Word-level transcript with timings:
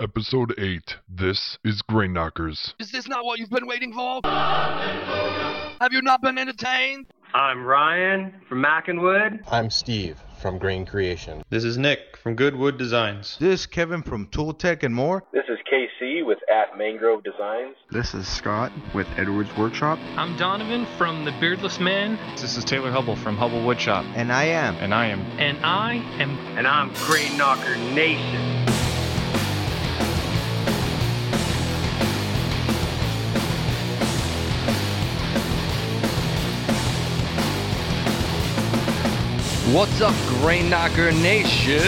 Episode 0.00 0.54
8. 0.56 0.96
This 1.10 1.58
is 1.62 1.82
Grain 1.82 2.14
Knockers. 2.14 2.74
Is 2.78 2.90
this 2.90 3.06
not 3.06 3.22
what 3.22 3.38
you've 3.38 3.50
been 3.50 3.66
waiting 3.66 3.92
for? 3.92 4.22
Have 4.24 5.92
you 5.92 6.00
not 6.00 6.22
been 6.22 6.38
entertained? 6.38 7.04
I'm 7.34 7.62
Ryan 7.62 8.32
from 8.48 8.62
Mackenwood. 8.62 9.40
I'm 9.52 9.68
Steve 9.68 10.18
from 10.40 10.56
Grain 10.56 10.86
Creation. 10.86 11.42
This 11.50 11.64
is 11.64 11.76
Nick 11.76 12.16
from 12.16 12.34
Goodwood 12.34 12.78
Designs. 12.78 13.36
This 13.40 13.60
is 13.60 13.66
Kevin 13.66 14.02
from 14.02 14.26
Tool 14.28 14.54
Tech 14.54 14.84
and 14.84 14.94
more. 14.94 15.22
This 15.34 15.44
is 15.50 15.58
KC 15.70 16.24
with 16.24 16.38
at 16.50 16.78
Mangrove 16.78 17.22
Designs. 17.22 17.76
This 17.90 18.14
is 18.14 18.26
Scott 18.26 18.72
with 18.94 19.06
Edwards 19.18 19.54
Workshop. 19.58 19.98
I'm 20.16 20.34
Donovan 20.38 20.86
from 20.96 21.26
The 21.26 21.32
Beardless 21.32 21.78
Man. 21.78 22.18
This 22.40 22.56
is 22.56 22.64
Taylor 22.64 22.90
Hubble 22.90 23.16
from 23.16 23.36
Hubble 23.36 23.60
Woodshop. 23.60 24.10
And 24.16 24.32
I 24.32 24.44
am. 24.44 24.76
And 24.76 24.94
I 24.94 25.08
am. 25.08 25.20
And 25.38 25.58
I 25.62 25.96
am. 26.18 26.30
And 26.56 26.66
I'm 26.66 26.90
Grain 27.06 27.36
Knocker 27.36 27.76
Nation. 27.94 28.79
What's 39.72 40.00
up, 40.00 40.16
Grain 40.40 40.68
Knocker 40.68 41.12
Nation? 41.12 41.78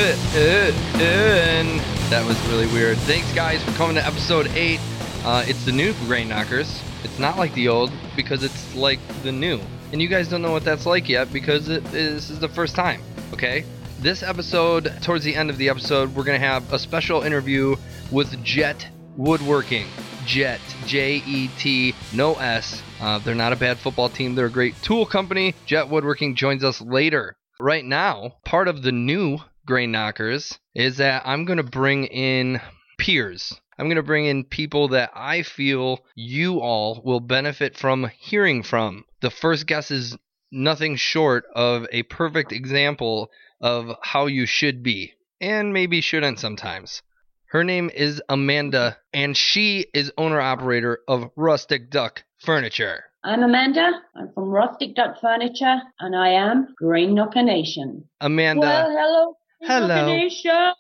That 2.11 2.25
was 2.25 2.41
really 2.47 2.69
weird. 2.69 2.97
Thanks, 2.99 3.35
guys, 3.35 3.61
for 3.65 3.73
coming 3.73 3.97
to 3.97 4.07
episode 4.07 4.47
8. 4.55 4.79
Uh, 5.25 5.45
it's 5.49 5.65
the 5.65 5.73
new 5.73 5.93
Grain 6.07 6.29
Knockers. 6.29 6.81
It's 7.03 7.19
not 7.19 7.39
like 7.39 7.53
the 7.55 7.67
old 7.67 7.91
because 8.15 8.45
it's 8.45 8.77
like 8.77 9.01
the 9.25 9.33
new. 9.33 9.59
And 9.91 10.01
you 10.01 10.07
guys 10.07 10.29
don't 10.29 10.43
know 10.43 10.53
what 10.53 10.63
that's 10.63 10.87
like 10.87 11.09
yet 11.09 11.33
because 11.33 11.69
it 11.69 11.85
is, 11.87 12.29
this 12.29 12.31
is 12.31 12.39
the 12.39 12.49
first 12.49 12.77
time, 12.77 13.03
okay? 13.33 13.65
This 13.99 14.23
episode, 14.23 14.93
towards 15.03 15.25
the 15.25 15.35
end 15.35 15.51
of 15.51 15.59
the 15.59 15.69
episode, 15.69 16.15
we're 16.15 16.23
going 16.23 16.41
to 16.41 16.47
have 16.47 16.73
a 16.73 16.79
special 16.79 17.23
interview 17.23 17.75
with 18.13 18.45
Jet 18.45 18.87
Woodworking. 19.17 19.89
Jet, 20.25 20.61
J 20.87 21.17
E 21.27 21.51
T, 21.59 21.97
no 22.15 22.35
S. 22.35 22.81
Uh, 23.01 23.19
they're 23.19 23.35
not 23.35 23.53
a 23.53 23.57
bad 23.57 23.77
football 23.77 24.09
team. 24.09 24.37
They're 24.37 24.47
a 24.47 24.51
great 24.51 24.81
tool 24.83 25.05
company. 25.05 25.57
Jet 25.67 25.89
Woodworking 25.89 26.37
joins 26.37 26.63
us 26.63 26.81
later 26.81 27.35
right 27.63 27.85
now, 27.85 28.35
part 28.45 28.67
of 28.67 28.83
the 28.83 28.91
new 28.91 29.39
grain 29.65 29.93
knockers 29.93 30.59
is 30.75 30.97
that 30.97 31.23
I'm 31.25 31.45
going 31.45 31.59
to 31.59 31.63
bring 31.63 32.07
in 32.07 32.61
peers. 32.99 33.61
I'm 33.79 33.87
going 33.87 33.97
to 33.97 34.03
bring 34.03 34.27
in 34.27 34.45
people 34.45 34.89
that 34.89 35.13
I 35.15 35.43
feel 35.43 36.05
you 36.17 36.61
all 36.61 37.01
will 37.05 37.21
benefit 37.21 37.77
from 37.77 38.11
hearing 38.19 38.65
from. 38.65 39.05
The 39.21 39.31
first 39.31 39.67
guest 39.67 39.93
is 39.93 40.17
nothing 40.51 40.97
short 40.97 41.45
of 41.55 41.87
a 41.93 42.03
perfect 42.03 42.51
example 42.51 43.31
of 43.61 43.97
how 44.03 44.27
you 44.27 44.45
should 44.45 44.83
be, 44.83 45.15
and 45.41 45.73
maybe 45.73 46.01
shouldn't 46.01 46.41
sometimes. 46.41 47.01
Her 47.47 47.63
name 47.63 47.91
is 47.95 48.21
Amanda, 48.29 48.99
and 49.13 49.37
she 49.37 49.87
is 49.95 50.13
owner 50.19 50.41
operator 50.41 50.99
of 51.07 51.31
Rustic 51.37 51.91
Duck 51.91 52.25
Furniture. 52.39 53.05
I'm 53.25 53.45
Amanda. 53.45 53.89
I'm 54.17 54.33
from 54.33 54.49
Rustic 54.49 54.97
Duck 54.97 55.21
Furniture, 55.21 55.81
and 56.01 56.17
I 56.17 56.31
am 56.31 56.75
Grain 56.77 57.15
Knocker 57.15 57.45
Nation. 57.45 58.05
Amanda. 58.21 58.61
Well, 58.61 58.91
hello. 58.91 59.37
Hello. 59.61 60.73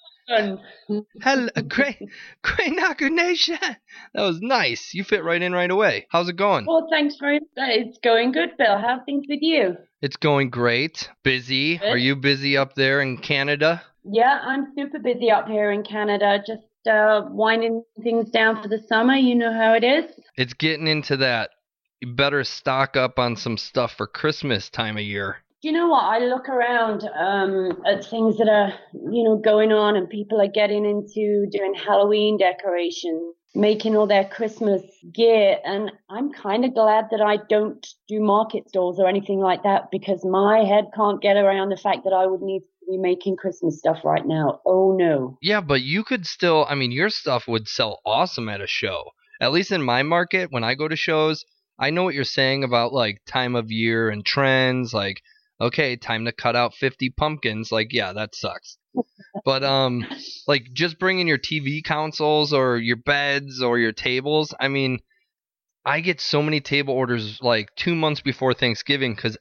Hello, 1.23 1.49
Grain, 1.69 2.11
Grain 2.43 2.77
Knocker 2.77 3.11
Nation. 3.11 3.59
That 4.15 4.23
was 4.23 4.41
nice. 4.41 4.93
You 4.93 5.05
fit 5.05 5.23
right 5.23 5.41
in 5.41 5.53
right 5.53 5.71
away. 5.71 6.07
How's 6.11 6.29
it 6.29 6.34
going? 6.34 6.67
Well, 6.67 6.89
thanks 6.91 7.17
very 7.21 7.39
much. 7.39 7.49
It's 7.57 7.99
going 8.03 8.33
good, 8.33 8.56
Bill. 8.59 8.77
How 8.77 8.99
are 8.99 9.05
things 9.05 9.27
with 9.29 9.41
you? 9.41 9.77
It's 10.01 10.17
going 10.17 10.51
great. 10.51 11.09
Busy. 11.23 11.79
Good. 11.79 11.89
Are 11.91 11.97
you 11.97 12.17
busy 12.17 12.56
up 12.56 12.75
there 12.75 13.01
in 13.03 13.19
Canada? 13.19 13.83
Yeah, 14.03 14.41
I'm 14.43 14.73
super 14.77 14.99
busy 14.99 15.31
up 15.31 15.47
here 15.47 15.71
in 15.71 15.84
Canada. 15.84 16.43
Just 16.45 16.89
uh, 16.91 17.23
winding 17.29 17.84
things 18.03 18.31
down 18.31 18.61
for 18.61 18.69
the 18.69 18.83
summer. 18.89 19.15
You 19.15 19.37
know 19.37 19.53
how 19.53 19.75
it 19.75 19.84
is. 19.84 20.11
It's 20.37 20.55
getting 20.55 20.89
into 20.89 21.17
that 21.19 21.51
you 22.03 22.12
better 22.12 22.42
stock 22.42 22.97
up 22.97 23.19
on 23.19 23.36
some 23.36 23.56
stuff 23.56 23.95
for 23.97 24.06
Christmas 24.08 24.69
time 24.69 24.97
of 24.97 25.05
year. 25.05 25.37
Do 25.62 25.69
you 25.69 25.72
know 25.72 25.87
what? 25.87 26.03
I 26.03 26.19
look 26.19 26.49
around 26.49 27.09
um, 27.16 27.81
at 27.87 28.04
things 28.04 28.37
that 28.38 28.49
are, 28.49 28.72
you 28.93 29.22
know, 29.22 29.37
going 29.37 29.71
on, 29.71 29.94
and 29.94 30.10
people 30.10 30.41
are 30.41 30.50
getting 30.50 30.84
into 30.84 31.47
doing 31.53 31.75
Halloween 31.75 32.37
decorations, 32.37 33.37
making 33.54 33.97
all 33.97 34.09
their 34.09 34.25
Christmas 34.25 34.82
gear, 35.15 35.59
and 35.65 35.93
I'm 36.10 36.32
kind 36.32 36.65
of 36.65 36.75
glad 36.75 37.04
that 37.12 37.21
I 37.21 37.37
don't 37.49 37.87
do 38.09 38.21
market 38.21 38.69
stalls 38.69 38.98
or 38.98 39.06
anything 39.06 39.38
like 39.38 39.62
that 39.62 39.93
because 39.93 40.25
my 40.25 40.65
head 40.65 40.87
can't 40.97 41.22
get 41.22 41.37
around 41.37 41.69
the 41.69 41.77
fact 41.77 42.03
that 42.03 42.12
I 42.12 42.27
would 42.27 42.43
need 42.43 42.60
to 42.60 42.91
be 42.91 42.98
making 42.98 43.37
Christmas 43.37 43.78
stuff 43.78 43.98
right 44.04 44.27
now. 44.27 44.60
Oh 44.66 44.97
no. 44.98 45.38
Yeah, 45.41 45.60
but 45.60 45.82
you 45.82 46.03
could 46.03 46.27
still. 46.27 46.66
I 46.69 46.75
mean, 46.75 46.91
your 46.91 47.10
stuff 47.10 47.47
would 47.47 47.69
sell 47.69 48.00
awesome 48.04 48.48
at 48.48 48.60
a 48.60 48.66
show. 48.66 49.04
At 49.41 49.53
least 49.53 49.71
in 49.71 49.82
my 49.82 50.03
market, 50.03 50.50
when 50.50 50.65
I 50.65 50.75
go 50.75 50.88
to 50.88 50.97
shows, 50.97 51.44
I 51.82 51.91
know 51.91 52.04
what 52.04 52.15
you're 52.15 52.22
saying 52.22 52.62
about 52.62 52.93
like 52.93 53.20
time 53.26 53.56
of 53.56 53.72
year 53.72 54.09
and 54.09 54.25
trends. 54.25 54.94
Like, 54.94 55.20
okay, 55.60 55.97
time 55.97 56.26
to 56.26 56.32
cut 56.32 56.54
out 56.54 56.75
50 56.75 57.10
pumpkins. 57.10 57.72
Like, 57.72 57.88
yeah, 57.93 58.12
that 58.12 58.37
sucks. 58.37 58.78
but 59.44 59.65
um, 59.65 60.06
like 60.47 60.69
just 60.72 61.00
bringing 61.00 61.26
your 61.26 61.38
TV 61.38 61.82
consoles 61.82 62.53
or 62.53 62.78
your 62.78 62.98
beds 62.98 63.60
or 63.60 63.81
your 63.81 63.91
tables. 63.91 64.54
I 64.60 64.69
mean, 64.69 65.00
I 65.84 65.98
get 66.00 66.21
so 66.21 66.41
many 66.41 66.60
table 66.60 66.94
orders 66.94 67.41
like 67.42 67.75
two 67.75 67.97
months 67.97 68.21
before 68.21 68.54
Thanksgiving 68.54 69.16
because 69.16 69.37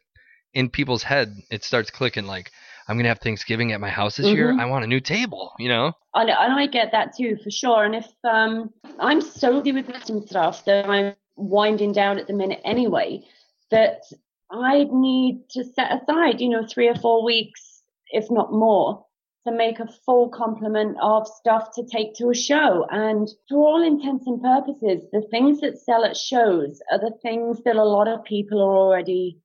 in 0.56 0.70
people's 0.70 1.04
head 1.04 1.36
it 1.52 1.64
starts 1.64 1.92
clicking 1.92 2.26
like. 2.26 2.52
I'm 2.88 2.98
gonna 2.98 3.10
have 3.10 3.20
Thanksgiving 3.20 3.72
at 3.72 3.80
my 3.80 3.90
house 3.90 4.18
this 4.18 4.26
mm-hmm. 4.26 4.36
year. 4.36 4.60
I 4.60 4.66
want 4.66 4.84
a 4.84 4.88
new 4.88 5.00
table, 5.00 5.54
you 5.60 5.70
know. 5.70 5.94
And, 6.14 6.30
and 6.30 6.54
I 6.60 6.66
get 6.66 6.92
that 6.92 7.16
too 7.16 7.38
for 7.42 7.50
sure. 7.50 7.86
And 7.86 7.96
if 7.96 8.08
um, 8.30 8.74
I'm 9.00 9.22
solely 9.22 9.72
with 9.72 9.86
some 10.04 10.26
stuff 10.28 10.66
that 10.66 10.90
I'm 10.90 11.14
winding 11.42 11.94
down 11.94 12.20
at 12.20 12.28
the 12.28 12.34
minute 12.34 12.62
anyway, 12.64 13.24
that 13.70 14.04
I 14.50 14.86
need 14.92 15.50
to 15.52 15.64
set 15.64 16.02
aside, 16.02 16.42
you 16.42 16.50
know, 16.50 16.66
three 16.66 16.90
or 16.90 16.96
four 16.96 17.24
weeks, 17.24 17.84
if 18.10 18.30
not 18.30 18.52
more, 18.52 19.06
to 19.48 19.52
make 19.52 19.80
a 19.80 19.88
full 20.06 20.30
complement 20.30 20.98
of 21.02 21.28
stuff 21.28 21.70
to 21.76 21.86
take 21.86 22.16
to 22.16 22.30
a 22.30 22.36
show. 22.36 22.86
And 22.90 23.28
for 23.50 23.58
all 23.58 23.82
intents 23.82 24.28
and 24.28 24.42
purposes, 24.42 25.04
the 25.12 25.26
things 25.32 25.62
that 25.62 25.80
sell 25.80 26.06
at 26.06 26.18
shows 26.18 26.82
are 26.92 27.00
the 27.00 27.18
things 27.22 27.64
that 27.64 27.76
a 27.76 27.84
lot 27.84 28.08
of 28.08 28.24
people 28.24 28.62
are 28.62 28.76
already 28.76 29.40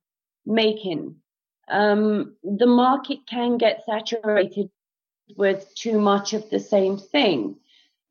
making. 0.45 1.15
Um, 1.69 2.35
the 2.43 2.67
market 2.67 3.19
can 3.27 3.57
get 3.57 3.83
saturated 3.85 4.69
with 5.35 5.73
too 5.75 5.99
much 5.99 6.33
of 6.33 6.49
the 6.49 6.59
same 6.59 6.97
thing. 6.97 7.57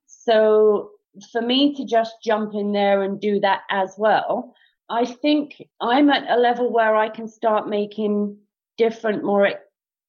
So 0.07 0.91
for 1.33 1.43
me 1.43 1.75
to 1.75 1.85
just 1.85 2.15
jump 2.23 2.55
in 2.55 2.73
there 2.73 3.03
and 3.03 3.21
do 3.21 3.41
that 3.41 3.63
as 3.71 3.95
well, 3.97 4.55
I 4.89 5.05
think 5.05 5.63
I'm 5.81 6.11
at 6.11 6.31
a 6.31 6.41
level 6.41 6.73
where 6.73 6.95
I 6.95 7.09
can 7.09 7.29
start 7.29 7.69
making 7.69 8.39
different, 8.79 9.25
more 9.25 9.51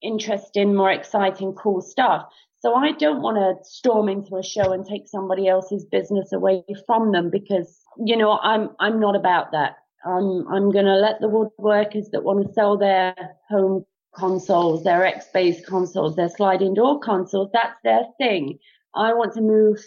interesting, 0.01 0.75
more 0.75 0.91
exciting, 0.91 1.53
cool 1.53 1.81
stuff. 1.81 2.27
So 2.59 2.75
I 2.75 2.91
don't 2.91 3.21
want 3.21 3.37
to 3.37 3.63
storm 3.69 4.09
into 4.09 4.35
a 4.35 4.43
show 4.43 4.71
and 4.73 4.85
take 4.85 5.07
somebody 5.07 5.47
else's 5.47 5.85
business 5.85 6.33
away 6.33 6.63
from 6.85 7.11
them 7.11 7.29
because, 7.29 7.79
you 8.03 8.17
know, 8.17 8.39
I'm, 8.41 8.69
I'm 8.79 8.99
not 8.99 9.15
about 9.15 9.51
that. 9.51 9.77
I'm, 10.05 10.47
I'm 10.47 10.71
going 10.71 10.85
to 10.85 10.95
let 10.95 11.19
the 11.19 11.27
woodworkers 11.27 12.11
that 12.11 12.23
want 12.23 12.45
to 12.45 12.53
sell 12.53 12.77
their 12.77 13.15
home 13.49 13.85
consoles, 14.15 14.83
their 14.83 15.05
X-based 15.05 15.65
consoles, 15.65 16.15
their 16.15 16.29
sliding 16.29 16.73
door 16.73 16.99
consoles, 16.99 17.49
that's 17.53 17.77
their 17.83 18.01
thing. 18.17 18.57
I 18.95 19.13
want 19.13 19.33
to 19.33 19.41
move 19.41 19.79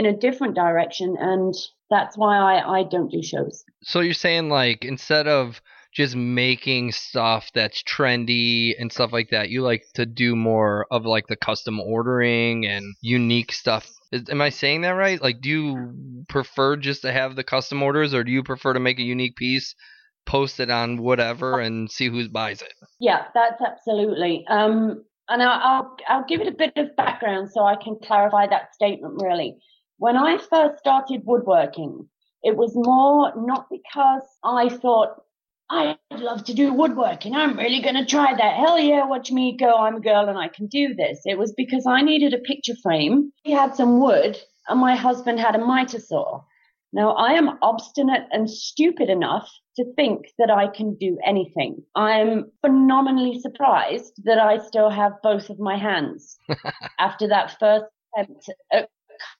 in 0.00 0.06
a 0.06 0.16
different 0.16 0.54
direction 0.54 1.14
and 1.20 1.54
that's 1.90 2.16
why 2.16 2.38
I, 2.38 2.78
I 2.78 2.82
don't 2.84 3.10
do 3.10 3.22
shows. 3.22 3.64
So 3.82 4.00
you're 4.00 4.14
saying 4.14 4.48
like 4.48 4.82
instead 4.82 5.28
of 5.28 5.60
just 5.92 6.16
making 6.16 6.92
stuff 6.92 7.50
that's 7.52 7.82
trendy 7.82 8.72
and 8.78 8.90
stuff 8.90 9.12
like 9.12 9.28
that, 9.30 9.50
you 9.50 9.60
like 9.60 9.84
to 9.94 10.06
do 10.06 10.34
more 10.34 10.86
of 10.90 11.04
like 11.04 11.26
the 11.26 11.36
custom 11.36 11.78
ordering 11.80 12.64
and 12.64 12.94
unique 13.02 13.52
stuff. 13.52 13.90
Is, 14.10 14.22
am 14.30 14.40
I 14.40 14.48
saying 14.48 14.80
that 14.82 14.92
right? 14.92 15.20
Like 15.20 15.42
do 15.42 15.50
you 15.50 16.24
prefer 16.30 16.76
just 16.76 17.02
to 17.02 17.12
have 17.12 17.36
the 17.36 17.44
custom 17.44 17.82
orders 17.82 18.14
or 18.14 18.24
do 18.24 18.32
you 18.32 18.42
prefer 18.42 18.72
to 18.72 18.80
make 18.80 18.98
a 18.98 19.02
unique 19.02 19.36
piece? 19.36 19.74
Post 20.24 20.60
it 20.60 20.70
on 20.70 20.96
whatever 20.96 21.60
and 21.60 21.90
see 21.90 22.08
who 22.08 22.26
buys 22.30 22.62
it. 22.62 22.72
Yeah, 23.00 23.24
that's 23.34 23.60
absolutely. 23.60 24.46
Um, 24.48 25.04
and 25.28 25.42
I'll, 25.42 25.60
I'll 25.62 25.96
I'll 26.08 26.24
give 26.26 26.40
it 26.40 26.48
a 26.48 26.52
bit 26.52 26.72
of 26.76 26.96
background 26.96 27.50
so 27.50 27.64
I 27.64 27.76
can 27.76 27.96
clarify 28.02 28.46
that 28.48 28.74
statement 28.74 29.14
really. 29.22 29.56
When 30.00 30.16
I 30.16 30.38
first 30.38 30.78
started 30.78 31.26
woodworking, 31.26 32.08
it 32.42 32.56
was 32.56 32.72
more 32.74 33.34
not 33.36 33.66
because 33.70 34.22
I 34.42 34.70
thought 34.70 35.10
I'd 35.68 35.98
love 36.10 36.42
to 36.44 36.54
do 36.54 36.72
woodworking. 36.72 37.34
I'm 37.36 37.58
really 37.58 37.82
going 37.82 37.96
to 37.96 38.06
try 38.06 38.34
that. 38.34 38.56
Hell 38.56 38.78
yeah, 38.78 39.04
watch 39.04 39.30
me 39.30 39.58
go. 39.58 39.76
I'm 39.76 39.96
a 39.96 40.00
girl 40.00 40.26
and 40.26 40.38
I 40.38 40.48
can 40.48 40.68
do 40.68 40.94
this. 40.94 41.20
It 41.26 41.36
was 41.36 41.52
because 41.52 41.84
I 41.86 42.00
needed 42.00 42.32
a 42.32 42.38
picture 42.38 42.72
frame. 42.82 43.30
We 43.44 43.52
had 43.52 43.76
some 43.76 44.00
wood 44.00 44.38
and 44.70 44.80
my 44.80 44.96
husband 44.96 45.38
had 45.38 45.54
a 45.54 45.58
miter 45.58 46.00
saw. 46.00 46.44
Now 46.94 47.10
I 47.10 47.32
am 47.32 47.58
obstinate 47.60 48.26
and 48.32 48.48
stupid 48.48 49.10
enough 49.10 49.50
to 49.76 49.84
think 49.96 50.28
that 50.38 50.50
I 50.50 50.68
can 50.68 50.94
do 50.94 51.18
anything. 51.26 51.84
I'm 51.94 52.50
phenomenally 52.62 53.38
surprised 53.38 54.14
that 54.24 54.38
I 54.38 54.64
still 54.66 54.88
have 54.88 55.20
both 55.22 55.50
of 55.50 55.60
my 55.60 55.76
hands 55.76 56.38
after 56.98 57.28
that 57.28 57.58
first 57.60 57.84
attempt 58.16 58.50
at 58.72 58.88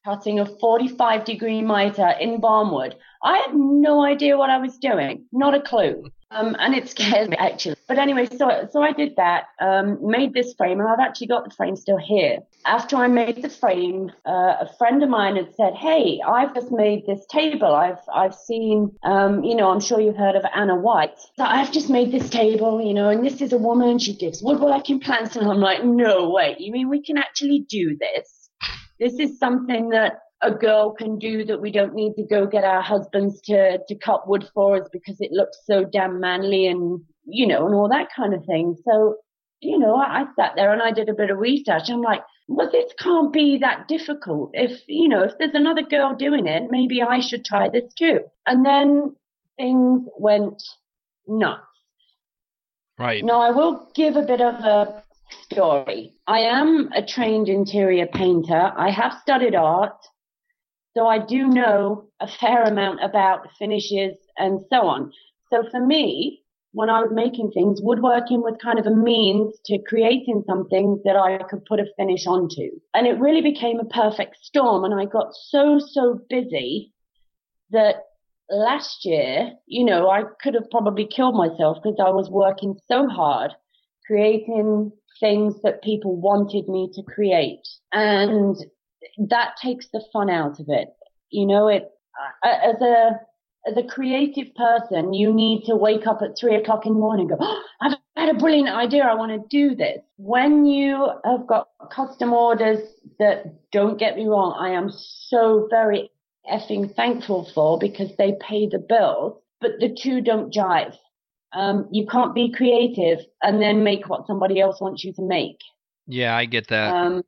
cutting 0.05 0.41
a 0.41 0.47
45 0.47 1.25
degree 1.25 1.63
mitre 1.63 2.15
in 2.21 2.41
barnwood. 2.41 2.95
I 3.23 3.39
had 3.39 3.55
no 3.55 4.05
idea 4.05 4.39
what 4.39 4.51
I 4.51 4.59
was 4.59 4.79
doing, 4.79 5.27
not 5.33 5.55
a 5.55 5.61
clue. 5.61 6.11
Um, 6.33 6.55
and 6.61 6.75
it 6.77 6.89
scares 6.89 7.29
me 7.29 7.37
actually. 7.37 7.75
But 7.89 7.99
anyway, 7.99 8.29
so 8.37 8.69
so 8.71 8.83
I 8.83 8.93
did 8.93 9.17
that, 9.17 9.47
um, 9.61 9.99
made 10.01 10.33
this 10.33 10.55
frame, 10.55 10.79
and 10.79 10.89
I've 10.89 11.01
actually 11.01 11.27
got 11.27 11.45
the 11.45 11.51
frame 11.51 11.75
still 11.75 11.99
here. 11.99 12.39
After 12.65 12.97
I 12.97 13.09
made 13.09 13.43
the 13.43 13.49
frame, 13.49 14.13
uh, 14.25 14.55
a 14.61 14.71
friend 14.79 15.03
of 15.03 15.09
mine 15.09 15.35
had 15.35 15.53
said, 15.57 15.75
"Hey, 15.75 16.21
I've 16.25 16.55
just 16.55 16.71
made 16.71 17.05
this 17.05 17.27
table. 17.27 17.75
I've 17.75 17.99
I've 18.15 18.35
seen, 18.35 18.93
um, 19.03 19.43
you 19.43 19.57
know, 19.57 19.71
I'm 19.71 19.81
sure 19.81 20.01
you've 20.01 20.17
heard 20.17 20.37
of 20.37 20.45
Ana 20.55 20.77
White. 20.77 21.19
So 21.37 21.45
I've 21.45 21.73
just 21.73 21.91
made 21.91 22.13
this 22.13 22.31
table, 22.31 22.81
you 22.81 22.95
know, 22.95 23.09
and 23.09 23.27
this 23.27 23.41
is 23.41 23.53
a 23.53 23.59
woman. 23.59 23.99
She 23.99 24.15
gives 24.15 24.41
woodworking 24.41 25.01
plants, 25.01 25.35
and 25.35 25.51
I'm 25.51 25.61
like, 25.61 25.85
no 25.85 26.31
way. 26.31 26.55
You 26.61 26.71
mean 26.71 26.89
we 26.89 27.03
can 27.03 27.19
actually 27.19 27.67
do 27.69 27.99
this? 27.99 28.40
This 29.01 29.15
is 29.19 29.39
something 29.39 29.89
that 29.89 30.21
a 30.43 30.51
girl 30.51 30.93
can 30.93 31.19
do 31.19 31.45
that 31.45 31.61
we 31.61 31.71
don't 31.71 31.95
need 31.95 32.15
to 32.15 32.23
go 32.23 32.47
get 32.47 32.65
our 32.65 32.83
husbands 32.83 33.41
to, 33.43 33.79
to 33.87 33.95
cut 33.97 34.29
wood 34.29 34.49
for 34.55 34.77
us 34.77 34.89
because 34.93 35.17
it 35.21 35.33
looks 35.33 35.59
so 35.65 35.85
damn 35.85 36.21
manly 36.21 36.67
and, 36.67 37.01
you 37.25 37.47
know, 37.47 37.67
and 37.67 37.75
all 37.75 37.89
that 37.89 38.09
kind 38.15 38.35
of 38.35 38.45
thing. 38.45 38.77
So, 38.85 39.17
you 39.61 39.79
know, 39.79 39.97
I, 39.97 40.21
I 40.21 40.25
sat 40.37 40.53
there 40.57 40.73
and 40.73 40.83
I 40.83 40.93
did 40.93 41.09
a 41.09 41.15
bit 41.15 41.31
of 41.31 41.39
research. 41.39 41.91
I'm 41.91 42.03
like, 42.03 42.23
well, 42.49 42.71
this 42.71 42.93
can't 42.99 43.33
be 43.33 43.59
that 43.59 43.89
difficult. 43.89 44.51
If, 44.55 44.83
you 44.87 45.09
know, 45.09 45.23
if 45.23 45.33
there's 45.39 45.55
another 45.55 45.83
girl 45.83 46.15
doing 46.15 46.47
it, 46.47 46.71
maybe 46.71 47.03
I 47.03 47.21
should 47.21 47.45
try 47.45 47.69
this 47.69 47.93
too. 47.95 48.21
And 48.47 48.65
then 48.65 49.15
things 49.59 50.09
went 50.19 50.63
nuts. 51.27 51.63
Right. 52.99 53.25
Now, 53.25 53.41
I 53.41 53.51
will 53.51 53.89
give 53.95 54.17
a 54.17 54.23
bit 54.23 54.41
of 54.41 54.55
a 54.57 55.03
story. 55.43 56.15
I 56.27 56.41
am 56.41 56.91
a 56.95 57.05
trained 57.05 57.49
interior 57.49 58.07
painter. 58.07 58.73
I 58.77 58.91
have 58.91 59.15
studied 59.23 59.55
art. 59.55 59.97
So 60.97 61.07
I 61.07 61.19
do 61.19 61.47
know 61.47 62.09
a 62.19 62.29
fair 62.29 62.65
amount 62.65 63.03
about 63.03 63.49
finishes 63.59 64.17
and 64.37 64.61
so 64.71 64.89
on. 64.89 65.13
So 65.51 65.65
for 65.71 65.85
me, 65.85 66.43
when 66.73 66.91
I 66.91 67.01
was 67.03 67.11
making 67.13 67.51
things, 67.51 67.81
woodworking 67.83 68.43
was 68.43 68.57
kind 68.63 68.79
of 68.79 68.87
a 68.87 68.95
means 68.95 69.55
to 69.67 69.79
creating 69.79 70.45
something 70.47 71.01
that 71.05 71.17
I 71.17 71.39
could 71.49 71.65
put 71.65 71.81
a 71.81 71.87
finish 71.97 72.27
onto. 72.27 72.71
And 72.95 73.07
it 73.07 73.19
really 73.19 73.41
became 73.41 73.81
a 73.81 73.85
perfect 73.85 74.37
storm. 74.43 74.85
And 74.85 74.95
I 74.95 75.05
got 75.05 75.35
so, 75.35 75.79
so 75.79 76.21
busy 76.29 76.93
that 77.71 78.05
last 78.51 79.05
year, 79.05 79.53
you 79.67 79.85
know, 79.85 80.09
I 80.09 80.23
could 80.43 80.55
have 80.55 80.71
probably 80.71 81.07
killed 81.07 81.35
myself 81.35 81.79
because 81.83 81.99
I 82.05 82.11
was 82.11 82.31
working 82.31 82.77
so 82.89 83.09
hard 83.09 83.53
creating 84.11 84.91
things 85.19 85.55
that 85.63 85.83
people 85.83 86.17
wanted 86.17 86.69
me 86.69 86.91
to 86.95 87.03
create. 87.03 87.67
And 87.93 88.57
that 89.19 89.57
takes 89.63 89.89
the 89.93 90.05
fun 90.13 90.31
out 90.31 90.61
of 90.61 90.67
it. 90.69 90.89
You 91.31 91.47
know, 91.47 91.69
it 91.69 91.91
uh, 92.45 92.49
as 92.49 92.81
a 92.81 93.21
as 93.67 93.77
a 93.77 93.87
creative 93.87 94.55
person, 94.55 95.13
you 95.13 95.33
need 95.33 95.65
to 95.67 95.77
wake 95.77 96.07
up 96.07 96.23
at 96.23 96.39
three 96.39 96.57
o'clock 96.57 96.87
in 96.87 96.95
the 96.95 96.99
morning 96.99 97.31
and 97.31 97.39
go, 97.39 97.45
oh, 97.45 97.63
I've 97.83 97.93
had 98.17 98.35
a 98.35 98.39
brilliant 98.39 98.71
idea. 98.71 99.05
I 99.05 99.15
want 99.15 99.33
to 99.33 99.49
do 99.49 99.75
this. 99.75 99.99
When 100.17 100.65
you 100.65 101.11
have 101.25 101.47
got 101.47 101.69
custom 101.93 102.33
orders 102.33 102.81
that 103.19 103.71
don't 103.71 103.99
get 103.99 104.17
me 104.17 104.27
wrong, 104.27 104.57
I 104.59 104.71
am 104.71 104.91
so 104.91 105.69
very 105.71 106.11
effing 106.51 106.95
thankful 106.95 107.51
for 107.55 107.79
because 107.79 108.11
they 108.17 108.35
pay 108.41 108.67
the 108.67 108.79
bills, 108.79 109.39
but 109.61 109.73
the 109.79 109.95
two 109.95 110.23
don't 110.23 110.53
jive. 110.53 110.97
Um, 111.53 111.89
you 111.91 112.07
can't 112.07 112.35
be 112.35 112.53
creative 112.53 113.19
and 113.43 113.61
then 113.61 113.83
make 113.83 114.09
what 114.09 114.27
somebody 114.27 114.61
else 114.61 114.81
wants 114.81 115.03
you 115.03 115.13
to 115.15 115.23
make. 115.23 115.59
Yeah, 116.07 116.37
I 116.37 116.45
get 116.45 116.69
that. 116.69 116.95
Um, 116.95 117.23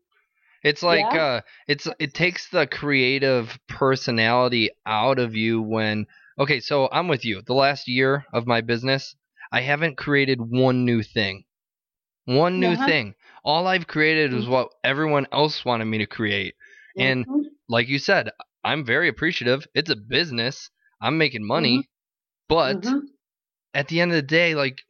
it's 0.63 0.83
like 0.83 1.13
yeah. 1.13 1.25
uh 1.25 1.41
it's 1.67 1.89
it 1.99 2.15
takes 2.15 2.49
the 2.49 2.67
creative 2.67 3.59
personality 3.69 4.71
out 4.87 5.19
of 5.19 5.35
you 5.35 5.61
when 5.61 6.07
okay, 6.39 6.61
so 6.61 6.89
I'm 6.93 7.09
with 7.09 7.25
you. 7.25 7.43
The 7.45 7.55
last 7.55 7.89
year 7.89 8.25
of 8.33 8.47
my 8.47 8.61
business, 8.61 9.17
I 9.51 9.61
haven't 9.61 9.97
created 9.97 10.41
one 10.41 10.85
new 10.85 11.03
thing. 11.03 11.45
One 12.25 12.61
new 12.61 12.73
uh-huh. 12.73 12.87
thing. 12.87 13.15
All 13.45 13.67
I've 13.67 13.89
created 13.89 14.33
is 14.33 14.45
mm-hmm. 14.45 14.53
what 14.53 14.69
everyone 14.85 15.27
else 15.33 15.65
wanted 15.65 15.87
me 15.87 15.99
to 15.99 16.07
create. 16.07 16.55
And 16.97 17.27
mm-hmm. 17.27 17.49
like 17.69 17.89
you 17.89 17.99
said, 17.99 18.31
I'm 18.63 18.85
very 18.85 19.09
appreciative. 19.09 19.67
It's 19.75 19.91
a 19.91 19.97
business. 19.97 20.71
I'm 21.01 21.19
making 21.19 21.45
money. 21.45 21.79
Mm-hmm. 21.79 21.89
But 22.49 22.83
mm-hmm. 22.83 23.07
At 23.75 23.89
the 23.89 24.01
end 24.01 24.11
of 24.11 24.17
the 24.17 24.23
day, 24.23 24.55
like 24.55 24.83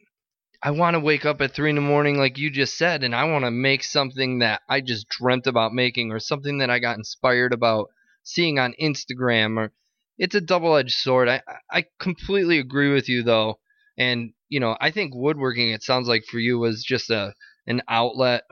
I 0.63 0.71
want 0.71 0.95
to 0.95 1.01
wake 1.01 1.25
up 1.25 1.41
at 1.41 1.55
three 1.55 1.71
in 1.71 1.77
the 1.77 1.83
morning, 1.83 2.19
like 2.19 2.39
you 2.39 2.51
just 2.51 2.77
said, 2.77 3.03
and 3.03 3.15
I 3.15 3.25
want 3.25 3.45
to 3.45 3.51
make 3.51 3.83
something 3.83 4.39
that 4.39 4.63
I 4.69 4.81
just 4.81 5.09
dreamt 5.09 5.47
about 5.47 5.73
making, 5.73 6.13
or 6.13 6.21
something 6.21 6.59
that 6.59 6.71
I 6.71 6.79
got 6.79 6.99
inspired 6.99 7.53
about 7.53 7.91
seeing 8.23 8.59
on 8.59 8.75
Instagram. 8.81 9.59
Or 9.59 9.73
it's 10.19 10.35
a 10.35 10.41
double-edged 10.41 10.95
sword. 10.95 11.29
I 11.29 11.43
I 11.71 11.87
completely 11.99 12.59
agree 12.59 12.93
with 12.93 13.09
you 13.09 13.23
though, 13.23 13.59
and 13.99 14.33
you 14.49 14.61
know 14.61 14.77
I 14.81 14.91
think 14.91 15.15
woodworking. 15.15 15.71
It 15.71 15.83
sounds 15.83 16.09
like 16.09 16.25
for 16.25 16.39
you 16.39 16.59
was 16.59 16.85
just 16.85 17.11
a 17.11 17.35
an 17.67 17.83
outlet 17.89 18.45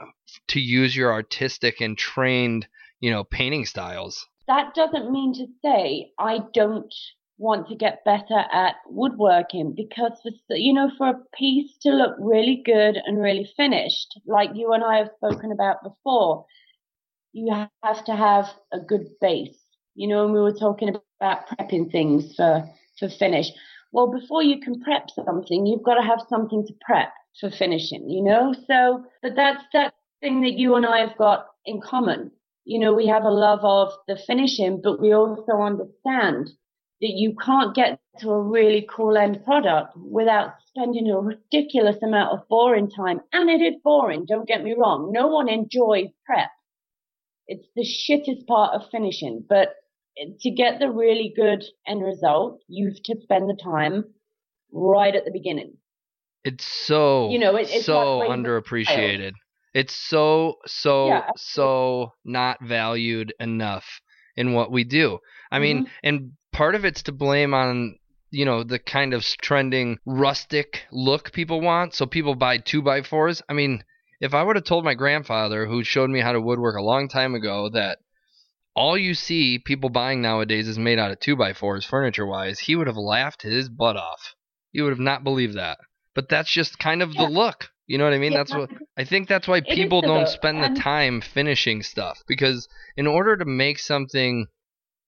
to 0.48 0.60
use 0.60 0.94
your 0.94 1.12
artistic 1.12 1.80
and 1.80 1.96
trained 1.96 2.66
you 3.00 3.10
know 3.10 3.24
painting 3.24 3.66
styles. 3.66 4.26
That 4.48 4.74
doesn't 4.74 5.12
mean 5.12 5.32
to 5.34 5.46
say 5.62 6.10
I 6.18 6.40
don't 6.52 6.92
want 7.40 7.68
to 7.68 7.74
get 7.74 8.04
better 8.04 8.38
at 8.52 8.76
woodworking 8.86 9.72
because 9.74 10.12
for, 10.46 10.56
you 10.56 10.74
know 10.74 10.90
for 10.98 11.08
a 11.08 11.24
piece 11.36 11.76
to 11.78 11.90
look 11.90 12.14
really 12.18 12.62
good 12.66 12.96
and 13.06 13.20
really 13.22 13.48
finished 13.56 14.20
like 14.26 14.50
you 14.54 14.72
and 14.72 14.84
I 14.84 14.98
have 14.98 15.10
spoken 15.16 15.50
about 15.50 15.82
before 15.82 16.44
you 17.32 17.52
have 17.82 18.04
to 18.04 18.14
have 18.14 18.46
a 18.72 18.78
good 18.80 19.06
base. 19.20 19.58
You 19.94 20.08
know 20.08 20.26
we 20.28 20.40
were 20.40 20.52
talking 20.52 20.90
about 20.90 21.46
prepping 21.48 21.90
things 21.90 22.34
for 22.36 22.68
for 22.98 23.08
finish. 23.08 23.46
Well 23.92 24.08
before 24.12 24.42
you 24.42 24.60
can 24.60 24.80
prep 24.80 25.08
something 25.10 25.66
you've 25.66 25.82
got 25.82 25.94
to 25.94 26.02
have 26.02 26.20
something 26.28 26.66
to 26.66 26.74
prep 26.82 27.12
for 27.40 27.50
finishing 27.50 28.10
you 28.10 28.22
know? 28.22 28.52
So 28.66 29.04
but 29.22 29.34
that's 29.36 29.64
that 29.72 29.94
thing 30.20 30.42
that 30.42 30.58
you 30.58 30.74
and 30.76 30.84
I 30.86 30.98
have 31.00 31.16
got 31.16 31.46
in 31.64 31.80
common. 31.80 32.32
You 32.64 32.78
know 32.80 32.92
we 32.92 33.06
have 33.06 33.24
a 33.24 33.30
love 33.30 33.64
of 33.64 33.92
the 34.08 34.16
finishing 34.26 34.80
but 34.82 35.00
we 35.00 35.12
also 35.14 35.52
understand 35.52 36.50
you 37.08 37.34
can't 37.42 37.74
get 37.74 37.98
to 38.18 38.30
a 38.30 38.42
really 38.42 38.86
cool 38.94 39.16
end 39.16 39.42
product 39.44 39.96
without 39.96 40.52
spending 40.66 41.10
a 41.10 41.18
ridiculous 41.18 41.96
amount 42.02 42.32
of 42.32 42.46
boring 42.48 42.90
time. 42.90 43.20
And 43.32 43.48
it 43.48 43.62
is 43.62 43.80
boring, 43.82 44.26
don't 44.26 44.46
get 44.46 44.62
me 44.62 44.74
wrong. 44.76 45.10
No 45.12 45.28
one 45.28 45.48
enjoys 45.48 46.08
prep. 46.26 46.50
It's 47.46 47.66
the 47.74 47.82
shittest 47.82 48.46
part 48.46 48.74
of 48.74 48.90
finishing, 48.90 49.44
but 49.48 49.70
to 50.40 50.50
get 50.50 50.78
the 50.78 50.90
really 50.90 51.32
good 51.34 51.64
end 51.86 52.04
result, 52.04 52.60
you've 52.68 53.02
to 53.04 53.16
spend 53.22 53.48
the 53.48 53.58
time 53.60 54.04
right 54.72 55.14
at 55.14 55.24
the 55.24 55.30
beginning. 55.30 55.72
It's 56.44 56.64
so, 56.64 57.30
you 57.30 57.38
know, 57.38 57.56
it, 57.56 57.70
it's 57.70 57.86
so 57.86 58.20
underappreciated. 58.20 59.32
It's 59.72 59.94
so, 59.94 60.56
so, 60.66 61.08
yeah, 61.08 61.30
so 61.36 62.12
not 62.24 62.58
valued 62.62 63.32
enough 63.38 63.86
in 64.36 64.52
what 64.52 64.72
we 64.72 64.84
do. 64.84 65.18
I 65.50 65.58
mean, 65.58 65.84
mm-hmm. 65.84 65.92
and 66.02 66.32
part 66.52 66.74
of 66.74 66.84
it's 66.84 67.02
to 67.04 67.12
blame 67.12 67.54
on 67.54 67.96
you 68.30 68.44
know 68.44 68.62
the 68.62 68.78
kind 68.78 69.12
of 69.12 69.24
trending 69.42 69.98
rustic 70.06 70.84
look 70.92 71.32
people 71.32 71.60
want. 71.60 71.94
So 71.94 72.06
people 72.06 72.34
buy 72.34 72.58
two 72.58 72.82
by 72.82 73.02
fours. 73.02 73.42
I 73.48 73.54
mean 73.54 73.82
if 74.20 74.34
i 74.34 74.42
would 74.42 74.56
have 74.56 74.64
told 74.64 74.84
my 74.84 74.94
grandfather 74.94 75.66
who 75.66 75.82
showed 75.82 76.10
me 76.10 76.20
how 76.20 76.32
to 76.32 76.40
woodwork 76.40 76.76
a 76.76 76.82
long 76.82 77.08
time 77.08 77.34
ago 77.34 77.70
that 77.70 77.98
all 78.76 78.96
you 78.96 79.14
see 79.14 79.58
people 79.58 79.88
buying 79.88 80.22
nowadays 80.22 80.68
is 80.68 80.78
made 80.78 80.98
out 80.98 81.10
of 81.10 81.18
two 81.18 81.34
by 81.34 81.52
fours 81.52 81.84
furniture 81.84 82.26
wise 82.26 82.60
he 82.60 82.76
would 82.76 82.86
have 82.86 82.96
laughed 82.96 83.42
his 83.42 83.68
butt 83.68 83.96
off. 83.96 84.34
He 84.72 84.80
would 84.80 84.90
have 84.90 85.00
not 85.00 85.24
believed 85.24 85.56
that. 85.56 85.78
But 86.14 86.28
that's 86.28 86.52
just 86.52 86.78
kind 86.78 87.02
of 87.02 87.12
yeah. 87.12 87.24
the 87.24 87.30
look. 87.30 87.70
You 87.86 87.98
know 87.98 88.04
what 88.04 88.12
i 88.12 88.18
mean? 88.18 88.32
Yeah. 88.32 88.38
that's 88.38 88.54
what 88.54 88.70
i 88.96 89.04
think 89.04 89.26
that's 89.26 89.48
why 89.48 89.62
people 89.62 90.00
don't 90.02 90.28
spend 90.28 90.62
the 90.62 90.80
time 90.80 91.20
finishing 91.20 91.82
stuff. 91.82 92.18
Because 92.28 92.68
in 92.96 93.06
order 93.06 93.36
to 93.36 93.44
make 93.44 93.78
something 93.78 94.46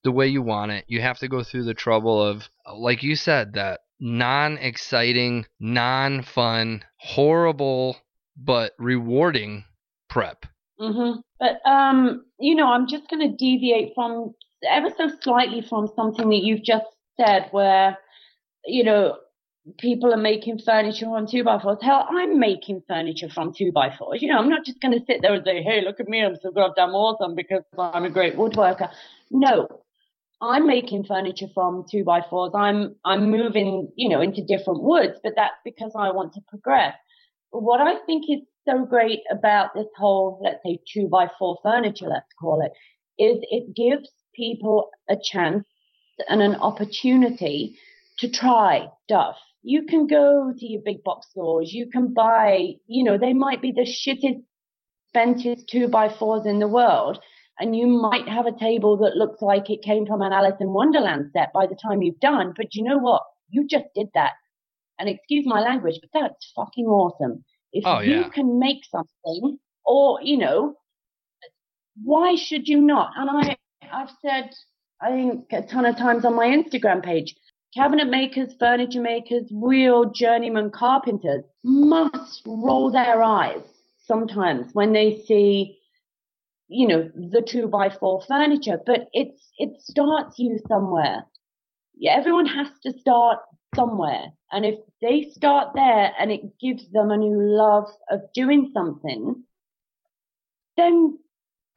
the 0.03 0.11
way 0.11 0.27
you 0.27 0.41
want 0.41 0.71
it. 0.71 0.85
You 0.87 1.01
have 1.01 1.19
to 1.19 1.27
go 1.27 1.43
through 1.43 1.63
the 1.63 1.73
trouble 1.73 2.21
of, 2.21 2.49
like 2.73 3.03
you 3.03 3.15
said, 3.15 3.53
that 3.53 3.81
non 3.99 4.57
exciting, 4.57 5.45
non 5.59 6.23
fun, 6.23 6.83
horrible, 6.97 7.97
but 8.37 8.73
rewarding 8.77 9.65
prep. 10.09 10.45
Mm-hmm. 10.79 11.19
But, 11.39 11.69
um, 11.69 12.25
you 12.39 12.55
know, 12.55 12.67
I'm 12.67 12.87
just 12.87 13.09
going 13.09 13.29
to 13.29 13.35
deviate 13.35 13.93
from 13.95 14.33
ever 14.67 14.89
so 14.97 15.09
slightly 15.21 15.61
from 15.61 15.89
something 15.95 16.29
that 16.29 16.43
you've 16.43 16.63
just 16.63 16.85
said, 17.17 17.47
where, 17.51 17.97
you 18.65 18.83
know, 18.83 19.17
people 19.77 20.13
are 20.13 20.17
making 20.17 20.59
furniture 20.59 21.07
on 21.07 21.27
two 21.27 21.43
by 21.43 21.59
fours. 21.59 21.77
Hell, 21.81 22.07
I'm 22.09 22.39
making 22.39 22.83
furniture 22.87 23.29
from 23.29 23.53
two 23.53 23.71
by 23.71 23.95
fours. 23.95 24.21
You 24.21 24.29
know, 24.29 24.37
I'm 24.37 24.49
not 24.49 24.65
just 24.65 24.81
going 24.81 24.97
to 24.97 25.05
sit 25.05 25.21
there 25.21 25.33
and 25.33 25.43
say, 25.45 25.61
hey, 25.61 25.81
look 25.81 25.99
at 25.99 26.07
me, 26.07 26.23
I'm 26.23 26.35
so 26.41 26.51
goddamn 26.51 26.89
awesome 26.89 27.35
because 27.35 27.63
I'm 27.77 28.05
a 28.05 28.09
great 28.09 28.35
woodworker. 28.35 28.89
No, 29.31 29.82
I'm 30.43 30.67
making 30.67 31.05
furniture 31.05 31.47
from 31.53 31.85
two 31.89 32.03
by 32.03 32.21
fours. 32.29 32.51
I'm 32.53 32.95
I'm 33.05 33.31
moving, 33.31 33.89
you 33.95 34.09
know, 34.09 34.21
into 34.21 34.43
different 34.43 34.83
woods, 34.83 35.17
but 35.23 35.33
that's 35.37 35.55
because 35.63 35.93
I 35.97 36.11
want 36.11 36.33
to 36.33 36.41
progress. 36.49 36.95
What 37.51 37.79
I 37.79 37.95
think 38.05 38.25
is 38.29 38.41
so 38.67 38.85
great 38.85 39.21
about 39.31 39.73
this 39.73 39.87
whole, 39.97 40.41
let's 40.43 40.61
say, 40.65 40.79
two 40.93 41.07
by 41.07 41.29
four 41.39 41.59
furniture, 41.63 42.07
let's 42.09 42.27
call 42.39 42.61
it, 42.61 42.73
is 43.23 43.37
it 43.51 43.73
gives 43.73 44.09
people 44.35 44.89
a 45.09 45.15
chance 45.23 45.63
and 46.27 46.41
an 46.41 46.55
opportunity 46.55 47.77
to 48.19 48.29
try 48.29 48.87
stuff. 49.05 49.37
You 49.61 49.85
can 49.85 50.07
go 50.07 50.53
to 50.57 50.65
your 50.65 50.81
big 50.83 51.05
box 51.05 51.27
stores. 51.29 51.71
You 51.71 51.89
can 51.89 52.13
buy, 52.13 52.73
you 52.85 53.05
know, 53.05 53.17
they 53.17 53.33
might 53.33 53.61
be 53.61 53.71
the 53.71 53.85
shittest, 53.85 54.43
expensive 55.07 55.65
two 55.67 55.87
by 55.87 56.09
fours 56.09 56.45
in 56.45 56.59
the 56.59 56.67
world. 56.67 57.19
And 57.59 57.75
you 57.75 57.87
might 57.87 58.27
have 58.27 58.45
a 58.47 58.59
table 58.59 58.97
that 58.97 59.15
looks 59.15 59.41
like 59.41 59.69
it 59.69 59.83
came 59.83 60.05
from 60.05 60.21
an 60.21 60.33
Alice 60.33 60.59
in 60.59 60.73
Wonderland 60.73 61.29
set 61.33 61.53
by 61.53 61.67
the 61.67 61.75
time 61.75 62.01
you've 62.01 62.19
done. 62.19 62.53
But 62.57 62.73
you 62.73 62.83
know 62.83 62.97
what? 62.97 63.21
You 63.49 63.67
just 63.67 63.85
did 63.95 64.07
that. 64.15 64.31
And 64.99 65.07
excuse 65.09 65.45
my 65.45 65.61
language, 65.61 65.99
but 66.01 66.09
that's 66.19 66.51
fucking 66.55 66.85
awesome. 66.85 67.43
If 67.71 67.85
Oh, 67.85 67.99
you 67.99 68.11
yeah. 68.21 68.29
can 68.29 68.59
make 68.59 68.83
something 68.85 69.57
or, 69.85 70.19
you 70.21 70.37
know, 70.37 70.75
why 72.03 72.35
should 72.35 72.67
you 72.67 72.81
not? 72.81 73.11
And 73.15 73.29
I, 73.29 73.57
I've 73.91 74.11
said, 74.21 74.49
I 75.01 75.09
think 75.11 75.45
a 75.51 75.61
ton 75.61 75.85
of 75.85 75.95
times 75.97 76.25
on 76.25 76.35
my 76.35 76.47
Instagram 76.47 77.03
page, 77.03 77.35
cabinet 77.75 78.07
makers, 78.07 78.53
furniture 78.59 79.01
makers, 79.01 79.43
real 79.51 80.05
journeyman 80.11 80.71
carpenters 80.71 81.43
must 81.63 82.41
roll 82.45 82.91
their 82.91 83.21
eyes 83.21 83.61
sometimes 84.05 84.73
when 84.73 84.93
they 84.93 85.21
see, 85.27 85.77
you 86.67 86.87
know, 86.87 87.09
the 87.15 87.41
two 87.41 87.67
by 87.67 87.89
four 87.89 88.21
furniture, 88.27 88.79
but 88.85 89.07
it's, 89.13 89.49
it 89.57 89.81
starts 89.81 90.39
you 90.39 90.59
somewhere. 90.67 91.25
Yeah, 91.95 92.15
everyone 92.17 92.47
has 92.47 92.67
to 92.83 92.97
start 92.99 93.39
somewhere. 93.75 94.25
And 94.51 94.65
if 94.65 94.79
they 95.01 95.29
start 95.31 95.69
there 95.75 96.11
and 96.19 96.31
it 96.31 96.59
gives 96.59 96.89
them 96.91 97.11
a 97.11 97.17
new 97.17 97.37
love 97.39 97.87
of 98.09 98.21
doing 98.33 98.71
something, 98.73 99.43
then 100.77 101.17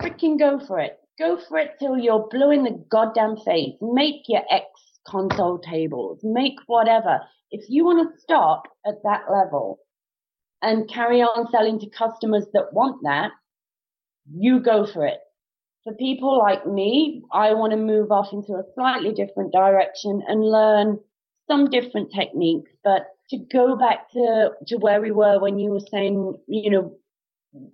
freaking 0.02 0.38
go 0.38 0.58
for 0.58 0.78
it. 0.78 0.98
Go 1.18 1.38
for 1.48 1.58
it 1.58 1.72
till 1.78 1.96
you're 1.98 2.28
blue 2.30 2.50
in 2.50 2.64
the 2.64 2.84
goddamn 2.90 3.36
face. 3.38 3.74
Make 3.80 4.22
your 4.28 4.42
X 4.50 4.66
console 5.06 5.58
tables. 5.58 6.20
Make 6.22 6.56
whatever. 6.66 7.20
If 7.50 7.64
you 7.68 7.84
want 7.84 8.14
to 8.14 8.20
stop 8.20 8.64
at 8.86 9.02
that 9.04 9.22
level 9.30 9.78
and 10.62 10.90
carry 10.90 11.22
on 11.22 11.50
selling 11.50 11.78
to 11.80 11.90
customers 11.90 12.44
that 12.52 12.72
want 12.72 13.02
that, 13.04 13.30
you 14.32 14.60
go 14.60 14.86
for 14.86 15.06
it. 15.06 15.18
For 15.84 15.94
people 15.94 16.38
like 16.38 16.66
me, 16.66 17.22
I 17.32 17.54
want 17.54 17.72
to 17.72 17.76
move 17.76 18.10
off 18.10 18.32
into 18.32 18.54
a 18.54 18.64
slightly 18.74 19.12
different 19.12 19.52
direction 19.52 20.22
and 20.26 20.44
learn 20.44 20.98
some 21.48 21.70
different 21.70 22.12
techniques, 22.12 22.70
but 22.82 23.06
to 23.30 23.38
go 23.52 23.76
back 23.76 24.10
to, 24.12 24.50
to 24.66 24.76
where 24.78 25.00
we 25.00 25.12
were 25.12 25.40
when 25.40 25.58
you 25.58 25.70
were 25.70 25.80
saying, 25.90 26.34
you 26.48 26.70
know, 26.70 26.96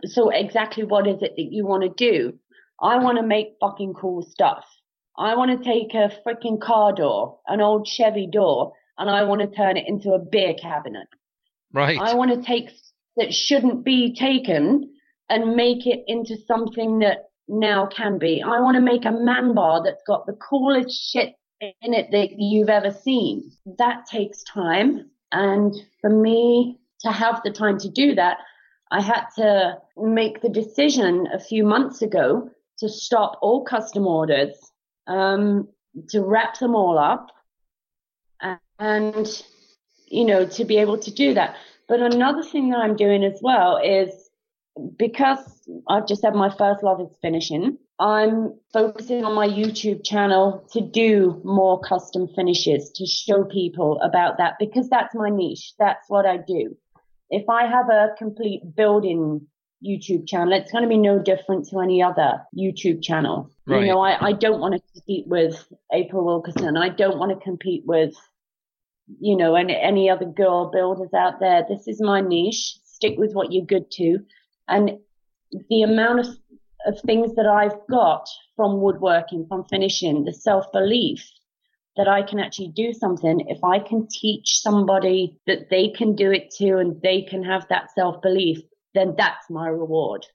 so 0.04 0.30
exactly 0.30 0.85
what 0.85 1.06
is 1.06 1.23
it 1.23 1.32
that 1.37 1.52
you 1.52 1.66
want 1.66 1.82
to 1.82 1.88
do? 1.88 2.38
I 2.80 2.99
want 2.99 3.18
to 3.18 3.25
make 3.25 3.56
fucking 3.61 3.94
cool 3.94 4.23
stuff. 4.23 4.64
I 5.16 5.37
want 5.37 5.50
to 5.50 5.64
take 5.64 5.94
a 5.94 6.12
freaking 6.26 6.61
car 6.61 6.92
door, 6.92 7.38
an 7.47 7.61
old 7.61 7.87
Chevy 7.87 8.26
door, 8.30 8.73
and 8.99 9.09
I 9.09 9.25
want 9.25 9.40
to 9.40 9.56
turn 9.56 9.76
it 9.76 9.85
into 9.87 10.12
a 10.12 10.18
beer 10.18 10.54
cabinet. 10.54 11.06
Right. 11.73 11.99
I 11.99 12.14
want 12.14 12.32
to 12.32 12.47
take 12.47 12.71
that 13.16 13.32
shouldn't 13.32 13.85
be 13.85 14.14
taken 14.14 14.91
and 15.32 15.56
make 15.56 15.86
it 15.86 16.04
into 16.06 16.36
something 16.46 16.98
that 16.98 17.30
now 17.48 17.86
can 17.86 18.18
be. 18.18 18.42
I 18.42 18.60
want 18.60 18.74
to 18.74 18.82
make 18.82 19.06
a 19.06 19.10
man 19.10 19.54
bar 19.54 19.82
that's 19.82 20.02
got 20.06 20.26
the 20.26 20.34
coolest 20.34 20.90
shit 21.10 21.34
in 21.60 21.94
it 21.94 22.10
that 22.10 22.32
you've 22.38 22.68
ever 22.68 22.90
seen. 22.90 23.50
That 23.78 24.04
takes 24.04 24.42
time. 24.42 25.10
And 25.32 25.74
for 26.02 26.10
me 26.10 26.78
to 27.00 27.10
have 27.10 27.40
the 27.42 27.50
time 27.50 27.78
to 27.78 27.88
do 27.88 28.14
that, 28.14 28.36
I 28.90 29.00
had 29.00 29.24
to 29.36 29.78
make 29.96 30.42
the 30.42 30.50
decision 30.50 31.26
a 31.32 31.40
few 31.40 31.64
months 31.64 32.02
ago 32.02 32.50
to 32.80 32.90
stop 32.90 33.38
all 33.40 33.64
custom 33.64 34.06
orders, 34.06 34.54
um, 35.06 35.66
to 36.10 36.20
wrap 36.20 36.58
them 36.58 36.74
all 36.74 36.98
up 36.98 37.28
and, 38.78 39.42
you 40.08 40.26
know, 40.26 40.44
to 40.44 40.64
be 40.66 40.76
able 40.76 40.98
to 40.98 41.10
do 41.10 41.32
that. 41.32 41.56
But 41.88 42.00
another 42.00 42.42
thing 42.42 42.68
that 42.68 42.80
I'm 42.80 42.96
doing 42.96 43.24
as 43.24 43.38
well 43.42 43.78
is 43.78 44.22
because 44.97 45.38
I've 45.88 46.07
just 46.07 46.25
had 46.25 46.35
my 46.35 46.49
first 46.50 46.83
love 46.83 47.00
is 47.00 47.14
finishing, 47.21 47.79
I'm 47.99 48.55
focusing 48.73 49.25
on 49.25 49.35
my 49.35 49.47
YouTube 49.47 50.05
channel 50.05 50.67
to 50.73 50.81
do 50.81 51.41
more 51.45 51.81
custom 51.81 52.29
finishes 52.35 52.91
to 52.97 53.07
show 53.07 53.45
people 53.45 54.00
about 54.00 54.38
that 54.38 54.55
because 54.59 54.88
that's 54.88 55.14
my 55.14 55.29
niche. 55.31 55.75
That's 55.79 56.09
what 56.09 56.26
I 56.26 56.38
do. 56.38 56.76
If 57.31 57.49
I 57.49 57.67
have 57.67 57.88
a 57.88 58.09
complete 58.19 58.62
building 58.75 59.47
YouTube 59.87 60.26
channel, 60.26 60.52
it's 60.52 60.73
going 60.73 60.83
to 60.83 60.88
be 60.88 60.99
no 60.99 61.19
different 61.19 61.69
to 61.69 61.81
any 61.81 62.02
other 62.02 62.43
YouTube 62.57 63.02
channel. 63.02 63.50
Right. 63.67 63.83
You 63.83 63.88
know, 63.88 64.00
I, 64.00 64.29
I 64.29 64.33
don't 64.33 64.61
want 64.61 64.75
to 64.75 64.81
compete 64.93 65.26
with 65.29 65.64
April 65.93 66.25
Wilkerson. 66.25 66.76
I 66.76 66.88
don't 66.88 67.19
want 67.19 67.31
to 67.31 67.45
compete 67.45 67.85
with, 67.87 68.14
you 69.21 69.37
know, 69.37 69.55
any, 69.55 69.76
any 69.76 70.11
other 70.11 70.26
girl 70.26 70.71
builders 70.71 71.12
out 71.14 71.41
there. 71.41 71.64
This 71.69 71.87
is 71.87 72.00
my 72.00 72.21
niche. 72.21 72.76
Stick 72.85 73.14
with 73.17 73.33
what 73.33 73.52
you're 73.52 73.67
good 73.67 73.91
to. 73.93 74.19
And 74.69 74.99
the 75.69 75.83
amount 75.83 76.21
of, 76.21 76.26
of 76.87 77.00
things 77.07 77.35
that 77.35 77.47
I've 77.47 77.78
got 77.90 78.26
from 78.57 78.81
woodworking, 78.81 79.47
from 79.49 79.64
finishing, 79.64 80.25
the 80.25 80.33
self 80.33 80.71
belief 80.73 81.25
that 81.97 82.09
I 82.09 82.23
can 82.23 82.40
actually 82.40 82.73
do 82.75 82.92
something, 82.92 83.45
if 83.49 83.62
I 83.62 83.78
can 83.78 84.09
teach 84.09 84.61
somebody 84.61 85.38
that 85.47 85.69
they 85.71 85.90
can 85.90 86.14
do 86.14 86.31
it 86.31 86.50
too 86.57 86.78
and 86.78 87.00
they 87.02 87.23
can 87.23 87.45
have 87.45 87.66
that 87.69 87.90
self 87.95 88.23
belief, 88.23 88.59
then 88.95 89.14
that's 89.16 89.50
my 89.50 89.69
reward. 89.69 90.26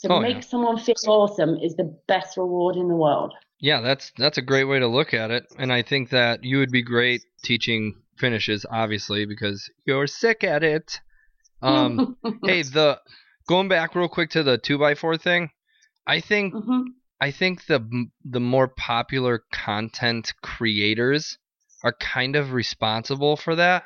To 0.00 0.12
Oh, 0.12 0.20
make 0.20 0.36
yeah. 0.36 0.40
someone 0.40 0.78
feel 0.78 0.94
awesome 1.06 1.56
is 1.56 1.74
the 1.76 1.98
best 2.06 2.36
reward 2.36 2.76
in 2.76 2.88
the 2.88 2.96
world. 2.96 3.32
Yeah, 3.60 3.80
that's 3.80 4.12
that's 4.18 4.38
a 4.38 4.42
great 4.42 4.64
way 4.64 4.78
to 4.78 4.86
look 4.86 5.14
at 5.14 5.30
it, 5.30 5.46
and 5.58 5.72
I 5.72 5.82
think 5.82 6.10
that 6.10 6.44
you 6.44 6.58
would 6.58 6.70
be 6.70 6.82
great 6.82 7.22
teaching 7.42 7.94
finishes, 8.18 8.66
obviously, 8.70 9.24
because 9.24 9.70
you're 9.86 10.06
sick 10.06 10.44
at 10.44 10.62
it. 10.62 11.00
Um, 11.62 12.16
hey, 12.44 12.62
the 12.62 13.00
going 13.46 13.68
back 13.68 13.94
real 13.94 14.08
quick 14.08 14.30
to 14.30 14.42
the 14.42 14.58
two 14.58 14.78
by 14.78 14.94
four 14.94 15.16
thing, 15.16 15.50
I 16.06 16.20
think 16.20 16.54
Mhm. 16.54 16.84
I 17.20 17.30
think 17.30 17.66
the 17.66 18.06
the 18.24 18.40
more 18.40 18.68
popular 18.68 19.44
content 19.52 20.34
creators 20.42 21.38
are 21.82 21.94
kind 21.94 22.36
of 22.36 22.52
responsible 22.52 23.36
for 23.36 23.56
that. 23.56 23.84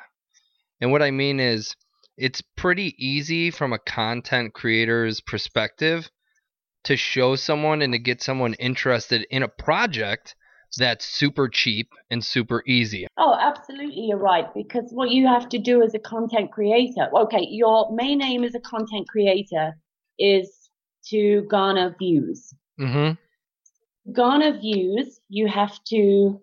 And 0.81 0.91
what 0.91 1.01
I 1.01 1.11
mean 1.11 1.39
is 1.39 1.75
it's 2.17 2.41
pretty 2.57 2.95
easy 2.97 3.51
from 3.51 3.73
a 3.73 3.79
content 3.79 4.53
creator's 4.53 5.21
perspective 5.21 6.09
to 6.83 6.97
show 6.97 7.35
someone 7.35 7.81
and 7.81 7.93
to 7.93 7.99
get 7.99 8.21
someone 8.21 8.53
interested 8.55 9.25
in 9.29 9.43
a 9.43 9.47
project 9.47 10.35
that's 10.77 11.05
super 11.05 11.47
cheap 11.49 11.89
and 12.09 12.23
super 12.23 12.63
easy. 12.65 13.07
Oh, 13.17 13.35
absolutely, 13.39 14.07
you're 14.07 14.17
right. 14.17 14.45
Because 14.53 14.91
what 14.91 15.11
you 15.11 15.27
have 15.27 15.49
to 15.49 15.59
do 15.59 15.81
as 15.83 15.93
a 15.93 15.99
content 15.99 16.51
creator, 16.51 17.09
okay, 17.15 17.45
your 17.49 17.91
main 17.93 18.21
aim 18.21 18.43
as 18.43 18.55
a 18.55 18.59
content 18.59 19.07
creator 19.07 19.77
is 20.17 20.69
to 21.07 21.41
garner 21.49 21.95
views. 21.97 22.53
Mm-hmm. 22.79 24.11
Garner 24.11 24.57
views, 24.57 25.19
you 25.29 25.47
have 25.47 25.83
to 25.85 26.41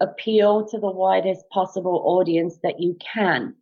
appeal 0.00 0.66
to 0.66 0.78
the 0.78 0.90
widest 0.90 1.48
possible 1.50 2.02
audience 2.04 2.58
that 2.62 2.80
you 2.80 2.96
can. 3.14 3.54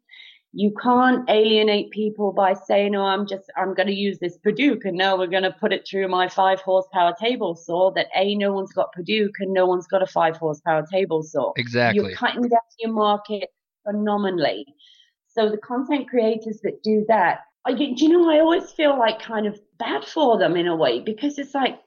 You 0.55 0.75
can't 0.83 1.29
alienate 1.31 1.91
people 1.91 2.33
by 2.33 2.53
saying, 2.53 2.95
"Oh, 2.95 3.05
I'm 3.05 3.27
just 3.27 3.51
I'm 3.57 3.75
going 3.75 3.87
to 3.87 3.95
use 3.95 4.19
this 4.19 4.39
Padauk, 4.39 4.85
and 4.85 4.99
now 4.99 5.17
we're 5.17 5.27
going 5.27 5.45
to 5.45 5.51
put 5.53 5.73
it 5.73 5.87
through 5.89 6.09
my 6.09 6.29
five 6.29 6.61
horsepower 6.61 7.15
table 7.19 7.55
saw." 7.55 7.91
That 7.93 8.09
a 8.15 8.35
no 8.35 8.53
one's 8.53 8.73
got 8.73 8.95
Padauk 8.95 9.31
and 9.41 9.53
no 9.53 9.67
one's 9.67 9.87
got 9.87 10.03
a 10.03 10.07
five 10.07 10.37
horsepower 10.37 10.85
table 10.91 11.23
saw. 11.23 11.53
Exactly. 11.57 12.05
You're 12.05 12.17
cutting 12.17 12.43
down 12.43 12.61
your 12.79 12.93
market 12.93 13.49
phenomenally. 13.85 14.67
So 15.29 15.49
the 15.49 15.59
content 15.59 16.09
creators 16.09 16.61
that 16.63 16.83
do 16.83 17.05
that, 17.09 17.41
I, 17.65 17.73
do 17.73 17.85
you 17.85 18.09
know, 18.09 18.31
I 18.31 18.41
always 18.41 18.71
feel 18.71 18.99
like 18.99 19.21
kind 19.21 19.47
of 19.47 19.59
bad 19.79 20.05
for 20.05 20.39
them 20.39 20.57
in 20.57 20.67
a 20.67 20.77
way 20.77 21.01
because 21.01 21.39
it's 21.39 21.55
like 21.55 21.81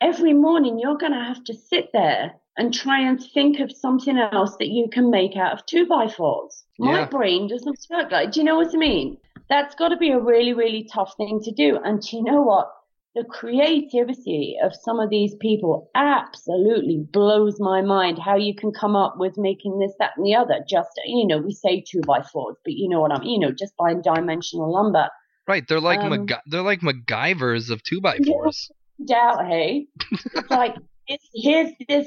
every 0.00 0.32
morning 0.32 0.78
you're 0.78 0.96
going 0.96 1.12
to 1.12 1.24
have 1.24 1.42
to 1.44 1.54
sit 1.54 1.90
there 1.92 2.34
and 2.58 2.72
try 2.72 3.00
and 3.00 3.22
think 3.34 3.60
of 3.60 3.70
something 3.70 4.16
else 4.18 4.56
that 4.58 4.68
you 4.68 4.88
can 4.92 5.10
make 5.10 5.36
out 5.36 5.52
of 5.52 5.66
two 5.66 5.86
by 5.86 6.08
fours. 6.08 6.64
My 6.78 7.00
Yeah. 7.00 7.06
brain 7.06 7.48
doesn't 7.48 7.78
work 7.90 8.10
like, 8.10 8.32
do 8.32 8.40
you 8.40 8.44
know 8.44 8.56
what 8.56 8.74
I 8.74 8.78
mean? 8.78 9.18
That's 9.48 9.74
got 9.74 9.88
to 9.88 9.96
be 9.96 10.10
a 10.10 10.18
really, 10.20 10.52
really 10.52 10.88
tough 10.92 11.14
thing 11.16 11.40
to 11.44 11.52
do. 11.52 11.78
And 11.84 12.00
do 12.00 12.16
you 12.16 12.22
know 12.24 12.42
what? 12.42 12.68
The 13.14 13.24
creativity 13.24 14.56
of 14.62 14.72
some 14.74 15.00
of 15.00 15.08
these 15.10 15.34
people 15.40 15.90
absolutely 15.94 17.06
blows 17.12 17.56
my 17.58 17.80
mind 17.82 18.18
how 18.18 18.36
you 18.36 18.54
can 18.54 18.72
come 18.72 18.94
up 18.96 19.14
with 19.18 19.34
making 19.38 19.78
this, 19.78 19.92
that, 19.98 20.12
and 20.16 20.26
the 20.26 20.34
other. 20.34 20.64
Just, 20.68 20.90
you 21.06 21.26
know, 21.26 21.38
we 21.38 21.52
say 21.52 21.82
two 21.90 22.00
by 22.06 22.22
fours, 22.22 22.56
but 22.64 22.74
you 22.74 22.88
know 22.88 23.00
what 23.00 23.12
I 23.12 23.20
mean? 23.20 23.40
You 23.40 23.48
know, 23.48 23.54
just 23.54 23.74
buying 23.78 24.02
dimensional 24.02 24.70
lumber. 24.72 25.08
Right, 25.48 25.64
they're 25.68 25.80
like 25.80 26.00
Um, 26.00 26.26
Mac- 26.26 26.42
they're 26.46 26.62
like 26.62 26.80
MacGyvers 26.80 27.70
of 27.70 27.82
two 27.82 28.00
by 28.00 28.16
Yeah. 28.20 28.32
fours. 28.32 28.70
doubt, 29.06 29.46
hey. 29.46 29.86
It's 30.34 30.50
like, 30.50 30.74
it's, 31.06 31.28
here's 31.34 31.70
this 31.88 32.06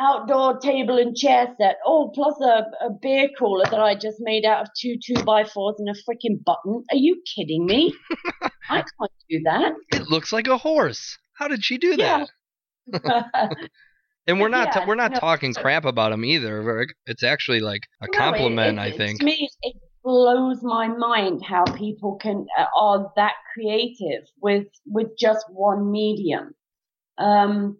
outdoor 0.00 0.58
table 0.60 0.98
and 0.98 1.14
chair 1.16 1.54
set. 1.60 1.76
Oh, 1.86 2.10
plus 2.14 2.34
a, 2.40 2.64
a 2.86 2.90
beer 3.02 3.28
cooler 3.38 3.66
that 3.70 3.80
I 3.80 3.94
just 3.94 4.16
made 4.20 4.44
out 4.44 4.62
of 4.62 4.68
two 4.80 4.96
two 5.04 5.22
by 5.24 5.44
fours 5.44 5.76
and 5.78 5.88
a 5.88 5.92
freaking 5.92 6.42
button. 6.44 6.82
Are 6.90 6.96
you 6.96 7.20
kidding 7.36 7.66
me? 7.66 7.94
I 8.70 8.82
can't 8.82 9.12
do 9.28 9.40
that. 9.44 9.72
It 9.90 10.08
looks 10.08 10.32
like 10.32 10.46
a 10.46 10.56
horse. 10.58 11.18
How 11.34 11.48
did 11.48 11.64
she 11.64 11.78
do 11.78 11.94
Yeah. 11.98 12.26
that? 12.92 13.56
And 14.26 14.38
we're 14.38 14.48
not 14.48 14.68
Yeah, 14.76 14.86
we're 14.86 14.94
not 14.96 15.12
no, 15.12 15.18
talking 15.18 15.54
crap 15.54 15.84
about 15.84 16.12
him 16.12 16.24
either. 16.24 16.86
It's 17.06 17.22
actually 17.24 17.60
like 17.60 17.80
a 18.02 18.06
No, 18.06 18.12
it- 18.12 18.16
compliment, 18.16 18.78
it- 18.78 18.82
I 18.82 18.92
think. 18.96 19.18
To 19.18 19.24
me, 19.24 19.48
it 19.62 19.76
blows 20.04 20.58
my 20.62 20.86
mind 20.88 21.42
how 21.44 21.68
people 21.76 22.16
can 22.16 22.46
uh, 22.58 22.66
are 22.78 23.10
that 23.16 23.32
creative 23.54 24.24
with 24.40 24.66
with 24.86 25.08
just 25.18 25.44
one 25.50 25.90
medium, 25.90 26.54
um, 27.18 27.78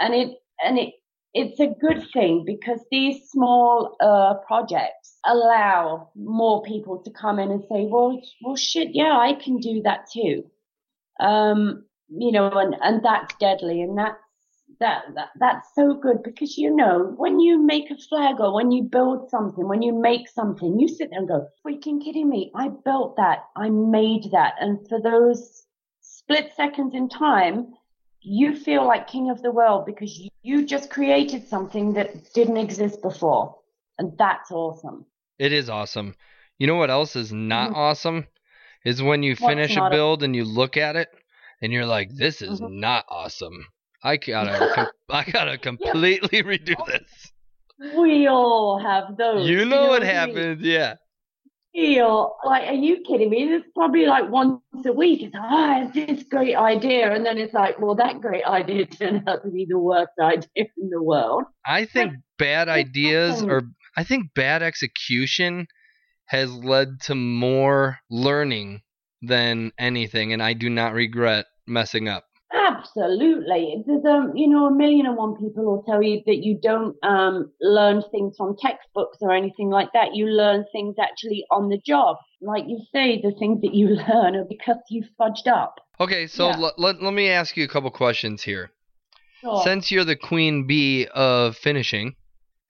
and 0.00 0.14
it 0.14 0.30
and 0.64 0.78
it 0.78 0.94
it's 1.34 1.58
a 1.58 1.66
good 1.66 2.06
thing 2.12 2.44
because 2.46 2.80
these 2.92 3.28
small 3.28 3.96
uh, 4.00 4.34
projects 4.46 5.18
allow 5.26 6.10
more 6.14 6.62
people 6.62 6.98
to 6.98 7.10
come 7.10 7.40
in 7.40 7.50
and 7.50 7.62
say, 7.62 7.86
well, 7.90 8.20
well, 8.42 8.54
shit, 8.56 8.90
yeah, 8.92 9.18
I 9.18 9.32
can 9.34 9.58
do 9.58 9.82
that 9.82 10.08
too. 10.12 10.44
Um, 11.18 11.84
you 12.08 12.30
know, 12.30 12.50
and, 12.50 12.76
and 12.80 13.04
that's 13.04 13.34
deadly. 13.40 13.82
And 13.82 13.98
that's, 13.98 14.16
that, 14.78 15.02
that, 15.16 15.30
that's 15.40 15.68
so 15.74 15.94
good 15.94 16.22
because, 16.22 16.56
you 16.56 16.74
know, 16.74 17.14
when 17.16 17.40
you 17.40 17.60
make 17.60 17.90
a 17.90 17.96
flag 17.96 18.36
or 18.38 18.54
when 18.54 18.70
you 18.70 18.84
build 18.84 19.28
something, 19.28 19.66
when 19.66 19.82
you 19.82 19.92
make 19.92 20.28
something, 20.28 20.78
you 20.78 20.86
sit 20.86 21.10
there 21.10 21.18
and 21.18 21.28
go, 21.28 21.48
freaking 21.66 22.02
kidding 22.02 22.28
me. 22.28 22.52
I 22.54 22.68
built 22.84 23.16
that. 23.16 23.46
I 23.56 23.70
made 23.70 24.30
that. 24.30 24.54
And 24.60 24.86
for 24.88 25.00
those 25.00 25.64
split 26.00 26.52
seconds 26.56 26.94
in 26.94 27.08
time, 27.08 27.74
you 28.20 28.54
feel 28.54 28.86
like 28.86 29.08
king 29.08 29.30
of 29.30 29.42
the 29.42 29.50
world 29.50 29.84
because 29.84 30.16
you, 30.16 30.30
you 30.44 30.66
just 30.66 30.90
created 30.90 31.48
something 31.48 31.94
that 31.94 32.32
didn't 32.34 32.58
exist 32.58 33.00
before. 33.02 33.56
And 33.98 34.16
that's 34.18 34.50
awesome. 34.52 35.06
It 35.38 35.52
is 35.52 35.70
awesome. 35.70 36.14
You 36.58 36.66
know 36.66 36.76
what 36.76 36.90
else 36.90 37.16
is 37.16 37.32
not 37.32 37.70
Mhm. 37.70 37.76
awesome? 37.76 38.26
Is 38.84 39.02
when 39.02 39.22
you 39.22 39.32
What's 39.32 39.40
finish 39.46 39.76
a 39.76 39.80
not 39.80 39.92
a- 39.92 39.96
build 39.96 40.22
and 40.22 40.36
you 40.36 40.44
look 40.44 40.76
at 40.76 40.96
it 40.96 41.08
and 41.62 41.72
you're 41.72 41.86
like, 41.86 42.10
"This 42.14 42.42
is 42.42 42.60
Mhm. 42.60 42.74
not 42.74 43.06
awesome. 43.08 43.66
I 44.02 44.18
gotta, 44.18 44.68
com- 44.74 44.88
I 45.08 45.24
gotta 45.24 45.56
completely 45.56 46.42
redo 46.52 46.76
this." 46.86 47.32
We 47.96 48.26
all 48.26 48.78
have 48.78 49.16
those. 49.16 49.48
You 49.48 49.64
know 49.64 49.88
what 49.88 50.02
I 50.02 50.06
mean? 50.26 50.36
happens, 50.36 50.62
yeah. 50.62 50.96
Feel 51.74 52.36
like, 52.44 52.68
are 52.68 52.74
you 52.74 53.00
kidding 53.00 53.30
me? 53.30 53.42
It's 53.52 53.66
probably 53.74 54.06
like 54.06 54.30
once 54.30 54.60
a 54.86 54.92
week. 54.92 55.22
It's 55.22 55.34
ah, 55.36 55.42
like, 55.42 55.50
oh, 55.50 55.56
I 55.56 55.78
have 55.80 55.92
this 55.92 56.22
great 56.22 56.54
idea, 56.54 57.12
and 57.12 57.26
then 57.26 57.36
it's 57.36 57.52
like, 57.52 57.80
well, 57.80 57.96
that 57.96 58.20
great 58.20 58.44
idea 58.46 58.86
turned 58.86 59.28
out 59.28 59.42
to 59.42 59.50
be 59.50 59.66
the 59.68 59.78
worst 59.78 60.12
idea 60.20 60.66
in 60.76 60.90
the 60.90 61.02
world. 61.02 61.44
I 61.66 61.84
think 61.86 62.14
bad 62.38 62.68
ideas 62.68 63.42
or 63.42 63.62
I 63.96 64.04
think 64.04 64.34
bad 64.34 64.62
execution 64.62 65.66
has 66.26 66.52
led 66.52 67.00
to 67.02 67.14
more 67.14 67.98
learning 68.08 68.82
than 69.22 69.72
anything, 69.78 70.32
and 70.32 70.42
I 70.42 70.52
do 70.52 70.70
not 70.70 70.92
regret 70.92 71.46
messing 71.66 72.08
up. 72.08 72.24
Absolutely. 72.54 73.82
There's 73.86 74.04
a 74.04 74.30
you 74.34 74.48
know, 74.48 74.66
a 74.66 74.74
million 74.74 75.06
and 75.06 75.16
one 75.16 75.34
people 75.36 75.64
will 75.64 75.82
tell 75.82 76.02
you 76.02 76.22
that 76.26 76.36
you 76.44 76.58
don't 76.62 76.96
um 77.02 77.50
learn 77.60 78.02
things 78.10 78.36
from 78.36 78.56
textbooks 78.56 79.18
or 79.20 79.32
anything 79.32 79.70
like 79.70 79.88
that. 79.92 80.14
You 80.14 80.26
learn 80.26 80.64
things 80.72 80.94
actually 81.00 81.44
on 81.50 81.68
the 81.68 81.78
job. 81.84 82.16
Like 82.40 82.64
you 82.68 82.80
say, 82.92 83.20
the 83.20 83.32
things 83.38 83.60
that 83.62 83.74
you 83.74 83.88
learn 84.08 84.36
are 84.36 84.44
because 84.48 84.76
you 84.88 85.04
fudged 85.20 85.48
up. 85.48 85.80
Okay, 86.00 86.26
so 86.26 86.48
Yeah. 86.48 86.56
let, 86.56 86.78
let, 86.78 87.02
let 87.02 87.14
me 87.14 87.28
ask 87.28 87.56
you 87.56 87.64
a 87.64 87.68
couple 87.68 87.90
questions 87.90 88.42
here. 88.42 88.70
Sure. 89.40 89.62
Since 89.64 89.90
you're 89.90 90.04
the 90.04 90.16
queen 90.16 90.66
bee 90.66 91.06
of 91.14 91.56
finishing, 91.56 92.14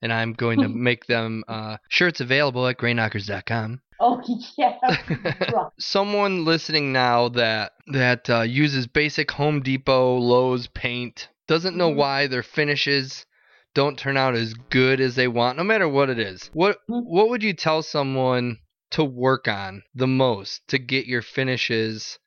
and 0.03 0.13
I'm 0.13 0.33
going 0.33 0.61
to 0.61 0.69
make 0.91 1.07
them 1.07 1.45
uh, 1.49 1.77
shirts 1.89 2.21
available 2.21 2.67
at 2.67 2.79
grainknockers.com. 2.79 3.81
oh 4.05 4.23
yeah. 4.59 4.79
Someone 5.79 6.45
listening 6.45 6.93
now 6.93 7.29
that 7.31 7.73
that 7.89 8.29
uh, 8.31 8.43
uses 8.43 8.87
basic 8.87 9.31
Home 9.33 9.61
Depot, 9.63 10.19
Lowe's 10.19 10.67
paint 10.69 11.29
doesn't 11.49 11.77
know 11.77 11.91
Mhm. 11.91 11.97
why 11.97 12.27
their 12.27 12.43
finishes 12.43 13.27
don't 13.75 13.99
turn 13.99 14.17
out 14.17 14.35
as 14.35 14.55
good 14.55 15.01
as 15.01 15.17
they 15.17 15.27
want, 15.27 15.59
no 15.59 15.65
matter 15.65 15.89
what 15.89 16.11
it 16.11 16.19
is. 16.19 16.51
What 16.53 16.79
Mhm. 16.89 17.05
what 17.07 17.29
would 17.31 17.43
you 17.43 17.55
tell 17.55 17.83
someone 17.83 18.59
to 18.91 19.03
work 19.05 19.49
on 19.49 19.83
the 19.95 20.07
most 20.07 20.69
to 20.69 20.79
get 20.79 21.07
your 21.07 21.23
finishes 21.23 22.19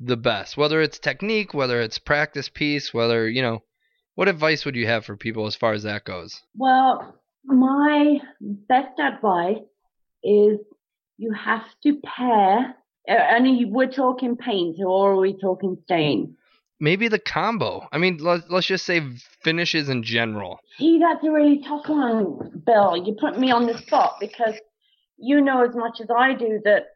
the 0.00 0.16
best? 0.16 0.56
Whether 0.56 0.80
it's 0.80 0.98
technique, 0.98 1.52
whether 1.54 1.80
it's 1.80 1.98
practice 1.98 2.48
piece, 2.48 2.94
whether 2.94 3.28
you 3.28 3.42
know, 3.42 3.64
what 4.14 4.28
advice 4.28 4.64
would 4.64 4.76
you 4.76 4.86
have 4.86 5.04
for 5.04 5.16
people 5.16 5.46
as 5.46 5.56
far 5.56 5.72
as 5.72 5.82
that 5.82 6.04
goes? 6.04 6.40
Well, 6.56 7.20
my 7.44 8.20
best 8.40 8.98
advice 8.98 9.58
is 10.22 10.58
you 11.16 11.32
have 11.32 11.64
to 11.82 12.00
pair. 12.04 12.74
uh, 13.08 13.12
And 13.12 13.72
we're 13.72 13.90
talking 13.90 14.36
paint, 14.36 14.76
or 14.84 15.12
are 15.12 15.16
we 15.20 15.38
talking 15.38 15.76
stain? 15.84 16.36
Maybe 16.80 17.08
the 17.08 17.18
combo. 17.18 17.86
I 17.92 17.98
mean, 17.98 18.18
let's 18.18 18.44
let's 18.50 18.66
just 18.66 18.84
say 18.84 19.00
finishes 19.42 19.88
in 19.88 20.02
general. 20.02 20.58
See, 20.78 20.98
that's 20.98 21.24
a 21.24 21.30
really 21.30 21.62
tough 21.62 21.88
one, 21.88 22.62
Bill. 22.66 22.96
You 22.96 23.16
put 23.18 23.38
me 23.38 23.50
on 23.52 23.66
the 23.66 23.78
spot 23.78 24.16
because 24.20 24.54
you 25.16 25.40
know 25.40 25.64
as 25.64 25.74
much 25.74 26.00
as 26.00 26.08
I 26.10 26.34
do 26.34 26.60
that 26.64 26.86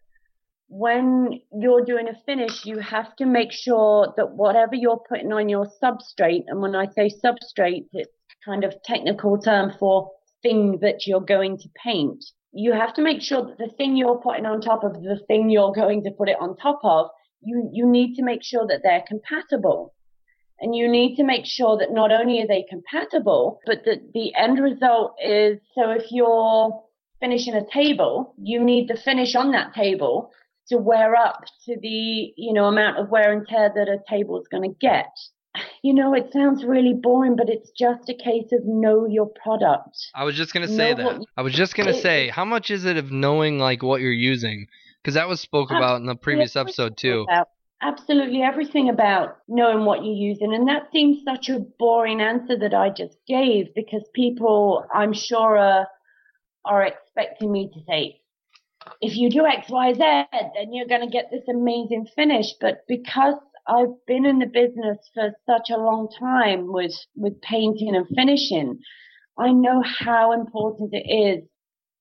when 0.69 1.41
you're 1.53 1.85
doing 1.85 2.09
a 2.09 2.15
finish, 2.27 2.67
you 2.67 2.79
have 2.79 3.15
to 3.17 3.25
make 3.25 3.53
sure 3.53 4.13
that 4.17 4.33
whatever 4.33 4.75
you're 4.75 5.03
putting 5.09 5.33
on 5.33 5.49
your 5.49 5.67
substrate, 5.83 6.45
and 6.49 6.61
when 6.61 6.75
I 6.75 6.87
say 6.89 7.11
substrate, 7.25 7.87
it's 7.93 8.11
kind 8.45 8.65
of 8.65 8.75
technical 8.85 9.39
term 9.39 9.73
for 9.79 10.11
thing 10.43 10.79
that 10.83 11.07
you're 11.07 11.21
going 11.21 11.57
to 11.59 11.69
paint. 11.83 12.25
You 12.53 12.73
have 12.73 12.95
to 12.95 13.03
make 13.03 13.23
sure 13.23 13.45
that 13.45 13.59
the 13.59 13.69
thing 13.77 13.97
you're 13.97 14.21
putting 14.21 14.47
on 14.47 14.61
top 14.61 14.85
of 14.85 14.95
the 14.95 15.21
thing 15.27 15.51
you're 15.51 15.73
going 15.73 16.05
to 16.05 16.11
put 16.11 16.29
it 16.29 16.37
on 16.41 16.57
top 16.57 16.81
of, 16.83 17.09
you, 17.41 17.69
you 17.73 17.87
need 17.87 18.15
to 18.17 18.25
make 18.25 18.43
sure 18.43 18.67
that 18.67 18.81
they're 18.83 19.05
compatible. 19.07 19.95
And 20.61 20.75
you 20.75 20.89
need 20.89 21.17
to 21.17 21.25
make 21.25 21.47
sure 21.47 21.79
that 21.79 21.93
not 21.93 22.11
only 22.11 22.43
are 22.43 22.47
they 22.47 22.65
compatible, 22.69 23.61
but 23.65 23.85
that 23.85 24.13
the 24.13 24.35
end 24.35 24.59
result 24.59 25.15
is 25.25 25.59
so 25.75 25.91
if 25.91 26.07
you're 26.11 26.83
finishing 27.21 27.55
a 27.55 27.67
table, 27.73 28.35
you 28.43 28.63
need 28.63 28.89
the 28.89 28.97
finish 28.97 29.35
on 29.35 29.53
that 29.53 29.75
table 29.75 30.33
to 30.69 30.77
wear 30.77 31.15
up 31.15 31.45
to 31.65 31.77
the, 31.81 32.33
you 32.37 32.53
know, 32.53 32.65
amount 32.65 32.99
of 32.99 33.09
wear 33.09 33.33
and 33.33 33.47
tear 33.47 33.73
that 33.75 33.89
a 33.89 33.99
table 34.09 34.41
is 34.41 34.49
going 34.49 34.69
to 34.69 34.77
get. 34.81 35.11
You 35.83 35.95
know, 35.95 36.15
it 36.15 36.33
sounds 36.33 36.65
really 36.65 36.95
boring, 36.95 37.37
but 37.37 37.49
it's 37.49 37.71
just 37.71 38.09
a 38.09 38.15
case 38.15 38.53
of 38.53 38.65
know 38.65 39.07
your 39.07 39.27
product. 39.43 39.97
I 40.15 40.25
was 40.25 40.37
just 40.37 40.53
gonna 40.53 40.69
say 40.69 40.91
Know 40.95 40.97
that. 40.97 41.21
you- 41.21 41.27
I 41.37 41.43
was 41.43 41.53
just 41.53 41.75
gonna 41.75 41.95
say, 41.95 42.29
how 42.29 42.45
much 42.45 42.71
is 42.71 42.85
it 42.85 42.97
of 42.97 43.11
knowing 43.11 43.59
like 43.59 43.83
what 43.83 44.01
you're 44.01 44.13
using? 44.13 44.67
Because 45.03 45.15
that 45.15 45.29
was 45.29 45.41
spoke 45.41 45.71
about 45.71 46.01
in 46.01 46.07
the 46.07 46.17
previous 46.17 46.57
episode 46.57 46.97
too. 46.97 47.23
About 47.29 47.49
absolutely 47.81 48.43
everything 48.43 48.89
about 48.89 49.37
knowing 49.47 49.85
what 49.85 50.05
you're 50.05 50.15
using. 50.15 50.53
And 50.55 50.69
that 50.69 50.91
seems 50.93 51.23
such 51.25 51.49
a 51.49 51.61
boring 51.61 52.21
answer 52.21 52.59
that 52.59 52.75
I 52.75 52.91
just 52.91 53.17
gave 53.27 53.75
because 53.75 54.03
people, 54.15 54.85
I'm 54.93 55.13
sure, 55.13 55.57
are, 55.57 55.87
are 56.65 56.83
expecting 56.83 57.53
me 57.53 57.71
to 57.73 57.81
say, 57.87 58.21
if 59.01 59.17
you 59.17 59.31
do 59.31 59.47
X, 59.47 59.69
Y, 59.71 59.93
Z, 59.93 59.99
then 60.01 60.73
you're 60.73 60.87
going 60.89 61.03
to 61.03 61.13
get 61.13 61.31
this 61.31 61.45
amazing 61.49 62.07
finish. 62.17 62.47
But 62.61 62.85
because 62.89 63.35
I've 63.69 63.95
been 64.07 64.25
in 64.25 64.39
the 64.39 64.47
business 64.47 64.99
for 65.15 65.31
such 65.47 65.71
a 65.71 65.77
long 65.77 66.09
time 66.19 66.73
with, 66.73 66.95
with 67.15 67.41
painting 67.43 67.95
and 67.95 68.07
finishing, 68.17 68.79
I 69.39 69.53
know 69.53 69.83
how 69.83 70.33
important 70.33 70.91
it 70.93 71.09
is 71.09 71.45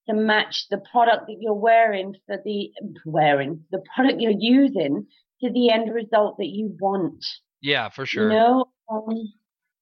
to 0.08 0.16
match 0.16 0.68
the 0.70 0.82
product 0.92 1.28
that 1.28 1.36
you're 1.40 1.54
wearing 1.54 2.16
for 2.26 2.38
the 2.44 2.70
wearing 3.06 3.66
the 3.72 3.82
product 3.94 4.22
you're 4.22 4.32
using 4.38 5.06
to 5.42 5.52
the 5.52 5.70
end 5.70 5.94
result 5.94 6.38
that 6.38 6.48
you 6.48 6.76
want. 6.80 7.24
Yeah, 7.62 7.90
for 7.90 8.06
sure. 8.06 8.32
You 8.32 8.38
know, 8.38 8.66
um, 8.90 9.34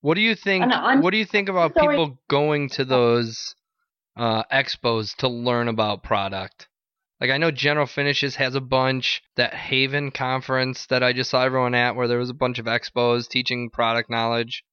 What 0.02 0.16
do 0.16 0.22
you 0.22 0.36
think? 0.36 0.66
What 1.02 1.12
do 1.12 1.18
you 1.18 1.26
think 1.26 1.50
about 1.50 1.76
sorry. 1.76 1.96
people 1.96 2.20
going 2.28 2.70
to 2.70 2.86
those 2.86 3.56
uh, 4.18 4.44
expos 4.52 5.16
to 5.18 5.28
learn 5.28 5.68
about 5.68 6.04
product? 6.04 6.68
Like 7.22 7.30
I 7.30 7.38
know 7.38 7.52
General 7.52 7.86
Finishes 7.86 8.36
has 8.36 8.56
a 8.56 8.62
bunch. 8.62 9.24
That 9.36 9.54
Haven 9.54 10.12
conference 10.12 10.86
that 10.88 11.04
I 11.04 11.14
just 11.14 11.30
saw 11.30 11.44
everyone 11.44 11.76
at, 11.76 11.96
where 11.96 12.08
there 12.08 12.20
was 12.20 12.30
a 12.30 12.34
bunch 12.34 12.60
of 12.60 12.66
expos 12.66 13.28
teaching 13.30 13.70
product 13.70 14.10
knowledge. 14.10 14.64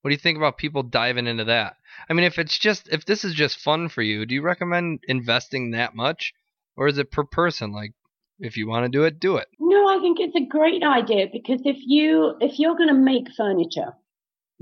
What 0.00 0.08
do 0.08 0.14
you 0.14 0.20
think 0.20 0.36
about 0.36 0.58
people 0.58 0.82
diving 0.82 1.26
into 1.26 1.44
that? 1.44 1.76
I 2.08 2.14
mean, 2.14 2.24
if 2.24 2.38
it's 2.38 2.58
just 2.58 2.88
if 2.88 3.04
this 3.04 3.24
is 3.24 3.34
just 3.34 3.58
fun 3.58 3.88
for 3.88 4.02
you, 4.02 4.26
do 4.26 4.34
you 4.34 4.42
recommend 4.42 5.00
investing 5.06 5.72
that 5.72 5.94
much, 5.94 6.32
or 6.76 6.88
is 6.88 6.98
it 6.98 7.10
per 7.10 7.24
person? 7.24 7.72
Like, 7.72 7.92
if 8.40 8.56
you 8.56 8.66
want 8.66 8.84
to 8.84 8.88
do 8.88 9.04
it, 9.04 9.20
do 9.20 9.36
it. 9.36 9.46
no, 9.60 9.86
I 9.86 10.00
think 10.00 10.18
it's 10.18 10.34
a 10.34 10.44
great 10.44 10.82
idea 10.82 11.26
because 11.32 11.60
if 11.64 11.76
you 11.80 12.36
if 12.40 12.58
you're 12.58 12.76
going 12.76 12.88
to 12.88 12.94
make 12.94 13.28
furniture, 13.36 13.92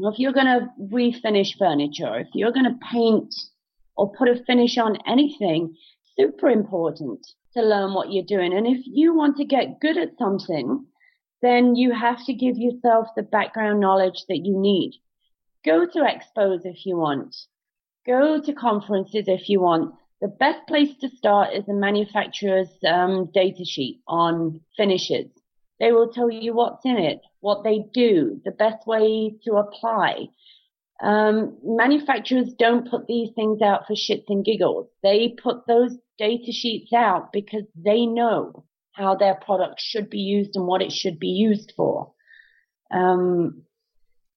or 0.03 0.13
if 0.13 0.19
you're 0.19 0.33
going 0.33 0.47
to 0.47 0.69
refinish 0.79 1.57
furniture, 1.57 2.19
if 2.19 2.29
you're 2.35 2.53
going 2.53 2.67
to 2.67 2.79
paint 2.93 3.35
or 3.97 4.13
put 4.13 4.29
a 4.29 4.43
finish 4.45 4.77
on 4.79 4.99
anything, 5.07 5.77
super 6.21 6.49
important 6.49 7.27
to 7.55 7.63
learn 7.63 7.95
what 7.95 8.13
you're 8.13 8.25
doing. 8.25 8.53
And 8.53 8.67
if 8.67 8.83
you 8.85 9.15
want 9.15 9.37
to 9.39 9.45
get 9.45 9.81
good 9.81 9.97
at 9.97 10.19
something, 10.19 10.87
then 11.43 11.75
you 11.75 11.93
have 11.95 12.25
to 12.27 12.35
give 12.35 12.57
yourself 12.59 13.09
the 13.17 13.23
background 13.23 13.81
knowledge 13.81 14.25
that 14.29 14.45
you 14.45 14.59
need. 14.59 14.93
Go 15.65 15.87
to 15.87 15.99
expos 15.99 16.61
if 16.65 16.87
you 16.87 16.97
want. 16.97 17.35
Go 18.07 18.41
to 18.41 18.53
conferences 18.53 19.25
if 19.27 19.49
you 19.49 19.61
want. 19.61 19.95
The 20.21 20.29
best 20.29 20.67
place 20.69 20.95
to 21.01 21.09
start 21.09 21.55
is 21.55 21.65
the 21.67 21.73
manufacturer's 21.73 22.69
um, 22.87 23.31
data 23.33 23.65
sheet 23.65 24.01
on 24.07 24.61
finishes 24.77 25.31
They 25.79 25.93
will 25.93 26.13
tell 26.13 26.31
you 26.31 26.55
what's 26.55 26.85
in 26.85 26.99
it, 26.99 27.21
what 27.41 27.65
they 27.65 27.87
do, 27.93 28.41
the 28.45 28.51
best 28.51 28.87
way 28.87 29.35
to 29.45 29.55
apply. 29.55 30.29
Um, 31.03 31.57
manufacturers 31.65 32.53
don't 32.59 32.91
put 32.91 33.07
these 33.07 33.31
things 33.35 33.63
out 33.63 33.87
for 33.87 33.95
shits 33.95 34.29
and 34.29 34.45
giggles. 34.45 34.89
They 35.03 35.35
put 35.43 35.67
those 35.67 35.97
data 36.21 36.53
sheets 36.53 36.93
out 36.93 37.33
because 37.33 37.65
they 37.75 38.05
know 38.05 38.65
how 38.93 39.15
their 39.15 39.35
product 39.35 39.81
should 39.81 40.11
be 40.11 40.19
used 40.19 40.55
and 40.55 40.67
what 40.67 40.83
it 40.83 40.93
should 40.93 41.19
be 41.19 41.29
used 41.29 41.73
for. 41.77 42.13
Um, 42.93 43.63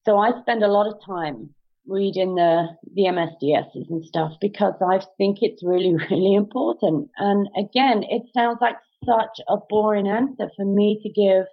so 0.05 0.17
I 0.17 0.31
spend 0.41 0.63
a 0.63 0.71
lot 0.71 0.87
of 0.87 1.05
time 1.05 1.53
reading 1.85 2.35
the 2.35 2.69
the 2.93 3.03
MSDSs 3.03 3.89
and 3.89 4.05
stuff 4.05 4.33
because 4.39 4.75
I 4.81 5.01
think 5.17 5.39
it's 5.41 5.63
really 5.63 5.93
really 6.09 6.33
important. 6.33 7.09
And 7.17 7.49
again, 7.57 8.03
it 8.09 8.23
sounds 8.33 8.59
like 8.61 8.77
such 9.05 9.37
a 9.49 9.57
boring 9.69 10.07
answer 10.07 10.49
for 10.55 10.65
me 10.65 10.99
to 11.03 11.09
give 11.09 11.45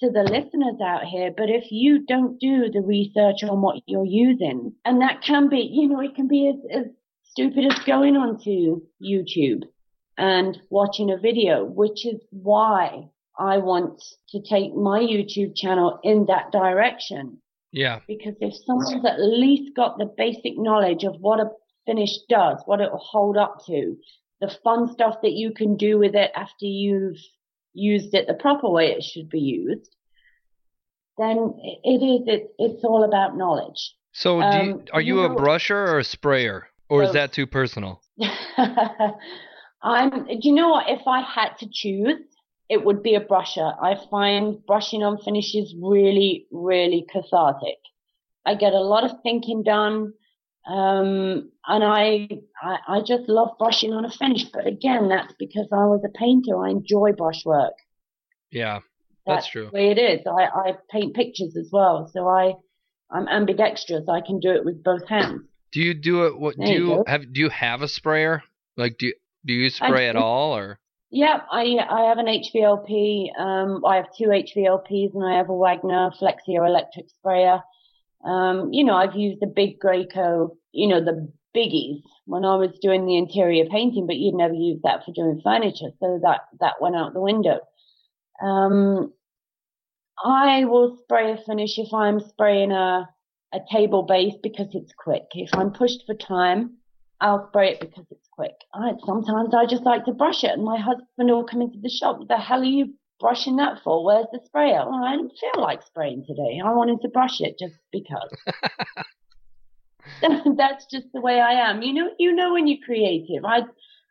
to 0.00 0.10
the 0.10 0.24
listeners 0.24 0.80
out 0.84 1.04
here, 1.04 1.32
but 1.34 1.48
if 1.48 1.70
you 1.70 2.04
don't 2.04 2.38
do 2.40 2.68
the 2.70 2.82
research 2.82 3.44
on 3.48 3.62
what 3.62 3.80
you're 3.86 4.04
using, 4.04 4.74
and 4.84 5.00
that 5.00 5.22
can 5.22 5.48
be, 5.48 5.70
you 5.72 5.88
know, 5.88 6.00
it 6.00 6.16
can 6.16 6.26
be 6.26 6.48
as, 6.48 6.80
as 6.80 6.86
stupid 7.32 7.72
as 7.72 7.78
going 7.84 8.16
onto 8.16 8.82
YouTube 9.02 9.62
and 10.18 10.60
watching 10.70 11.10
a 11.10 11.16
video, 11.16 11.64
which 11.64 12.06
is 12.06 12.20
why 12.30 13.08
I 13.38 13.58
want 13.58 14.02
to 14.30 14.42
take 14.42 14.74
my 14.74 15.00
YouTube 15.00 15.56
channel 15.56 15.98
in 16.04 16.26
that 16.26 16.52
direction. 16.52 17.38
Yeah. 17.72 18.00
Because 18.06 18.34
if 18.40 18.54
someone's 18.66 19.04
at 19.06 19.18
least 19.18 19.74
got 19.74 19.96
the 19.96 20.12
basic 20.16 20.58
knowledge 20.58 21.04
of 21.04 21.16
what 21.20 21.40
a 21.40 21.48
finish 21.86 22.10
does, 22.28 22.60
what 22.66 22.80
it 22.80 22.92
will 22.92 22.98
hold 22.98 23.38
up 23.38 23.64
to, 23.66 23.96
the 24.40 24.54
fun 24.62 24.92
stuff 24.92 25.16
that 25.22 25.32
you 25.32 25.52
can 25.54 25.76
do 25.76 25.98
with 25.98 26.14
it 26.14 26.30
after 26.36 26.66
you've 26.66 27.16
used 27.72 28.12
it 28.12 28.26
the 28.26 28.34
proper 28.34 28.68
way 28.68 28.88
it 28.88 29.02
should 29.02 29.30
be 29.30 29.40
used, 29.40 29.96
then 31.16 31.54
it 31.84 32.02
is, 32.02 32.22
it, 32.26 32.54
it's 32.58 32.84
all 32.84 33.04
about 33.04 33.36
knowledge. 33.36 33.94
So, 34.12 34.38
you, 34.38 34.44
Um, 34.44 34.84
are 34.92 35.00
you, 35.00 35.20
you 35.20 35.24
a 35.24 35.30
brusher 35.30 35.88
or 35.88 35.98
a 35.98 36.04
sprayer? 36.04 36.68
Or 36.92 37.02
is 37.04 37.12
that 37.14 37.32
too 37.32 37.46
personal? 37.46 38.02
I'm, 39.82 40.26
do 40.26 40.38
you 40.42 40.52
know 40.52 40.68
what? 40.68 40.90
If 40.90 41.06
I 41.06 41.22
had 41.22 41.56
to 41.60 41.68
choose, 41.72 42.18
it 42.68 42.84
would 42.84 43.02
be 43.02 43.14
a 43.14 43.20
brusher. 43.20 43.74
I 43.82 43.96
find 44.10 44.64
brushing 44.66 45.02
on 45.02 45.16
finishes 45.16 45.74
really, 45.80 46.46
really 46.50 47.06
cathartic. 47.10 47.78
I 48.44 48.56
get 48.56 48.74
a 48.74 48.80
lot 48.80 49.04
of 49.04 49.22
thinking 49.22 49.62
done. 49.62 50.12
Um, 50.66 51.50
and 51.66 51.82
I, 51.82 52.28
I, 52.62 52.76
I 52.86 53.00
just 53.00 53.26
love 53.26 53.56
brushing 53.58 53.94
on 53.94 54.04
a 54.04 54.10
finish. 54.10 54.44
But 54.44 54.66
again, 54.66 55.08
that's 55.08 55.32
because 55.38 55.68
I 55.72 55.86
was 55.86 56.02
a 56.04 56.18
painter. 56.18 56.62
I 56.62 56.70
enjoy 56.70 57.12
brushwork. 57.12 57.72
Yeah, 58.50 58.80
That's, 59.26 59.44
that's 59.44 59.50
true. 59.50 59.70
the 59.72 59.72
way 59.72 59.90
it 59.92 59.98
is. 59.98 60.26
I, 60.26 60.44
I 60.44 60.76
paint 60.90 61.16
pictures 61.16 61.56
as 61.56 61.70
well. 61.72 62.10
So 62.12 62.28
I, 62.28 62.52
I'm 63.10 63.28
ambidextrous. 63.28 64.10
I 64.10 64.20
can 64.20 64.40
do 64.40 64.50
it 64.50 64.66
with 64.66 64.84
both 64.84 65.08
hands. 65.08 65.48
Do 65.72 65.80
you 65.80 65.94
do 65.94 66.26
it? 66.26 66.38
What 66.38 66.56
do 66.56 66.70
you 66.70 66.94
you 66.96 67.04
have? 67.06 67.32
Do 67.32 67.40
you 67.40 67.48
have 67.48 67.82
a 67.82 67.88
sprayer? 67.88 68.42
Like, 68.76 68.98
do 68.98 69.06
you, 69.06 69.14
do 69.44 69.52
you 69.52 69.70
spray 69.70 70.08
at 70.08 70.16
all, 70.16 70.56
or 70.56 70.78
Yeah, 71.10 71.40
I 71.50 71.78
I 71.88 72.02
have 72.08 72.18
an 72.18 72.26
HVLP. 72.26 73.38
Um, 73.38 73.84
I 73.84 73.96
have 73.96 74.14
two 74.16 74.26
HVLPs 74.26 75.14
and 75.14 75.24
I 75.24 75.36
have 75.36 75.48
a 75.48 75.54
Wagner 75.54 76.10
Flexio 76.20 76.66
electric 76.66 77.08
sprayer. 77.08 77.60
Um, 78.24 78.72
you 78.72 78.84
know, 78.84 78.94
I've 78.94 79.16
used 79.16 79.40
the 79.40 79.46
big 79.46 79.80
Graco, 79.80 80.56
you 80.72 80.88
know, 80.88 81.02
the 81.04 81.32
biggies 81.56 82.02
when 82.26 82.44
I 82.44 82.56
was 82.56 82.78
doing 82.80 83.04
the 83.06 83.16
interior 83.16 83.64
painting, 83.66 84.06
but 84.06 84.16
you'd 84.16 84.34
never 84.34 84.54
use 84.54 84.80
that 84.84 85.04
for 85.04 85.12
doing 85.12 85.40
furniture, 85.42 85.90
so 86.00 86.20
that 86.22 86.42
that 86.60 86.80
went 86.80 86.96
out 86.96 87.14
the 87.14 87.20
window. 87.20 87.60
Um, 88.42 89.12
I 90.24 90.64
will 90.66 90.98
spray 91.02 91.32
a 91.32 91.36
finish 91.36 91.78
if 91.78 91.92
I'm 91.92 92.20
spraying 92.20 92.72
a 92.72 93.08
a 93.52 93.60
table 93.70 94.02
base 94.02 94.34
because 94.42 94.68
it's 94.74 94.92
quick. 94.96 95.24
If 95.32 95.50
I'm 95.52 95.72
pushed 95.72 96.04
for 96.06 96.14
time, 96.14 96.78
I'll 97.20 97.48
spray 97.48 97.72
it 97.72 97.80
because 97.80 98.06
it's 98.10 98.28
quick. 98.32 98.54
I, 98.74 98.92
sometimes 99.06 99.54
I 99.54 99.66
just 99.66 99.84
like 99.84 100.04
to 100.06 100.12
brush 100.12 100.42
it, 100.44 100.50
and 100.50 100.64
my 100.64 100.78
husband 100.78 101.30
will 101.30 101.44
come 101.44 101.62
into 101.62 101.78
the 101.80 101.88
shop. 101.90 102.18
What 102.18 102.28
the 102.28 102.36
hell 102.36 102.60
are 102.60 102.64
you 102.64 102.94
brushing 103.20 103.56
that 103.56 103.82
for? 103.84 104.04
Where's 104.04 104.26
the 104.32 104.40
sprayer? 104.44 104.84
Well, 104.84 105.04
I 105.04 105.16
didn't 105.16 105.38
feel 105.38 105.62
like 105.62 105.82
spraying 105.82 106.24
today. 106.26 106.60
I 106.64 106.72
wanted 106.72 107.00
to 107.02 107.08
brush 107.08 107.40
it 107.40 107.58
just 107.58 107.76
because. 107.92 108.30
That's 110.56 110.86
just 110.86 111.06
the 111.12 111.20
way 111.20 111.40
I 111.40 111.70
am. 111.70 111.82
You 111.82 111.94
know, 111.94 112.10
you 112.18 112.32
know 112.34 112.52
when 112.52 112.66
you're 112.66 112.84
creative. 112.84 113.44
I, 113.44 113.60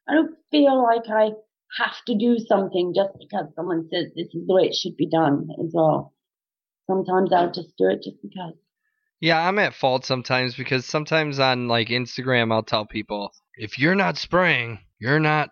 I 0.08 0.14
don't 0.14 0.36
feel 0.52 0.82
like 0.82 1.10
I 1.10 1.32
have 1.78 1.96
to 2.08 2.18
do 2.18 2.38
something 2.40 2.94
just 2.96 3.12
because 3.20 3.48
someone 3.56 3.88
says 3.92 4.08
this 4.16 4.28
is 4.34 4.46
the 4.48 4.54
way 4.54 4.64
it 4.64 4.76
should 4.76 4.98
be 4.98 5.08
done 5.08 5.48
as 5.64 5.72
well. 5.74 6.14
Sometimes 6.88 7.32
I'll 7.32 7.52
just 7.52 7.76
do 7.78 7.90
it 7.90 8.02
just 8.04 8.22
because. 8.22 8.54
Yeah, 9.22 9.48
I'm 9.48 9.60
at 9.60 9.74
fault 9.76 10.06
sometimes 10.06 10.56
because 10.56 10.86
sometimes 10.86 11.40
on 11.40 11.68
like 11.68 11.88
Instagram 11.90 12.52
I'll 12.52 12.64
tell 12.64 12.86
people 12.86 13.32
if 13.56 13.80
you're 13.80 13.96
not 13.96 14.18
spraying, 14.18 14.80
you're 15.00 15.20
not 15.20 15.50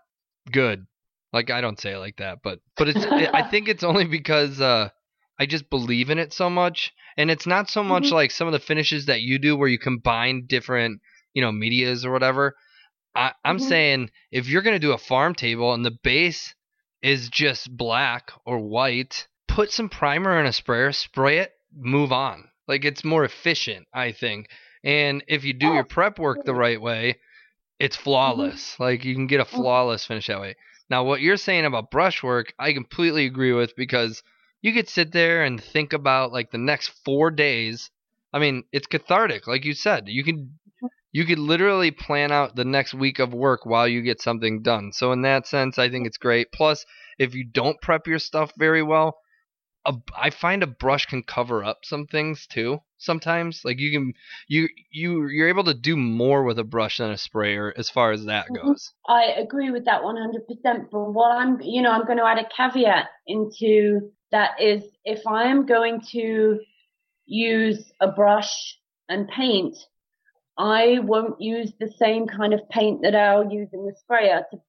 good. 0.51 0.86
Like 1.32 1.49
I 1.51 1.62
don't 1.62 1.79
say 1.79 1.93
it 1.93 1.99
like 1.99 2.17
that, 2.17 2.39
but 2.43 2.60
but 2.75 2.89
it's 2.89 3.05
I 3.34 3.43
think 3.49 3.69
it's 3.69 3.84
only 3.84 4.05
because 4.05 4.60
uh 4.60 4.89
I 5.39 5.45
just 5.45 5.69
believe 5.69 6.10
in 6.10 6.19
it 6.19 6.34
so 6.34 6.49
much, 6.49 6.91
and 7.15 7.32
it's 7.32 7.47
not 7.47 7.69
so 7.69 7.82
much 7.84 8.05
Mhm. 8.10 8.12
like 8.13 8.32
some 8.32 8.47
of 8.47 8.51
the 8.51 8.60
finishes 8.60 9.05
that 9.05 9.21
you 9.21 9.39
do 9.39 9.55
where 9.55 9.69
you 9.69 9.79
combine 9.79 10.47
different 10.47 10.99
you 11.34 11.41
know 11.41 11.51
medias 11.51 12.03
or 12.03 12.12
whatever. 12.12 12.55
I, 13.15 13.34
I'm 13.45 13.58
Mhm. 13.58 13.62
saying 13.62 14.12
if 14.32 14.47
you're 14.49 14.62
gonna 14.63 14.79
do 14.79 14.91
a 14.91 14.97
farm 14.97 15.36
table 15.36 15.73
and 15.73 15.86
the 15.86 15.97
base 16.03 16.55
is 17.01 17.29
just 17.29 17.75
black 17.77 18.32
or 18.45 18.60
white, 18.60 19.27
put 19.47 19.71
some 19.71 19.88
primer 19.89 20.39
in 20.39 20.45
a 20.45 20.51
sprayer, 20.53 20.91
spray 20.91 21.38
it, 21.38 21.53
move 21.73 22.12
on. 22.12 22.48
Like 22.69 22.86
it's 22.86 23.03
more 23.03 23.25
efficient, 23.25 23.88
I 23.93 24.12
think. 24.12 24.47
And 24.84 25.23
if 25.27 25.43
you 25.43 25.53
do 25.53 25.67
your 25.73 25.79
oh, 25.79 25.95
prep 25.95 26.19
work 26.19 26.45
the 26.45 26.53
right 26.53 26.79
way, 26.79 27.17
it's 27.79 27.97
mm-hmm. 27.97 28.03
flawless. 28.03 28.79
Like 28.79 29.03
you 29.03 29.15
can 29.15 29.25
get 29.27 29.41
a 29.41 29.43
oh. 29.43 29.58
flawless 29.58 30.05
finish 30.05 30.27
that 30.27 30.39
way. 30.39 30.55
Now, 30.89 31.03
what 31.03 31.21
you're 31.21 31.38
saying 31.38 31.65
about 31.65 31.91
brushwork, 31.91 32.53
I 32.60 32.73
completely 32.73 33.25
agree 33.25 33.53
with 33.53 33.75
because 33.75 34.23
you 34.62 34.73
could 34.73 34.88
sit 34.88 35.12
there 35.12 35.43
and 35.43 35.62
think 35.62 35.93
about 35.93 36.32
like 36.32 36.51
the 36.51 36.60
next 36.60 36.89
four 37.03 37.32
days. 37.32 37.89
I 38.32 38.39
mean, 38.39 38.63
it's 38.71 38.88
cathartic, 38.88 39.47
like 39.47 39.65
you 39.65 39.73
said. 39.73 40.08
You 40.08 40.23
can 40.23 40.60
you 41.12 41.25
could 41.25 41.39
literally 41.39 41.89
plan 41.89 42.32
out 42.32 42.55
the 42.55 42.65
next 42.65 42.93
week 42.93 43.17
of 43.17 43.34
work 43.34 43.65
while 43.65 43.88
you 43.88 44.03
get 44.03 44.21
something 44.21 44.62
done. 44.62 44.91
So 44.93 45.12
in 45.12 45.23
that 45.23 45.47
sense, 45.47 45.79
I 45.79 45.89
think 45.89 46.05
it's 46.05 46.17
great. 46.17 46.51
Plus, 46.51 46.86
if 47.17 47.34
you 47.34 47.43
don't 47.43 47.82
prep 47.82 48.05
your 48.05 48.19
stuff 48.19 48.51
very 48.58 48.84
well, 48.84 49.17
a, 49.89 49.93
I 50.15 50.30
find 50.30 50.63
a 50.63 50.67
brush 50.67 51.06
can 51.08 51.23
cover 51.23 51.63
up 51.63 51.80
some 51.84 52.06
things 52.08 52.47
too. 52.47 52.80
Sometimes, 52.97 53.62
like 53.65 53.80
you 53.80 53.91
can 53.91 54.13
you 54.47 54.69
you 54.91 55.28
you're 55.28 55.49
able 55.49 55.63
to 55.65 55.73
do 55.73 55.95
more 55.97 56.43
with 56.43 56.60
a 56.60 56.63
brush 56.63 56.97
than 56.97 57.12
a 57.12 57.17
sprayer 57.17 57.73
as 57.78 57.89
far 57.89 58.12
as 58.12 58.25
that 58.25 58.47
Mhm. 58.49 58.56
goes. 58.56 58.93
I 59.08 59.23
agree 59.25 59.71
with 59.71 59.86
that 59.86 60.04
100%. 60.04 60.91
But 60.91 61.12
what 61.13 61.32
I'm, 61.32 61.60
you 61.62 61.82
know, 61.82 61.91
I'm 61.91 62.06
going 62.06 62.17
to 62.17 62.25
add 62.25 62.39
a 62.39 62.47
caveat 62.56 63.08
into 63.28 64.12
that 64.32 64.62
is 64.62 64.84
if 65.06 65.25
I 65.28 65.45
am 65.45 65.65
going 65.65 66.02
to 66.12 66.60
use 67.25 67.91
a 67.99 68.12
brush 68.12 68.78
and 69.08 69.28
paint, 69.28 69.75
I 70.58 70.99
won't 70.99 71.41
use 71.41 71.73
the 71.80 71.91
same 71.97 72.28
kind 72.28 72.54
of 72.54 72.67
paint 72.69 73.02
that 73.04 73.15
I'll 73.15 73.52
use 73.52 73.69
in 73.73 73.86
the 73.86 73.95
sprayer 73.97 74.45
to, 74.52 74.60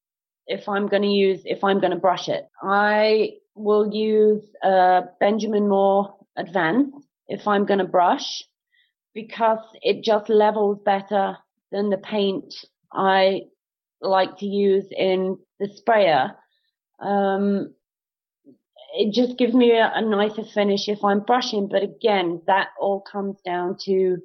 if 0.47 0.69
I'm 0.69 0.87
going 0.89 1.03
to 1.03 1.09
use, 1.09 1.43
if 1.45 1.65
I'm 1.65 1.81
going 1.81 1.93
to 1.93 1.99
brush 1.99 2.29
it. 2.29 2.49
I 2.63 3.33
will 3.55 3.93
use 3.93 4.43
uh, 4.63 5.03
Benjamin 5.19 5.69
Moore 5.69 6.15
Advanced 6.37 7.07
if 7.29 7.47
I'm 7.47 7.67
going 7.67 7.79
to 7.79 7.87
brush 7.87 8.45
because 9.15 9.59
it 9.83 10.03
just 10.05 10.29
levels 10.29 10.79
better 10.85 11.37
than 11.73 11.91
the 11.91 11.99
paint 11.99 12.55
I 12.93 13.43
like 14.01 14.39
to 14.39 14.47
use 14.47 14.87
in 14.91 15.39
the 15.59 15.69
sprayer. 15.69 16.37
Um, 17.01 17.75
it 18.95 19.13
just 19.13 19.39
gives 19.39 19.55
me 19.55 19.73
a, 19.73 19.93
a 19.95 20.03
nicer 20.03 20.45
finish 20.45 20.89
if 20.89 21.05
I'm 21.05 21.21
brushing. 21.21 21.69
But 21.69 21.83
again, 21.83 22.43
that 22.47 22.69
all 22.81 23.01
comes 23.01 23.37
down 23.45 23.77
to 23.85 24.19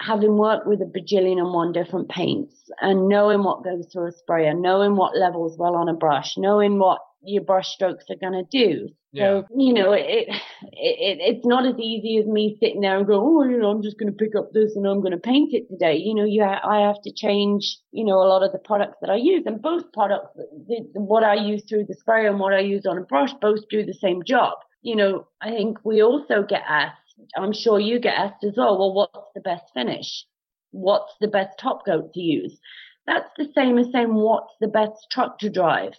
having 0.00 0.36
worked 0.36 0.66
with 0.66 0.82
a 0.82 0.84
bajillion 0.84 1.38
and 1.38 1.52
one 1.52 1.72
different 1.72 2.08
paints 2.08 2.54
and 2.80 3.08
knowing 3.08 3.42
what 3.42 3.64
goes 3.64 3.86
through 3.92 4.08
a 4.08 4.12
sprayer, 4.12 4.52
knowing 4.52 4.96
what 4.96 5.16
levels 5.16 5.56
well 5.56 5.76
on 5.76 5.88
a 5.88 5.94
brush, 5.94 6.36
knowing 6.36 6.78
what 6.78 7.00
your 7.24 7.42
brush 7.42 7.68
strokes 7.68 8.04
are 8.10 8.16
going 8.16 8.32
to 8.32 8.44
do. 8.50 8.88
Yeah. 9.12 9.24
So, 9.24 9.46
you 9.56 9.72
know, 9.72 9.92
it, 9.92 10.04
it, 10.08 10.28
it, 10.72 11.18
it's 11.20 11.46
not 11.46 11.66
as 11.66 11.78
easy 11.78 12.18
as 12.18 12.26
me 12.26 12.56
sitting 12.60 12.80
there 12.80 12.98
and 12.98 13.06
go, 13.06 13.20
oh, 13.20 13.44
you 13.44 13.58
know, 13.58 13.70
I'm 13.70 13.82
just 13.82 13.98
going 13.98 14.10
to 14.10 14.16
pick 14.16 14.34
up 14.36 14.52
this 14.52 14.74
and 14.74 14.86
I'm 14.86 15.00
going 15.00 15.12
to 15.12 15.18
paint 15.18 15.54
it 15.54 15.68
today. 15.68 15.96
You 15.96 16.14
know, 16.14 16.24
you 16.24 16.42
ha- 16.42 16.68
I 16.68 16.86
have 16.86 17.00
to 17.02 17.12
change, 17.12 17.78
you 17.92 18.04
know, 18.04 18.16
a 18.16 18.26
lot 18.26 18.42
of 18.42 18.52
the 18.52 18.58
products 18.58 18.96
that 19.00 19.10
I 19.10 19.16
use 19.16 19.44
and 19.46 19.62
both 19.62 19.92
products, 19.92 20.28
the, 20.34 20.88
the, 20.94 21.00
what 21.00 21.22
I 21.22 21.34
use 21.34 21.62
through 21.68 21.84
the 21.88 21.94
spray 21.94 22.26
and 22.26 22.40
what 22.40 22.52
I 22.52 22.60
use 22.60 22.86
on 22.86 22.98
a 22.98 23.02
brush, 23.02 23.32
both 23.40 23.60
do 23.70 23.84
the 23.84 23.94
same 23.94 24.22
job. 24.24 24.54
You 24.82 24.96
know, 24.96 25.28
I 25.40 25.50
think 25.50 25.78
we 25.84 26.02
also 26.02 26.42
get 26.42 26.62
asked, 26.68 26.98
I'm 27.36 27.52
sure 27.52 27.78
you 27.78 28.00
get 28.00 28.18
asked 28.18 28.42
as 28.44 28.54
well, 28.56 28.76
well, 28.78 28.94
what's 28.94 29.30
the 29.34 29.40
best 29.40 29.64
finish? 29.72 30.26
What's 30.72 31.12
the 31.20 31.28
best 31.28 31.58
top 31.58 31.86
coat 31.86 32.12
to 32.14 32.20
use? 32.20 32.58
That's 33.06 33.30
the 33.36 33.48
same 33.54 33.78
as 33.78 33.86
saying 33.92 34.12
what's 34.12 34.54
the 34.60 34.66
best 34.66 35.06
truck 35.10 35.38
to 35.38 35.50
drive 35.50 35.92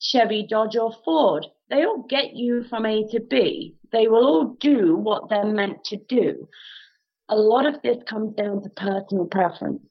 Chevy, 0.00 0.46
Dodge, 0.48 0.76
or 0.76 0.92
Ford. 1.04 1.46
They 1.68 1.84
all 1.84 2.04
get 2.08 2.34
you 2.34 2.64
from 2.68 2.86
A 2.86 3.06
to 3.10 3.20
B. 3.20 3.76
They 3.92 4.08
will 4.08 4.26
all 4.26 4.56
do 4.60 4.96
what 4.96 5.28
they're 5.28 5.44
meant 5.44 5.84
to 5.86 5.96
do. 5.96 6.48
A 7.28 7.36
lot 7.36 7.66
of 7.66 7.80
this 7.82 7.98
comes 8.08 8.34
down 8.34 8.62
to 8.62 8.70
personal 8.70 9.26
preference. 9.26 9.82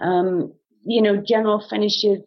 Um, 0.00 0.52
you 0.84 1.02
know, 1.02 1.16
general 1.16 1.64
finishes 1.68 2.20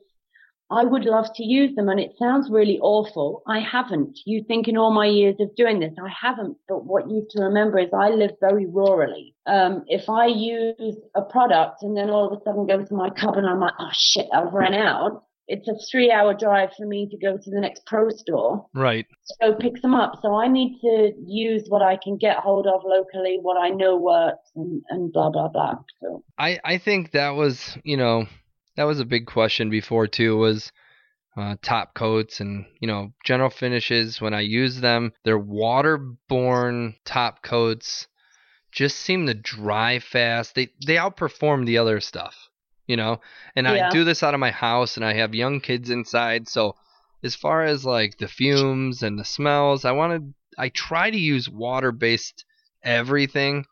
I 0.72 0.86
would 0.86 1.04
love 1.04 1.26
to 1.36 1.44
use 1.44 1.76
them 1.76 1.90
and 1.90 2.00
it 2.00 2.14
sounds 2.18 2.50
really 2.50 2.80
awful. 2.80 3.44
I 3.46 3.60
haven't. 3.60 4.18
You 4.26 4.42
think 4.48 4.70
in 4.70 4.78
all 4.78 4.92
my 4.92 5.06
years 5.06 5.36
of 5.42 5.54
doing 5.56 5.82
this, 5.82 5.94
I 6.02 6.10
haven't. 6.10 6.56
But 6.70 6.86
what 6.86 7.10
you 7.10 7.18
have 7.18 7.28
to 7.32 7.44
remember 7.44 7.78
is 7.78 7.90
I 7.94 8.12
live 8.12 8.32
very 8.40 8.66
rurally. 8.66 9.34
Um, 9.46 9.84
if 9.88 10.10
I 10.10 10.28
use 10.28 10.96
a 11.14 11.24
product 11.24 11.84
and 11.84 11.98
then 11.98 12.10
all 12.10 12.32
of 12.32 12.40
a 12.40 12.44
sudden 12.46 12.68
go 12.68 12.86
to 12.86 12.94
my 12.94 13.10
cupboard 13.10 13.40
and 13.40 13.50
I'm 13.50 13.60
like, 13.60 13.74
oh 13.80 13.90
shit, 13.92 14.28
I've 14.34 14.54
run 14.54 14.74
out. 14.74 15.26
It's 15.52 15.68
a 15.68 15.76
three 15.92 16.12
hour 16.12 16.34
drive 16.34 16.70
for 16.78 16.86
me 16.86 17.10
to 17.10 17.18
go 17.18 17.38
to 17.38 17.50
the 17.50 17.60
next 17.60 17.86
pro 17.86 18.10
store. 18.10 18.66
Right. 18.74 19.06
Go 19.42 19.54
pick 19.54 19.82
them 19.82 19.94
up. 19.94 20.20
So 20.22 20.34
I 20.34 20.48
need 20.48 20.80
to 20.80 21.12
use 21.26 21.66
what 21.68 21.82
I 21.82 21.98
can 22.02 22.18
get 22.18 22.38
hold 22.38 22.68
of 22.68 22.82
locally, 22.86 23.38
what 23.42 23.58
I 23.58 23.70
know 23.70 23.98
works 23.98 24.50
and, 24.56 24.82
and 24.90 25.12
blah, 25.12 25.30
blah, 25.30 25.50
blah. 25.50 25.74
So 26.00 26.24
I, 26.38 26.60
I 26.64 26.78
think 26.78 27.12
that 27.12 27.32
was, 27.32 27.78
you 27.84 27.98
know, 27.98 28.28
that 28.78 28.86
was 28.86 29.02
a 29.02 29.06
big 29.06 29.26
question 29.26 29.70
before 29.70 30.08
too 30.08 30.38
was 30.38 30.72
uh, 31.38 31.56
top 31.62 31.94
coats 31.94 32.40
and 32.40 32.66
you 32.80 32.88
know 32.88 33.14
general 33.24 33.50
finishes 33.50 34.20
when 34.20 34.34
i 34.34 34.42
use 34.42 34.82
them 34.82 35.14
they're 35.24 35.40
waterborne 35.40 36.94
top 37.06 37.42
coats 37.42 38.08
just 38.72 38.98
seem 38.98 39.26
to 39.26 39.34
dry 39.34 40.00
fast 40.00 40.56
they 40.56 40.68
they 40.86 40.96
outperform 40.96 41.66
the 41.66 41.78
other 41.78 42.02
stuff 42.02 42.50
you 42.91 42.97
know 42.97 43.19
and 43.56 43.65
Yeah. 43.67 43.88
i 43.88 43.91
do 43.91 44.04
this 44.04 44.21
out 44.23 44.34
of 44.36 44.39
my 44.39 44.51
house 44.51 44.97
and 44.97 45.06
i 45.06 45.13
have 45.13 45.34
young 45.43 45.60
kids 45.60 45.89
inside 45.89 46.47
so 46.47 46.75
as 47.23 47.36
far 47.36 47.63
as 47.63 47.86
like 47.86 48.17
the 48.17 48.27
fumes 48.27 49.01
and 49.04 49.17
the 49.17 49.25
smells 49.25 49.86
i 49.86 49.91
wanted 49.91 50.34
i 50.58 50.69
try 50.69 51.10
to 51.10 51.17
use 51.34 51.49
water 51.49 51.91
based 51.91 52.45
everything 52.84 53.65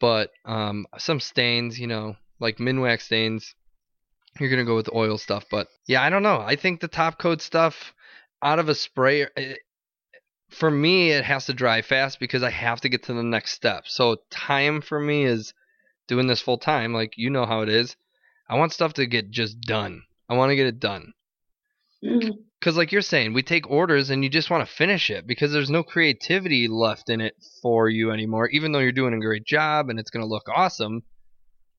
but 0.00 0.30
um 0.44 0.86
some 0.98 1.20
stains 1.20 1.78
you 1.80 1.86
know 1.86 2.16
like 2.40 2.58
minwax 2.58 3.02
stains 3.02 3.54
you're 4.40 4.50
gonna 4.50 4.64
go 4.64 4.76
with 4.76 4.92
oil 4.94 5.18
stuff. 5.18 5.44
But 5.50 5.68
yeah, 5.86 6.02
I 6.02 6.10
don't 6.10 6.22
know. 6.22 6.40
I 6.40 6.56
think 6.56 6.80
the 6.80 6.88
top 6.88 7.18
coat 7.18 7.42
stuff 7.42 7.92
out 8.42 8.58
of 8.58 8.68
a 8.68 8.74
sprayer, 8.74 9.30
it, 9.36 9.58
for 10.50 10.70
me, 10.70 11.10
it 11.10 11.24
has 11.24 11.46
to 11.46 11.54
dry 11.54 11.82
fast 11.82 12.18
because 12.18 12.42
I 12.42 12.50
have 12.50 12.80
to 12.82 12.88
get 12.88 13.04
to 13.04 13.14
the 13.14 13.22
next 13.22 13.52
step. 13.52 13.84
So 13.86 14.16
time 14.30 14.80
for 14.80 14.98
me 14.98 15.24
is 15.24 15.54
doing 16.08 16.26
this 16.26 16.40
full 16.40 16.58
time. 16.58 16.92
Like 16.92 17.14
you 17.16 17.30
know 17.30 17.46
how 17.46 17.62
it 17.62 17.68
is. 17.68 17.96
I 18.48 18.56
want 18.56 18.72
stuff 18.72 18.94
to 18.94 19.06
get 19.06 19.30
just 19.30 19.60
done. 19.60 20.02
I 20.28 20.34
want 20.34 20.50
to 20.50 20.56
get 20.56 20.66
it 20.66 20.80
done. 20.80 21.12
mm, 22.04 22.30
Because 22.58 22.76
like 22.76 22.92
you're 22.92 23.02
saying, 23.02 23.32
we 23.32 23.42
take 23.42 23.70
orders 23.70 24.10
and 24.10 24.22
you 24.22 24.30
just 24.30 24.50
want 24.50 24.66
to 24.66 24.74
finish 24.74 25.10
it 25.10 25.26
because 25.26 25.52
there's 25.52 25.70
no 25.70 25.82
creativity 25.82 26.68
left 26.68 27.08
in 27.10 27.20
it 27.20 27.34
for 27.62 27.88
you 27.88 28.10
anymore. 28.10 28.48
Even 28.48 28.72
though 28.72 28.78
you're 28.78 28.92
doing 28.92 29.14
a 29.14 29.20
great 29.20 29.44
job 29.44 29.88
and 29.88 29.98
it's 29.98 30.10
gonna 30.10 30.26
look 30.26 30.48
awesome. 30.54 31.02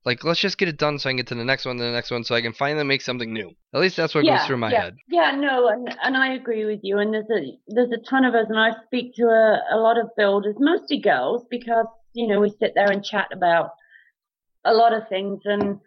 Like 0.04 0.22
let's 0.22 0.40
just 0.40 0.58
get 0.58 0.68
it 0.68 0.76
done 0.76 0.98
so 0.98 1.08
I 1.08 1.12
can 1.12 1.16
get 1.16 1.28
to 1.28 1.34
the 1.34 1.44
next 1.44 1.64
one, 1.64 1.78
to 1.78 1.82
the 1.82 1.90
next 1.90 2.10
one, 2.10 2.24
so 2.24 2.34
I 2.34 2.42
can 2.42 2.52
finally 2.52 2.84
make 2.84 3.00
something 3.00 3.32
new. 3.32 3.52
At 3.72 3.80
least 3.80 3.96
that's 3.96 4.14
what 4.14 4.26
goes 4.26 4.44
through 4.44 4.58
my 4.58 4.70
yeah, 4.70 4.82
head. 4.82 4.96
Yeah, 5.08 5.30
no, 5.30 5.68
and 5.68 5.96
and 6.02 6.16
I 6.16 6.34
agree 6.34 6.66
with 6.66 6.80
you. 6.82 6.98
And 6.98 7.14
there's 7.14 7.30
a 7.30 7.56
there's 7.68 7.90
a 7.90 8.10
ton 8.10 8.24
of 8.26 8.34
us, 8.34 8.46
and 8.50 8.58
I 8.58 8.72
speak 8.84 9.14
to 9.14 9.22
a, 9.24 9.62
a 9.72 9.78
lot 9.78 9.98
of 9.98 10.10
builders, 10.16 10.56
mostly 10.58 11.00
girls, 11.00 11.46
because 11.50 11.86
you 12.12 12.26
know 12.26 12.40
we 12.40 12.50
sit 12.50 12.72
there 12.74 12.90
and 12.90 13.02
chat 13.02 13.28
about 13.32 13.70
a 14.64 14.74
lot 14.74 14.92
of 14.92 15.08
things, 15.08 15.40
and 15.46 15.80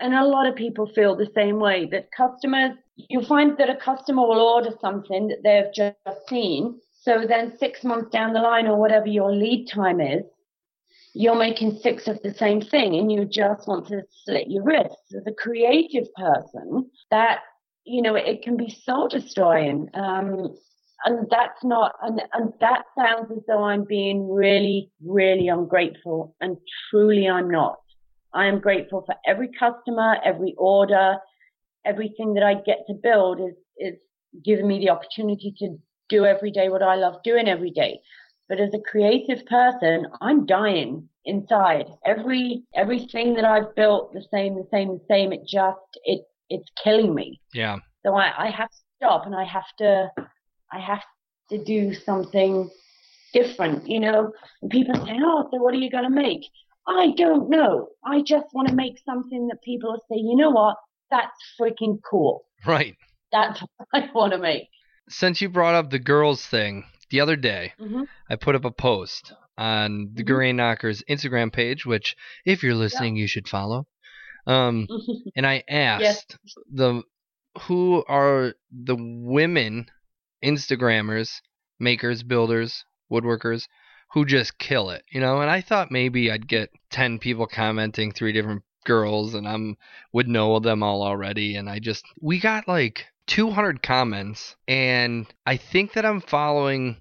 and 0.00 0.14
a 0.14 0.24
lot 0.24 0.46
of 0.46 0.56
people 0.56 0.86
feel 0.94 1.16
the 1.16 1.30
same 1.34 1.58
way. 1.58 1.88
That 1.90 2.08
customers, 2.16 2.72
you 2.96 3.22
find 3.22 3.56
that 3.58 3.70
a 3.70 3.76
customer 3.76 4.22
will 4.22 4.40
order 4.40 4.70
something 4.80 5.28
that 5.28 5.42
they've 5.42 5.72
just 5.74 6.28
seen, 6.28 6.80
so 7.04 7.26
then 7.28 7.56
six 7.58 7.84
months 7.84 8.10
down 8.10 8.32
the 8.32 8.40
line 8.40 8.66
or 8.66 8.78
whatever 8.78 9.08
your 9.08 9.30
lead 9.30 9.66
time 9.66 10.00
is, 10.00 10.24
you're 11.14 11.36
making 11.36 11.78
six 11.78 12.08
of 12.08 12.20
the 12.22 12.34
same 12.34 12.60
thing 12.60 12.94
and 12.96 13.12
you 13.12 13.24
just 13.24 13.68
want 13.68 13.86
to 13.88 14.02
slit 14.24 14.48
your 14.48 14.64
wrists. 14.64 15.14
As 15.14 15.22
a 15.26 15.32
creative 15.32 16.12
person, 16.14 16.90
that, 17.10 17.40
you 17.84 18.02
know, 18.02 18.14
it 18.16 18.42
can 18.42 18.56
be 18.56 18.70
soul 18.84 19.08
destroying. 19.08 19.88
Um, 19.94 20.56
and 21.04 21.28
that's 21.30 21.62
not, 21.62 21.92
and, 22.02 22.22
and 22.32 22.52
that 22.60 22.84
sounds 22.98 23.30
as 23.30 23.42
though 23.46 23.62
I'm 23.62 23.84
being 23.84 24.28
really, 24.28 24.90
really 25.04 25.48
ungrateful 25.48 26.34
and 26.40 26.56
truly 26.90 27.28
I'm 27.28 27.50
not. 27.50 27.76
I 28.34 28.46
am 28.46 28.60
grateful 28.60 29.02
for 29.06 29.14
every 29.26 29.50
customer, 29.58 30.16
every 30.24 30.54
order, 30.58 31.16
everything 31.84 32.34
that 32.34 32.42
I 32.42 32.54
get 32.54 32.84
to 32.88 32.94
build 32.94 33.40
is, 33.40 33.54
is 33.78 33.98
giving 34.44 34.66
me 34.66 34.80
the 34.80 34.90
opportunity 34.90 35.54
to 35.58 35.76
do 36.08 36.24
every 36.24 36.50
day 36.50 36.68
what 36.68 36.82
I 36.82 36.96
love 36.96 37.22
doing 37.22 37.48
every 37.48 37.70
day. 37.70 38.00
But 38.48 38.60
as 38.60 38.74
a 38.74 38.90
creative 38.90 39.46
person, 39.46 40.06
I'm 40.20 40.46
dying 40.46 41.08
inside. 41.24 41.86
Every 42.04 42.64
everything 42.74 43.34
that 43.34 43.44
I've 43.44 43.74
built, 43.74 44.12
the 44.12 44.24
same, 44.32 44.54
the 44.56 44.66
same, 44.70 44.88
the 44.88 45.04
same. 45.08 45.32
It 45.32 45.46
just 45.46 45.78
it 46.04 46.22
it's 46.50 46.68
killing 46.82 47.14
me. 47.14 47.40
Yeah. 47.54 47.78
So 48.04 48.14
I, 48.14 48.46
I 48.46 48.50
have 48.50 48.68
to 48.68 48.76
stop 48.96 49.24
and 49.24 49.34
I 49.34 49.44
have 49.44 49.64
to 49.78 50.10
I 50.70 50.78
have 50.78 51.02
to 51.50 51.64
do 51.64 51.94
something 51.94 52.70
different, 53.32 53.88
you 53.88 54.00
know. 54.00 54.32
And 54.60 54.70
people 54.70 54.94
say, 55.06 55.18
Oh, 55.22 55.48
so 55.50 55.62
what 55.62 55.72
are 55.72 55.78
you 55.78 55.90
gonna 55.90 56.10
make? 56.10 56.42
I 56.86 57.12
don't 57.16 57.48
know. 57.48 57.88
I 58.04 58.22
just 58.22 58.46
want 58.52 58.68
to 58.68 58.74
make 58.74 58.98
something 59.04 59.46
that 59.48 59.62
people 59.62 59.92
will 59.92 60.02
say, 60.10 60.20
you 60.20 60.36
know 60.36 60.50
what, 60.50 60.76
that's 61.10 61.36
freaking 61.60 61.98
cool. 62.08 62.44
Right. 62.66 62.96
That's 63.32 63.60
what 63.76 63.88
I 63.92 64.10
want 64.14 64.32
to 64.32 64.38
make. 64.38 64.68
Since 65.08 65.40
you 65.40 65.48
brought 65.48 65.74
up 65.74 65.90
the 65.90 65.98
girls 65.98 66.46
thing, 66.46 66.84
the 67.10 67.20
other 67.20 67.36
day 67.36 67.72
hmm 67.78 68.02
I 68.28 68.36
put 68.36 68.54
up 68.54 68.64
a 68.64 68.70
post 68.70 69.32
on 69.56 70.10
the 70.14 70.24
Grain 70.24 70.56
Knockers 70.56 71.02
Instagram 71.08 71.52
page, 71.52 71.86
which 71.86 72.16
if 72.44 72.62
you're 72.62 72.74
listening, 72.74 73.16
you 73.16 73.28
should 73.28 73.46
follow. 73.46 73.86
Um, 74.46 74.88
and 75.36 75.46
I 75.46 75.62
asked 75.68 76.36
the 76.72 77.02
who 77.62 78.04
are 78.08 78.54
the 78.72 78.96
women 78.98 79.86
Instagrammers, 80.42 81.40
makers, 81.78 82.22
builders, 82.22 82.84
woodworkers 83.12 83.66
who 84.14 84.24
just 84.24 84.56
kill 84.58 84.90
it, 84.90 85.04
you 85.10 85.20
know? 85.20 85.40
And 85.40 85.50
I 85.50 85.60
thought 85.60 85.90
maybe 85.90 86.30
I'd 86.30 86.46
get 86.46 86.70
10 86.90 87.18
people 87.18 87.48
commenting, 87.48 88.12
three 88.12 88.32
different 88.32 88.62
girls 88.84 89.34
and 89.34 89.48
I'm 89.48 89.76
would 90.12 90.28
know 90.28 90.60
them 90.60 90.82
all 90.82 91.02
already 91.02 91.56
and 91.56 91.68
I 91.68 91.80
just 91.80 92.04
we 92.20 92.38
got 92.38 92.68
like 92.68 93.06
200 93.26 93.82
comments 93.82 94.54
and 94.68 95.26
I 95.46 95.56
think 95.56 95.94
that 95.94 96.04
I'm 96.04 96.20
following 96.20 96.98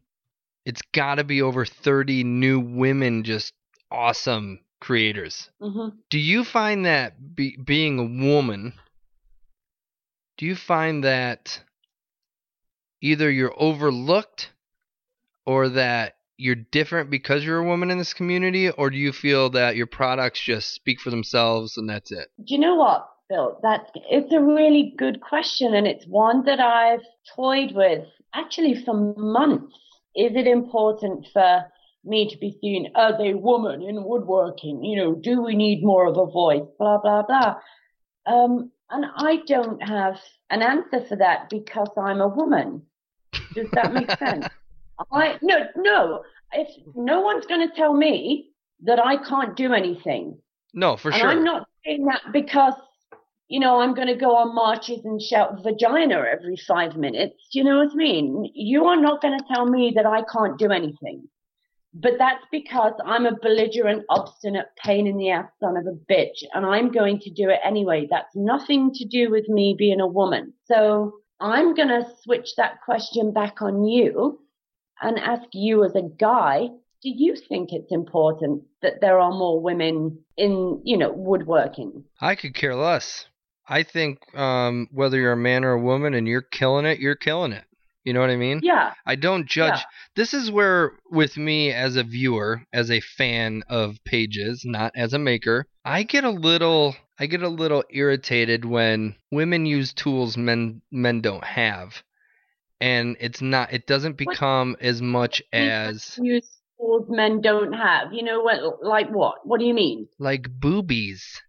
it's 0.65 0.81
got 0.93 1.15
to 1.15 1.23
be 1.23 1.41
over 1.41 1.65
30 1.65 2.23
new 2.23 2.59
women 2.59 3.23
just 3.23 3.53
awesome 3.91 4.61
creators. 4.79 5.49
hmm 5.61 5.89
Do 6.09 6.17
you 6.17 6.43
find 6.43 6.85
that 6.85 7.35
be, 7.35 7.57
being 7.57 7.99
a 7.99 8.25
woman, 8.25 8.73
do 10.37 10.45
you 10.45 10.55
find 10.55 11.03
that 11.03 11.61
either 13.01 13.29
you're 13.29 13.53
overlooked 13.57 14.49
or 15.45 15.69
that 15.69 16.15
you're 16.37 16.55
different 16.55 17.09
because 17.09 17.43
you're 17.43 17.59
a 17.59 17.65
woman 17.65 17.91
in 17.91 17.97
this 17.97 18.13
community, 18.13 18.69
or 18.69 18.89
do 18.89 18.97
you 18.97 19.11
feel 19.11 19.49
that 19.51 19.75
your 19.75 19.87
products 19.87 20.43
just 20.43 20.73
speak 20.73 20.99
for 20.99 21.09
themselves 21.09 21.77
and 21.77 21.89
that's 21.89 22.11
it? 22.11 22.29
Do 22.37 22.53
you 22.53 22.59
know 22.59 22.75
what, 22.75 23.07
Bill? 23.29 23.59
That 23.61 23.91
it's 24.09 24.33
a 24.33 24.41
really 24.41 24.93
good 24.97 25.21
question, 25.21 25.73
and 25.73 25.87
it's 25.87 26.05
one 26.05 26.45
that 26.45 26.59
I've 26.59 27.03
toyed 27.35 27.73
with 27.73 28.05
actually 28.33 28.83
for 28.83 29.13
months. 29.17 29.75
Is 30.15 30.35
it 30.35 30.47
important 30.47 31.27
for 31.33 31.65
me 32.03 32.29
to 32.29 32.37
be 32.37 32.57
seen 32.61 32.91
as 32.95 33.13
a 33.19 33.33
woman 33.33 33.81
in 33.81 34.03
woodworking? 34.03 34.83
You 34.83 34.97
know, 34.97 35.15
do 35.15 35.41
we 35.41 35.55
need 35.55 35.83
more 35.83 36.07
of 36.07 36.17
a 36.17 36.25
voice? 36.25 36.67
Blah 36.79 36.99
blah 36.99 37.23
blah. 37.23 37.55
Um, 38.25 38.71
and 38.89 39.05
I 39.15 39.37
don't 39.47 39.81
have 39.81 40.19
an 40.49 40.61
answer 40.61 41.05
for 41.07 41.15
that 41.17 41.49
because 41.49 41.89
I'm 41.97 42.21
a 42.21 42.27
woman. 42.27 42.83
Does 43.53 43.69
that 43.71 43.93
make 43.93 44.11
sense? 44.19 44.47
I 45.11 45.37
no 45.41 45.57
no. 45.75 46.23
If 46.51 46.67
no 46.95 47.21
one's 47.21 47.45
going 47.45 47.67
to 47.67 47.75
tell 47.75 47.93
me 47.93 48.49
that 48.83 48.99
I 49.03 49.17
can't 49.17 49.55
do 49.55 49.73
anything, 49.73 50.37
No, 50.73 50.97
for 50.97 51.09
and 51.11 51.19
sure. 51.19 51.29
I'm 51.29 51.43
not 51.43 51.67
saying 51.85 52.05
that 52.05 52.21
because, 52.31 52.75
you 53.47 53.59
know, 53.59 53.79
I'm 53.79 53.95
going 53.95 54.07
to 54.07 54.15
go 54.15 54.35
on 54.35 54.53
marches 54.53 55.03
and 55.03 55.21
shout 55.21 55.63
vagina 55.63 56.23
every 56.31 56.57
five 56.57 56.95
minutes. 56.95 57.35
You 57.51 57.63
know 57.63 57.77
what 57.77 57.91
I 57.93 57.95
mean? 57.95 58.51
You 58.53 58.85
are 58.85 58.99
not 58.99 59.21
going 59.21 59.37
to 59.37 59.45
tell 59.51 59.65
me 59.65 59.93
that 59.95 60.05
I 60.05 60.21
can't 60.31 60.59
do 60.59 60.69
anything. 60.69 61.27
But 61.95 62.13
that's 62.17 62.43
because 62.51 62.93
I'm 63.05 63.27
a 63.27 63.37
belligerent, 63.39 64.03
obstinate, 64.09 64.65
pain 64.83 65.05
in 65.05 65.17
the 65.17 65.29
ass 65.29 65.49
son 65.59 65.77
of 65.77 65.85
a 65.85 65.91
bitch, 66.11 66.43
and 66.53 66.65
I'm 66.65 66.91
going 66.91 67.19
to 67.19 67.29
do 67.29 67.49
it 67.49 67.59
anyway. 67.63 68.07
That's 68.09 68.35
nothing 68.35 68.91
to 68.93 69.05
do 69.05 69.29
with 69.29 69.47
me 69.47 69.75
being 69.77 70.01
a 70.01 70.07
woman. 70.07 70.53
So 70.65 71.13
I'm 71.39 71.75
going 71.75 71.89
to 71.89 72.07
switch 72.23 72.55
that 72.57 72.81
question 72.83 73.31
back 73.31 73.61
on 73.61 73.85
you 73.85 74.39
and 75.03 75.19
ask 75.19 75.43
you 75.53 75.83
as 75.83 75.95
a 75.95 76.09
guy 76.19 76.69
do 77.03 77.09
you 77.09 77.35
think 77.35 77.73
it's 77.73 77.91
important 77.91 78.63
that 78.81 79.01
there 79.01 79.19
are 79.19 79.31
more 79.31 79.59
women 79.59 80.19
in, 80.37 80.81
you 80.85 80.97
know, 80.97 81.11
woodworking? 81.11 82.05
I 82.21 82.35
could 82.35 82.55
care 82.55 82.75
less. 82.75 83.25
I 83.67 83.83
think 83.83 84.19
um, 84.37 84.87
whether 84.89 85.19
you're 85.19 85.33
a 85.33 85.37
man 85.37 85.65
or 85.65 85.73
a 85.73 85.81
woman 85.81 86.13
and 86.13 86.27
you're 86.27 86.41
killing 86.41 86.85
it, 86.85 86.99
you're 86.99 87.15
killing 87.15 87.51
it. 87.51 87.65
You 88.05 88.13
know 88.13 88.21
what 88.21 88.29
I 88.29 88.37
mean? 88.37 88.61
Yeah. 88.63 88.93
I 89.05 89.15
don't 89.15 89.47
judge. 89.47 89.79
Yeah. 89.79 89.83
This 90.15 90.33
is 90.33 90.51
where, 90.51 90.93
with 91.09 91.37
me 91.37 91.71
as 91.71 91.97
a 91.97 92.03
viewer, 92.03 92.63
as 92.71 92.89
a 92.89 93.01
fan 93.01 93.63
of 93.69 93.97
pages, 94.05 94.63
not 94.65 94.93
as 94.95 95.13
a 95.13 95.19
maker, 95.19 95.65
I 95.83 96.03
get 96.03 96.23
a 96.23 96.29
little, 96.29 96.95
I 97.19 97.25
get 97.25 97.43
a 97.43 97.49
little 97.49 97.83
irritated 97.89 98.63
when 98.65 99.15
women 99.31 99.65
use 99.65 99.93
tools 99.93 100.37
men 100.37 100.81
men 100.91 101.21
don't 101.21 101.43
have, 101.43 102.03
and 102.83 103.15
it's 103.21 103.41
not. 103.41 103.71
It 103.71 103.87
doesn't 103.87 104.17
become 104.17 104.75
as 104.81 105.01
much 105.01 105.41
as 105.53 106.19
tools 106.77 107.05
men 107.07 107.39
don't 107.41 107.71
have. 107.71 108.13
You 108.13 108.23
know 108.23 108.41
what? 108.41 108.83
Like 108.83 109.09
what? 109.09 109.47
What 109.47 109.59
do 109.59 109.65
you 109.65 109.73
mean? 109.73 110.07
like 110.19 110.47
boobies. 110.49 111.41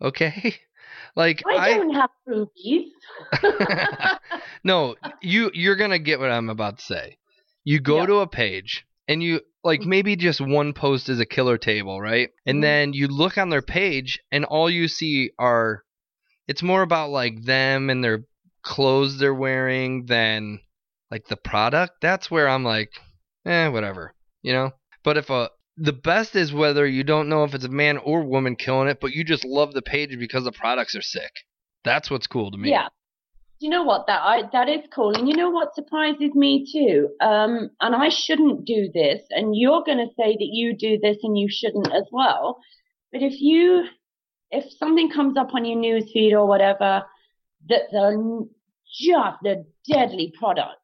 Okay, 0.00 0.54
like 1.16 1.42
I 1.46 1.68
don't 1.70 1.94
have 1.94 2.10
boobies. 2.24 2.92
no, 4.64 4.94
you 5.20 5.50
you're 5.54 5.76
gonna 5.76 5.98
get 5.98 6.20
what 6.20 6.30
I'm 6.30 6.48
about 6.48 6.78
to 6.78 6.84
say. 6.84 7.18
You 7.64 7.80
go 7.80 7.98
Yeah. 7.98 8.06
to 8.06 8.14
a 8.20 8.26
page 8.28 8.86
and 9.08 9.22
you 9.22 9.40
like 9.64 9.82
maybe 9.82 10.14
just 10.14 10.40
one 10.40 10.72
post 10.72 11.08
is 11.08 11.18
a 11.20 11.26
killer 11.26 11.58
table, 11.58 12.00
right? 12.00 12.30
And 12.46 12.58
Mhm. 12.58 12.62
then 12.62 12.92
you 12.92 13.08
look 13.08 13.36
on 13.38 13.50
their 13.50 13.60
page 13.60 14.20
and 14.30 14.44
all 14.44 14.70
you 14.70 14.86
see 14.86 15.32
are 15.38 15.82
it's 16.46 16.62
more 16.62 16.82
about 16.82 17.10
like 17.10 17.42
them 17.42 17.90
and 17.90 18.02
their 18.02 18.24
clothes 18.62 19.18
they're 19.18 19.34
wearing 19.34 20.06
than 20.06 20.60
like 21.10 21.26
the 21.28 21.36
product. 21.36 21.94
That's 22.00 22.30
where 22.30 22.48
I'm 22.48 22.64
like, 22.64 22.90
eh, 23.46 23.68
whatever, 23.68 24.14
you 24.42 24.52
know. 24.52 24.72
But 25.02 25.16
if 25.16 25.30
a 25.30 25.50
the 25.76 25.92
best 25.92 26.36
is 26.36 26.52
whether 26.52 26.86
you 26.86 27.02
don't 27.04 27.28
know 27.28 27.44
if 27.44 27.54
it's 27.54 27.64
a 27.64 27.68
man 27.68 27.96
or 27.96 28.22
woman 28.22 28.54
killing 28.54 28.88
it, 28.88 28.98
but 29.00 29.12
you 29.12 29.24
just 29.24 29.44
love 29.44 29.72
the 29.72 29.82
page 29.82 30.18
because 30.18 30.44
the 30.44 30.52
products 30.52 30.94
are 30.94 31.02
sick. 31.02 31.30
That's 31.84 32.10
what's 32.10 32.26
cool 32.26 32.50
to 32.50 32.58
me. 32.58 32.70
Yeah. 32.70 32.88
You 33.60 33.68
know 33.68 33.82
what 33.82 34.06
that 34.06 34.22
I 34.22 34.42
that 34.52 34.70
is 34.70 34.80
cool, 34.94 35.14
and 35.14 35.28
you 35.28 35.36
know 35.36 35.50
what 35.50 35.74
surprises 35.74 36.34
me 36.34 36.66
too. 36.72 37.10
Um, 37.20 37.70
and 37.82 37.94
I 37.94 38.08
shouldn't 38.08 38.64
do 38.64 38.90
this, 38.92 39.20
and 39.30 39.54
you're 39.54 39.82
going 39.84 39.98
to 39.98 40.14
say 40.16 40.32
that 40.32 40.48
you 40.50 40.74
do 40.74 40.98
this 40.98 41.18
and 41.22 41.36
you 41.36 41.48
shouldn't 41.50 41.92
as 41.92 42.04
well. 42.10 42.58
But 43.12 43.22
if 43.22 43.34
you, 43.38 43.84
if 44.50 44.64
something 44.78 45.10
comes 45.10 45.36
up 45.36 45.54
on 45.54 45.66
your 45.66 45.78
news 45.78 46.10
feed 46.10 46.32
or 46.32 46.46
whatever, 46.46 47.04
that's 47.68 47.92
a 47.92 48.40
just 48.98 49.46
a 49.46 49.64
deadly 49.88 50.32
product, 50.38 50.80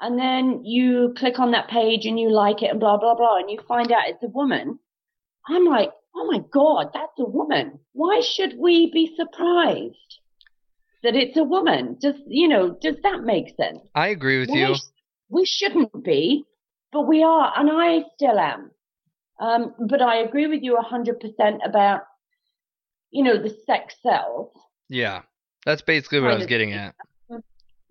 and 0.00 0.18
then 0.18 0.64
you 0.64 1.14
click 1.16 1.38
on 1.38 1.50
that 1.52 1.68
page 1.68 2.06
and 2.06 2.18
you 2.18 2.30
like 2.30 2.62
it 2.62 2.70
and 2.70 2.80
blah 2.80 2.96
blah 2.96 3.14
blah, 3.14 3.38
and 3.38 3.50
you 3.50 3.58
find 3.68 3.92
out 3.92 4.08
it's 4.08 4.22
a 4.22 4.28
woman, 4.28 4.78
I'm 5.46 5.64
like, 5.64 5.90
oh 6.14 6.26
my 6.30 6.42
god, 6.52 6.90
that's 6.94 7.18
a 7.18 7.24
woman. 7.24 7.80
Why 7.92 8.20
should 8.20 8.54
we 8.58 8.90
be 8.92 9.14
surprised? 9.16 10.20
that 11.04 11.14
it's 11.14 11.36
a 11.36 11.44
woman. 11.44 11.96
Does 12.00 12.16
you 12.26 12.48
know? 12.48 12.76
Does 12.80 12.96
that 13.04 13.22
make 13.22 13.54
sense? 13.56 13.80
I 13.94 14.08
agree 14.08 14.40
with 14.40 14.48
you. 14.50 14.74
We 15.28 15.44
shouldn't 15.44 16.02
be, 16.02 16.44
but 16.92 17.06
we 17.06 17.22
are, 17.22 17.52
and 17.56 17.70
I 17.70 18.04
still 18.16 18.38
am. 18.38 18.70
Um, 19.40 19.74
but 19.88 20.02
I 20.02 20.16
agree 20.16 20.46
with 20.46 20.62
you 20.62 20.76
hundred 20.76 21.20
percent 21.20 21.60
about, 21.64 22.02
you 23.10 23.22
know, 23.22 23.40
the 23.40 23.54
sex 23.66 23.94
sells. 24.02 24.50
Yeah. 24.88 25.22
That's 25.66 25.82
basically 25.82 26.20
what 26.20 26.30
I 26.32 26.36
was 26.36 26.46
getting 26.46 26.72
at. 26.72 26.94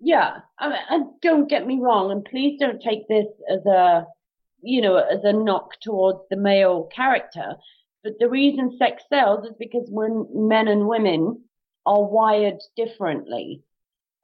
Yeah, 0.00 0.38
I 0.58 0.68
mean, 0.68 0.78
and 0.90 1.06
don't 1.22 1.48
get 1.48 1.66
me 1.66 1.78
wrong, 1.80 2.10
and 2.10 2.24
please 2.24 2.58
don't 2.60 2.82
take 2.82 3.08
this 3.08 3.26
as 3.50 3.64
a, 3.64 4.06
you 4.60 4.82
know, 4.82 4.96
as 4.96 5.24
a 5.24 5.32
knock 5.32 5.80
towards 5.80 6.20
the 6.30 6.36
male 6.36 6.88
character. 6.94 7.54
But 8.02 8.18
the 8.18 8.28
reason 8.28 8.76
sex 8.78 9.02
sells 9.08 9.46
is 9.46 9.54
because 9.58 9.88
when 9.88 10.26
men 10.34 10.68
and 10.68 10.86
women 10.86 11.42
are 11.86 12.02
wired 12.02 12.60
differently. 12.76 13.62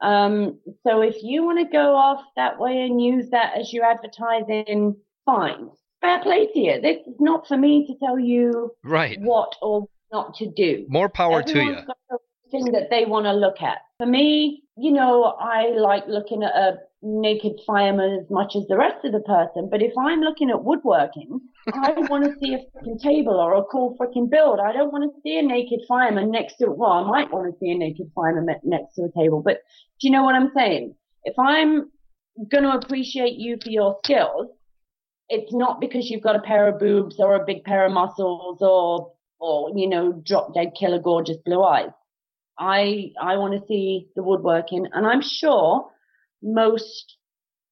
Um, 0.03 0.59
so 0.87 1.03
if 1.03 1.23
you 1.23 1.45
want 1.45 1.59
to 1.59 1.71
go 1.71 1.95
off 1.95 2.23
that 2.37 2.59
way 2.59 2.83
and 2.83 3.03
use 3.03 3.31
that 3.31 3.59
as 3.59 3.73
your 3.73 3.85
advertising, 3.85 4.97
fine. 5.27 5.71
Fair 6.01 6.21
play 6.23 6.47
to 6.47 6.59
you. 6.59 6.81
This 6.81 6.99
is 7.07 7.17
not 7.21 7.47
for 7.47 7.57
me 7.57 7.87
to 7.87 7.95
tell 8.05 8.19
you 8.19 8.75
Right. 8.83 9.21
what 9.21 9.55
or 9.61 9.89
not 10.13 10.35
to 10.37 10.51
do. 10.51 10.87
More 10.89 11.09
power 11.11 11.43
to 11.43 11.51
Everyone's 11.51 11.87
you. 12.11 12.19
Thing 12.51 12.73
that 12.73 12.89
they 12.91 13.05
want 13.05 13.27
to 13.27 13.33
look 13.33 13.63
at. 13.63 13.79
For 13.99 14.07
me, 14.07 14.63
you 14.77 14.93
know, 14.93 15.25
I 15.39 15.69
like 15.77 16.07
looking 16.09 16.43
at 16.43 16.55
a 16.55 16.79
naked 17.03 17.53
fireman 17.67 18.19
as 18.23 18.31
much 18.31 18.55
as 18.57 18.67
the 18.67 18.77
rest 18.77 19.05
of 19.05 19.13
the 19.13 19.21
person. 19.21 19.69
But 19.71 19.83
if 19.83 19.93
I'm 19.99 20.21
looking 20.21 20.51
at 20.51 20.65
woodworking, 20.65 21.41
I 21.73 21.93
want 22.09 22.25
to 22.25 22.35
see 22.41 22.55
a 22.55 22.59
freaking 22.59 23.01
table 23.01 23.35
or 23.35 23.55
a 23.55 23.65
cool 23.65 23.97
freaking 23.99 24.31
build. 24.31 24.61
I 24.61 24.73
don't 24.73 24.93
want 24.93 25.05
to 25.05 25.21
see 25.23 25.39
a 25.39 25.43
naked 25.43 25.81
fireman 25.89 26.31
next 26.31 26.57
to, 26.57 26.71
well, 26.71 26.93
I 26.93 27.05
might 27.05 27.33
want 27.33 27.53
to 27.53 27.59
see 27.59 27.71
a 27.71 27.79
naked 27.79 28.11
fireman 28.15 28.47
next 28.65 28.95
to 28.95 29.05
a 29.05 29.13
table. 29.19 29.43
But 29.43 29.59
do 30.01 30.09
you 30.09 30.11
know 30.11 30.25
what 30.25 30.35
I'm 30.35 30.53
saying? 30.55 30.95
If 31.25 31.39
I'm 31.39 31.91
going 32.51 32.65
to 32.65 32.73
appreciate 32.73 33.35
you 33.35 33.57
for 33.63 33.71
your 33.71 33.99
skills, 34.05 34.49
it's 35.29 35.53
not 35.53 35.81
because 35.81 36.11
you've 36.11 36.23
got 36.23 36.37
a 36.37 36.41
pair 36.43 36.69
of 36.69 36.81
boobs 36.81 37.17
or 37.19 37.35
a 37.35 37.45
big 37.45 37.65
pair 37.65 37.87
of 37.87 37.93
muscles 37.93 38.59
or, 38.61 39.13
or, 39.39 39.71
you 39.75 39.89
know, 39.89 40.21
drop 40.25 40.55
dead 40.55 40.73
killer 40.79 40.99
gorgeous 40.99 41.37
blue 41.45 41.63
eyes. 41.63 41.91
I, 42.61 43.13
I 43.21 43.37
want 43.37 43.55
to 43.55 43.67
see 43.67 44.09
the 44.15 44.23
woodworking 44.23 44.87
and 44.93 45.07
I'm 45.07 45.23
sure 45.23 45.91
most 46.43 47.17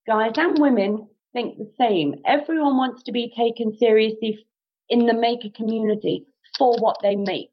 guys 0.06 0.32
and 0.36 0.58
women 0.58 1.08
think 1.34 1.58
the 1.58 1.70
same. 1.78 2.14
Everyone 2.26 2.78
wants 2.78 3.02
to 3.04 3.12
be 3.12 3.30
taken 3.36 3.76
seriously 3.78 4.46
in 4.88 5.04
the 5.04 5.12
maker 5.12 5.48
community 5.54 6.26
for 6.56 6.74
what 6.78 6.96
they 7.02 7.16
make, 7.16 7.52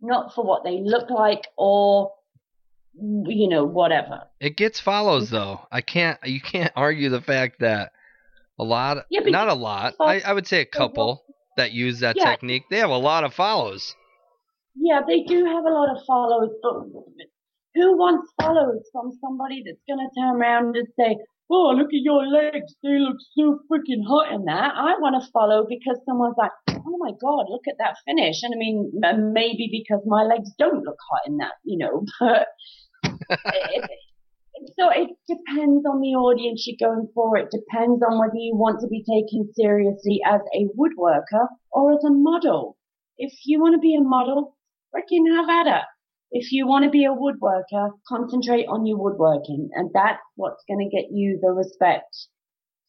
not 0.00 0.34
for 0.34 0.44
what 0.44 0.64
they 0.64 0.80
look 0.82 1.10
like 1.10 1.46
or, 1.58 2.14
you 2.94 3.48
know, 3.48 3.64
whatever. 3.64 4.22
It 4.40 4.56
gets 4.56 4.80
follows 4.80 5.28
though. 5.28 5.60
I 5.70 5.82
can't 5.82 6.18
you 6.24 6.40
can't 6.40 6.72
argue 6.74 7.10
the 7.10 7.20
fact 7.20 7.60
that 7.60 7.92
a 8.58 8.64
lot 8.64 8.96
Yeah, 9.10 9.20
not 9.26 9.48
a 9.48 9.54
lot. 9.54 9.94
I, 10.00 10.20
I 10.20 10.32
would 10.32 10.46
say 10.46 10.62
a 10.62 10.66
couple 10.66 11.22
that 11.58 11.72
use 11.72 12.00
that 12.00 12.16
Yeah. 12.16 12.30
technique. 12.30 12.64
They 12.70 12.78
have 12.78 12.90
a 12.90 12.96
lot 12.96 13.24
of 13.24 13.34
follows. 13.34 13.94
Yeah, 14.74 15.00
they 15.06 15.22
do 15.22 15.44
have 15.44 15.64
a 15.64 15.70
lot 15.70 15.94
of 15.94 16.04
followers, 16.06 16.50
but 16.62 16.74
who 17.74 17.96
wants 17.96 18.32
follows 18.40 18.82
from 18.92 19.12
somebody 19.20 19.62
that's 19.64 19.82
going 19.88 19.98
to 20.06 20.20
turn 20.20 20.36
around 20.36 20.76
and 20.76 20.88
say, 20.98 21.16
oh, 21.50 21.74
look 21.76 21.88
at 21.88 22.02
your 22.02 22.26
legs, 22.26 22.74
they 22.82 22.98
look 22.98 23.16
so 23.36 23.60
freaking 23.70 24.04
hot 24.06 24.32
in 24.32 24.44
that. 24.46 24.72
I 24.74 24.98
want 24.98 25.22
to 25.22 25.30
follow 25.32 25.66
because 25.68 26.00
someone's 26.06 26.36
like, 26.38 26.52
oh 26.70 26.96
my 26.98 27.12
God, 27.20 27.46
look 27.50 27.64
at 27.68 27.76
that 27.78 27.96
finish. 28.06 28.42
And 28.42 28.54
I 28.54 28.58
mean, 28.58 28.92
maybe 29.32 29.68
because 29.70 30.02
my 30.06 30.22
legs 30.24 30.50
don't 30.58 30.84
look 30.84 30.98
hot 31.10 31.22
in 31.26 31.36
that, 31.38 31.52
you 31.64 31.78
know, 31.78 32.04
but 32.20 32.46
it- 33.44 33.90
so 34.78 34.90
it 34.90 35.08
depends 35.28 35.84
on 35.86 36.00
the 36.00 36.14
audience 36.14 36.66
you're 36.66 36.88
going 36.88 37.08
for. 37.14 37.36
It 37.36 37.50
depends 37.50 38.00
on 38.08 38.18
whether 38.18 38.36
you 38.36 38.54
want 38.54 38.80
to 38.80 38.86
be 38.86 39.02
taken 39.02 39.52
seriously 39.54 40.20
as 40.24 40.40
a 40.54 40.68
woodworker 40.78 41.48
or 41.72 41.92
as 41.94 42.04
a 42.04 42.10
model. 42.12 42.76
If 43.18 43.32
you 43.44 43.60
want 43.60 43.74
to 43.74 43.80
be 43.80 43.96
a 43.96 44.02
model, 44.02 44.56
freaking 44.94 45.34
have 45.34 45.48
at 45.48 45.78
it. 45.78 45.84
If 46.30 46.50
you 46.50 46.66
want 46.66 46.84
to 46.84 46.90
be 46.90 47.04
a 47.04 47.10
woodworker, 47.10 47.90
concentrate 48.08 48.66
on 48.66 48.86
your 48.86 48.98
woodworking, 48.98 49.68
and 49.74 49.90
that's 49.92 50.22
what's 50.36 50.64
going 50.66 50.88
to 50.88 50.96
get 50.96 51.10
you 51.12 51.38
the 51.42 51.50
respect 51.50 52.14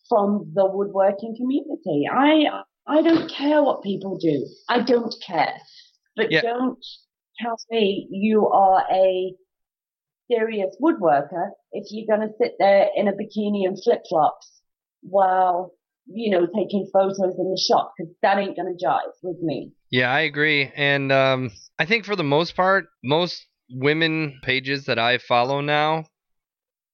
from 0.07 0.51
the 0.53 0.65
woodworking 0.65 1.35
community. 1.35 2.05
I 2.11 2.61
I 2.87 3.01
don't 3.01 3.29
care 3.29 3.61
what 3.63 3.83
people 3.83 4.17
do. 4.17 4.45
I 4.69 4.81
don't 4.81 5.13
care, 5.25 5.57
but 6.15 6.31
Yeah. 6.31 6.41
don't 6.41 6.79
tell 7.41 7.57
me 7.69 8.07
you 8.11 8.47
are 8.47 8.85
a 8.91 9.33
serious 10.31 10.75
woodworker 10.81 11.49
if 11.71 11.85
you're 11.91 12.15
going 12.17 12.27
to 12.27 12.33
sit 12.41 12.53
there 12.59 12.87
in 12.95 13.07
a 13.07 13.11
bikini 13.13 13.65
and 13.65 13.77
flip 13.83 14.01
flops 14.09 14.61
while 15.01 15.73
you 16.05 16.31
know 16.31 16.45
taking 16.45 16.89
photos 16.93 17.19
in 17.37 17.49
the 17.49 17.61
shop 17.69 17.93
because 17.97 18.13
that 18.21 18.37
ain't 18.37 18.55
going 18.55 18.75
to 18.77 18.85
jive 18.85 19.11
with 19.21 19.41
me. 19.41 19.71
Yeah, 19.93 20.11
I 20.11 20.21
agree. 20.21 20.71
And 20.75 21.11
um, 21.11 21.51
I 21.77 21.85
think 21.85 22.05
for 22.05 22.15
the 22.15 22.23
most 22.23 22.55
part, 22.55 22.85
most 23.03 23.45
women 23.69 24.39
pages 24.41 24.85
that 24.85 24.97
I 24.97 25.19
follow 25.19 25.61
now, 25.61 26.05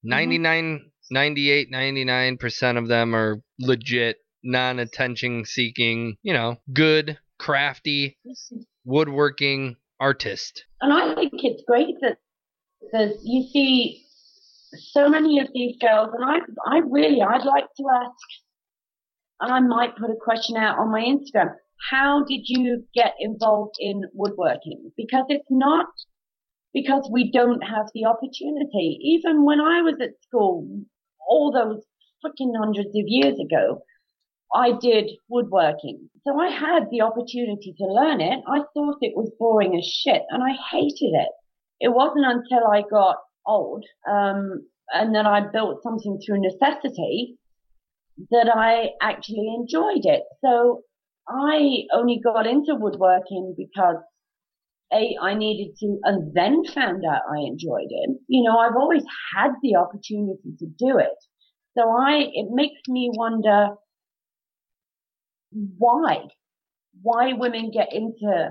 99, 0.02 0.82
98, 1.10 1.72
99% 1.72 2.76
of 2.76 2.88
them 2.88 3.16
are 3.16 3.40
legit, 3.58 4.18
non 4.44 4.78
attention 4.80 5.46
seeking, 5.46 6.18
you 6.22 6.34
know, 6.34 6.56
good, 6.74 7.16
crafty, 7.38 8.18
woodworking 8.84 9.76
artist. 9.98 10.66
And 10.82 10.92
I 10.92 11.14
think 11.14 11.32
it's 11.36 11.62
great 11.66 11.94
that 12.02 12.18
there's, 12.92 13.14
you 13.24 13.44
see 13.50 14.04
so 14.74 15.08
many 15.08 15.40
of 15.40 15.48
these 15.54 15.76
girls, 15.80 16.10
and 16.12 16.22
I, 16.22 16.36
I 16.70 16.80
really, 16.80 17.22
I'd 17.22 17.46
like 17.46 17.64
to 17.78 17.84
ask, 17.94 18.26
and 19.40 19.50
I 19.50 19.60
might 19.60 19.96
put 19.96 20.10
a 20.10 20.16
question 20.22 20.58
out 20.58 20.78
on 20.78 20.92
my 20.92 21.00
Instagram. 21.00 21.54
How 21.88 22.24
did 22.24 22.42
you 22.44 22.84
get 22.94 23.14
involved 23.18 23.76
in 23.78 24.02
woodworking? 24.12 24.92
Because 24.96 25.24
it's 25.28 25.48
not 25.50 25.86
because 26.72 27.08
we 27.10 27.30
don't 27.32 27.62
have 27.62 27.86
the 27.94 28.04
opportunity. 28.04 28.98
Even 29.02 29.44
when 29.44 29.60
I 29.60 29.82
was 29.82 29.94
at 30.00 30.20
school, 30.22 30.68
all 31.28 31.52
those 31.52 31.82
fucking 32.22 32.52
hundreds 32.58 32.90
of 32.90 33.04
years 33.06 33.38
ago, 33.40 33.82
I 34.54 34.72
did 34.80 35.10
woodworking. 35.28 36.10
So 36.26 36.38
I 36.38 36.50
had 36.50 36.90
the 36.90 37.02
opportunity 37.02 37.74
to 37.78 37.86
learn 37.86 38.20
it. 38.20 38.40
I 38.46 38.60
thought 38.74 38.98
it 39.00 39.16
was 39.16 39.30
boring 39.38 39.76
as 39.76 39.86
shit 39.86 40.22
and 40.30 40.42
I 40.42 40.52
hated 40.70 41.12
it. 41.14 41.28
it 41.80 41.88
wasn't 41.88 42.26
until 42.26 42.66
I 42.66 42.82
got 42.88 43.16
old, 43.46 43.84
um, 44.08 44.66
and 44.92 45.14
then 45.14 45.26
I 45.26 45.40
built 45.52 45.82
something 45.82 46.20
through 46.24 46.42
necessity 46.42 47.36
that 48.30 48.52
I 48.54 48.90
actually 49.00 49.54
enjoyed 49.56 50.04
it. 50.04 50.24
So 50.44 50.82
I 51.28 51.84
only 51.94 52.20
got 52.22 52.46
into 52.46 52.74
woodworking 52.74 53.54
because 53.56 53.96
a, 54.92 55.16
I 55.22 55.34
needed 55.34 55.76
to, 55.78 55.98
and 56.04 56.34
then 56.34 56.64
found 56.64 57.04
out 57.04 57.22
I 57.30 57.40
enjoyed 57.46 57.88
it. 57.88 58.10
You 58.28 58.42
know, 58.42 58.58
I've 58.58 58.76
always 58.76 59.04
had 59.34 59.52
the 59.62 59.76
opportunity 59.76 60.56
to 60.58 60.66
do 60.66 60.98
it. 60.98 61.16
So 61.78 61.88
I, 61.88 62.26
it 62.32 62.48
makes 62.50 62.80
me 62.88 63.10
wonder 63.12 63.74
why, 65.78 66.26
why 67.02 67.32
women 67.34 67.70
get 67.72 67.92
into 67.92 68.50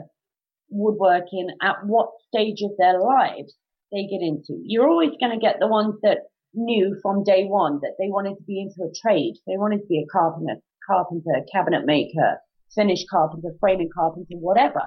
woodworking 0.70 1.50
at 1.62 1.86
what 1.86 2.10
stage 2.28 2.62
of 2.64 2.72
their 2.78 3.00
lives 3.02 3.54
they 3.92 4.04
get 4.04 4.22
into. 4.22 4.62
You're 4.64 4.88
always 4.88 5.12
going 5.20 5.38
to 5.38 5.46
get 5.46 5.58
the 5.60 5.68
ones 5.68 5.96
that 6.04 6.20
knew 6.54 6.98
from 7.02 7.24
day 7.24 7.46
one 7.46 7.80
that 7.82 7.96
they 8.00 8.08
wanted 8.08 8.36
to 8.38 8.44
be 8.44 8.62
into 8.62 8.90
a 8.90 8.94
trade. 9.02 9.36
They 9.46 9.58
wanted 9.58 9.80
to 9.80 9.88
be 9.88 10.00
a 10.00 10.12
carpenter, 10.12 10.56
carpenter, 10.88 11.46
cabinet 11.52 11.86
maker, 11.86 12.38
finish 12.76 13.06
carpenter, 13.10 13.50
framing 13.60 13.90
carpenter, 13.94 14.36
whatever. 14.36 14.82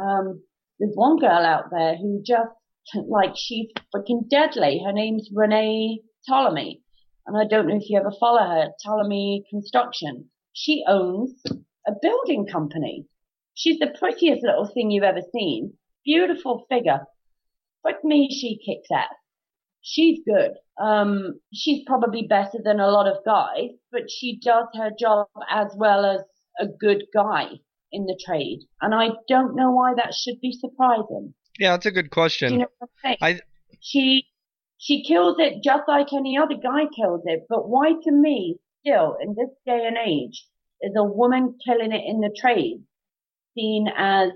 Um, 0.00 0.42
there's 0.78 0.94
one 0.94 1.18
girl 1.18 1.30
out 1.30 1.64
there 1.70 1.96
who 1.96 2.22
just, 2.24 2.50
like, 3.08 3.34
she's 3.36 3.68
freaking 3.94 4.28
deadly. 4.28 4.82
Her 4.84 4.92
name's 4.92 5.28
Renee 5.32 6.00
Ptolemy. 6.26 6.80
And 7.26 7.36
I 7.38 7.46
don't 7.46 7.68
know 7.68 7.76
if 7.76 7.88
you 7.88 7.98
ever 7.98 8.12
follow 8.20 8.42
her, 8.42 8.70
Ptolemy 8.84 9.44
Construction. 9.50 10.30
She 10.52 10.84
owns 10.86 11.42
a 11.86 11.92
building 12.02 12.46
company. 12.50 13.06
She's 13.54 13.78
the 13.78 13.94
prettiest 13.98 14.42
little 14.42 14.70
thing 14.72 14.90
you've 14.90 15.04
ever 15.04 15.22
seen. 15.32 15.74
Beautiful 16.04 16.66
figure. 16.68 17.00
But 17.82 18.04
me, 18.04 18.28
she 18.30 18.58
kicks 18.64 18.88
ass. 18.92 19.14
She's 19.80 20.20
good. 20.26 20.52
Um, 20.82 21.40
she's 21.52 21.84
probably 21.86 22.26
better 22.26 22.58
than 22.62 22.80
a 22.80 22.90
lot 22.90 23.06
of 23.06 23.24
guys, 23.24 23.70
but 23.92 24.10
she 24.10 24.40
does 24.42 24.66
her 24.74 24.90
job 24.98 25.26
as 25.48 25.68
well 25.76 26.04
as 26.04 26.20
a 26.60 26.66
good 26.66 27.04
guy 27.12 27.46
in 27.92 28.06
the 28.06 28.18
trade. 28.24 28.60
And 28.80 28.94
I 28.94 29.10
don't 29.28 29.54
know 29.54 29.70
why 29.70 29.94
that 29.94 30.14
should 30.14 30.40
be 30.40 30.52
surprising. 30.52 31.34
Yeah, 31.58 31.72
that's 31.72 31.86
a 31.86 31.92
good 31.92 32.10
question. 32.10 32.48
Do 32.48 32.54
you 32.54 32.60
know 32.60 32.68
what 32.78 32.90
I'm 33.04 33.16
saying? 33.18 33.18
I 33.20 33.40
she 33.80 34.26
she 34.78 35.04
kills 35.04 35.36
it 35.38 35.62
just 35.62 35.84
like 35.88 36.12
any 36.12 36.36
other 36.36 36.56
guy 36.56 36.86
kills 36.94 37.22
it. 37.24 37.46
But 37.48 37.68
why 37.68 37.92
to 37.92 38.12
me, 38.12 38.56
still 38.80 39.16
in 39.20 39.34
this 39.34 39.50
day 39.64 39.86
and 39.86 39.96
age, 39.96 40.46
is 40.80 40.92
a 40.96 41.04
woman 41.04 41.56
killing 41.64 41.92
it 41.92 42.02
in 42.06 42.20
the 42.20 42.34
trade 42.36 42.82
seen 43.56 43.88
as 43.96 44.30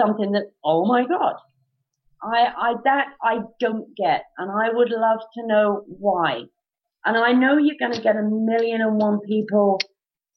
something 0.00 0.32
that 0.32 0.50
oh 0.64 0.84
my 0.86 1.06
god. 1.06 1.34
I 2.22 2.46
I 2.56 2.74
that 2.84 3.06
I 3.22 3.38
don't 3.60 3.96
get 3.96 4.24
and 4.38 4.50
I 4.50 4.72
would 4.72 4.90
love 4.90 5.20
to 5.34 5.46
know 5.46 5.84
why. 5.86 6.42
And 7.06 7.16
I 7.16 7.32
know 7.32 7.58
you're 7.58 7.76
gonna 7.80 8.00
get 8.00 8.16
a 8.16 8.22
million 8.22 8.80
and 8.80 8.96
one 9.00 9.20
people 9.20 9.80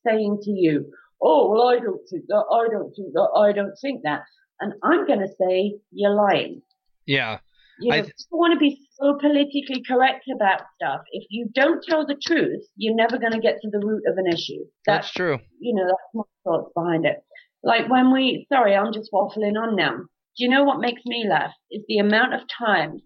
saying 0.08 0.39
to 0.43 0.51
you, 0.51 0.86
Oh 1.22 1.49
well 1.51 1.68
I 1.70 1.80
don't 1.80 2.01
think 2.10 2.26
that, 2.28 2.43
I 2.51 2.68
don't 2.74 2.91
think 2.95 3.14
that, 3.14 3.30
I 3.36 3.51
don't 3.51 3.76
think 3.82 4.03
that 4.03 4.22
and 4.60 4.74
I'm 4.84 5.05
gonna 5.08 5.28
say 5.39 5.76
you're 5.91 6.14
lying. 6.16 6.62
yeah. 7.05 7.39
You 7.80 7.91
know, 7.91 7.97
I- 7.97 8.01
people 8.01 8.39
want 8.39 8.53
to 8.53 8.60
be 8.60 8.80
so 8.99 9.18
politically 9.22 9.84
correct 9.88 10.26
about 10.36 10.62
stuff. 10.76 11.01
If 11.12 11.26
you 11.30 11.47
don't 11.53 11.84
tell 11.88 12.08
the 12.08 12.16
truth, 12.26 12.64
you're 12.76 12.95
never 12.95 13.20
going 13.20 13.34
to 13.34 13.39
get 13.39 13.58
to 13.62 13.70
the 13.70 13.78
root 13.86 14.01
of 14.08 14.18
an 14.18 14.26
issue. 14.26 14.64
That's 14.88 15.12
true. 15.12 15.38
you 15.60 15.76
know, 15.76 15.86
that's 15.86 16.12
my 16.16 16.24
thoughts 16.43 16.72
behind 16.76 17.05
it. 17.05 17.18
Like 17.64 17.88
when 17.88 18.12
we, 18.12 18.47
sorry, 18.51 18.76
I'm 18.76 18.91
just 18.93 19.12
waffling 19.14 19.62
on 19.62 19.76
now. 19.76 19.95
Do 19.95 20.43
you 20.43 20.49
know 20.49 20.64
what 20.64 20.80
makes 20.80 21.03
me 21.05 21.28
laugh? 21.30 21.51
Is 21.70 21.84
the 21.88 21.99
amount 21.99 22.34
of 22.34 22.41
times 22.66 23.03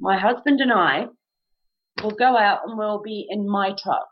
my 0.00 0.16
husband 0.18 0.62
and 0.62 0.72
I 0.72 1.08
will 2.02 2.12
go 2.12 2.34
out 2.34 2.60
and 2.64 2.78
we'll 2.78 3.02
be 3.02 3.26
in 3.28 3.46
my 3.46 3.74
truck. 3.82 4.08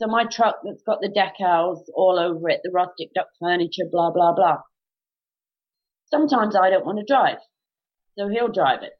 So 0.00 0.06
my 0.06 0.24
truck 0.24 0.56
that's 0.64 0.82
got 0.82 1.00
the 1.02 1.10
decals 1.10 1.80
all 1.94 2.18
over 2.18 2.48
it, 2.48 2.60
the 2.64 2.70
rustic 2.72 3.12
duck 3.14 3.26
furniture, 3.38 3.84
blah, 3.92 4.10
blah, 4.10 4.34
blah. 4.34 4.56
Sometimes 6.06 6.56
I 6.56 6.70
don't 6.70 6.86
want 6.86 6.98
to 6.98 7.04
drive. 7.06 7.36
So 8.18 8.28
he'll 8.28 8.50
drive 8.50 8.82
it. 8.82 8.92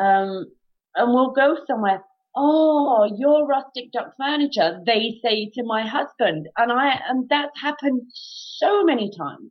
Um, 0.00 0.46
and 0.94 1.12
we'll 1.12 1.32
go 1.32 1.54
somewhere. 1.66 2.02
Oh, 2.34 3.10
your 3.14 3.46
rustic 3.46 3.92
duck 3.92 4.14
furniture, 4.18 4.80
they 4.86 5.20
say 5.22 5.50
to 5.54 5.64
my 5.64 5.86
husband. 5.86 6.48
And 6.56 6.72
I, 6.72 6.98
and 7.06 7.28
that's 7.28 7.60
happened 7.60 8.02
so 8.14 8.82
many 8.82 9.10
times. 9.14 9.50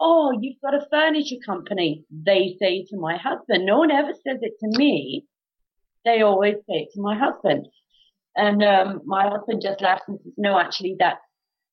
Oh, 0.00 0.30
you've 0.40 0.60
got 0.62 0.74
a 0.74 0.86
furniture 0.88 1.42
company, 1.44 2.04
they 2.10 2.56
say 2.60 2.86
to 2.90 2.96
my 2.96 3.16
husband. 3.16 3.66
No 3.66 3.78
one 3.78 3.90
ever 3.90 4.12
says 4.12 4.38
it 4.40 4.52
to 4.60 4.78
me. 4.78 5.26
They 6.04 6.22
always 6.22 6.54
say 6.68 6.76
it 6.76 6.88
to 6.94 7.02
my 7.02 7.18
husband. 7.18 7.66
And, 8.36 8.62
um, 8.62 9.00
my 9.04 9.28
husband 9.28 9.60
just 9.62 9.80
laughs 9.82 10.02
and 10.08 10.18
says, 10.22 10.32
no, 10.36 10.58
actually, 10.58 10.96
that's, 10.98 11.20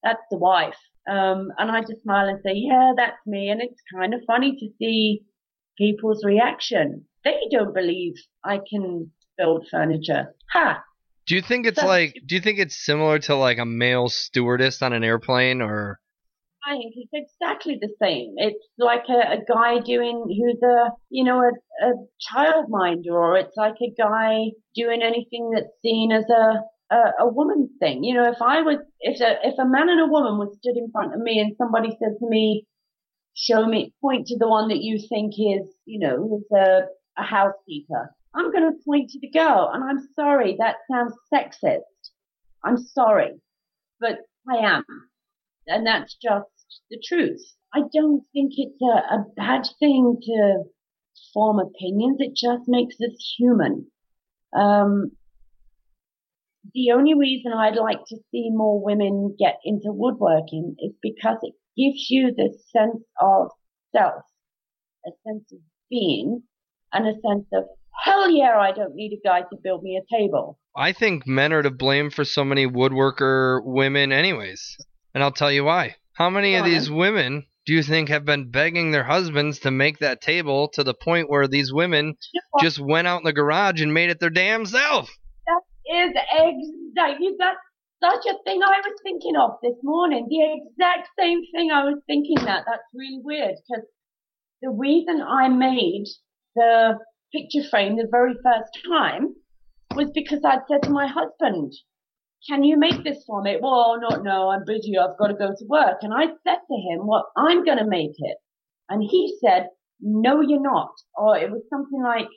that's 0.03 0.21
the 0.31 0.37
wife. 0.37 0.77
Um, 1.09 1.49
and 1.57 1.71
I 1.71 1.81
just 1.81 2.01
smile 2.03 2.27
and 2.27 2.39
say, 2.43 2.53
yeah, 2.55 2.91
that's 2.97 3.17
me. 3.25 3.49
And 3.49 3.61
it's 3.61 3.79
kind 3.93 4.13
of 4.13 4.21
funny 4.27 4.57
to 4.59 4.67
see 4.79 5.21
people's 5.77 6.23
reaction. 6.25 7.05
They 7.23 7.35
don't 7.51 7.73
believe 7.73 8.13
I 8.43 8.59
can 8.69 9.11
build 9.37 9.67
furniture. 9.69 10.33
Ha! 10.53 10.83
Do 11.27 11.35
you 11.35 11.41
think 11.41 11.65
it's 11.67 11.79
So- 11.79 11.87
like? 11.87 12.15
Do 12.25 12.35
you 12.35 12.41
think 12.41 12.57
it's 12.59 12.75
similar 12.85 13.19
to 13.19 13.35
like 13.35 13.57
a 13.57 13.65
male 13.65 14.09
stewardess 14.09 14.81
on 14.81 14.93
an 14.93 15.03
airplane, 15.03 15.61
or 15.61 15.99
It's 16.69 17.11
exactly 17.13 17.77
the 17.79 17.93
same. 18.01 18.33
It's 18.37 18.67
like 18.77 19.05
a, 19.09 19.37
a 19.37 19.45
guy 19.47 19.79
doing 19.79 20.25
who's 20.27 20.61
a 20.61 20.91
you 21.09 21.23
know 21.23 21.39
a, 21.39 21.51
a 21.85 21.93
childminder, 22.29 23.11
or 23.11 23.37
it's 23.37 23.55
like 23.55 23.75
a 23.81 23.93
guy 23.97 24.51
doing 24.75 25.01
anything 25.01 25.51
that's 25.53 25.71
seen 25.81 26.11
as 26.11 26.25
a 26.29 26.61
a, 26.93 27.11
a 27.21 27.27
woman's 27.27 27.71
thing. 27.79 28.03
You 28.03 28.15
know, 28.15 28.29
if 28.29 28.41
I 28.41 28.61
was 28.61 28.79
if 28.99 29.21
a 29.21 29.47
if 29.47 29.55
a 29.57 29.65
man 29.65 29.89
and 29.89 30.01
a 30.01 30.07
woman 30.07 30.37
was 30.37 30.57
stood 30.57 30.75
in 30.75 30.91
front 30.91 31.13
of 31.13 31.21
me 31.21 31.39
and 31.39 31.55
somebody 31.57 31.89
said 31.99 32.17
to 32.19 32.29
me, 32.29 32.65
"Show 33.33 33.65
me, 33.65 33.93
point 34.01 34.27
to 34.27 34.37
the 34.37 34.49
one 34.49 34.67
that 34.69 34.81
you 34.81 34.99
think 35.07 35.33
is 35.33 35.67
you 35.85 35.99
know 35.99 36.37
is 36.37 36.57
a 36.57 36.87
a 37.17 37.23
housekeeper," 37.23 38.13
I'm 38.33 38.51
going 38.51 38.69
to 38.69 38.83
point 38.85 39.09
to 39.11 39.19
the 39.21 39.29
girl, 39.29 39.71
and 39.73 39.83
I'm 39.83 40.07
sorry 40.15 40.57
that 40.59 40.77
sounds 40.91 41.13
sexist. 41.33 41.81
I'm 42.63 42.77
sorry, 42.77 43.39
but 44.01 44.19
I 44.49 44.57
am 44.57 44.83
and 45.67 45.85
that's 45.85 46.15
just 46.15 46.49
the 46.89 47.01
truth. 47.05 47.41
I 47.73 47.81
don't 47.93 48.23
think 48.33 48.53
it's 48.55 48.81
a, 48.81 49.15
a 49.15 49.25
bad 49.35 49.67
thing 49.79 50.17
to 50.21 50.63
form 51.33 51.59
opinions. 51.59 52.17
It 52.19 52.35
just 52.35 52.63
makes 52.67 52.95
us 52.95 53.35
human. 53.37 53.87
Um, 54.57 55.11
the 56.73 56.91
only 56.93 57.13
reason 57.13 57.53
I'd 57.53 57.75
like 57.75 57.99
to 58.07 58.17
see 58.31 58.49
more 58.51 58.83
women 58.83 59.35
get 59.37 59.59
into 59.63 59.91
woodworking 59.91 60.75
is 60.79 60.93
because 61.01 61.37
it 61.41 61.53
gives 61.77 62.07
you 62.09 62.33
this 62.35 62.63
sense 62.71 63.03
of 63.21 63.49
self, 63.95 64.23
a 65.05 65.11
sense 65.25 65.51
of 65.51 65.59
being, 65.89 66.43
and 66.93 67.07
a 67.07 67.13
sense 67.13 67.45
of 67.53 67.65
hell 68.03 68.29
yeah, 68.29 68.57
I 68.57 68.71
don't 68.71 68.95
need 68.95 69.13
a 69.13 69.27
guy 69.27 69.41
to 69.41 69.57
build 69.63 69.83
me 69.83 69.97
a 69.97 70.15
table. 70.15 70.59
I 70.75 70.93
think 70.93 71.25
men 71.25 71.53
are 71.53 71.63
to 71.63 71.71
blame 71.71 72.09
for 72.09 72.23
so 72.23 72.43
many 72.43 72.67
woodworker 72.67 73.61
women, 73.63 74.11
anyways. 74.11 74.77
And 75.13 75.23
I'll 75.23 75.31
tell 75.31 75.51
you 75.51 75.63
why. 75.63 75.95
How 76.17 76.29
many 76.31 76.55
of 76.55 76.63
on. 76.63 76.69
these 76.69 76.89
women 76.89 77.45
do 77.67 77.73
you 77.73 77.83
think 77.83 78.09
have 78.09 78.25
been 78.25 78.49
begging 78.49 78.91
their 78.91 79.03
husbands 79.03 79.59
to 79.59 79.71
make 79.71 79.99
that 79.99 80.19
table 80.19 80.67
to 80.69 80.83
the 80.83 80.95
point 80.95 81.29
where 81.29 81.47
these 81.47 81.71
women 81.71 82.17
You 82.33 82.41
know 82.41 82.47
what? 82.51 82.63
just 82.63 82.79
went 82.79 83.07
out 83.07 83.19
in 83.19 83.25
the 83.25 83.33
garage 83.33 83.81
and 83.81 83.93
made 83.93 84.09
it 84.09 84.19
their 84.19 84.31
damn 84.31 84.65
self? 84.65 85.09
is 85.89 86.11
exactly 86.31 87.29
that's 87.39 87.57
such 88.03 88.25
a 88.25 88.37
thing 88.43 88.61
I 88.61 88.81
was 88.85 88.99
thinking 89.03 89.35
of 89.37 89.51
this 89.63 89.77
morning. 89.83 90.27
The 90.29 90.59
exact 90.61 91.09
same 91.17 91.41
thing 91.55 91.71
I 91.71 91.83
was 91.83 91.99
thinking 92.07 92.35
that. 92.45 92.65
That's 92.65 92.83
really 92.93 93.21
weird 93.23 93.55
because 93.67 93.85
the 94.61 94.69
reason 94.69 95.21
I 95.21 95.47
made 95.49 96.05
the 96.55 96.97
picture 97.31 97.67
frame 97.69 97.95
the 97.95 98.07
very 98.09 98.33
first 98.43 98.71
time 98.87 99.35
was 99.95 100.09
because 100.13 100.41
I'd 100.43 100.67
said 100.67 100.83
to 100.83 100.89
my 100.89 101.07
husband, 101.07 101.73
can 102.47 102.63
you 102.63 102.77
make 102.77 103.03
this 103.03 103.23
for 103.25 103.41
me? 103.41 103.57
Well, 103.61 103.97
no, 103.99 104.21
no, 104.21 104.49
I'm 104.49 104.63
busy. 104.65 104.97
I've 104.97 105.17
got 105.17 105.27
to 105.27 105.33
go 105.33 105.49
to 105.49 105.65
work. 105.67 105.97
And 106.01 106.13
I 106.13 106.27
said 106.43 106.59
to 106.67 106.75
him, 106.75 107.05
well, 107.05 107.29
I'm 107.35 107.65
going 107.65 107.77
to 107.77 107.87
make 107.87 108.15
it. 108.17 108.37
And 108.89 109.03
he 109.03 109.37
said, 109.43 109.67
no, 109.99 110.41
you're 110.41 110.61
not. 110.61 110.91
Or 111.15 111.37
it 111.37 111.51
was 111.51 111.63
something 111.69 112.01
like, 112.01 112.27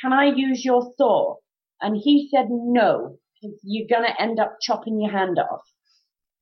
can 0.00 0.12
I 0.12 0.32
use 0.34 0.64
your 0.64 0.82
saw? 0.96 1.36
And 1.80 1.96
he 2.02 2.28
said 2.34 2.46
no, 2.50 3.18
because 3.40 3.58
you're 3.62 3.88
going 3.88 4.08
to 4.08 4.22
end 4.22 4.38
up 4.38 4.56
chopping 4.62 5.00
your 5.00 5.10
hand 5.10 5.38
off. 5.38 5.62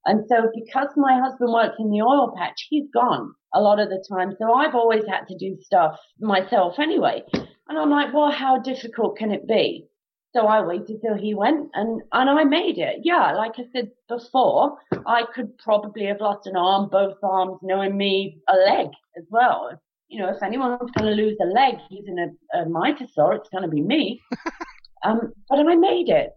And 0.05 0.23
so 0.29 0.49
because 0.55 0.89
my 0.95 1.19
husband 1.19 1.51
works 1.53 1.75
in 1.77 1.89
the 1.89 2.01
oil 2.01 2.33
patch, 2.37 2.67
he's 2.69 2.89
gone 2.93 3.33
a 3.53 3.59
lot 3.59 3.79
of 3.79 3.89
the 3.89 4.03
time. 4.09 4.33
So 4.39 4.53
I've 4.53 4.75
always 4.75 5.03
had 5.07 5.25
to 5.27 5.37
do 5.37 5.57
stuff 5.61 5.99
myself 6.19 6.75
anyway. 6.79 7.23
And 7.33 7.77
I'm 7.77 7.89
like, 7.89 8.13
well, 8.13 8.31
how 8.31 8.59
difficult 8.59 9.17
can 9.17 9.31
it 9.31 9.47
be? 9.47 9.88
So 10.31 10.45
I 10.45 10.61
waited 10.63 11.01
till 11.01 11.15
he 11.15 11.33
went 11.33 11.69
and, 11.73 12.01
and 12.11 12.29
I 12.29 12.43
made 12.43 12.77
it. 12.77 12.99
Yeah, 13.03 13.33
like 13.33 13.53
I 13.57 13.63
said 13.73 13.89
before, 14.07 14.77
I 15.07 15.23
could 15.33 15.57
probably 15.57 16.05
have 16.05 16.21
lost 16.21 16.45
an 16.45 16.55
arm, 16.55 16.89
both 16.89 17.17
arms, 17.23 17.57
knowing 17.63 17.97
me, 17.97 18.39
a 18.47 18.55
leg 18.55 18.89
as 19.17 19.23
well. 19.29 19.71
you 20.07 20.19
know, 20.19 20.29
if 20.29 20.43
anyone's 20.43 20.91
going 20.91 21.09
to 21.09 21.23
lose 21.23 21.37
a 21.41 21.45
leg 21.45 21.75
using 21.89 22.19
a, 22.19 22.59
a 22.59 22.69
miter 22.69 23.07
saw, 23.13 23.31
it's 23.31 23.49
going 23.49 23.63
to 23.63 23.69
be 23.69 23.81
me. 23.81 24.21
um, 25.03 25.33
but 25.49 25.59
I 25.59 25.75
made 25.75 26.09
it. 26.09 26.31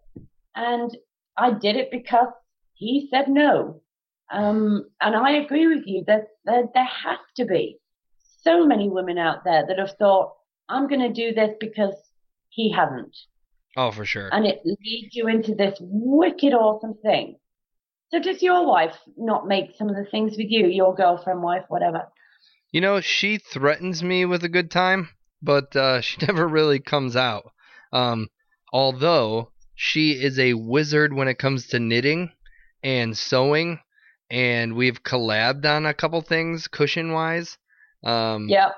And 0.55 0.97
I 1.37 1.53
did 1.53 1.77
it 1.77 1.91
because 1.91 2.33
he 2.75 3.09
said 3.11 3.29
no. 3.29 3.83
Um, 4.31 4.87
and 5.03 5.15
I 5.15 5.33
agree 5.33 5.67
with 5.67 5.85
you 5.87 6.05
that 6.07 6.29
there, 6.47 6.65
there 6.73 6.85
has 6.85 7.19
to 7.37 7.45
be 7.45 7.79
so 8.43 8.67
many 8.67 8.89
women 8.89 9.19
out 9.19 9.45
there 9.45 9.67
that 9.67 9.79
have 9.79 9.97
thought, 9.99 10.33
I'm 10.69 10.89
going 10.89 11.01
to 11.01 11.13
do 11.13 11.35
this 11.35 11.55
because 11.61 11.95
he 12.49 12.73
hasn't. 12.73 13.17
Oh, 13.77 13.91
for 13.91 14.05
sure. 14.05 14.29
And 14.33 14.47
it 14.47 14.61
leads 14.65 15.15
you 15.15 15.29
into 15.29 15.55
this 15.55 15.79
wicked 15.81 16.53
awesome 16.53 16.95
thing. 17.03 17.37
So 18.11 18.19
does 18.19 18.43
your 18.43 18.67
wife 18.67 18.95
not 19.17 19.49
make 19.49 19.75
some 19.79 19.89
of 19.89 19.97
the 19.97 20.05
things 20.05 20.33
with 20.37 20.51
you, 20.51 20.67
your 20.67 20.95
girlfriend, 20.95 21.43
wife, 21.43 21.65
whatever? 21.69 22.09
You 22.71 22.83
know, 22.83 23.01
she 23.01 23.39
threatens 23.39 24.03
me 24.03 24.27
with 24.27 24.45
a 24.45 24.51
good 24.51 24.71
time, 24.71 25.09
but 25.41 25.75
uh, 25.75 26.01
she 26.03 26.19
never 26.27 26.47
really 26.47 26.81
comes 26.81 27.17
out. 27.17 27.51
Um, 27.93 28.29
although 28.73 29.53
she 29.75 30.13
is 30.13 30.39
a 30.39 30.55
wizard 30.55 31.13
when 31.13 31.29
it 31.29 31.39
comes 31.39 31.69
to 31.69 31.79
knitting 31.79 32.33
and 32.83 33.17
sewing, 33.17 33.81
and 34.31 34.75
we've 34.75 35.03
collabed 35.03 35.65
on 35.65 35.87
a 35.87 35.95
couple 35.95 36.21
things 36.23 36.69
cushion 36.69 37.13
wise. 37.13 37.57
Um, 38.05 38.49
yeah. 38.49 38.71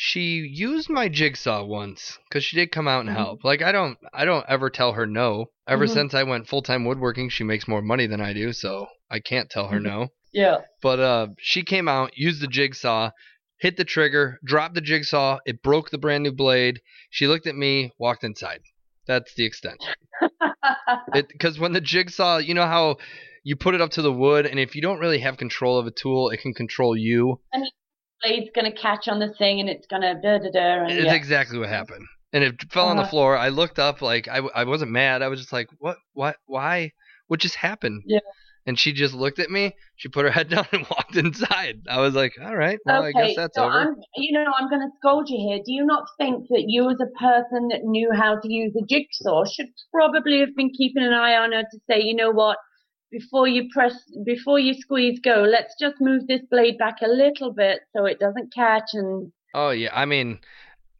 She 0.00 0.46
used 0.48 0.88
my 0.88 1.08
jigsaw 1.08 1.64
once 1.64 2.20
because 2.28 2.44
she 2.44 2.54
did 2.54 2.70
come 2.70 2.86
out 2.86 3.00
and 3.00 3.08
Mhm. 3.10 3.14
help. 3.16 3.42
Like 3.42 3.62
I 3.62 3.72
don't, 3.72 3.98
I 4.14 4.24
don't 4.24 4.46
ever 4.48 4.70
tell 4.70 4.92
her 4.92 5.08
no. 5.08 5.46
Ever 5.66 5.86
Mhm. 5.86 5.92
since 5.92 6.14
I 6.14 6.22
went 6.22 6.46
full 6.46 6.62
time 6.62 6.84
woodworking, 6.84 7.30
she 7.30 7.42
makes 7.42 7.66
more 7.66 7.82
money 7.82 8.06
than 8.06 8.20
I 8.20 8.32
do, 8.32 8.52
so 8.52 8.86
I 9.10 9.18
can't 9.18 9.50
tell 9.50 9.66
her 9.66 9.80
Mhm. 9.80 9.82
no. 9.82 10.08
Yeah. 10.32 10.58
But 10.82 11.00
uh, 11.00 11.26
she 11.40 11.64
came 11.64 11.88
out, 11.88 12.16
used 12.16 12.40
the 12.40 12.46
jigsaw, 12.46 13.10
hit 13.58 13.76
the 13.76 13.84
trigger, 13.84 14.38
dropped 14.44 14.76
the 14.76 14.80
jigsaw. 14.80 15.40
It 15.44 15.62
broke 15.64 15.90
the 15.90 15.98
brand 15.98 16.22
new 16.22 16.30
blade. 16.30 16.80
She 17.10 17.26
looked 17.26 17.48
at 17.48 17.56
me, 17.56 17.90
walked 17.98 18.22
inside. 18.22 18.60
That's 19.08 19.34
the 19.34 19.46
extent. 19.46 19.82
Because 21.12 21.58
when 21.58 21.72
the 21.72 21.80
jigsaw, 21.80 22.36
you 22.38 22.54
know 22.54 22.66
how 22.66 22.98
you 23.42 23.56
put 23.56 23.74
it 23.74 23.80
up 23.80 23.90
to 23.92 24.02
the 24.02 24.12
wood, 24.12 24.46
and 24.46 24.60
if 24.60 24.76
you 24.76 24.82
don't 24.82 25.00
really 25.00 25.18
have 25.18 25.38
control 25.38 25.76
of 25.76 25.88
a 25.88 25.90
tool, 25.90 26.30
it 26.30 26.40
can 26.40 26.54
control 26.54 26.96
you. 26.96 27.40
Blade's 28.22 28.50
going 28.54 28.70
to 28.70 28.76
catch 28.76 29.08
on 29.08 29.18
the 29.18 29.32
thing 29.38 29.60
and 29.60 29.68
it's 29.68 29.86
going 29.86 30.02
to 30.02 30.14
da 30.14 30.38
da 30.38 30.50
da. 30.50 30.86
It's 30.86 31.04
yeah. 31.04 31.14
exactly 31.14 31.58
what 31.58 31.68
happened. 31.68 32.06
And 32.32 32.44
it 32.44 32.62
fell 32.70 32.88
on 32.88 32.96
the 32.96 33.02
Uh-huh. 33.02 33.10
floor. 33.10 33.36
I 33.36 33.48
looked 33.48 33.78
up, 33.78 34.02
like 34.02 34.28
I, 34.28 34.38
I 34.54 34.64
wasn't 34.64 34.90
mad. 34.90 35.22
I 35.22 35.28
was 35.28 35.40
just 35.40 35.52
like, 35.52 35.68
what, 35.78 35.96
what, 36.12 36.36
why, 36.46 36.92
what 37.28 37.40
just 37.40 37.54
happened? 37.54 38.02
Yeah. 38.06 38.18
And 38.66 38.78
she 38.78 38.92
just 38.92 39.14
looked 39.14 39.38
at 39.38 39.50
me. 39.50 39.74
She 39.96 40.08
put 40.08 40.26
her 40.26 40.30
head 40.38 40.50
down 40.50 40.66
and 40.72 40.82
walked 40.90 41.16
inside. 41.16 41.76
I 41.88 42.00
was 42.00 42.14
like, 42.14 42.32
all 42.44 42.54
right, 42.54 42.78
well, 42.84 43.02
I 43.02 43.12
guess 43.12 43.34
that's 43.34 43.56
so 43.56 43.64
over. 43.64 43.72
I'm, 43.72 43.94
you 44.16 44.32
know, 44.38 44.44
I'm 44.58 44.68
going 44.68 44.82
to 44.82 44.90
scold 44.98 45.30
you 45.30 45.38
here. 45.38 45.58
Do 45.64 45.72
you 45.72 45.86
not 45.86 46.04
think 46.18 46.48
that 46.50 46.64
you, 46.66 46.90
as 46.90 46.98
a 47.00 47.18
person 47.18 47.68
that 47.68 47.84
knew 47.84 48.10
how 48.12 48.38
to 48.38 48.52
use 48.52 48.74
a 48.76 48.84
jigsaw, 48.86 49.44
should 49.46 49.68
probably 49.90 50.40
have 50.40 50.54
been 50.54 50.70
keeping 50.76 51.02
an 51.02 51.14
eye 51.14 51.34
on 51.36 51.52
her 51.52 51.62
to 51.62 51.78
say, 51.88 52.02
you 52.02 52.14
know 52.14 52.30
what, 52.30 52.58
before 53.10 53.48
you 53.48 53.68
press, 53.72 53.94
before 54.24 54.58
you 54.58 54.74
squeeze 54.74 55.20
go, 55.20 55.42
let's 55.42 55.74
just 55.78 55.96
move 56.00 56.26
this 56.26 56.42
blade 56.50 56.78
back 56.78 56.96
a 57.02 57.08
little 57.08 57.52
bit 57.52 57.80
so 57.94 58.04
it 58.04 58.18
doesn't 58.18 58.52
catch 58.54 58.90
and. 58.92 59.32
Oh 59.54 59.70
yeah, 59.70 59.90
I 59.92 60.04
mean, 60.04 60.40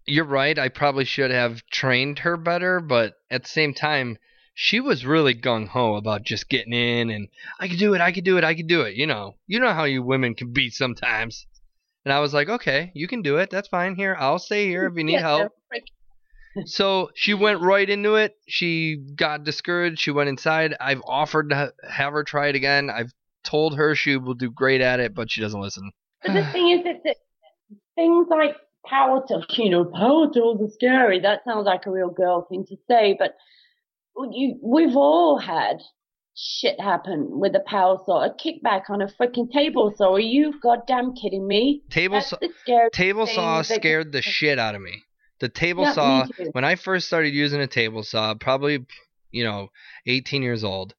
you're 0.07 0.25
right. 0.25 0.59
I 0.59 0.69
probably 0.69 1.05
should 1.05 1.31
have 1.31 1.63
trained 1.71 2.21
her 2.21 2.37
better, 2.37 2.81
but 2.81 3.15
at 3.31 3.43
the 3.43 3.49
same 3.49 3.75
time, 3.75 4.17
she 4.55 4.81
was 4.81 5.07
really 5.07 5.35
gung 5.35 5.69
ho 5.69 5.95
about 5.95 6.25
just 6.25 6.49
getting 6.49 6.73
in 6.73 7.11
and 7.11 7.29
I 7.61 7.69
could 7.69 7.79
do 7.79 7.95
it, 7.95 8.01
I 8.01 8.11
could 8.11 8.25
do 8.25 8.39
it, 8.39 8.45
I 8.45 8.55
could 8.55 8.67
do 8.67 8.81
it. 8.83 8.97
You 8.97 9.07
know, 9.07 9.37
you 9.47 9.61
know 9.61 9.73
how 9.73 9.85
you 9.85 10.03
women 10.03 10.35
can 10.35 10.53
be 10.53 10.71
sometimes. 10.71 11.47
And 12.05 12.13
I 12.13 12.21
was 12.21 12.33
like, 12.33 12.49
okay, 12.49 12.91
you 12.95 13.07
can 13.07 13.23
do 13.23 13.37
it. 13.37 13.51
That's 13.51 13.69
fine. 13.69 13.95
Here, 13.95 14.17
I'll 14.19 14.39
stay 14.39 14.67
here 14.67 14.87
if 14.87 14.97
you 14.97 15.05
need 15.05 15.13
Yeah, 15.21 15.21
help. 15.21 15.53
So 16.67 17.11
she 17.15 17.35
went 17.35 17.61
right 17.61 17.89
into 17.89 18.17
it. 18.17 18.35
She 18.47 18.97
got 19.15 19.45
discouraged. 19.45 20.01
She 20.01 20.11
went 20.11 20.29
inside. 20.29 20.75
I've 20.81 21.03
offered 21.07 21.51
to 21.51 21.73
have 21.89 22.13
her 22.13 22.25
try 22.25 22.49
it 22.49 22.57
again. 22.57 22.91
I've 22.91 23.13
told 23.45 23.77
her 23.77 23.95
she 23.95 24.17
will 24.17 24.35
do 24.35 24.51
great 24.51 24.81
at 24.81 25.01
it, 25.01 25.15
but 25.15 25.31
she 25.31 25.41
doesn't 25.41 25.61
listen. 25.61 25.91
But 26.25 26.35
the 26.35 26.45
thing 26.53 26.71
is 26.71 26.85
that, 26.85 27.17
things 27.95 28.27
like 28.31 28.57
power 28.87 29.25
tools, 29.27 29.45
you 29.57 29.71
know, 29.71 29.85
power 29.85 30.33
tools 30.33 30.61
are 30.61 30.73
scary. 30.73 31.21
That 31.21 31.41
sounds 31.45 31.67
like 31.67 31.87
a 31.87 31.91
real 31.91 32.11
girl 32.11 32.47
thing 32.49 32.65
to 32.67 32.77
say, 32.89 33.17
but 33.19 33.37
you, 34.33 34.59
we've 34.63 34.97
all 34.97 35.39
had 35.39 35.81
shit 36.35 36.81
happen 36.81 37.27
with 37.41 37.55
a 37.55 37.61
power 37.61 37.99
saw, 38.07 38.25
a 38.25 38.35
kickback 38.35 38.83
on 38.89 39.03
a 39.03 39.07
freaking 39.09 39.51
table 39.51 39.93
saw. 39.97 40.15
Are 40.15 40.21
you 40.21 40.55
goddamn 40.61 41.15
kidding 41.15 41.47
me? 41.47 41.83
Table 41.91 42.17
That's 42.17 42.31
saw, 42.31 42.89
table 42.93 43.27
saw 43.27 43.59
that- 43.59 43.67
scared 43.67 44.13
the 44.13 44.23
shit 44.23 44.59
out 44.59 44.75
of 44.75 44.81
me. 44.81 45.05
The 45.41 45.49
table 45.49 45.85
Yeah, 45.85 45.93
saw 45.93 46.27
when 46.53 46.65
I 46.65 46.75
first 46.75 47.07
started 47.07 47.33
using 47.35 47.61
a 47.61 47.67
table 47.67 48.03
saw, 48.03 48.35
probably 48.35 48.85
you 49.31 49.45
know, 49.45 49.69
18 50.07 50.43
years 50.43 50.65
old, 50.65 50.95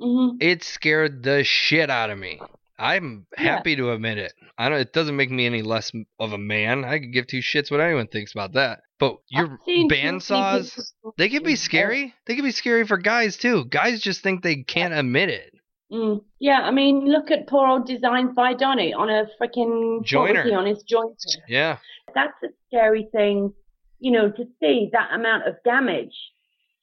Mhm. 0.00 0.36
it 0.40 0.62
scared 0.64 1.22
the 1.22 1.44
shit 1.44 1.88
out 1.90 2.10
of 2.10 2.18
me. 2.18 2.40
I'm 2.78 3.26
Yeah. 3.36 3.56
happy 3.56 3.74
to 3.76 3.90
admit 3.92 4.18
it. 4.18 4.32
I 4.56 4.68
don't. 4.68 4.78
It 4.80 4.92
doesn't 4.92 5.16
make 5.16 5.30
me 5.30 5.46
any 5.46 5.62
less 5.62 5.90
of 6.20 6.32
a 6.32 6.38
man. 6.38 6.84
I 6.84 6.98
could 6.98 7.12
give 7.12 7.26
two 7.26 7.38
shits 7.40 7.70
what 7.70 7.80
anyone 7.80 8.06
thinks 8.08 8.32
about 8.32 8.52
that. 8.52 8.80
But 8.98 9.16
your 9.28 9.52
I've 9.52 9.58
seen 9.64 9.88
band 9.88 10.00
too 10.00 10.10
many 10.10 10.20
saws, 10.20 10.74
people- 10.74 11.14
they 11.16 11.28
can 11.28 11.42
be 11.42 11.56
scary. 11.56 12.14
They 12.26 12.34
can 12.36 12.44
be 12.44 12.50
scary 12.52 12.84
for 12.86 12.98
guys 12.98 13.36
too. 13.36 13.64
Guys 13.66 14.00
just 14.00 14.20
think 14.22 14.42
they 14.42 14.62
can't 14.62 14.94
admit 14.94 15.28
it. 15.28 15.54
Mm. 15.92 16.22
Yeah, 16.38 16.60
I 16.60 16.70
mean, 16.70 17.06
look 17.06 17.30
at 17.30 17.46
poor 17.46 17.66
old 17.66 17.86
designs 17.86 18.34
by 18.34 18.54
Donny 18.54 18.92
on 18.92 19.08
a 19.08 19.26
freaking 19.40 20.04
jointer. 20.04 20.56
on 20.56 20.66
his 20.66 20.84
jointer. 20.84 21.36
Yeah. 21.48 21.78
That's 22.14 22.34
a 22.44 22.48
scary 22.66 23.08
thing, 23.12 23.52
you 23.98 24.10
know, 24.10 24.30
to 24.30 24.44
see 24.60 24.90
that 24.92 25.10
amount 25.14 25.48
of 25.48 25.56
damage 25.64 26.14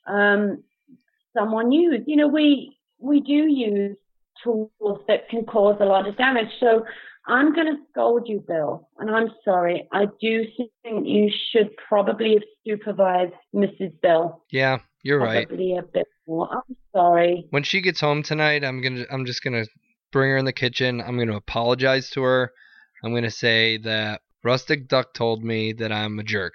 um, 0.07 0.63
someone 1.37 1.71
used. 1.71 2.03
You 2.07 2.15
know, 2.15 2.27
we 2.27 2.77
we 2.99 3.19
do 3.19 3.47
use 3.47 3.97
tools 4.43 4.99
that 5.07 5.29
can 5.29 5.45
cause 5.45 5.77
a 5.79 5.85
lot 5.85 6.07
of 6.07 6.17
damage. 6.17 6.49
So 6.59 6.85
I'm 7.27 7.53
going 7.53 7.67
to 7.67 7.77
scold 7.91 8.27
you, 8.27 8.43
Bill, 8.47 8.87
and 8.99 9.09
I'm 9.09 9.29
sorry. 9.43 9.87
I 9.91 10.05
do 10.21 10.45
think 10.83 11.07
you 11.07 11.31
should 11.51 11.71
probably 11.87 12.33
have 12.33 12.43
supervised 12.65 13.33
Mrs. 13.53 13.99
Bill. 14.01 14.43
Yeah, 14.51 14.79
you're 15.05 15.19
right. 15.19 15.47
A 15.51 15.81
bit 15.93 16.07
more. 16.27 16.49
I'm 16.51 16.75
sorry. 16.91 17.45
When 17.51 17.61
she 17.61 17.79
gets 17.79 17.99
home 18.01 18.23
tonight, 18.23 18.63
I'm 18.63 18.81
gonna. 18.81 19.05
I'm 19.11 19.25
just 19.25 19.43
gonna 19.43 19.65
bring 20.11 20.31
her 20.31 20.37
in 20.37 20.45
the 20.45 20.51
kitchen. 20.51 20.99
I'm 20.99 21.15
gonna 21.19 21.35
apologize 21.35 22.09
to 22.11 22.23
her. 22.23 22.51
I'm 23.03 23.13
gonna 23.13 23.29
say 23.29 23.77
that 23.77 24.21
Rustic 24.43 24.87
Duck 24.87 25.13
told 25.13 25.43
me 25.43 25.73
that 25.73 25.91
I'm 25.91 26.17
a 26.17 26.23
jerk, 26.23 26.53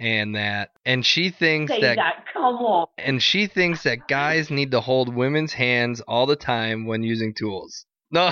and 0.00 0.34
that, 0.34 0.70
and 0.84 1.06
she 1.06 1.30
thinks 1.30 1.70
Say 1.72 1.82
that 1.82 1.96
that. 1.96 2.24
Come 2.32 2.56
on. 2.56 2.88
and 2.98 3.22
she 3.22 3.46
thinks 3.46 3.84
that 3.84 4.08
guys 4.08 4.50
need 4.50 4.72
to 4.72 4.80
hold 4.80 5.14
women's 5.14 5.52
hands 5.52 6.00
all 6.00 6.26
the 6.26 6.34
time 6.34 6.86
when 6.86 7.04
using 7.04 7.32
tools. 7.32 7.86
No. 8.10 8.30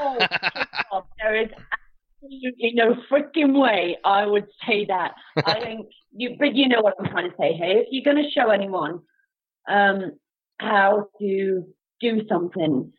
Oh. 0.92 1.04
There 1.22 1.40
is 1.40 1.48
absolutely 2.22 2.72
no 2.74 2.96
freaking 3.10 3.60
way 3.60 3.96
I 4.04 4.26
would 4.26 4.46
say 4.66 4.86
that. 4.86 5.14
I 5.36 5.60
think 5.60 5.86
you, 6.12 6.36
but 6.38 6.54
you 6.54 6.68
know 6.68 6.80
what 6.80 6.94
I'm 6.98 7.06
trying 7.06 7.30
to 7.30 7.36
say 7.38 7.52
here. 7.52 7.78
If 7.78 7.86
you're 7.90 8.04
going 8.04 8.22
to 8.22 8.30
show 8.30 8.50
anyone 8.50 9.00
um, 9.68 10.12
how 10.58 11.08
to 11.18 11.64
do 12.00 12.20
something, 12.28 12.92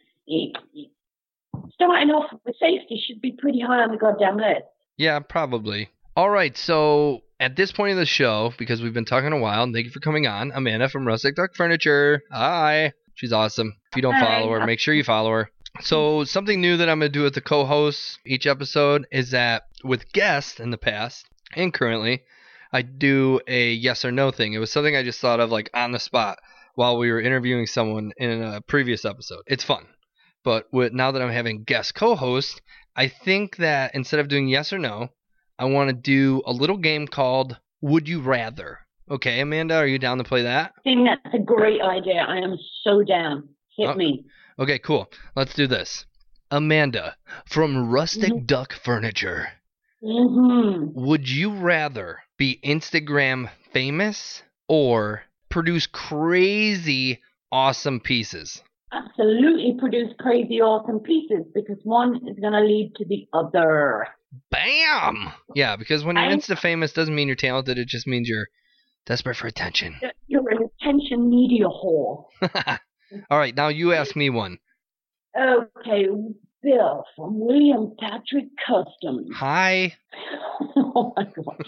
starting 1.74 2.10
off 2.10 2.32
with 2.46 2.56
safety 2.60 3.02
should 3.06 3.22
be 3.22 3.34
pretty 3.38 3.60
high 3.60 3.84
on 3.84 3.92
the 3.92 3.98
goddamn 3.98 4.38
list. 4.38 4.66
yeah, 4.98 5.20
probably. 5.20 5.90
All 6.16 6.30
right, 6.30 6.56
so 6.56 7.22
at 7.40 7.56
this 7.56 7.72
point 7.72 7.92
of 7.92 7.98
the 7.98 8.06
show, 8.06 8.54
because 8.58 8.82
we've 8.82 8.94
been 8.94 9.06
talking 9.06 9.34
a 9.34 9.40
while, 9.40 9.66
thank 9.66 9.86
you 9.86 9.92
for 9.92 10.00
coming 10.00 10.28
on, 10.28 10.52
Amanda 10.54 10.88
from 10.90 11.08
Rustic 11.08 11.36
Duck 11.36 11.56
Furniture. 11.56 12.22
Hi. 12.32 12.94
She's 13.16 13.34
awesome. 13.34 13.76
If 13.92 13.96
you 13.96 14.02
don't 14.02 14.20
follow 14.20 14.50
her, 14.52 14.66
make 14.66 14.80
sure 14.80 14.94
you 14.94 15.04
follow 15.04 15.30
her. 15.32 15.52
So 15.82 16.24
something 16.24 16.62
new 16.62 16.78
that 16.78 16.90
I'm 16.90 17.00
gonna 17.00 17.10
do 17.10 17.24
with 17.24 17.34
the 17.34 17.42
co-hosts 17.42 18.20
each 18.26 18.48
episode 18.48 19.08
is 19.12 19.32
that 19.32 19.64
with 19.84 20.12
guests 20.14 20.60
in 20.60 20.70
the 20.70 20.78
past 20.78 21.28
and 21.56 21.74
currently, 21.74 22.24
I 22.72 22.82
do 22.82 23.40
a 23.48 23.72
yes 23.74 24.04
or 24.06 24.12
no 24.12 24.32
thing. 24.32 24.54
It 24.54 24.60
was 24.60 24.72
something 24.72 24.96
I 24.96 25.04
just 25.04 25.20
thought 25.20 25.40
of 25.40 25.52
like 25.52 25.70
on 25.74 25.92
the 25.92 26.00
spot 26.00 26.40
while 26.76 26.98
we 26.98 27.12
were 27.12 27.22
interviewing 27.22 27.66
someone 27.68 28.12
in 28.18 28.42
a 28.42 28.62
previous 28.62 29.06
episode. 29.06 29.42
It's 29.48 29.64
fun. 29.64 29.86
But 30.44 30.66
with, 30.72 30.94
now 30.94 31.12
that 31.12 31.22
I'm 31.22 31.32
having 31.32 31.64
guest 31.64 31.96
co-host, 31.96 32.62
I 32.96 33.08
think 33.08 33.58
that 33.58 33.96
instead 33.96 34.20
of 34.20 34.28
doing 34.28 34.48
yes 34.48 34.74
or 34.74 34.80
no, 34.80 35.10
I 35.58 35.66
want 35.66 35.90
to 35.90 35.94
do 35.96 36.42
a 36.46 36.52
little 36.52 36.78
game 36.78 37.08
called 37.08 37.58
Would 37.82 38.08
You 38.10 38.22
Rather. 38.22 38.80
Okay, 39.10 39.40
Amanda, 39.40 39.76
are 39.76 39.88
you 39.88 40.00
down 40.00 40.18
to 40.18 40.24
play 40.24 40.44
that? 40.44 40.72
I 40.78 40.82
think 40.84 41.08
that's 41.08 41.36
a 41.36 41.40
great 41.40 41.82
idea. 41.82 42.26
I 42.28 42.38
am 42.38 42.58
so 42.84 43.04
down. 43.04 43.50
Hit 43.78 43.90
Oh. 43.90 43.96
me. 43.96 44.26
Okay, 44.60 44.80
cool. 44.80 45.10
Let's 45.36 45.54
do 45.54 45.68
this. 45.68 46.06
Amanda 46.52 47.16
from 47.48 47.90
Rustic 47.90 48.46
Duck 48.46 48.74
Furniture. 48.74 49.48
Mm-hmm. 50.04 50.90
Would 51.06 51.30
you 51.30 51.54
rather 51.54 52.20
be 52.38 52.60
Instagram 52.64 53.50
famous 53.72 54.44
or 54.68 55.24
produce 55.54 55.86
crazy 55.86 57.22
awesome 57.52 58.00
pieces? 58.00 58.64
Absolutely 58.92 59.76
produce 59.80 60.12
crazy 60.20 60.60
awesome 60.62 61.00
pieces 61.00 61.46
because 61.54 61.78
one 61.84 62.16
is 62.28 62.40
going 62.40 62.54
to 62.54 62.60
lead 62.60 62.94
to 62.98 63.06
the 63.06 63.28
other. 63.34 64.08
Bam! 64.50 65.32
Yeah, 65.54 65.76
because 65.76 66.04
when 66.04 66.16
you're 66.16 66.26
I- 66.26 66.34
insta 66.36 66.58
famous 66.58 66.92
doesn't 66.92 67.14
mean 67.14 67.28
you're 67.28 67.36
talented. 67.36 67.78
It 67.78 67.88
just 67.88 68.08
means 68.08 68.28
you're 68.28 68.48
desperate 69.06 69.36
for 69.36 69.46
attention. 69.46 69.96
You're 70.28 70.50
an 70.50 70.70
attention 70.82 71.30
media 71.30 71.66
whore. 71.66 72.26
All 73.30 73.38
right, 73.38 73.56
now 73.56 73.68
you 73.68 73.94
ask 73.94 74.16
me 74.16 74.32
one. 74.32 74.58
Okay, 75.40 76.08
Bill 76.64 77.04
from 77.16 77.40
William 77.40 77.94
Patrick 78.00 78.46
Customs. 78.66 79.30
Hi. 79.36 79.96
oh 80.78 81.14
my 81.16 81.26
god. 81.26 81.64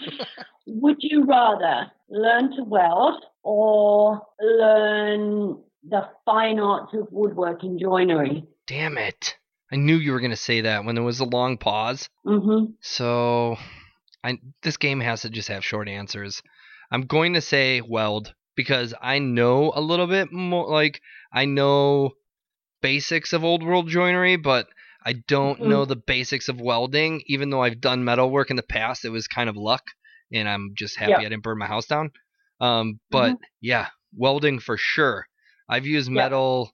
Would 0.66 0.96
you 1.00 1.24
rather 1.24 1.92
learn 2.08 2.56
to 2.56 2.64
weld 2.64 3.24
or 3.42 4.22
learn 4.40 5.58
the 5.88 6.08
fine 6.24 6.58
arts 6.58 6.94
of 6.94 7.08
woodworking 7.10 7.78
joinery? 7.78 8.44
Damn 8.66 8.98
it. 8.98 9.36
I 9.70 9.76
knew 9.76 9.96
you 9.96 10.12
were 10.12 10.20
going 10.20 10.30
to 10.30 10.36
say 10.36 10.62
that 10.62 10.84
when 10.84 10.94
there 10.94 11.04
was 11.04 11.20
a 11.20 11.24
long 11.24 11.58
pause. 11.58 12.08
Mm-hmm. 12.24 12.72
So, 12.80 13.56
I 14.24 14.38
this 14.62 14.76
game 14.76 15.00
has 15.00 15.22
to 15.22 15.30
just 15.30 15.48
have 15.48 15.64
short 15.64 15.88
answers. 15.88 16.42
I'm 16.90 17.02
going 17.02 17.34
to 17.34 17.40
say 17.40 17.80
weld 17.80 18.34
because 18.54 18.94
I 19.00 19.18
know 19.18 19.72
a 19.74 19.80
little 19.80 20.06
bit 20.06 20.32
more 20.32 20.70
like 20.70 21.00
I 21.32 21.44
know 21.44 22.12
basics 22.80 23.32
of 23.32 23.44
old 23.44 23.62
world 23.62 23.88
joinery, 23.88 24.36
but 24.36 24.68
I 25.06 25.14
don't 25.28 25.60
Mhm. 25.60 25.68
know 25.68 25.84
the 25.84 25.96
basics 25.96 26.48
of 26.48 26.60
welding. 26.60 27.22
Even 27.26 27.50
though 27.50 27.62
I've 27.62 27.80
done 27.80 28.04
metal 28.04 28.28
work 28.30 28.50
in 28.50 28.56
the 28.56 28.62
past, 28.64 29.04
it 29.04 29.10
was 29.10 29.28
kind 29.28 29.48
of 29.48 29.56
luck, 29.56 29.84
and 30.32 30.48
I'm 30.48 30.72
just 30.76 30.98
happy 30.98 31.12
Yeah. 31.12 31.18
I 31.18 31.28
didn't 31.28 31.44
burn 31.44 31.58
my 31.58 31.66
house 31.66 31.86
down. 31.86 32.10
Um, 32.60 32.98
but 33.10 33.34
Mhm. 33.34 33.38
yeah, 33.60 33.88
welding 34.16 34.58
for 34.58 34.76
sure. 34.76 35.26
I've 35.68 35.86
used 35.86 36.08
Yeah. 36.10 36.24
metal 36.24 36.72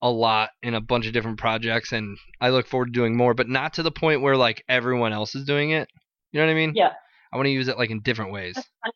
a 0.00 0.10
lot 0.10 0.50
in 0.62 0.74
a 0.74 0.80
bunch 0.80 1.06
of 1.06 1.12
different 1.12 1.38
projects, 1.38 1.92
and 1.92 2.16
I 2.40 2.50
look 2.50 2.66
forward 2.66 2.86
to 2.86 2.92
doing 2.92 3.16
more, 3.16 3.34
but 3.34 3.48
not 3.48 3.74
to 3.74 3.82
the 3.82 3.92
point 3.92 4.22
where 4.22 4.36
like 4.36 4.64
everyone 4.68 5.12
else 5.12 5.34
is 5.34 5.44
doing 5.44 5.70
it. 5.70 5.88
You 6.32 6.40
know 6.40 6.46
what 6.46 6.52
I 6.52 6.54
mean? 6.54 6.72
Yeah. 6.74 6.92
I 7.32 7.36
want 7.36 7.46
to 7.46 7.50
use 7.52 7.68
it 7.68 7.78
like 7.78 7.90
in 7.90 8.00
different 8.00 8.32
ways. 8.32 8.56
I 8.84 8.90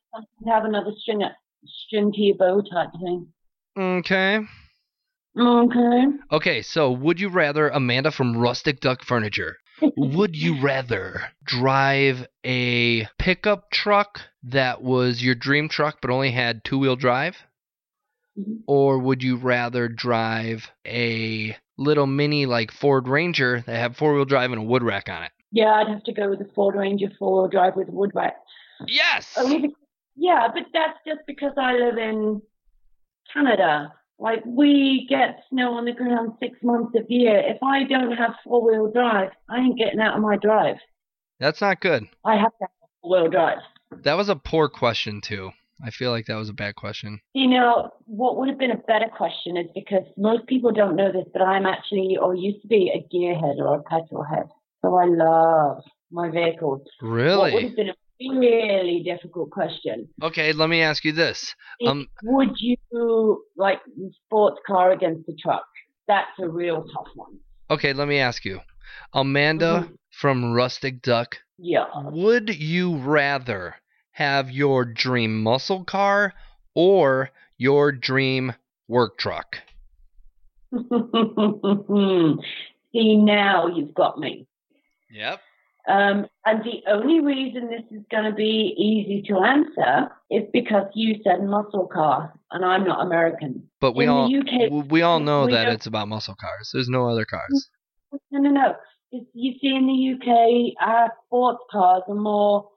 have 0.46 0.64
another 0.64 0.92
string, 0.96 1.22
string 1.66 2.12
to 2.12 2.20
your 2.20 2.36
bow 2.36 2.62
type 2.62 2.90
thing. 3.02 3.32
Okay. 3.78 4.40
Okay. 5.38 6.04
Okay, 6.32 6.62
so 6.62 6.90
would 6.90 7.20
you 7.20 7.28
rather, 7.28 7.68
Amanda 7.68 8.10
from 8.10 8.36
Rustic 8.36 8.80
Duck 8.80 9.04
Furniture, 9.04 9.56
would 9.96 10.36
you 10.36 10.60
rather 10.60 11.22
drive 11.44 12.26
a 12.44 13.06
pickup 13.18 13.70
truck 13.70 14.20
that 14.42 14.82
was 14.82 15.22
your 15.22 15.34
dream 15.34 15.68
truck 15.68 15.98
but 16.02 16.10
only 16.10 16.32
had 16.32 16.64
two 16.64 16.78
wheel 16.78 16.96
drive? 16.96 17.36
Mhm. 18.38 18.62
Or 18.66 18.98
would 18.98 19.22
you 19.22 19.36
rather 19.36 19.88
drive 19.88 20.70
a 20.86 21.56
little 21.76 22.06
mini 22.06 22.46
like 22.46 22.72
Ford 22.72 23.06
Ranger 23.08 23.62
that 23.66 23.76
had 23.76 23.96
four 23.96 24.14
wheel 24.14 24.24
drive 24.24 24.50
and 24.50 24.60
a 24.60 24.64
wood 24.64 24.82
rack 24.82 25.08
on 25.08 25.22
it? 25.22 25.32
Yeah, 25.52 25.72
I'd 25.74 25.88
have 25.88 26.04
to 26.04 26.12
go 26.12 26.28
with 26.30 26.40
the 26.40 26.50
Ford 26.54 26.74
Ranger 26.74 27.08
four 27.18 27.42
wheel 27.42 27.48
drive 27.48 27.76
with 27.76 27.88
a 27.88 27.92
wood 27.92 28.10
rack. 28.14 28.36
Yes! 28.86 29.34
Only 29.36 29.74
yeah, 30.16 30.48
but 30.52 30.64
that's 30.72 30.98
just 31.06 31.20
because 31.26 31.52
I 31.56 31.74
live 31.74 31.96
in 31.96 32.42
Canada. 33.32 33.92
Like 34.18 34.42
we 34.44 35.06
get 35.08 35.42
snow 35.50 35.74
on 35.74 35.84
the 35.84 35.92
ground 35.92 36.32
six 36.40 36.58
months 36.62 36.96
of 36.96 37.06
the 37.06 37.14
year. 37.14 37.38
If 37.38 37.62
I 37.62 37.84
don't 37.84 38.12
have 38.16 38.34
four 38.44 38.64
wheel 38.64 38.90
drive, 38.90 39.30
I 39.48 39.58
ain't 39.58 39.78
getting 39.78 40.00
out 40.00 40.16
of 40.16 40.22
my 40.22 40.36
drive. 40.36 40.76
That's 41.38 41.60
not 41.60 41.80
good. 41.80 42.04
I 42.24 42.34
have 42.36 42.50
to 42.58 42.62
have 42.62 42.70
four 43.00 43.10
wheel 43.22 43.30
drive. 43.30 43.58
That 44.02 44.16
was 44.16 44.28
a 44.28 44.36
poor 44.36 44.68
question, 44.68 45.20
too. 45.20 45.50
I 45.84 45.90
feel 45.90 46.10
like 46.10 46.26
that 46.26 46.34
was 46.34 46.48
a 46.48 46.54
bad 46.54 46.74
question. 46.74 47.20
You 47.34 47.46
know, 47.48 47.90
what 48.06 48.36
would 48.36 48.48
have 48.48 48.58
been 48.58 48.72
a 48.72 48.76
better 48.76 49.06
question 49.16 49.56
is 49.56 49.66
because 49.74 50.02
most 50.16 50.46
people 50.48 50.72
don't 50.72 50.96
know 50.96 51.12
this, 51.12 51.26
but 51.32 51.40
I'm 51.40 51.66
actually, 51.66 52.18
or 52.20 52.34
used 52.34 52.62
to 52.62 52.68
be, 52.68 52.90
a 52.92 53.14
gearhead 53.14 53.58
or 53.58 53.76
a 53.76 53.82
petrol 53.84 54.24
head. 54.24 54.48
So 54.82 54.96
I 54.96 55.04
love 55.06 55.84
my 56.10 56.30
vehicles. 56.30 56.82
What 57.00 57.08
would 57.08 57.14
Really? 57.14 57.62
have 57.62 57.76
been 57.76 57.88
a 57.90 57.94
really 58.20 59.02
difficult 59.04 59.50
question 59.50 60.08
Okay, 60.22 60.52
let 60.52 60.68
me 60.68 60.82
ask 60.82 61.04
you 61.04 61.12
this. 61.12 61.54
Um, 61.86 62.08
would 62.22 62.50
you 62.58 63.44
like 63.56 63.80
the 63.96 64.10
sports 64.26 64.58
car 64.66 64.92
against 64.92 65.26
the 65.26 65.36
truck? 65.40 65.64
That's 66.08 66.30
a 66.40 66.48
real 66.48 66.82
tough 66.82 67.08
one. 67.14 67.38
Okay, 67.70 67.92
let 67.92 68.08
me 68.08 68.18
ask 68.18 68.44
you. 68.44 68.60
Amanda 69.12 69.86
Mhm. 69.88 69.96
from 70.10 70.52
Rustic 70.52 71.02
Duck, 71.02 71.38
Yeah. 71.58 71.86
would 71.94 72.48
you 72.58 72.96
rather 72.96 73.76
have 74.12 74.50
your 74.50 74.84
dream 74.84 75.42
muscle 75.42 75.84
car 75.84 76.34
or 76.74 77.30
your 77.58 77.92
dream 77.92 78.54
work 78.88 79.18
truck? 79.18 79.58
See, 82.92 83.16
now 83.16 83.66
you've 83.68 83.94
got 83.94 84.18
me. 84.18 84.46
Yep. 85.10 85.40
Um, 85.88 86.26
and 86.44 86.62
the 86.64 86.82
only 86.86 87.20
reason 87.20 87.70
this 87.70 87.82
is 87.90 88.04
going 88.10 88.24
to 88.24 88.32
be 88.34 88.74
easy 88.76 89.22
to 89.28 89.38
answer 89.38 90.10
is 90.30 90.42
because 90.52 90.86
you 90.94 91.16
said 91.24 91.42
muscle 91.42 91.86
car, 91.86 92.34
and 92.50 92.62
I'm 92.64 92.84
not 92.84 93.04
American. 93.04 93.68
But 93.80 93.96
we 93.96 94.04
In 94.04 94.10
all 94.10 94.26
UK, 94.26 94.90
we 94.90 95.00
all 95.00 95.18
know 95.18 95.46
we 95.46 95.52
that 95.52 95.68
it's 95.68 95.86
about 95.86 96.08
muscle 96.08 96.34
cars. 96.38 96.70
There's 96.74 96.90
no 96.90 97.08
other 97.08 97.24
cars. 97.24 97.70
No, 98.30 98.40
no, 98.40 98.50
no. 98.50 98.70
It's- 99.12 99.30
You 99.32 99.54
see, 99.58 99.74
in 99.74 99.86
the 99.86 99.98
UK, 100.14 100.74
our 100.86 101.10
sports 101.24 101.64
cars 101.70 102.02
are 102.08 102.14
more 102.14 102.68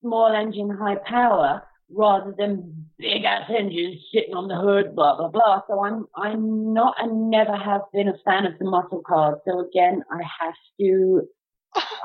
small 0.00 0.26
engine, 0.32 0.70
high 0.70 0.96
power, 0.96 1.62
rather 1.90 2.34
than 2.36 2.86
big 2.98 3.22
ass 3.24 3.48
engines 3.56 4.02
sitting 4.12 4.34
on 4.34 4.48
the 4.48 4.56
hood, 4.56 4.96
blah 4.96 5.16
blah 5.16 5.28
blah. 5.28 5.62
So 5.68 5.84
I'm 5.84 6.06
I'm 6.16 6.72
not 6.72 6.96
and 6.98 7.30
never 7.30 7.54
have 7.56 7.82
been 7.92 8.08
a 8.08 8.18
fan 8.24 8.46
of 8.46 8.58
the 8.58 8.64
muscle 8.64 9.02
cars. 9.06 9.38
So 9.44 9.60
again, 9.60 10.02
I 10.10 10.22
have 10.40 10.54
to. 10.80 11.22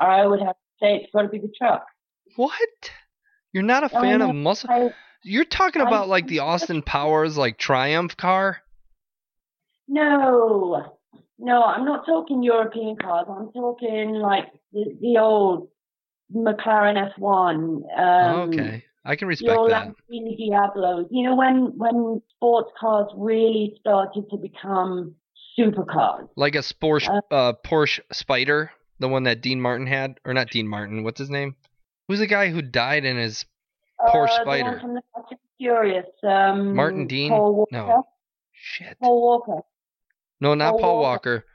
I 0.00 0.26
would 0.26 0.40
have 0.40 0.54
to 0.54 0.70
say 0.80 0.96
it's 0.96 1.12
got 1.12 1.22
to 1.22 1.28
be 1.28 1.38
the 1.38 1.52
truck. 1.56 1.86
What? 2.36 2.58
You're 3.52 3.62
not 3.62 3.84
a 3.84 3.88
fan 3.88 4.20
of 4.22 4.34
muscle? 4.34 4.70
I, 4.70 4.88
You're 5.22 5.44
talking 5.44 5.82
I- 5.82 5.86
about 5.86 6.08
like 6.08 6.26
the 6.26 6.40
Austin 6.40 6.82
Powers 6.82 7.36
like 7.36 7.58
Triumph 7.58 8.16
car? 8.16 8.58
no, 9.86 10.98
no, 11.38 11.62
I'm 11.62 11.84
not 11.84 12.06
talking 12.06 12.42
European 12.42 12.96
cars. 12.96 13.26
I'm 13.28 13.52
talking 13.52 14.14
like 14.14 14.46
the, 14.72 14.96
the 15.00 15.18
old 15.18 15.68
McLaren 16.34 17.12
F1. 17.18 17.98
Um, 17.98 18.48
okay. 18.48 18.84
I 19.04 19.16
can 19.16 19.28
respect 19.28 19.56
old 19.56 19.70
that. 19.70 19.88
Lamborghini 19.88 20.36
Diablos. 20.38 21.06
You 21.10 21.24
know 21.28 21.36
when 21.36 21.72
when 21.76 22.22
sports 22.34 22.70
cars 22.80 23.10
really 23.16 23.76
started 23.80 24.24
to 24.30 24.36
become 24.38 25.14
supercars. 25.58 26.28
Like 26.36 26.54
a 26.54 26.60
Porsche 26.60 27.10
Uh, 27.30 27.34
uh, 27.34 27.52
Porsche 27.64 28.00
Spider, 28.12 28.70
the 28.98 29.08
one 29.08 29.24
that 29.24 29.40
Dean 29.40 29.60
Martin 29.60 29.86
had 29.86 30.20
or 30.24 30.34
not 30.34 30.50
Dean 30.50 30.68
Martin, 30.68 31.04
what's 31.04 31.18
his 31.18 31.30
name? 31.30 31.56
Who's 32.08 32.18
the 32.18 32.26
guy 32.26 32.50
who 32.50 32.62
died 32.62 33.04
in 33.04 33.16
his 33.16 33.44
poor 34.08 34.24
uh, 34.24 34.42
Spider. 34.42 34.70
one 34.72 34.80
from 34.80 34.94
the 34.94 35.02
Fast 35.14 35.30
and 35.30 35.40
Furious. 35.58 36.06
Um, 36.22 36.74
Martin 36.74 37.06
Dean? 37.06 37.30
Paul 37.30 37.54
Walker. 37.54 37.72
No. 37.72 38.06
Shit. 38.52 38.98
Paul 39.00 39.22
Walker. 39.22 39.62
No, 40.40 40.54
not 40.54 40.72
Paul 40.72 40.80
Paul 40.80 41.00
Walker. 41.00 41.34
Walker. 41.34 41.46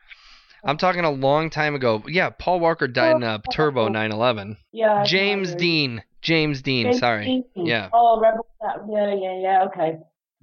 I'm 0.64 0.78
talking 0.78 1.06
a 1.06 1.12
long 1.12 1.50
time 1.50 1.76
ago. 1.76 2.04
Yeah, 2.08 2.32
Paul 2.32 2.60
Walker 2.60 2.88
died 2.88 3.16
in 3.16 3.24
a 3.24 3.40
Paul 3.40 3.54
turbo 3.54 3.88
911. 3.88 4.58
Yeah. 4.72 5.04
James. 5.06 5.56
Dean. 5.56 6.04
James 6.22 6.62
Dean, 6.62 6.88
James 6.88 7.00
sorry. 7.00 7.26
Dean. 7.26 7.66
Yeah. 7.66 7.90
Oh, 7.94 8.20
Rebel. 8.20 8.46
Yeah, 8.90 9.14
yeah, 9.16 9.40
yeah. 9.40 9.66
Okay. 9.68 10.00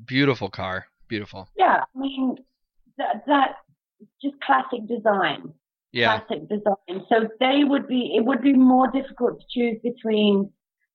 Beautiful 0.07 0.49
car. 0.49 0.87
Beautiful. 1.09 1.49
Yeah, 1.57 1.85
I 1.95 1.99
mean 1.99 2.37
that 2.99 3.25
that 3.27 3.57
just 4.23 4.41
classic 4.41 4.89
design. 4.89 5.53
Yeah. 5.97 6.21
Classic 6.21 6.47
design. 6.49 7.07
So 7.09 7.29
they 7.41 7.65
would 7.65 7.89
be. 7.89 8.15
It 8.17 8.25
would 8.27 8.43
be 8.43 8.53
more 8.53 8.91
difficult 8.91 9.41
to 9.41 9.47
choose 9.51 9.79
between, 9.83 10.51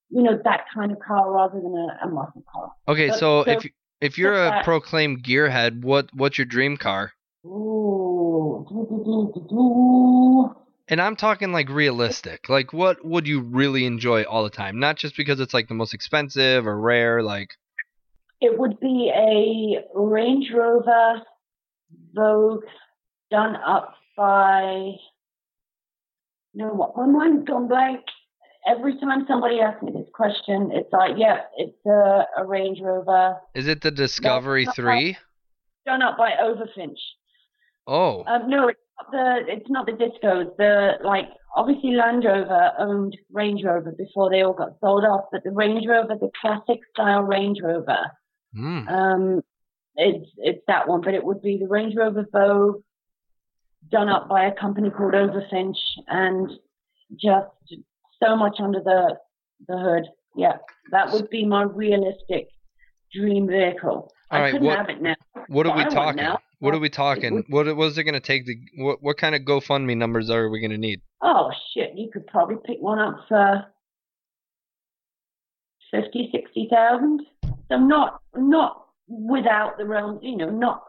you 0.10 0.22
know, 0.22 0.40
that 0.44 0.66
kind 0.74 0.92
of 0.92 1.00
car 1.00 1.32
rather 1.32 1.60
than 1.60 1.74
a, 1.74 2.06
a 2.06 2.10
muscle 2.10 2.44
car. 2.54 2.72
Okay, 2.88 3.10
But- 3.10 3.18
so 3.20 3.44
so 3.46 3.52
if 3.52 3.66
if 4.00 4.18
you're 4.20 4.34
a 4.34 4.50
that- 4.52 4.64
proclaimed 4.64 5.24
gearhead, 5.24 5.82
what 5.84 6.10
what's 6.14 6.38
your 6.38 6.46
dream 6.46 6.78
car? 6.78 7.14
Ooh. 7.46 8.68
And 10.88 11.02
I'm 11.02 11.16
talking 11.16 11.52
like 11.52 11.70
realistic. 11.70 12.50
Like 12.50 12.74
what 12.74 13.04
would 13.04 13.26
you 13.28 13.42
really 13.42 13.86
enjoy 13.86 14.24
all 14.24 14.44
the 14.44 14.50
time? 14.50 14.80
Not 14.80 14.98
just 14.98 15.18
because 15.18 15.40
it's 15.40 15.54
like 15.54 15.68
the 15.68 15.74
most 15.74 15.94
expensive 15.96 16.68
or 16.68 16.80
rare, 16.80 17.24
like 17.24 17.50
It 18.40 18.58
would 18.60 18.80
be 18.80 19.12
a 19.16 19.84
Range 20.00 20.46
Rover 20.54 21.22
Vogue 22.14 22.64
done 23.32 23.56
up 23.56 23.96
by. 24.18 24.94
You 26.54 26.66
know 26.66 26.74
what? 26.74 26.96
My 26.98 27.06
mind's 27.06 27.48
gone 27.48 27.68
blank. 27.68 28.02
Every 28.68 29.00
time 29.00 29.26
somebody 29.28 29.60
asks 29.60 29.82
me 29.82 29.92
this 29.92 30.08
question, 30.14 30.70
it's 30.74 30.92
like, 30.94 31.12
yeah, 31.18 31.40
it's 31.58 31.84
a, 31.86 32.26
a 32.38 32.46
Range 32.46 32.78
Rover 32.82 33.38
is 33.56 33.68
it 33.68 33.82
the 33.82 33.90
Discovery 33.90 34.66
not 34.66 34.76
3? 34.76 35.18
done 35.86 36.02
up 36.04 36.16
by 36.18 36.34
Overfinch. 36.40 37.00
Oh. 37.88 38.24
Um, 38.28 38.48
no, 38.50 38.68
it's 38.68 38.80
not 39.00 39.12
the 39.12 39.52
it's 39.52 39.70
not 39.70 39.86
the 39.88 39.94
discos. 39.94 40.56
The 40.58 41.04
like 41.04 41.26
obviously 41.56 41.94
Land 41.96 42.24
Rover 42.24 42.72
owned 42.78 43.18
Range 43.32 43.64
Rover 43.64 43.92
before 43.98 44.30
they 44.30 44.44
all 44.44 44.54
got 44.54 44.74
sold 44.80 45.06
off, 45.06 45.26
but 45.32 45.44
the 45.44 45.50
Range 45.52 45.84
Rover, 45.88 46.16
the 46.20 46.30
classic 46.40 46.82
style 46.94 47.24
Range 47.24 47.58
Rover, 47.64 48.12
Hmm. 48.54 48.88
um, 48.88 49.42
it's 49.96 50.30
it's 50.38 50.64
that 50.68 50.88
one. 50.88 51.02
But 51.02 51.16
it 51.16 51.24
would 51.24 51.42
be 51.42 51.58
the 51.58 51.68
Range 51.68 51.96
Rover 51.96 52.28
Vogue 52.32 52.84
done 53.90 54.10
up 54.10 54.28
by 54.30 54.46
a 54.46 54.52
company 54.54 54.90
called 54.90 55.14
Overfinch, 55.16 55.78
and 56.08 56.50
just 57.20 57.48
so 58.24 58.36
much 58.36 58.58
under 58.60 58.80
the 58.80 59.18
the 59.68 59.78
hood. 59.78 60.08
Yeah, 60.36 60.58
that 60.92 61.12
would 61.12 61.30
be 61.30 61.46
my 61.46 61.64
realistic 61.64 62.48
dream 63.14 63.48
vehicle. 63.48 64.12
All 64.32 64.38
I 64.38 64.42
right, 64.42 64.52
couldn't 64.52 64.68
what- 64.68 64.78
have 64.78 64.90
it 64.90 65.02
now. 65.02 65.16
What 65.48 65.66
are 65.68 65.76
we 65.76 65.84
talking? 65.86 66.28
What 66.60 66.76
are 66.76 66.80
we 66.80 66.90
talking? 66.90 67.44
What 67.50 67.76
was 67.76 67.98
it 67.98 68.04
going 68.04 68.14
to 68.14 68.20
take 68.20 68.46
to? 68.46 68.56
What 68.78 69.02
what 69.02 69.18
kind 69.18 69.34
of 69.36 69.42
GoFundMe 69.42 69.98
numbers 69.98 70.30
are 70.30 70.48
we 70.50 70.60
going 70.62 70.72
to 70.72 70.78
need? 70.78 71.02
Oh 71.22 71.52
shit, 71.74 71.94
you 71.96 72.10
could 72.12 72.28
probably 72.28 72.58
pick 72.64 72.78
one 72.80 73.00
up 73.00 73.26
for 73.28 73.66
fifty, 75.92 76.30
sixty 76.32 76.68
thousand. 76.72 77.22
So 77.70 77.78
not 77.78 78.22
not 78.36 78.86
without 79.08 79.78
the 79.78 79.86
realms, 79.86 80.20
you 80.22 80.38
know, 80.38 80.50
not 80.50 80.84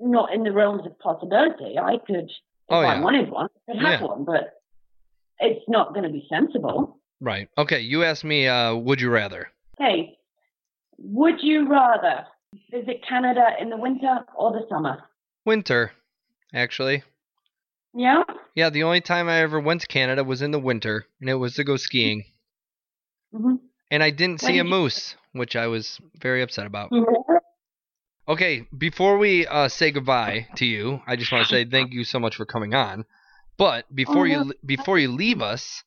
not 0.00 0.32
in 0.32 0.42
the 0.42 0.52
realms 0.52 0.86
of 0.86 0.98
possibility. 0.98 1.78
I 1.78 1.98
could, 2.06 2.24
if 2.30 2.30
Oh, 2.68 2.80
I 2.80 3.00
wanted 3.00 3.30
one, 3.30 3.48
I 3.68 3.72
could 3.72 3.80
have 3.82 4.00
Yeah. 4.00 4.06
one, 4.06 4.24
but 4.24 4.54
it's 5.40 5.64
not 5.68 5.92
going 5.94 6.04
to 6.04 6.10
be 6.10 6.26
sensible. 6.28 6.98
Right. 7.20 7.48
Okay. 7.58 7.80
You 7.80 8.04
asked 8.04 8.24
me. 8.24 8.46
Uh, 8.48 8.74
would 8.74 9.00
you 9.00 9.10
rather? 9.10 9.48
Okay. 9.80 10.14
would 11.00 11.40
you 11.42 11.68
rather 11.68 12.26
visit 12.72 13.04
Canada 13.08 13.50
in 13.60 13.70
the 13.70 13.76
winter 13.76 14.18
or 14.36 14.50
the 14.52 14.66
summer? 14.68 15.02
Winter, 15.44 15.92
actually. 16.52 17.02
Yeah. 17.94 18.22
Yeah. 18.56 18.70
The 18.70 18.82
only 18.82 19.00
time 19.00 19.28
I 19.28 19.40
ever 19.42 19.60
went 19.60 19.80
to 19.82 19.86
Canada 19.86 20.24
was 20.24 20.42
in 20.42 20.50
the 20.50 20.58
winter, 20.58 21.06
and 21.20 21.30
it 21.30 21.34
was 21.34 21.54
to 21.54 21.64
go 21.64 21.76
skiing. 21.76 22.24
hmm 23.32 23.56
And 23.90 24.02
I 24.02 24.10
didn't 24.10 24.42
When 24.42 24.52
see 24.52 24.58
a 24.58 24.64
you- 24.64 24.70
moose, 24.70 25.14
which 25.32 25.54
I 25.56 25.66
was 25.68 26.00
very 26.20 26.42
upset 26.42 26.66
about. 26.66 26.90
Mm-hmm. 26.90 27.36
Okay, 28.28 28.68
before 28.76 29.18
we 29.18 29.46
uh, 29.46 29.68
say 29.68 29.90
goodbye 29.90 30.48
to 30.56 30.66
you, 30.66 31.00
I 31.06 31.16
just 31.16 31.32
want 31.32 31.44
to 31.44 31.48
say 31.48 31.64
thank 31.64 31.92
you 31.92 32.04
so 32.04 32.20
much 32.20 32.36
for 32.36 32.44
coming 32.46 32.74
on. 32.74 33.06
But 33.56 33.92
before 33.94 34.26
Oh, 34.26 34.30
you 34.30 34.54
before 34.64 34.98
you 34.98 35.10
leave 35.10 35.42
us, 35.42 35.82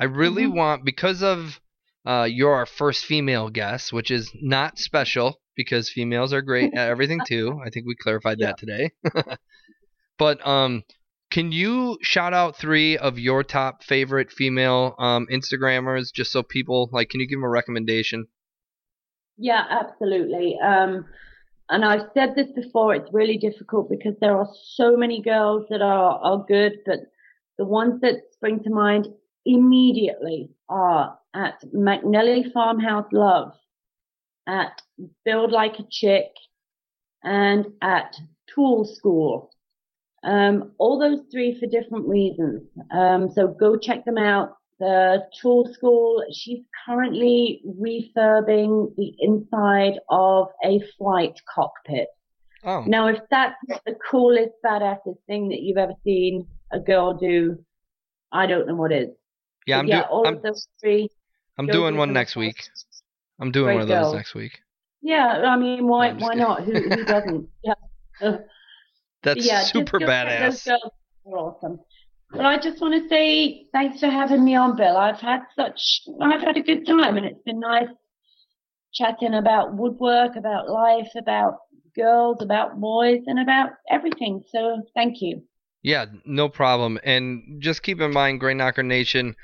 I 0.00 0.04
really 0.04 0.46
Mhm. 0.46 0.52
want 0.54 0.84
because 0.84 1.22
of 1.22 1.60
uh, 2.04 2.24
you're 2.30 2.54
our 2.54 2.66
first 2.66 3.04
female 3.06 3.50
guest, 3.50 3.92
which 3.92 4.10
is 4.10 4.30
not 4.34 4.78
special 4.78 5.40
because 5.56 5.88
females 5.90 6.32
are 6.32 6.42
great 6.42 6.74
at 6.74 6.88
everything 6.90 7.22
too. 7.26 7.60
I 7.64 7.70
think 7.70 7.86
we 7.86 7.94
clarified 7.94 8.40
that 8.40 8.58
today. 8.58 8.90
but 10.18 10.46
um, 10.46 10.84
can 11.30 11.52
you 11.52 11.98
shout 12.02 12.34
out 12.34 12.56
three 12.58 12.98
of 12.98 13.18
your 13.18 13.42
top 13.44 13.82
favorite 13.84 14.30
female 14.32 14.94
um, 14.98 15.26
Instagrammers, 15.30 16.12
just 16.12 16.32
so 16.32 16.42
people 16.42 16.88
like? 16.92 17.10
Can 17.10 17.20
you 17.20 17.26
give 17.28 17.38
them 17.38 17.44
a 17.44 17.48
recommendation? 17.48 18.26
Yeah, 19.38 19.64
absolutely. 19.68 20.56
Um, 20.64 21.06
and 21.68 21.84
I've 21.84 22.08
said 22.14 22.34
this 22.34 22.50
before, 22.52 22.94
it's 22.94 23.12
really 23.12 23.38
difficult 23.38 23.90
because 23.90 24.14
there 24.20 24.36
are 24.36 24.48
so 24.74 24.96
many 24.96 25.20
girls 25.20 25.66
that 25.70 25.82
are, 25.82 26.18
are 26.22 26.44
good, 26.46 26.78
but 26.86 27.00
the 27.58 27.64
ones 27.64 28.00
that 28.02 28.22
spring 28.32 28.62
to 28.64 28.70
mind 28.70 29.08
immediately 29.44 30.50
are 30.68 31.18
at 31.34 31.62
McNelly 31.74 32.52
Farmhouse 32.52 33.06
Love, 33.12 33.52
at 34.46 34.80
Build 35.24 35.52
Like 35.52 35.78
a 35.78 35.84
Chick, 35.90 36.30
and 37.22 37.66
at 37.82 38.16
Tool 38.54 38.84
School. 38.84 39.50
Um, 40.22 40.72
all 40.78 40.98
those 40.98 41.20
three 41.30 41.58
for 41.58 41.66
different 41.66 42.06
reasons. 42.08 42.62
Um, 42.92 43.30
so 43.32 43.48
go 43.48 43.76
check 43.76 44.04
them 44.04 44.18
out. 44.18 44.55
The 44.78 45.26
Tool 45.40 45.72
School, 45.72 46.22
she's 46.32 46.60
currently 46.86 47.62
refurbing 47.66 48.94
the 48.96 49.14
inside 49.20 49.98
of 50.10 50.48
a 50.64 50.80
flight 50.98 51.40
cockpit. 51.52 52.08
Oh, 52.64 52.82
Now, 52.86 53.06
if 53.08 53.20
that's 53.30 53.54
not 53.68 53.80
the 53.86 53.94
coolest, 54.10 54.50
badassest 54.64 55.16
thing 55.26 55.48
that 55.50 55.60
you've 55.60 55.78
ever 55.78 55.94
seen 56.04 56.46
a 56.72 56.80
girl 56.80 57.14
do, 57.14 57.58
I 58.32 58.46
don't 58.46 58.66
know 58.66 58.74
what 58.74 58.92
is. 58.92 59.08
yeah, 59.66 59.76
But 59.76 59.80
I'm 59.80 59.86
yeah, 59.88 59.96
doing. 60.00 60.08
all 60.10 60.26
I'm, 60.26 60.36
of 60.36 60.42
those 60.42 60.68
three. 60.80 61.08
I'm 61.58 61.66
doing 61.68 61.96
one 61.96 62.12
next 62.12 62.36
week. 62.36 62.68
I'm 63.40 63.50
doing 63.52 63.74
one 63.74 63.82
of 63.82 63.88
those 63.88 64.02
girls. 64.02 64.14
next 64.14 64.34
week. 64.34 64.58
Yeah, 65.00 65.26
I 65.46 65.56
mean, 65.56 65.86
why 65.86 66.08
I'm 66.08 66.18
why 66.18 66.30
kidding. 66.34 66.42
not? 66.46 66.64
Who, 66.64 66.72
who 66.72 67.04
doesn't? 67.04 67.48
Yeah. 67.62 67.74
That's 69.22 69.44
yeah, 69.44 69.60
just 69.60 69.72
super 69.72 69.98
go 69.98 70.06
check 70.06 70.28
Those 70.40 70.62
badass. 70.62 70.66
girls 70.66 70.92
are 71.26 71.38
awesome. 71.38 71.80
But 72.30 72.44
I 72.44 72.58
just 72.58 72.80
want 72.80 73.02
to 73.02 73.08
say 73.08 73.66
thanks 73.72 74.00
for 74.00 74.08
having 74.08 74.44
me 74.44 74.56
on, 74.56 74.76
Bill. 74.76 74.96
I've 74.96 75.20
had 75.20 75.42
such, 75.54 76.02
I've 76.20 76.40
had 76.40 76.56
a 76.56 76.62
good 76.62 76.86
time, 76.86 77.16
and 77.16 77.26
it's 77.26 77.42
been 77.44 77.60
nice 77.60 77.88
chatting 78.92 79.34
about 79.34 79.76
woodwork, 79.76 80.36
about 80.36 80.68
life, 80.68 81.08
about 81.16 81.58
girls, 81.94 82.42
about 82.42 82.80
boys, 82.80 83.20
and 83.26 83.38
about 83.38 83.70
everything. 83.90 84.42
So 84.50 84.82
thank 84.94 85.20
you. 85.20 85.42
Yeah, 85.82 86.06
no 86.24 86.48
problem. 86.48 86.98
And 87.04 87.62
just 87.62 87.82
keep 87.82 88.00
in 88.00 88.12
mind, 88.12 88.40
Grain 88.40 88.56
Knocker 88.56 88.82
Nation, 88.82 89.36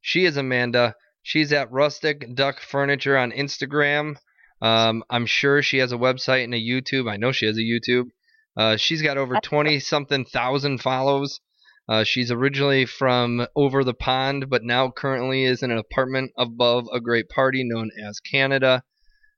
she 0.00 0.24
is 0.24 0.36
Amanda. 0.36 0.94
She's 1.22 1.52
at 1.52 1.72
Rustic 1.72 2.34
Duck 2.34 2.60
Furniture 2.60 3.16
on 3.16 3.32
Instagram. 3.32 4.16
Um, 4.62 5.02
I'm 5.10 5.26
sure 5.26 5.62
she 5.62 5.78
has 5.78 5.92
a 5.92 5.96
website 5.96 6.44
and 6.44 6.54
a 6.54 6.56
YouTube. 6.56 7.10
I 7.10 7.16
know 7.16 7.32
she 7.32 7.46
has 7.46 7.58
a 7.58 7.60
YouTube. 7.60 8.10
Uh, 8.56 8.76
she's 8.76 9.02
got 9.02 9.18
over 9.18 9.36
20 9.42 9.78
something 9.80 10.24
thousand 10.24 10.78
follows. 10.78 11.40
Uh, 11.88 12.04
she's 12.04 12.30
originally 12.30 12.84
from 12.84 13.46
over 13.56 13.82
the 13.82 13.94
pond, 13.94 14.50
but 14.50 14.62
now 14.62 14.90
currently 14.90 15.44
is 15.44 15.62
in 15.62 15.70
an 15.70 15.78
apartment 15.78 16.30
above 16.36 16.86
a 16.92 17.00
great 17.00 17.28
party 17.30 17.64
known 17.64 17.90
as 18.06 18.20
Canada. 18.20 18.82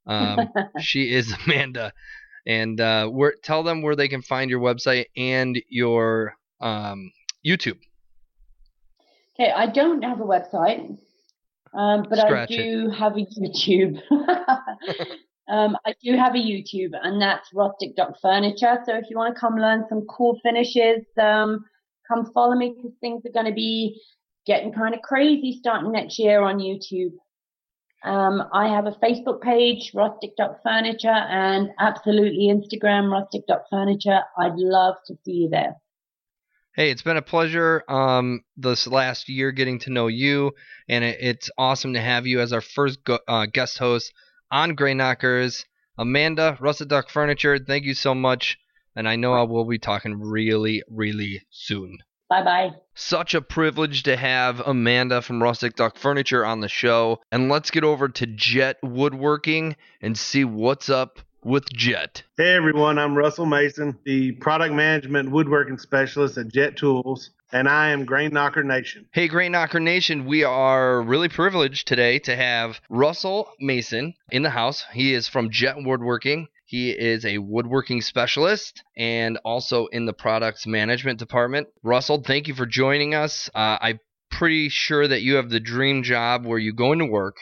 Um, 0.07 0.49
she 0.81 1.13
is 1.13 1.33
Amanda. 1.45 1.93
And 2.47 2.81
uh, 2.81 3.07
where, 3.09 3.35
tell 3.45 3.63
them 3.63 3.83
where 3.83 3.95
they 3.95 4.09
can 4.09 4.23
find 4.23 4.51
your 4.51 4.61
website 4.61 5.07
and 5.17 5.61
your 5.69 6.35
um, 6.61 7.13
YouTube. 7.47 7.79
Okay, 9.39 9.53
I 9.53 9.67
don't 9.67 10.03
have 10.03 10.21
a 10.21 10.25
website, 10.25 10.99
um, 11.73 12.05
but 12.09 12.19
Scratch 12.19 12.51
I 12.51 12.57
do 12.57 12.91
have 12.91 13.17
a 13.17 13.25
YouTube. 13.25 14.01
um, 15.49 15.77
I 15.87 15.95
do 16.03 16.17
have 16.17 16.35
a 16.35 16.39
YouTube, 16.39 16.91
and 17.01 17.23
that's 17.23 17.49
Rustic 17.55 17.97
Duck 17.97 18.17
Furniture. 18.21 18.83
So 18.85 18.97
if 18.97 19.05
you 19.09 19.17
want 19.17 19.35
to 19.35 19.41
come 19.41 19.55
learn 19.55 19.87
some 19.89 20.05
cool 20.07 20.39
finishes, 20.43 21.07
um, 21.19 21.65
come 22.11 22.31
follow 22.33 22.55
me 22.55 22.75
because 22.77 22.93
things 23.01 23.23
are 23.25 23.33
going 23.33 23.47
to 23.47 23.53
be 23.53 24.01
getting 24.47 24.73
kind 24.73 24.95
of 24.95 25.03
crazy 25.03 25.57
starting 25.61 25.93
next 25.93 26.19
year 26.19 26.43
on 26.43 26.59
YouTube. 26.59 27.13
Um, 28.03 28.43
I 28.53 28.69
have 28.69 28.87
a 28.87 28.93
Facebook 28.93 29.43
page, 29.43 29.93
Rustic 29.95 30.35
Duck 30.37 30.61
Furniture, 30.63 31.09
and 31.09 31.69
absolutely 31.79 32.49
Instagram, 32.49 33.13
Rustic 33.13 33.47
Duck 33.47 33.65
Furniture. 33.71 34.21
I'd 34.39 34.57
love 34.57 34.95
to 35.07 35.15
see 35.25 35.33
you 35.33 35.49
there. 35.51 35.77
Hey, 36.75 36.91
it's 36.91 37.03
been 37.03 37.19
a 37.19 37.23
pleasure 37.23 37.83
um, 37.89 38.43
this 38.57 38.87
last 38.87 39.29
year 39.29 39.53
getting 39.53 39.81
to 39.81 39.91
know 39.91 40.07
you, 40.07 40.53
and 40.89 41.05
it, 41.05 41.19
it's 41.21 41.51
awesome 41.59 41.93
to 41.93 42.01
have 42.01 42.27
you 42.27 42.41
as 42.41 42.53
our 42.53 42.63
first 42.63 43.05
go- 43.05 43.19
uh, 43.29 43.47
guest 43.53 43.77
host 43.77 44.13
on 44.51 44.75
Grain 44.75 44.97
Knockers. 44.97 45.67
Amanda, 45.99 46.57
Rustic 46.59 46.89
Duck 46.89 47.11
Furniture, 47.11 47.59
thank 47.59 47.85
you 47.85 47.93
so 47.93 48.15
much, 48.15 48.57
and 49.01 49.09
I 49.09 49.17
know 49.17 49.33
I 49.33 49.45
will 49.45 49.65
be 49.65 49.79
talking 49.79 50.21
really, 50.21 50.83
really 50.87 51.43
soon. 51.49 52.01
Bye 52.29 52.45
bye. 52.45 52.71
Such 52.95 53.33
a 53.33 53.41
privilege 53.41 54.03
to 54.03 54.15
have 54.15 54.61
Amanda 54.61 55.23
from 55.23 55.43
Rustic 55.43 55.75
Duck 55.75 55.97
Furniture 55.97 56.45
on 56.45 56.61
the 56.61 56.69
show, 56.69 57.19
and 57.33 57.49
let's 57.49 57.71
get 57.71 57.83
over 57.83 58.11
to 58.11 58.27
Jet 58.27 58.77
Woodworking 58.83 59.77
and 60.03 60.19
see 60.19 60.45
what's 60.45 60.91
up 60.91 61.19
with 61.43 61.73
Jet. 61.73 62.25
Hey 62.37 62.53
everyone, 62.53 62.99
I'm 62.99 63.17
Russell 63.17 63.47
Mason, 63.47 63.99
the 64.05 64.33
product 64.33 64.75
management 64.75 65.31
woodworking 65.31 65.79
specialist 65.79 66.37
at 66.37 66.49
Jet 66.49 66.77
Tools, 66.77 67.31
and 67.53 67.71
I 67.71 67.89
am 67.89 68.05
Grain 68.05 68.35
Knocker 68.35 68.63
Nation. 68.63 69.07
Hey, 69.13 69.29
Grain 69.29 69.53
Knocker 69.53 69.81
Nation, 69.81 70.27
we 70.27 70.45
are 70.45 71.01
really 71.01 71.31
privileged 71.31 71.89
today 71.89 72.19
to 72.21 72.37
have 72.37 72.83
Russell 72.91 73.51
Mason 73.59 74.13
in 74.31 74.43
the 74.43 74.51
house. 74.51 74.85
He 74.93 75.15
is 75.15 75.27
from 75.27 75.51
Jet 75.51 75.77
Woodworking. 75.79 76.49
He 76.71 76.91
is 76.93 77.25
a 77.25 77.39
woodworking 77.39 78.01
specialist 78.01 78.85
and 78.97 79.41
also 79.45 79.87
in 79.87 80.07
the 80.07 80.13
products 80.13 80.69
management 80.69 81.19
department. 81.19 81.67
Russell, 81.83 82.23
thank 82.25 82.47
you 82.47 82.55
for 82.55 82.65
joining 82.65 83.13
us. 83.13 83.51
Uh, 83.53 83.77
I'm 83.81 83.99
pretty 84.31 84.69
sure 84.69 85.09
that 85.09 85.21
you 85.21 85.35
have 85.35 85.51
the 85.51 85.59
dream 85.59 86.05
job 86.05 86.47
where 86.47 86.61
you 86.61 86.73
go 86.73 86.93
into 86.93 87.07
work, 87.07 87.39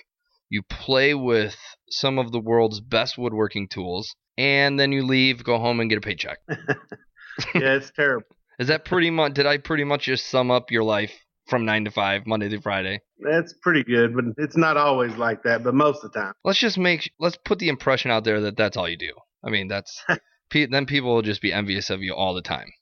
you 0.49 0.63
play 0.63 1.13
with 1.13 1.59
some 1.91 2.19
of 2.19 2.33
the 2.33 2.41
world's 2.41 2.81
best 2.81 3.19
woodworking 3.19 3.69
tools, 3.69 4.17
and 4.39 4.81
then 4.81 4.93
you 4.93 5.05
leave, 5.05 5.45
go 5.45 5.59
home, 5.59 5.81
and 5.81 5.91
get 5.91 5.99
a 5.99 6.01
paycheck. 6.01 6.39
yeah, 6.49 7.75
it's 7.75 7.93
terrible. 7.95 8.35
Is 8.59 8.69
that 8.69 8.87
pretty 8.87 9.11
much? 9.11 9.35
Did 9.35 9.45
I 9.45 9.59
pretty 9.59 9.85
much 9.85 10.05
just 10.05 10.29
sum 10.29 10.51
up 10.51 10.71
your 10.71 10.85
life 10.85 11.13
from 11.49 11.65
nine 11.65 11.85
to 11.85 11.91
five, 11.91 12.27
Monday 12.27 12.49
through 12.49 12.61
Friday? 12.61 13.01
That's 13.19 13.55
pretty 13.63 13.85
good, 13.85 14.15
but 14.15 14.25
it's 14.37 14.57
not 14.57 14.77
always 14.77 15.17
like 15.17 15.43
that, 15.45 15.65
but 15.65 15.75
most 15.75 16.05
of 16.05 16.13
the 16.13 16.21
time. 16.21 16.33
Let's 16.45 16.59
just 16.59 16.79
make. 16.79 17.11
Let's 17.19 17.39
put 17.45 17.59
the 17.59 17.69
impression 17.69 18.11
out 18.11 18.25
there 18.25 18.41
that 18.43 18.57
that's 18.57 18.77
all 18.77 18.89
you 18.89 18.99
do. 18.99 19.13
I 19.45 19.51
mean, 19.51 19.69
that's. 19.69 20.05
then 20.53 20.87
people 20.87 21.15
will 21.15 21.23
just 21.23 21.43
be 21.43 21.53
envious 21.53 21.91
of 21.91 22.03
you 22.03 22.15
all 22.15 22.35
the 22.35 22.43
time. 22.43 22.73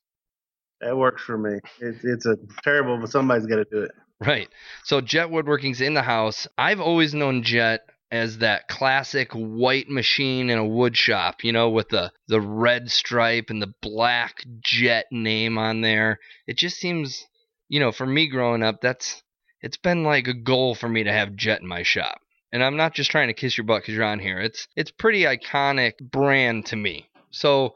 That 0.80 0.96
works 0.96 1.22
for 1.22 1.38
me. 1.38 1.58
It's 1.80 2.04
it's 2.04 2.26
a 2.26 2.36
terrible, 2.62 2.98
but 2.98 3.10
somebody's 3.10 3.46
got 3.46 3.56
to 3.56 3.66
do 3.70 3.82
it. 3.82 3.90
Right. 4.20 4.48
So 4.84 5.00
Jet 5.00 5.28
Woodworking's 5.28 5.80
in 5.80 5.94
the 5.94 6.02
house. 6.02 6.46
I've 6.56 6.80
always 6.80 7.14
known 7.14 7.42
Jet 7.42 7.80
as 8.10 8.38
that 8.38 8.68
classic 8.68 9.32
white 9.32 9.88
machine 9.88 10.48
in 10.48 10.58
a 10.58 10.66
wood 10.66 10.96
shop, 10.96 11.42
you 11.42 11.52
know, 11.52 11.70
with 11.70 11.88
the 11.88 12.12
the 12.28 12.40
red 12.40 12.90
stripe 12.90 13.46
and 13.48 13.60
the 13.60 13.72
black 13.82 14.44
Jet 14.60 15.06
name 15.10 15.58
on 15.58 15.80
there. 15.80 16.18
It 16.46 16.56
just 16.56 16.76
seems, 16.76 17.26
you 17.68 17.80
know, 17.80 17.92
for 17.92 18.06
me 18.06 18.28
growing 18.28 18.62
up, 18.62 18.80
that's 18.80 19.22
it's 19.62 19.76
been 19.76 20.04
like 20.04 20.28
a 20.28 20.34
goal 20.34 20.74
for 20.74 20.88
me 20.88 21.04
to 21.04 21.12
have 21.12 21.34
Jet 21.36 21.60
in 21.60 21.66
my 21.66 21.82
shop. 21.82 22.20
and 22.52 22.62
I'm 22.62 22.76
not 22.76 22.94
just 22.94 23.10
trying 23.10 23.28
to 23.28 23.34
kiss 23.34 23.56
your 23.58 23.64
butt 23.66 23.82
because 23.82 23.94
you're 23.94 24.04
on 24.04 24.18
here. 24.18 24.38
It's 24.40 24.66
it's 24.76 24.90
pretty 24.90 25.22
iconic 25.22 25.94
brand 26.00 26.66
to 26.66 26.76
me. 26.76 27.08
So 27.30 27.74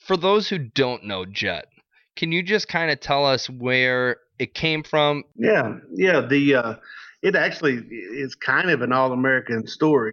for 0.00 0.16
those 0.16 0.48
who 0.48 0.58
don't 0.58 1.04
know 1.04 1.24
Jet, 1.24 1.66
can 2.16 2.32
you 2.32 2.42
just 2.42 2.68
kind 2.68 2.90
of 2.90 3.00
tell 3.00 3.24
us 3.24 3.48
where 3.48 4.18
it 4.38 4.54
came 4.54 4.82
from? 4.82 5.24
Yeah, 5.36 5.76
yeah. 5.94 6.20
The 6.20 6.54
uh, 6.54 6.74
it 7.22 7.36
actually 7.36 7.76
is 7.76 8.34
kind 8.34 8.70
of 8.70 8.82
an 8.82 8.92
all 8.92 9.12
American 9.12 9.66
story. 9.66 10.12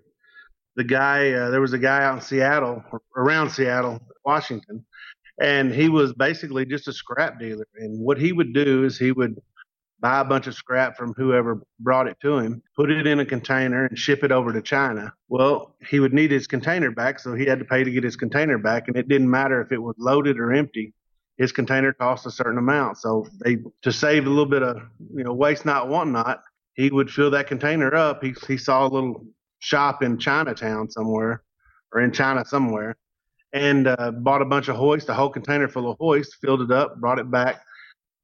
The 0.75 0.83
guy, 0.83 1.31
uh, 1.31 1.49
there 1.49 1.61
was 1.61 1.73
a 1.73 1.79
guy 1.79 2.03
out 2.03 2.15
in 2.15 2.21
Seattle, 2.21 2.83
around 3.15 3.49
Seattle, 3.49 3.99
Washington, 4.23 4.85
and 5.39 5.73
he 5.73 5.89
was 5.89 6.13
basically 6.13 6.65
just 6.65 6.87
a 6.87 6.93
scrap 6.93 7.39
dealer. 7.39 7.67
And 7.77 7.99
what 7.99 8.17
he 8.17 8.33
would 8.33 8.53
do 8.53 8.83
is 8.83 8.97
he 8.97 9.11
would 9.11 9.39
buy 9.99 10.19
a 10.19 10.25
bunch 10.25 10.47
of 10.47 10.53
scrap 10.53 10.95
from 10.95 11.13
whoever 11.15 11.61
brought 11.79 12.07
it 12.07 12.17
to 12.21 12.37
him, 12.37 12.61
put 12.75 12.91
it 12.91 13.07
in 13.07 13.19
a 13.19 13.25
container, 13.25 13.85
and 13.85 13.97
ship 13.97 14.23
it 14.23 14.31
over 14.31 14.53
to 14.53 14.61
China. 14.61 15.11
Well, 15.27 15.75
he 15.87 15.99
would 15.99 16.13
need 16.13 16.31
his 16.31 16.47
container 16.47 16.91
back, 16.91 17.19
so 17.19 17.33
he 17.33 17.45
had 17.45 17.59
to 17.59 17.65
pay 17.65 17.83
to 17.83 17.91
get 17.91 18.03
his 18.03 18.15
container 18.15 18.57
back, 18.57 18.87
and 18.87 18.95
it 18.95 19.07
didn't 19.07 19.29
matter 19.29 19.61
if 19.61 19.71
it 19.71 19.81
was 19.81 19.95
loaded 19.97 20.37
or 20.37 20.53
empty. 20.53 20.93
His 21.37 21.51
container 21.51 21.93
cost 21.93 22.25
a 22.25 22.31
certain 22.31 22.57
amount, 22.57 22.97
so 22.97 23.27
they 23.43 23.57
to 23.83 23.91
save 23.91 24.25
a 24.25 24.29
little 24.29 24.47
bit 24.47 24.63
of 24.63 24.77
you 25.13 25.23
know 25.23 25.33
waste 25.33 25.65
not 25.65 25.87
want 25.87 26.09
not, 26.09 26.41
he 26.73 26.89
would 26.89 27.11
fill 27.11 27.29
that 27.31 27.47
container 27.47 27.93
up. 27.93 28.23
He 28.23 28.33
he 28.47 28.57
saw 28.57 28.87
a 28.87 28.89
little 28.89 29.23
shop 29.59 30.01
in 30.01 30.17
Chinatown 30.17 30.89
somewhere, 30.89 31.43
or 31.93 32.01
in 32.01 32.11
China 32.11 32.43
somewhere, 32.43 32.97
and 33.53 33.87
uh, 33.87 34.11
bought 34.11 34.41
a 34.41 34.45
bunch 34.45 34.67
of 34.67 34.75
hoist, 34.75 35.09
a 35.09 35.13
whole 35.13 35.29
container 35.29 35.67
full 35.67 35.89
of 35.89 35.97
hoist, 35.99 36.37
filled 36.41 36.61
it 36.61 36.71
up, 36.71 36.99
brought 36.99 37.19
it 37.19 37.31
back, 37.31 37.61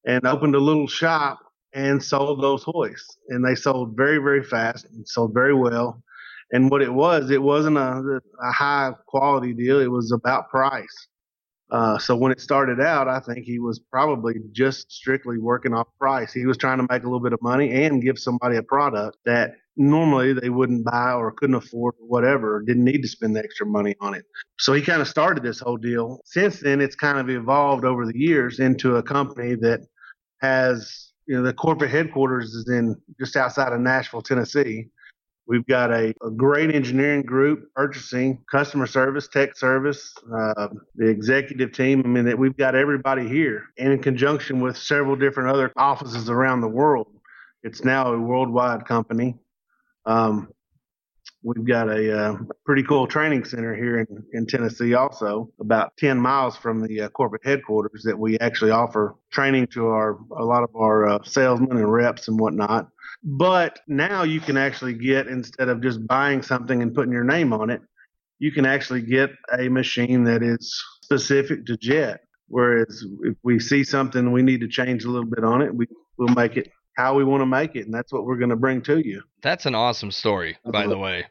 and 0.05 0.26
opened 0.26 0.55
a 0.55 0.59
little 0.59 0.88
shop 0.88 1.39
and 1.74 2.03
sold 2.03 2.41
those 2.41 2.63
hoists. 2.63 3.17
And 3.30 3.43
they 3.43 3.55
sold 3.55 3.95
very, 3.95 4.17
very 4.17 4.43
fast 4.43 4.86
and 4.86 5.07
sold 5.07 5.34
very 5.34 5.53
well. 5.53 6.01
And 6.51 6.69
what 6.69 6.82
it 6.82 6.93
was, 6.93 7.32
it 7.32 7.41
wasn't 7.41 7.78
a, 7.78 8.21
a 8.41 8.51
high 8.51 8.91
quality 9.07 9.53
deal. 9.53 9.80
It 9.80 9.89
was 9.89 10.11
about 10.11 10.49
price. 10.49 11.07
Uh, 11.71 11.97
so 11.97 12.15
when 12.15 12.32
it 12.32 12.39
started 12.39 12.80
out, 12.80 13.07
I 13.07 13.19
think 13.19 13.45
he 13.45 13.57
was 13.57 13.80
probably 13.80 14.36
just 14.51 14.91
strictly 14.91 15.39
working 15.39 15.74
off 15.74 15.88
price. 15.99 16.32
He 16.32 16.45
was 16.45 16.57
trying 16.57 16.78
to 16.78 16.86
make 16.88 17.01
a 17.01 17.07
little 17.07 17.19
bit 17.19 17.34
of 17.34 17.41
money 17.41 17.86
and 17.86 18.03
give 18.03 18.19
somebody 18.19 18.57
a 18.57 18.63
product 18.63 19.17
that 19.26 19.55
normally 19.76 20.34
they 20.34 20.49
wouldn't 20.49 20.86
buy 20.86 21.13
or 21.13 21.32
couldn't 21.32 21.55
afford 21.55 21.95
or 21.99 22.07
whatever, 22.07 22.61
didn't 22.61 22.84
need 22.84 23.01
to 23.01 23.07
spend 23.07 23.36
the 23.36 23.43
extra 23.43 23.65
money 23.65 23.95
on 24.01 24.13
it. 24.13 24.26
So 24.59 24.74
he 24.74 24.82
kind 24.82 25.01
of 25.01 25.07
started 25.07 25.43
this 25.43 25.59
whole 25.59 25.78
deal. 25.78 26.19
Since 26.26 26.59
then, 26.59 26.82
it's 26.82 26.95
kind 26.95 27.19
of 27.19 27.30
evolved 27.30 27.86
over 27.86 28.05
the 28.05 28.17
years 28.17 28.59
into 28.59 28.97
a 28.97 29.03
company 29.03 29.55
that 29.55 29.82
has, 30.41 31.11
you 31.26 31.36
know, 31.36 31.43
the 31.43 31.53
corporate 31.53 31.91
headquarters 31.91 32.53
is 32.53 32.69
in 32.69 32.95
just 33.19 33.36
outside 33.36 33.74
of 33.74 33.80
Nashville, 33.80 34.21
Tennessee. 34.21 34.88
We've 35.45 35.65
got 35.65 35.91
a, 35.91 36.13
a 36.26 36.32
great 36.32 36.74
engineering 36.74 37.24
group, 37.24 37.65
purchasing, 37.76 38.41
customer 38.49 38.88
service, 38.88 39.28
tech 39.28 39.57
service, 39.57 40.13
uh, 40.34 40.69
the 40.95 41.07
executive 41.07 41.74
team. 41.74 42.01
I 42.05 42.07
mean, 42.07 42.26
that 42.26 42.39
we've 42.39 42.55
got 42.55 42.76
everybody 42.76 43.28
here, 43.28 43.65
and 43.78 43.91
in 43.91 44.01
conjunction 44.01 44.61
with 44.61 44.78
several 44.78 45.17
different 45.17 45.49
other 45.49 45.74
offices 45.76 46.30
around 46.30 46.61
the 46.61 46.69
world. 46.69 47.07
It's 47.63 47.84
now 47.84 48.13
a 48.13 48.19
worldwide 48.19 48.86
company. 48.86 49.36
Um, 50.06 50.49
we've 51.43 51.66
got 51.66 51.89
a 51.89 52.18
uh, 52.18 52.38
pretty 52.66 52.84
cool 52.84 53.06
training 53.06 53.43
center 53.43 53.76
here 53.76 53.99
in, 53.99 54.24
in 54.34 54.45
Tennessee, 54.45 54.93
also 54.93 55.49
about 55.60 55.95
10 55.97 56.20
miles 56.20 56.56
from 56.56 56.86
the 56.86 57.01
uh, 57.01 57.10
corporate 57.10 57.45
headquarters 57.45 58.04
that 58.04 58.18
we 58.18 58.39
actually 58.39 58.72
offer 58.72 59.16
training 59.32 59.68
to 59.68 59.88
our 59.88 60.18
a 60.38 60.43
lot 60.43 60.64
of 60.64 60.76
our 60.76 61.08
uh, 61.08 61.20
salesmen 61.24 61.78
and 61.78 61.91
reps 61.91 62.28
and 62.28 62.39
whatnot. 62.39 62.88
But 63.24 63.80
now 63.88 64.24
you 64.24 64.39
can 64.39 64.58
actually 64.58 64.93
get, 64.93 65.28
instead 65.28 65.70
of 65.70 65.82
just 65.82 66.06
buying 66.08 66.41
something 66.41 66.82
and 66.82 66.93
putting 66.93 67.14
your 67.14 67.24
name 67.24 67.54
on 67.54 67.70
it, 67.70 67.82
you 68.39 68.51
can 68.51 68.66
actually 68.66 69.01
get 69.01 69.32
a 69.58 69.70
machine 69.70 70.24
that 70.26 70.43
is 70.43 70.84
specific 71.01 71.66
to 71.66 71.78
Jet. 71.78 72.22
Whereas 72.47 73.06
if 73.24 73.36
we 73.43 73.60
see 73.60 73.84
something 73.84 74.32
we 74.32 74.43
need 74.43 74.62
to 74.62 74.68
change 74.68 75.06
a 75.06 75.10
little 75.10 75.30
bit 75.30 75.43
on 75.43 75.62
it, 75.62 75.74
we, 75.74 75.88
we'll 76.18 76.36
make 76.36 76.58
it 76.58 76.70
how 76.96 77.16
we 77.16 77.24
want 77.24 77.41
to 77.41 77.46
make 77.46 77.76
it. 77.76 77.86
And 77.86 77.94
that's 77.94 78.12
what 78.12 78.26
we're 78.26 78.38
going 78.38 78.50
to 78.50 78.56
bring 78.56 78.82
to 78.84 79.00
you. 79.00 79.24
That's 79.41 79.66
an 79.66 79.76
awesome 79.76 80.12
story, 80.12 80.58
by 80.66 80.88
the 80.88 80.98
way. 80.98 81.26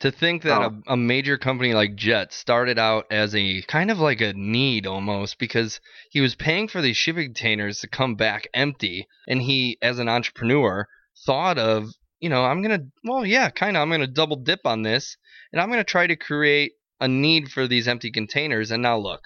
To 0.00 0.10
think 0.10 0.42
that 0.42 0.60
oh. 0.60 0.82
a, 0.88 0.92
a 0.92 0.96
major 0.96 1.38
company 1.38 1.72
like 1.72 1.96
Jet 1.96 2.32
started 2.32 2.78
out 2.78 3.06
as 3.10 3.34
a 3.34 3.62
kind 3.62 3.90
of 3.90 3.98
like 3.98 4.20
a 4.20 4.34
need 4.34 4.86
almost 4.86 5.38
because 5.38 5.80
he 6.10 6.20
was 6.20 6.34
paying 6.34 6.68
for 6.68 6.82
these 6.82 6.98
shipping 6.98 7.28
containers 7.28 7.80
to 7.80 7.88
come 7.88 8.14
back 8.14 8.46
empty. 8.52 9.08
And 9.26 9.40
he, 9.40 9.78
as 9.80 9.98
an 9.98 10.08
entrepreneur, 10.08 10.86
thought 11.24 11.56
of, 11.56 11.88
you 12.20 12.28
know, 12.28 12.44
I'm 12.44 12.60
going 12.62 12.78
to, 12.78 12.86
well, 13.04 13.24
yeah, 13.24 13.48
kind 13.48 13.76
of, 13.76 13.80
I'm 13.80 13.88
going 13.88 14.00
to 14.02 14.06
double 14.06 14.36
dip 14.36 14.66
on 14.66 14.82
this 14.82 15.16
and 15.52 15.62
I'm 15.62 15.68
going 15.68 15.80
to 15.80 15.84
try 15.84 16.06
to 16.06 16.16
create 16.16 16.72
a 17.00 17.08
need 17.08 17.50
for 17.50 17.66
these 17.66 17.88
empty 17.88 18.10
containers. 18.10 18.70
And 18.70 18.82
now 18.82 18.98
look, 18.98 19.22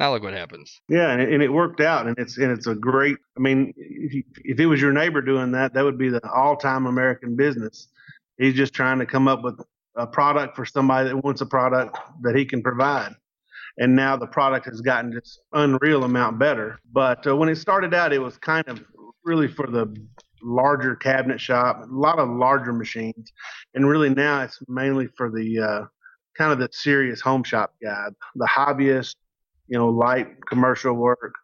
now 0.00 0.12
look 0.12 0.22
what 0.22 0.32
happens. 0.32 0.80
Yeah, 0.88 1.10
and 1.10 1.20
it, 1.20 1.32
and 1.32 1.42
it 1.42 1.52
worked 1.52 1.80
out, 1.80 2.06
and 2.06 2.18
it's 2.18 2.38
and 2.38 2.50
it's 2.50 2.66
a 2.66 2.74
great. 2.74 3.18
I 3.36 3.40
mean, 3.40 3.74
if, 3.76 4.24
if 4.38 4.58
it 4.58 4.66
was 4.66 4.80
your 4.80 4.92
neighbor 4.92 5.20
doing 5.20 5.52
that, 5.52 5.74
that 5.74 5.84
would 5.84 5.98
be 5.98 6.08
the 6.08 6.26
all-time 6.28 6.86
American 6.86 7.36
business. 7.36 7.88
He's 8.38 8.54
just 8.54 8.72
trying 8.72 8.98
to 8.98 9.06
come 9.06 9.28
up 9.28 9.42
with 9.42 9.60
a 9.96 10.06
product 10.06 10.56
for 10.56 10.64
somebody 10.64 11.10
that 11.10 11.16
wants 11.22 11.42
a 11.42 11.46
product 11.46 11.98
that 12.22 12.34
he 12.34 12.46
can 12.46 12.62
provide. 12.62 13.12
And 13.76 13.94
now 13.94 14.16
the 14.16 14.26
product 14.26 14.66
has 14.66 14.80
gotten 14.80 15.12
just 15.12 15.40
unreal 15.52 16.04
amount 16.04 16.38
better. 16.38 16.80
But 16.92 17.26
uh, 17.26 17.36
when 17.36 17.48
it 17.50 17.56
started 17.56 17.92
out, 17.94 18.12
it 18.12 18.18
was 18.18 18.38
kind 18.38 18.66
of 18.68 18.82
really 19.24 19.48
for 19.48 19.66
the 19.66 19.94
larger 20.42 20.96
cabinet 20.96 21.40
shop, 21.40 21.82
a 21.82 21.94
lot 21.94 22.18
of 22.18 22.28
larger 22.30 22.72
machines, 22.72 23.30
and 23.74 23.86
really 23.86 24.08
now 24.08 24.42
it's 24.42 24.58
mainly 24.66 25.08
for 25.16 25.30
the 25.30 25.58
uh, 25.58 25.84
kind 26.36 26.52
of 26.52 26.58
the 26.58 26.68
serious 26.72 27.20
home 27.20 27.44
shop 27.44 27.74
guy, 27.82 28.06
the 28.36 28.46
hobbyist, 28.46 29.16
you 29.70 29.78
know, 29.78 29.88
light 29.88 30.28
commercial 30.46 30.92
work. 30.94 31.34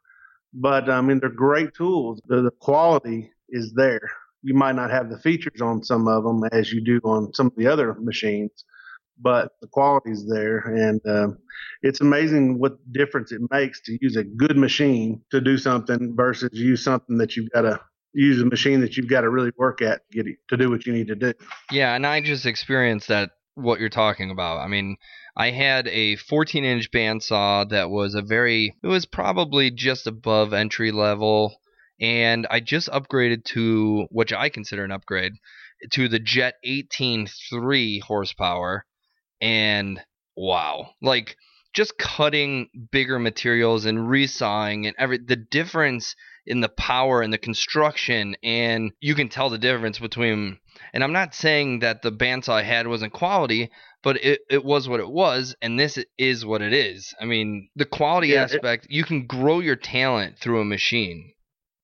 But 0.52 0.90
I 0.90 1.00
mean, 1.00 1.20
they're 1.20 1.30
great 1.30 1.72
tools. 1.74 2.20
The, 2.26 2.42
the 2.42 2.50
quality 2.50 3.30
is 3.48 3.72
there. 3.74 4.10
You 4.42 4.54
might 4.54 4.74
not 4.74 4.90
have 4.90 5.08
the 5.08 5.18
features 5.18 5.60
on 5.60 5.82
some 5.82 6.08
of 6.08 6.24
them 6.24 6.42
as 6.52 6.72
you 6.72 6.80
do 6.80 7.00
on 7.04 7.32
some 7.32 7.46
of 7.46 7.56
the 7.56 7.66
other 7.66 7.94
machines, 7.94 8.64
but 9.20 9.52
the 9.60 9.68
quality 9.68 10.10
is 10.10 10.28
there, 10.28 10.58
and 10.58 11.00
uh, 11.06 11.28
it's 11.82 12.00
amazing 12.00 12.58
what 12.58 12.76
difference 12.92 13.32
it 13.32 13.40
makes 13.50 13.80
to 13.82 13.98
use 14.00 14.16
a 14.16 14.24
good 14.24 14.56
machine 14.56 15.22
to 15.30 15.40
do 15.40 15.56
something 15.56 16.14
versus 16.14 16.50
use 16.52 16.84
something 16.84 17.16
that 17.18 17.36
you've 17.36 17.50
got 17.50 17.62
to 17.62 17.80
use 18.12 18.40
a 18.40 18.46
machine 18.46 18.80
that 18.80 18.96
you've 18.96 19.08
got 19.08 19.22
to 19.22 19.30
really 19.30 19.52
work 19.56 19.82
at 19.82 20.00
to 20.10 20.16
get 20.16 20.26
it, 20.26 20.36
to 20.48 20.56
do 20.56 20.70
what 20.70 20.86
you 20.86 20.92
need 20.92 21.08
to 21.08 21.16
do. 21.16 21.32
Yeah, 21.70 21.94
and 21.94 22.06
I 22.06 22.20
just 22.20 22.46
experienced 22.46 23.08
that 23.08 23.30
what 23.54 23.80
you're 23.80 23.88
talking 23.88 24.30
about. 24.30 24.58
I 24.58 24.68
mean, 24.68 24.96
I 25.36 25.50
had 25.50 25.86
a 25.88 26.16
14 26.16 26.64
inch 26.64 26.90
bandsaw 26.90 27.68
that 27.68 27.90
was 27.90 28.14
a 28.14 28.22
very, 28.22 28.74
it 28.82 28.86
was 28.86 29.04
probably 29.04 29.70
just 29.70 30.06
above 30.06 30.54
entry 30.54 30.90
level. 30.92 31.60
And 32.00 32.46
I 32.50 32.60
just 32.60 32.88
upgraded 32.88 33.44
to, 33.46 34.06
which 34.10 34.32
I 34.32 34.48
consider 34.48 34.84
an 34.84 34.92
upgrade, 34.92 35.32
to 35.92 36.08
the 36.08 36.18
Jet 36.18 36.54
18.3 36.66 38.02
horsepower. 38.02 38.86
And 39.40 40.00
wow, 40.36 40.94
like 41.02 41.36
just 41.74 41.98
cutting 41.98 42.70
bigger 42.90 43.18
materials 43.18 43.84
and 43.84 43.98
resawing 43.98 44.86
and 44.86 44.96
every, 44.98 45.18
the 45.18 45.36
difference 45.36 46.16
in 46.46 46.60
the 46.60 46.70
power 46.70 47.20
and 47.20 47.32
the 47.32 47.38
construction. 47.38 48.36
And 48.42 48.92
you 49.00 49.14
can 49.14 49.28
tell 49.28 49.50
the 49.50 49.58
difference 49.58 49.98
between 49.98 50.58
and 50.92 51.02
I'm 51.02 51.12
not 51.12 51.34
saying 51.34 51.80
that 51.80 52.02
the 52.02 52.12
bandsaw 52.12 52.54
I 52.54 52.62
had 52.62 52.86
wasn't 52.86 53.12
quality, 53.12 53.70
but 54.06 54.24
it, 54.24 54.42
it 54.48 54.64
was 54.64 54.88
what 54.88 55.00
it 55.00 55.10
was, 55.10 55.56
and 55.60 55.76
this 55.76 55.98
is 56.16 56.46
what 56.46 56.62
it 56.62 56.72
is. 56.72 57.12
I 57.20 57.24
mean, 57.24 57.68
the 57.74 57.84
quality 57.84 58.28
yeah, 58.28 58.42
aspect, 58.42 58.84
it, 58.84 58.92
you 58.92 59.02
can 59.02 59.26
grow 59.26 59.58
your 59.58 59.74
talent 59.74 60.38
through 60.38 60.60
a 60.60 60.64
machine. 60.64 61.32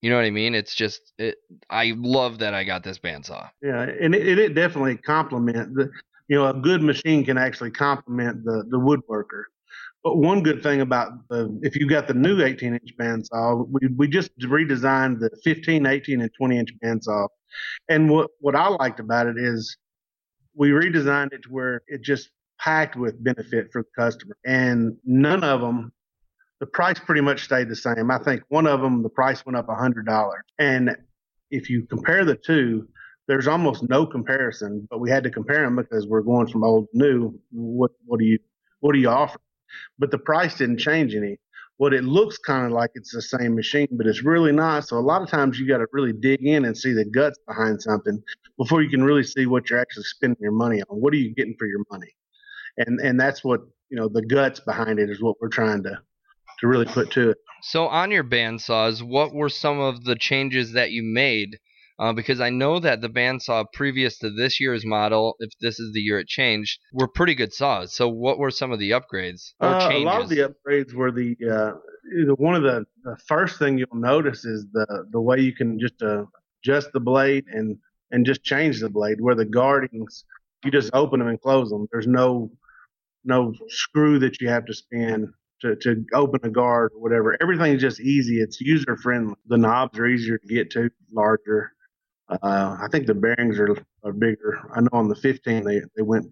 You 0.02 0.10
know 0.10 0.18
what 0.18 0.24
I 0.24 0.30
mean? 0.30 0.54
It's 0.54 0.76
just, 0.76 1.00
it, 1.18 1.38
I 1.68 1.94
love 1.96 2.38
that 2.38 2.54
I 2.54 2.62
got 2.62 2.84
this 2.84 3.00
bandsaw. 3.00 3.50
Yeah, 3.60 3.82
and 3.82 4.14
it, 4.14 4.38
it 4.38 4.54
definitely 4.54 4.98
complement 4.98 5.74
the, 5.74 5.90
you 6.28 6.36
know, 6.36 6.48
a 6.48 6.54
good 6.54 6.80
machine 6.80 7.24
can 7.24 7.38
actually 7.38 7.72
complement 7.72 8.44
the, 8.44 8.66
the 8.70 8.78
woodworker. 8.78 9.42
But 10.04 10.18
one 10.18 10.44
good 10.44 10.62
thing 10.62 10.80
about 10.80 11.28
the, 11.28 11.58
if 11.64 11.74
you 11.74 11.88
got 11.88 12.06
the 12.06 12.14
new 12.14 12.40
18 12.40 12.74
inch 12.74 12.94
bandsaw, 13.00 13.66
we, 13.68 13.88
we 13.96 14.06
just 14.06 14.30
redesigned 14.38 15.18
the 15.18 15.30
15, 15.42 15.86
18, 15.86 16.20
and 16.20 16.30
20 16.38 16.56
inch 16.56 16.70
bandsaw 16.84 17.26
and 17.88 18.10
what, 18.10 18.30
what 18.40 18.54
I 18.54 18.68
liked 18.68 19.00
about 19.00 19.26
it 19.26 19.36
is 19.38 19.76
we 20.54 20.70
redesigned 20.70 21.32
it 21.32 21.42
to 21.44 21.48
where 21.48 21.82
it 21.86 22.02
just 22.02 22.30
packed 22.58 22.96
with 22.96 23.22
benefit 23.22 23.70
for 23.72 23.82
the 23.82 24.02
customer. 24.02 24.36
And 24.44 24.96
none 25.04 25.42
of 25.42 25.60
them, 25.60 25.92
the 26.60 26.66
price 26.66 26.98
pretty 26.98 27.20
much 27.20 27.44
stayed 27.44 27.68
the 27.68 27.76
same. 27.76 28.10
I 28.10 28.18
think 28.18 28.42
one 28.48 28.66
of 28.66 28.80
them, 28.80 29.02
the 29.02 29.08
price 29.08 29.44
went 29.44 29.56
up 29.56 29.68
a 29.68 29.74
$100. 29.74 30.32
And 30.58 30.96
if 31.50 31.68
you 31.68 31.84
compare 31.86 32.24
the 32.24 32.36
two, 32.36 32.88
there's 33.28 33.46
almost 33.46 33.88
no 33.88 34.06
comparison, 34.06 34.86
but 34.90 35.00
we 35.00 35.10
had 35.10 35.24
to 35.24 35.30
compare 35.30 35.62
them 35.62 35.76
because 35.76 36.06
we're 36.06 36.22
going 36.22 36.46
from 36.46 36.64
old 36.64 36.88
to 36.92 36.98
new. 36.98 37.34
What, 37.50 37.92
what 38.04 38.18
do 38.18 38.26
you, 38.26 38.38
what 38.80 38.92
do 38.92 38.98
you 38.98 39.08
offer? 39.08 39.38
But 39.98 40.10
the 40.10 40.18
price 40.18 40.56
didn't 40.56 40.78
change 40.78 41.14
any 41.14 41.38
what 41.82 41.92
it 41.92 42.04
looks 42.04 42.38
kind 42.38 42.64
of 42.64 42.70
like 42.70 42.92
it's 42.94 43.12
the 43.12 43.20
same 43.20 43.56
machine, 43.56 43.88
but 43.90 44.06
it's 44.06 44.22
really 44.22 44.52
not. 44.52 44.86
So 44.86 44.98
a 44.98 45.00
lot 45.00 45.20
of 45.20 45.28
times 45.28 45.58
you 45.58 45.66
got 45.66 45.78
to 45.78 45.86
really 45.90 46.12
dig 46.12 46.40
in 46.46 46.64
and 46.64 46.78
see 46.78 46.92
the 46.92 47.04
guts 47.04 47.36
behind 47.44 47.82
something 47.82 48.22
before 48.56 48.82
you 48.82 48.88
can 48.88 49.02
really 49.02 49.24
see 49.24 49.46
what 49.46 49.68
you're 49.68 49.80
actually 49.80 50.04
spending 50.04 50.38
your 50.40 50.52
money 50.52 50.80
on. 50.80 50.96
What 51.00 51.12
are 51.12 51.16
you 51.16 51.34
getting 51.34 51.56
for 51.58 51.66
your 51.66 51.84
money? 51.90 52.14
And 52.76 53.00
and 53.00 53.18
that's 53.18 53.42
what 53.42 53.62
you 53.90 53.96
know 53.96 54.08
the 54.08 54.24
guts 54.24 54.60
behind 54.60 55.00
it 55.00 55.10
is 55.10 55.20
what 55.20 55.34
we're 55.40 55.48
trying 55.48 55.82
to 55.82 55.98
to 56.60 56.66
really 56.68 56.84
put 56.84 57.10
to 57.12 57.30
it. 57.30 57.38
So 57.62 57.88
on 57.88 58.12
your 58.12 58.22
bandsaws, 58.22 59.02
what 59.02 59.34
were 59.34 59.48
some 59.48 59.80
of 59.80 60.04
the 60.04 60.14
changes 60.14 60.74
that 60.74 60.92
you 60.92 61.02
made? 61.02 61.58
Uh, 62.02 62.12
because 62.12 62.40
I 62.40 62.50
know 62.50 62.80
that 62.80 63.00
the 63.00 63.08
bandsaw 63.08 63.64
previous 63.74 64.18
to 64.18 64.30
this 64.30 64.58
year's 64.58 64.84
model, 64.84 65.36
if 65.38 65.50
this 65.60 65.78
is 65.78 65.92
the 65.92 66.00
year 66.00 66.18
it 66.18 66.26
changed, 66.26 66.80
were 66.92 67.06
pretty 67.06 67.36
good 67.36 67.52
saws. 67.52 67.94
So 67.94 68.08
what 68.08 68.38
were 68.40 68.50
some 68.50 68.72
of 68.72 68.80
the 68.80 68.90
upgrades 68.90 69.52
or 69.60 69.68
Uh, 69.68 69.88
changes? 69.88 70.02
a 70.02 70.06
lot 70.06 70.22
of 70.22 70.28
the 70.28 70.40
upgrades 70.48 70.92
were 70.94 71.12
the 71.12 71.36
uh, 71.48 71.72
the- 72.26 72.34
one 72.34 72.56
of 72.56 72.64
the, 72.64 72.84
the 73.04 73.16
first 73.28 73.60
thing 73.60 73.78
you'll 73.78 74.02
notice 74.14 74.44
is 74.44 74.66
the 74.72 74.84
the 75.12 75.20
way 75.20 75.38
you 75.38 75.54
can 75.54 75.78
just 75.78 76.02
uh, 76.02 76.24
adjust 76.64 76.88
the 76.92 76.98
blade 76.98 77.44
and 77.56 77.78
and 78.10 78.26
just 78.26 78.42
change 78.42 78.80
the 78.80 78.90
blade. 78.90 79.18
Where 79.20 79.36
the 79.36 79.44
guardings, 79.60 80.24
you 80.64 80.72
just 80.72 80.90
open 80.94 81.20
them 81.20 81.28
and 81.28 81.40
close 81.40 81.70
them. 81.70 81.86
There's 81.92 82.08
no 82.08 82.50
no 83.24 83.54
screw 83.68 84.18
that 84.18 84.40
you 84.40 84.48
have 84.48 84.64
to 84.66 84.74
spin 84.74 85.32
to, 85.60 85.76
to 85.76 86.04
open 86.14 86.40
a 86.42 86.50
guard 86.50 86.90
or 86.96 87.00
whatever. 87.00 87.36
Everything's 87.40 87.80
just 87.80 88.00
easy. 88.00 88.36
It's 88.40 88.60
user 88.60 88.96
friendly. 88.96 89.36
The 89.46 89.56
knobs 89.58 89.96
are 90.00 90.06
easier 90.06 90.38
to 90.38 90.46
get 90.48 90.70
to, 90.72 90.90
larger. 91.12 91.70
Uh, 92.42 92.76
I 92.80 92.88
think 92.90 93.06
the 93.06 93.14
bearings 93.14 93.58
are, 93.58 93.76
are 94.04 94.12
bigger. 94.12 94.60
I 94.74 94.80
know 94.80 94.88
on 94.92 95.08
the 95.08 95.14
15 95.16 95.64
they, 95.64 95.80
they 95.96 96.02
went 96.02 96.26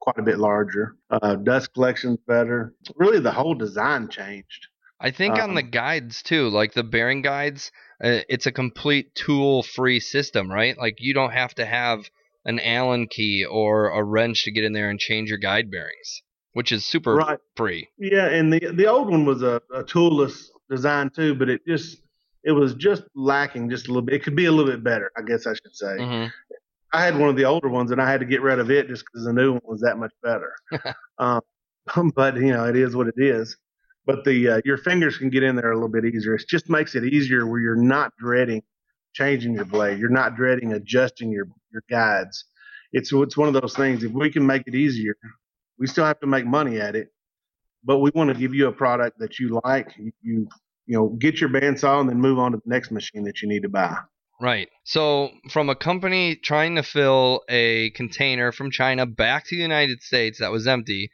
quite 0.00 0.18
a 0.18 0.22
bit 0.22 0.38
larger. 0.38 0.96
Uh, 1.10 1.36
dust 1.36 1.72
collection's 1.74 2.18
better. 2.26 2.74
Really, 2.96 3.20
the 3.20 3.32
whole 3.32 3.54
design 3.54 4.08
changed. 4.08 4.68
I 5.00 5.10
think 5.12 5.38
on 5.38 5.54
the 5.54 5.62
Um, 5.62 5.70
guides 5.70 6.22
too, 6.22 6.48
like 6.48 6.72
the 6.72 6.82
bearing 6.82 7.22
guides, 7.22 7.70
uh, 8.02 8.22
it's 8.28 8.46
a 8.46 8.52
complete 8.52 9.14
tool-free 9.14 10.00
system, 10.00 10.50
right? 10.50 10.76
Like 10.76 10.96
you 10.98 11.14
don't 11.14 11.32
have 11.32 11.54
to 11.56 11.66
have 11.66 12.10
an 12.44 12.58
Allen 12.60 13.06
key 13.08 13.44
or 13.44 13.90
a 13.90 14.02
wrench 14.02 14.44
to 14.44 14.50
get 14.52 14.64
in 14.64 14.72
there 14.72 14.90
and 14.90 14.98
change 14.98 15.28
your 15.28 15.38
guide 15.38 15.70
bearings, 15.70 16.22
which 16.54 16.72
is 16.72 16.84
super 16.84 17.16
Right. 17.16 17.38
free. 17.56 17.88
Yeah, 17.98 18.26
and 18.28 18.52
the 18.52 18.60
the 18.74 18.86
old 18.86 19.10
one 19.10 19.24
was 19.24 19.42
a, 19.42 19.60
a 19.74 19.84
toolless 19.84 20.50
design 20.70 21.10
too, 21.10 21.34
but 21.34 21.48
it 21.48 21.66
just 21.66 22.00
it 22.44 22.52
was 22.52 22.74
just 22.74 23.02
lacking 23.14 23.70
just 23.70 23.86
a 23.86 23.88
little 23.88 24.02
bit. 24.02 24.16
It 24.16 24.22
could 24.22 24.36
be 24.36 24.46
a 24.46 24.52
little 24.52 24.70
bit 24.70 24.84
better, 24.84 25.10
I 25.16 25.22
guess 25.22 25.46
I 25.46 25.54
should 25.54 25.74
say. 25.74 25.96
hmm 25.98 26.26
I 26.92 27.04
had 27.04 27.18
one 27.18 27.28
of 27.28 27.34
the 27.34 27.44
older 27.44 27.68
ones, 27.68 27.90
and 27.90 28.00
I 28.00 28.08
had 28.08 28.20
to 28.20 28.26
get 28.26 28.40
rid 28.40 28.60
of 28.60 28.70
it 28.70 28.86
just 28.86 29.04
because 29.04 29.26
the 29.26 29.32
new 29.32 29.54
one 29.54 29.62
was 29.64 29.80
that 29.80 29.98
much 29.98 30.12
better. 30.22 30.54
um, 31.18 31.40
but 32.14 32.36
you 32.36 32.52
know, 32.52 32.66
it 32.66 32.76
is 32.76 32.94
what 32.94 33.08
it 33.08 33.16
is. 33.16 33.56
But 34.06 34.24
the 34.24 34.48
uh, 34.48 34.60
your 34.64 34.76
fingers 34.76 35.16
can 35.16 35.28
get 35.28 35.42
in 35.42 35.56
there 35.56 35.72
a 35.72 35.74
little 35.74 35.88
bit 35.88 36.04
easier. 36.04 36.36
It 36.36 36.44
just 36.48 36.70
makes 36.70 36.94
it 36.94 37.02
easier 37.02 37.46
where 37.46 37.60
you're 37.60 37.74
not 37.74 38.12
dreading 38.16 38.62
changing 39.14 39.54
your 39.54 39.64
blade. 39.64 39.98
You're 39.98 40.10
not 40.10 40.36
dreading 40.36 40.72
adjusting 40.74 41.30
your 41.30 41.46
your 41.72 41.82
guides. 41.88 42.44
It's 42.92 43.12
it's 43.12 43.36
one 43.36 43.48
of 43.48 43.60
those 43.60 43.74
things. 43.74 44.04
If 44.04 44.12
we 44.12 44.30
can 44.30 44.46
make 44.46 44.64
it 44.66 44.74
easier, 44.74 45.16
we 45.78 45.86
still 45.86 46.04
have 46.04 46.20
to 46.20 46.26
make 46.26 46.44
money 46.46 46.78
at 46.78 46.94
it, 46.94 47.08
but 47.82 47.98
we 47.98 48.10
want 48.14 48.28
to 48.28 48.38
give 48.38 48.54
you 48.54 48.68
a 48.68 48.72
product 48.72 49.18
that 49.20 49.38
you 49.38 49.60
like. 49.64 49.94
You 49.96 50.12
you, 50.22 50.48
you 50.86 50.96
know, 50.96 51.08
get 51.08 51.40
your 51.40 51.50
bandsaw 51.50 52.00
and 52.00 52.08
then 52.08 52.20
move 52.20 52.38
on 52.38 52.52
to 52.52 52.58
the 52.58 52.70
next 52.70 52.90
machine 52.90 53.24
that 53.24 53.42
you 53.42 53.48
need 53.48 53.62
to 53.62 53.68
buy. 53.68 53.96
Right. 54.40 54.68
So, 54.82 55.30
from 55.50 55.70
a 55.70 55.76
company 55.76 56.34
trying 56.34 56.74
to 56.74 56.82
fill 56.82 57.42
a 57.48 57.90
container 57.90 58.50
from 58.52 58.70
China 58.70 59.06
back 59.06 59.46
to 59.46 59.56
the 59.56 59.62
United 59.62 60.02
States 60.02 60.40
that 60.40 60.50
was 60.50 60.66
empty 60.66 61.10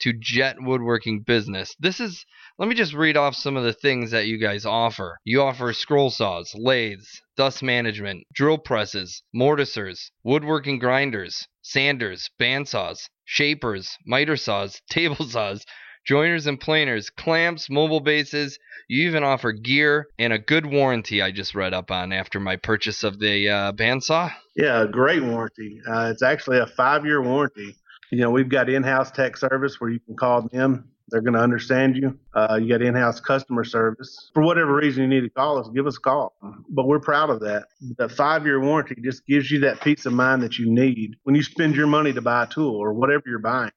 to 0.00 0.12
Jet 0.12 0.56
Woodworking 0.60 1.22
Business, 1.22 1.74
this 1.80 1.98
is. 1.98 2.24
Let 2.58 2.68
me 2.68 2.74
just 2.74 2.92
read 2.92 3.16
off 3.16 3.36
some 3.36 3.56
of 3.56 3.64
the 3.64 3.72
things 3.72 4.10
that 4.10 4.26
you 4.26 4.36
guys 4.36 4.66
offer. 4.66 5.16
You 5.24 5.42
offer 5.42 5.72
scroll 5.72 6.10
saws, 6.10 6.54
lathes, 6.56 7.22
dust 7.36 7.62
management, 7.62 8.24
drill 8.34 8.58
presses, 8.58 9.22
mortisers, 9.34 10.10
woodworking 10.24 10.78
grinders, 10.78 11.46
sanders, 11.62 12.28
bandsaws, 12.38 13.08
shapers, 13.24 13.96
miter 14.04 14.36
saws, 14.36 14.80
table 14.90 15.24
saws, 15.24 15.64
joiners 16.08 16.46
and 16.46 16.58
planers, 16.58 17.10
clamps, 17.10 17.68
mobile 17.68 18.00
bases, 18.00 18.58
you 18.88 19.06
even 19.06 19.22
offer 19.22 19.52
gear 19.52 20.08
and 20.18 20.32
a 20.32 20.38
good 20.38 20.64
warranty 20.64 21.20
I 21.20 21.30
just 21.30 21.54
read 21.54 21.74
up 21.74 21.90
on 21.90 22.12
after 22.12 22.40
my 22.40 22.56
purchase 22.56 23.04
of 23.04 23.18
the 23.18 23.50
uh, 23.50 23.72
bandsaw. 23.72 24.32
Yeah, 24.56 24.84
a 24.84 24.88
great 24.88 25.22
warranty. 25.22 25.82
Uh, 25.86 26.08
it's 26.10 26.22
actually 26.22 26.60
a 26.60 26.66
five 26.66 27.04
year 27.04 27.20
warranty. 27.22 27.76
You 28.10 28.20
know, 28.20 28.30
we've 28.30 28.48
got 28.48 28.70
in 28.70 28.82
house 28.82 29.10
tech 29.10 29.36
service 29.36 29.78
where 29.82 29.90
you 29.90 30.00
can 30.00 30.16
call 30.16 30.48
them. 30.50 30.88
They're 31.10 31.20
going 31.20 31.34
to 31.34 31.40
understand 31.40 31.96
you. 31.96 32.18
Uh, 32.34 32.58
you 32.60 32.70
got 32.70 32.80
in 32.80 32.94
house 32.94 33.20
customer 33.20 33.64
service. 33.64 34.30
For 34.32 34.42
whatever 34.42 34.74
reason 34.74 35.02
you 35.02 35.08
need 35.08 35.22
to 35.22 35.30
call 35.30 35.58
us, 35.58 35.68
give 35.74 35.86
us 35.86 35.98
a 35.98 36.00
call. 36.00 36.34
But 36.70 36.86
we're 36.86 37.00
proud 37.00 37.28
of 37.28 37.40
that. 37.40 37.66
The 37.98 38.08
five 38.08 38.46
year 38.46 38.60
warranty 38.60 38.96
just 39.02 39.26
gives 39.26 39.50
you 39.50 39.60
that 39.60 39.82
peace 39.82 40.06
of 40.06 40.14
mind 40.14 40.42
that 40.42 40.58
you 40.58 40.70
need 40.70 41.16
when 41.24 41.34
you 41.34 41.42
spend 41.42 41.76
your 41.76 41.86
money 41.86 42.14
to 42.14 42.22
buy 42.22 42.44
a 42.44 42.46
tool 42.46 42.76
or 42.76 42.94
whatever 42.94 43.24
you're 43.26 43.38
buying. 43.38 43.72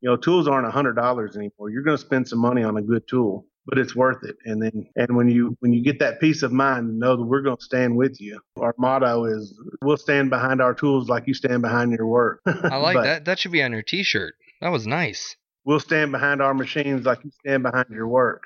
You 0.00 0.10
know, 0.10 0.16
tools 0.16 0.46
aren't 0.46 0.66
a 0.66 0.70
hundred 0.70 0.94
dollars 0.94 1.36
anymore. 1.36 1.70
You're 1.70 1.82
going 1.82 1.96
to 1.96 2.02
spend 2.02 2.28
some 2.28 2.38
money 2.38 2.62
on 2.62 2.76
a 2.76 2.82
good 2.82 3.08
tool, 3.08 3.46
but 3.64 3.78
it's 3.78 3.96
worth 3.96 4.22
it. 4.22 4.36
And 4.44 4.62
then, 4.62 4.86
and 4.96 5.16
when 5.16 5.28
you 5.28 5.56
when 5.60 5.72
you 5.72 5.82
get 5.82 5.98
that 6.00 6.20
peace 6.20 6.42
of 6.42 6.52
mind, 6.52 6.98
know 6.98 7.16
that 7.16 7.24
we're 7.24 7.42
going 7.42 7.56
to 7.56 7.64
stand 7.64 7.96
with 7.96 8.20
you. 8.20 8.40
Our 8.60 8.74
motto 8.78 9.24
is, 9.24 9.58
"We'll 9.82 9.96
stand 9.96 10.30
behind 10.30 10.60
our 10.60 10.74
tools 10.74 11.08
like 11.08 11.26
you 11.26 11.34
stand 11.34 11.62
behind 11.62 11.92
your 11.92 12.06
work." 12.06 12.40
I 12.46 12.76
like 12.76 13.02
that. 13.02 13.24
That 13.24 13.38
should 13.38 13.52
be 13.52 13.62
on 13.62 13.72
your 13.72 13.82
T-shirt. 13.82 14.34
That 14.60 14.70
was 14.70 14.86
nice. 14.86 15.36
We'll 15.64 15.80
stand 15.80 16.12
behind 16.12 16.40
our 16.40 16.54
machines 16.54 17.06
like 17.06 17.24
you 17.24 17.30
stand 17.40 17.62
behind 17.62 17.86
your 17.90 18.06
work, 18.06 18.44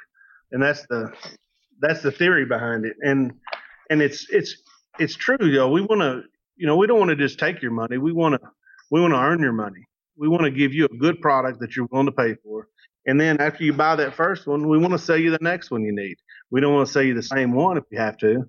and 0.52 0.62
that's 0.62 0.86
the 0.86 1.12
that's 1.80 2.02
the 2.02 2.12
theory 2.12 2.46
behind 2.46 2.84
it. 2.86 2.96
And 3.02 3.32
and 3.90 4.00
it's 4.00 4.26
it's 4.30 4.56
it's 4.98 5.16
true, 5.16 5.36
though. 5.38 5.70
We 5.70 5.82
want 5.82 6.00
to, 6.00 6.22
you 6.56 6.66
know, 6.66 6.76
we 6.76 6.86
don't 6.86 6.98
want 6.98 7.10
to 7.10 7.16
just 7.16 7.38
take 7.38 7.60
your 7.62 7.72
money. 7.72 7.98
We 7.98 8.12
want 8.12 8.40
to 8.40 8.48
we 8.90 9.00
want 9.00 9.12
to 9.12 9.18
earn 9.18 9.40
your 9.40 9.52
money. 9.52 9.86
We 10.20 10.28
want 10.28 10.44
to 10.44 10.50
give 10.50 10.74
you 10.74 10.84
a 10.84 10.96
good 10.98 11.22
product 11.22 11.60
that 11.60 11.74
you're 11.74 11.88
willing 11.90 12.06
to 12.06 12.12
pay 12.12 12.34
for. 12.44 12.68
And 13.06 13.18
then 13.18 13.40
after 13.40 13.64
you 13.64 13.72
buy 13.72 13.96
that 13.96 14.14
first 14.14 14.46
one, 14.46 14.68
we 14.68 14.76
want 14.76 14.92
to 14.92 14.98
sell 14.98 15.16
you 15.16 15.30
the 15.30 15.38
next 15.40 15.70
one 15.70 15.82
you 15.82 15.92
need. 15.96 16.16
We 16.50 16.60
don't 16.60 16.74
want 16.74 16.86
to 16.86 16.92
sell 16.92 17.02
you 17.02 17.14
the 17.14 17.22
same 17.22 17.52
one 17.52 17.78
if 17.78 17.84
you 17.90 17.98
have 17.98 18.18
to. 18.18 18.44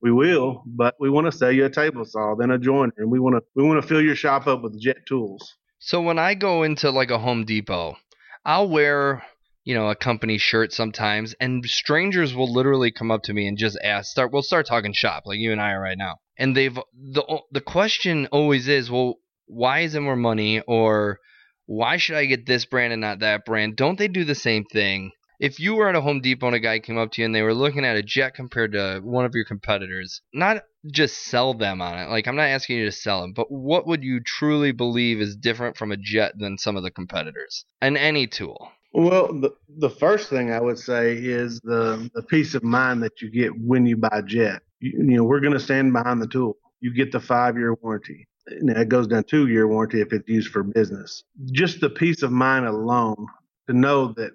We 0.00 0.12
will, 0.12 0.62
but 0.64 0.94
we 1.00 1.10
want 1.10 1.26
to 1.26 1.36
sell 1.36 1.50
you 1.50 1.64
a 1.64 1.70
table 1.70 2.04
saw, 2.04 2.36
then 2.36 2.52
a 2.52 2.58
joiner, 2.58 2.92
and 2.96 3.10
we 3.10 3.18
want 3.18 3.34
to 3.34 3.42
we 3.56 3.64
want 3.64 3.82
to 3.82 3.88
fill 3.88 4.00
your 4.00 4.14
shop 4.14 4.46
up 4.46 4.62
with 4.62 4.80
jet 4.80 4.98
tools. 5.08 5.56
So 5.80 6.00
when 6.00 6.18
I 6.18 6.34
go 6.34 6.62
into 6.62 6.90
like 6.90 7.10
a 7.10 7.18
Home 7.18 7.44
Depot, 7.44 7.96
I'll 8.44 8.68
wear, 8.68 9.24
you 9.64 9.74
know, 9.74 9.88
a 9.88 9.96
company 9.96 10.38
shirt 10.38 10.72
sometimes, 10.72 11.34
and 11.40 11.64
strangers 11.66 12.36
will 12.36 12.52
literally 12.52 12.92
come 12.92 13.10
up 13.10 13.24
to 13.24 13.34
me 13.34 13.48
and 13.48 13.58
just 13.58 13.76
ask, 13.82 14.12
start, 14.12 14.32
we'll 14.32 14.42
start 14.42 14.66
talking 14.66 14.92
shop 14.92 15.24
like 15.26 15.38
you 15.38 15.50
and 15.50 15.60
I 15.60 15.72
are 15.72 15.80
right 15.80 15.98
now, 15.98 16.18
and 16.38 16.56
they've 16.56 16.78
the 16.94 17.40
the 17.50 17.60
question 17.60 18.28
always 18.30 18.68
is, 18.68 18.88
well, 18.88 19.16
why 19.46 19.80
is 19.80 19.94
it 19.94 20.00
more 20.00 20.16
money, 20.16 20.60
or 20.60 21.20
why 21.66 21.96
should 21.96 22.16
I 22.16 22.26
get 22.26 22.46
this 22.46 22.64
brand 22.64 22.92
and 22.92 23.00
not 23.00 23.20
that 23.20 23.44
brand? 23.44 23.76
Don't 23.76 23.98
they 23.98 24.08
do 24.08 24.24
the 24.24 24.34
same 24.34 24.64
thing? 24.64 25.12
If 25.38 25.60
you 25.60 25.74
were 25.74 25.88
at 25.88 25.94
a 25.94 26.00
Home 26.00 26.20
Depot 26.20 26.46
and 26.46 26.56
a 26.56 26.60
guy 26.60 26.78
came 26.78 26.96
up 26.96 27.12
to 27.12 27.20
you 27.20 27.26
and 27.26 27.34
they 27.34 27.42
were 27.42 27.54
looking 27.54 27.84
at 27.84 27.96
a 27.96 28.02
jet 28.02 28.34
compared 28.34 28.72
to 28.72 29.00
one 29.04 29.26
of 29.26 29.34
your 29.34 29.44
competitors, 29.44 30.22
not 30.32 30.62
just 30.90 31.18
sell 31.24 31.52
them 31.52 31.82
on 31.82 31.98
it. 31.98 32.08
Like 32.08 32.26
I'm 32.26 32.36
not 32.36 32.48
asking 32.48 32.78
you 32.78 32.86
to 32.86 32.92
sell 32.92 33.20
them, 33.20 33.34
but 33.34 33.50
what 33.50 33.86
would 33.86 34.02
you 34.02 34.20
truly 34.20 34.72
believe 34.72 35.20
is 35.20 35.36
different 35.36 35.76
from 35.76 35.92
a 35.92 35.96
jet 35.96 36.38
than 36.38 36.56
some 36.56 36.76
of 36.76 36.82
the 36.82 36.90
competitors? 36.90 37.66
And 37.82 37.98
any 37.98 38.26
tool. 38.26 38.70
Well, 38.92 39.28
the 39.28 39.50
the 39.76 39.90
first 39.90 40.30
thing 40.30 40.50
I 40.50 40.60
would 40.60 40.78
say 40.78 41.16
is 41.16 41.60
the 41.60 42.10
the 42.14 42.22
peace 42.22 42.54
of 42.54 42.62
mind 42.62 43.02
that 43.02 43.20
you 43.20 43.30
get 43.30 43.50
when 43.60 43.84
you 43.84 43.98
buy 43.98 44.22
Jet. 44.24 44.62
You, 44.80 44.92
you 44.92 45.16
know, 45.18 45.24
we're 45.24 45.40
going 45.40 45.52
to 45.52 45.60
stand 45.60 45.92
behind 45.92 46.22
the 46.22 46.26
tool. 46.26 46.56
You 46.80 46.94
get 46.94 47.12
the 47.12 47.20
five 47.20 47.58
year 47.58 47.74
warranty. 47.74 48.26
Now 48.60 48.80
it 48.80 48.88
goes 48.88 49.06
down 49.06 49.24
two 49.24 49.48
year 49.48 49.66
warranty 49.66 50.00
if 50.00 50.12
it's 50.12 50.28
used 50.28 50.52
for 50.52 50.62
business. 50.62 51.24
Just 51.46 51.80
the 51.80 51.90
peace 51.90 52.22
of 52.22 52.30
mind 52.30 52.66
alone 52.66 53.26
to 53.68 53.74
know 53.74 54.12
that 54.16 54.32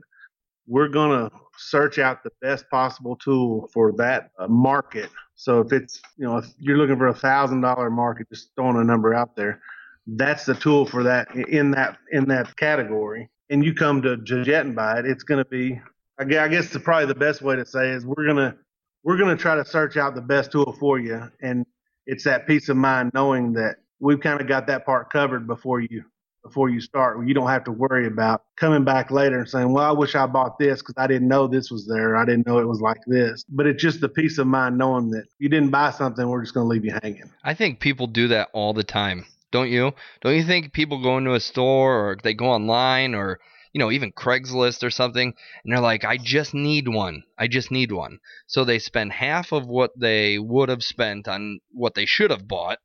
we're 0.67 0.89
going 0.89 1.29
to 1.29 1.35
search 1.57 1.99
out 1.99 2.23
the 2.23 2.31
best 2.41 2.69
possible 2.69 3.15
tool 3.15 3.69
for 3.73 3.91
that 3.93 4.31
uh, 4.39 4.47
market. 4.47 5.09
So 5.35 5.59
if 5.59 5.71
it's 5.71 6.01
you 6.17 6.25
know 6.25 6.37
if 6.37 6.45
you're 6.59 6.77
looking 6.77 6.97
for 6.97 7.07
a 7.07 7.13
thousand 7.13 7.61
dollar 7.61 7.89
market, 7.89 8.27
just 8.29 8.49
throwing 8.55 8.77
a 8.77 8.83
number 8.83 9.13
out 9.13 9.35
there, 9.35 9.61
that's 10.07 10.45
the 10.45 10.55
tool 10.55 10.85
for 10.85 11.03
that 11.03 11.33
in 11.35 11.71
that 11.71 11.97
in 12.11 12.25
that 12.29 12.55
category. 12.57 13.29
And 13.49 13.65
you 13.65 13.73
come 13.73 14.01
to 14.03 14.17
Jet 14.17 14.65
and 14.65 14.75
buy 14.75 14.99
it, 14.99 15.05
it's 15.05 15.23
going 15.23 15.43
to 15.43 15.49
be. 15.49 15.81
I 16.17 16.23
gue- 16.23 16.37
I 16.37 16.47
guess 16.47 16.69
the, 16.69 16.79
probably 16.79 17.07
the 17.07 17.15
best 17.15 17.41
way 17.41 17.55
to 17.55 17.65
say 17.65 17.89
is 17.89 18.05
we're 18.05 18.27
gonna 18.27 18.55
we're 19.03 19.17
gonna 19.17 19.37
try 19.37 19.55
to 19.55 19.65
search 19.65 19.97
out 19.97 20.15
the 20.15 20.21
best 20.21 20.51
tool 20.51 20.75
for 20.79 20.99
you, 20.99 21.29
and 21.41 21.65
it's 22.05 22.23
that 22.25 22.47
peace 22.47 22.69
of 22.69 22.77
mind 22.77 23.11
knowing 23.13 23.53
that 23.53 23.77
we've 24.01 24.19
kind 24.19 24.41
of 24.41 24.47
got 24.47 24.67
that 24.67 24.85
part 24.85 25.11
covered 25.11 25.47
before 25.47 25.79
you 25.79 26.03
before 26.43 26.69
you 26.69 26.81
start. 26.81 27.25
You 27.25 27.35
don't 27.35 27.49
have 27.49 27.63
to 27.65 27.71
worry 27.71 28.07
about 28.07 28.43
coming 28.57 28.83
back 28.83 29.11
later 29.11 29.39
and 29.39 29.47
saying, 29.47 29.71
"Well, 29.71 29.85
I 29.85 29.91
wish 29.91 30.15
I 30.15 30.25
bought 30.25 30.57
this 30.57 30.81
because 30.81 30.95
I 30.97 31.07
didn't 31.07 31.27
know 31.27 31.47
this 31.47 31.69
was 31.69 31.87
there. 31.87 32.17
I 32.17 32.25
didn't 32.25 32.47
know 32.47 32.57
it 32.57 32.67
was 32.67 32.81
like 32.81 33.01
this." 33.05 33.45
But 33.47 33.67
it's 33.67 33.81
just 33.81 34.01
the 34.01 34.09
peace 34.09 34.37
of 34.39 34.47
mind 34.47 34.77
knowing 34.77 35.11
that 35.11 35.25
you 35.39 35.49
didn't 35.49 35.69
buy 35.69 35.91
something. 35.91 36.27
We're 36.27 36.41
just 36.41 36.53
going 36.53 36.65
to 36.65 36.69
leave 36.69 36.83
you 36.83 36.97
hanging. 37.01 37.29
I 37.43 37.53
think 37.53 37.79
people 37.79 38.07
do 38.07 38.27
that 38.29 38.49
all 38.53 38.73
the 38.73 38.83
time. 38.83 39.25
Don't 39.51 39.69
you? 39.69 39.91
Don't 40.21 40.35
you 40.35 40.43
think 40.43 40.73
people 40.73 41.01
go 41.01 41.17
into 41.17 41.33
a 41.33 41.39
store 41.39 41.93
or 41.93 42.17
they 42.21 42.33
go 42.33 42.47
online 42.47 43.13
or 43.13 43.39
you 43.73 43.79
know, 43.79 43.91
even 43.91 44.11
Craigslist 44.11 44.83
or 44.83 44.89
something, 44.89 45.33
and 45.63 45.71
they're 45.71 45.79
like, 45.79 46.03
I 46.03 46.17
just 46.17 46.53
need 46.53 46.89
one. 46.89 47.23
I 47.37 47.47
just 47.47 47.71
need 47.71 47.91
one. 47.93 48.19
So 48.45 48.65
they 48.65 48.79
spend 48.79 49.13
half 49.13 49.53
of 49.53 49.65
what 49.65 49.91
they 49.97 50.37
would 50.39 50.67
have 50.67 50.83
spent 50.83 51.29
on 51.29 51.61
what 51.71 51.95
they 51.95 52.05
should 52.05 52.31
have 52.31 52.49
bought. 52.49 52.79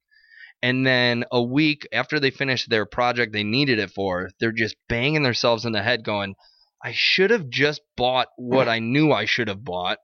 And 0.63 0.87
then 0.87 1.25
a 1.31 1.43
week 1.43 1.87
after 1.93 2.19
they 2.19 2.31
finish 2.31 2.67
their 2.67 2.87
project 2.87 3.33
they 3.33 3.45
needed 3.45 3.79
it 3.79 3.91
for, 3.91 4.31
they're 4.41 4.53
just 4.53 4.77
banging 4.89 5.23
themselves 5.23 5.65
in 5.65 5.73
the 5.73 5.83
head 5.83 6.03
going, 6.05 6.35
I 6.83 6.93
should 6.93 7.31
have 7.31 7.49
just 7.49 7.81
bought 7.97 8.29
what 8.37 8.69
I 8.69 8.79
knew 8.79 9.13
I 9.13 9.25
should 9.25 9.49
have 9.49 9.65
bought 9.65 9.99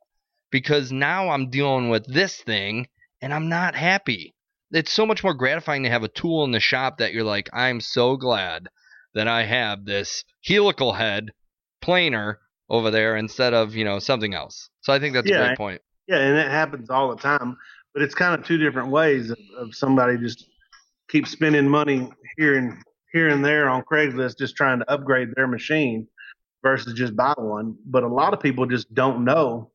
because 0.51 0.93
now 0.93 1.31
I'm 1.31 1.51
dealing 1.51 1.89
with 1.89 2.07
this 2.07 2.37
thing 2.37 2.89
and 3.21 3.33
I'm 3.33 3.49
not 3.49 3.75
happy. 3.75 4.35
It's 4.71 4.93
so 4.93 5.07
much 5.07 5.23
more 5.23 5.35
gratifying 5.35 5.83
to 5.85 5.91
have 5.91 6.03
a 6.03 6.09
tool 6.09 6.45
in 6.45 6.51
the 6.51 6.61
shop 6.61 6.99
that 6.99 7.13
you're 7.13 7.25
like, 7.25 7.51
I'm 7.53 7.81
so 7.81 8.17
glad 8.17 8.69
that 9.15 9.29
I 9.29 9.45
have 9.45 9.85
this 9.85 10.25
helical 10.45 10.93
head 10.93 11.31
planer 11.81 12.41
over 12.69 12.91
there 12.91 13.17
instead 13.17 13.53
of, 13.53 13.75
you 13.75 13.85
know, 13.85 13.99
something 13.99 14.35
else. 14.35 14.71
So 14.81 14.93
I 14.93 14.99
think 14.99 15.15
that's 15.15 15.29
Yeah, 15.29 15.37
a 15.37 15.47
great 15.49 15.59
point. 15.59 15.83
Yeah, 16.09 16.19
and 16.19 16.39
it 16.39 16.51
happens 16.51 16.91
all 16.91 17.15
the 17.15 17.21
time. 17.21 17.57
But 17.95 18.03
it's 18.03 18.15
kind 18.15 18.39
of 18.39 18.47
two 18.47 18.59
different 18.59 18.91
ways 18.91 19.31
of, 19.31 19.39
of 19.59 19.75
somebody 19.75 20.17
just 20.19 20.47
keep 21.09 21.27
spending 21.27 21.69
money 21.69 22.11
here 22.37 22.57
and 22.57 22.83
here 23.13 23.29
and 23.29 23.45
there 23.45 23.69
on 23.69 23.83
Craigslist 23.83 24.39
just 24.39 24.57
trying 24.57 24.79
to 24.79 24.91
upgrade 24.91 25.35
their 25.37 25.47
machine 25.47 26.09
versus 26.63 26.95
just 26.95 27.15
buy 27.15 27.35
one. 27.37 27.77
But 27.87 28.03
a 28.03 28.09
lot 28.09 28.33
of 28.33 28.41
people 28.41 28.67
just 28.67 28.93
don't 28.95 29.25
know 29.25 29.71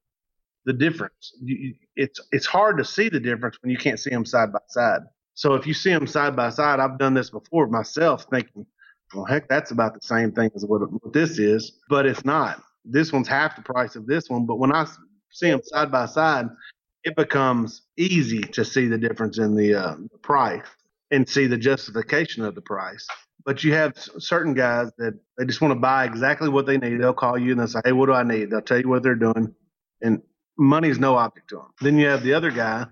the 0.65 0.73
difference. 0.73 1.33
You, 1.41 1.75
it's 1.95 2.19
it's 2.31 2.45
hard 2.45 2.77
to 2.77 2.85
see 2.85 3.09
the 3.09 3.19
difference 3.19 3.57
when 3.61 3.71
you 3.71 3.77
can't 3.77 3.99
see 3.99 4.09
them 4.09 4.25
side 4.25 4.51
by 4.51 4.59
side. 4.67 5.01
So 5.35 5.53
if 5.53 5.67
you 5.67 5.73
see 5.73 5.91
them 5.91 6.07
side 6.07 6.35
by 6.35 6.49
side, 6.49 6.79
I've 6.79 6.97
done 6.97 7.13
this 7.13 7.29
before 7.29 7.67
myself, 7.67 8.25
thinking, 8.31 8.65
well, 9.13 9.23
heck, 9.23 9.47
that's 9.47 9.69
about 9.69 9.93
the 9.93 10.05
same 10.05 10.31
thing 10.31 10.49
as 10.55 10.65
what, 10.65 10.81
what 10.91 11.13
this 11.13 11.37
is, 11.37 11.73
but 11.89 12.07
it's 12.07 12.25
not. 12.25 12.63
This 12.83 13.13
one's 13.13 13.27
half 13.27 13.55
the 13.55 13.61
price 13.61 13.95
of 13.95 14.07
this 14.07 14.29
one, 14.29 14.47
but 14.47 14.55
when 14.55 14.73
I 14.73 14.87
see 15.31 15.51
them 15.51 15.61
side 15.63 15.91
by 15.91 16.07
side, 16.07 16.47
it 17.07 17.15
becomes 17.15 17.83
easy 17.95 18.41
to 18.41 18.65
see 18.65 18.85
the 18.87 18.97
difference 18.97 19.37
in 19.37 19.55
the, 19.55 19.73
uh, 19.73 19.95
price 20.21 20.65
and 21.09 21.27
see 21.27 21.47
the 21.47 21.57
justification 21.57 22.43
of 22.43 22.53
the 22.53 22.61
price. 22.61 23.07
But 23.45 23.63
you 23.63 23.73
have 23.73 23.93
certain 23.95 24.53
guys 24.53 24.91
that 24.97 25.17
they 25.37 25.45
just 25.45 25.61
want 25.61 25.71
to 25.71 25.79
buy 25.79 26.03
exactly 26.03 26.49
what 26.49 26.65
they 26.65 26.77
need. 26.77 26.99
They'll 26.99 27.13
call 27.13 27.37
you 27.37 27.51
and 27.51 27.61
they'll 27.61 27.67
say, 27.69 27.79
"Hey, 27.85 27.93
what 27.93 28.07
do 28.07 28.13
I 28.13 28.23
need?" 28.23 28.49
They'll 28.49 28.61
tell 28.61 28.81
you 28.81 28.89
what 28.89 29.03
they're 29.03 29.15
doing, 29.15 29.55
and 30.01 30.21
money's 30.57 30.99
no 30.99 31.15
object 31.15 31.47
to 31.51 31.55
them. 31.55 31.73
Then 31.79 31.97
you 31.97 32.07
have 32.07 32.23
the 32.23 32.33
other 32.33 32.51
guy 32.51 32.87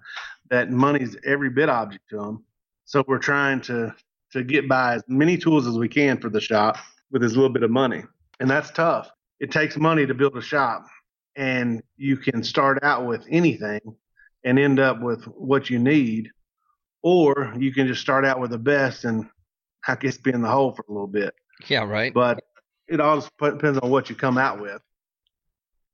that 0.50 0.72
money's 0.72 1.18
every 1.26 1.50
bit 1.50 1.68
object 1.68 2.10
to 2.12 2.22
him. 2.22 2.46
So 2.86 3.04
we're 3.06 3.20
trying 3.20 3.60
to 3.62 3.94
to 4.32 4.44
get 4.46 4.70
by 4.70 4.96
as 4.96 5.04
many 5.10 5.38
tools 5.38 5.68
as 5.68 5.78
we 5.78 5.90
can 5.90 6.18
for 6.22 6.30
the 6.30 6.40
shop 6.40 6.78
with 7.12 7.22
as 7.22 7.36
little 7.36 7.52
bit 7.52 7.64
of 7.64 7.72
money, 7.72 8.04
and 8.40 8.50
that's 8.50 8.72
tough. 8.72 9.12
It 9.42 9.52
takes 9.52 9.76
money 9.76 10.06
to 10.06 10.14
build 10.14 10.38
a 10.38 10.42
shop, 10.42 10.86
and 11.36 11.84
you 11.98 12.16
can 12.16 12.44
start 12.44 12.80
out 12.82 13.06
with 13.06 13.26
anything 13.30 13.82
and 14.46 14.60
end 14.60 14.80
up 14.80 15.02
with 15.02 15.24
what 15.26 15.70
you 15.70 15.80
need, 15.80 16.30
or 17.04 17.54
you 17.58 17.74
can 17.74 17.88
just 17.88 18.02
start 18.02 18.24
out 18.24 18.40
with 18.40 18.52
the 18.52 18.58
best 18.58 19.04
and 19.04 19.28
I 19.88 19.96
guess 19.96 20.18
be 20.18 20.32
in 20.32 20.42
the 20.42 20.50
hole 20.50 20.74
for 20.74 20.86
a 20.88 20.92
little 20.92 21.08
bit. 21.08 21.34
Yeah, 21.68 21.84
right. 21.84 22.14
But 22.14 22.42
it 22.88 23.02
all 23.02 23.28
depends 23.42 23.80
on 23.80 23.90
what 23.90 24.10
you 24.10 24.16
come 24.16 24.38
out 24.38 24.62
with. 24.62 24.82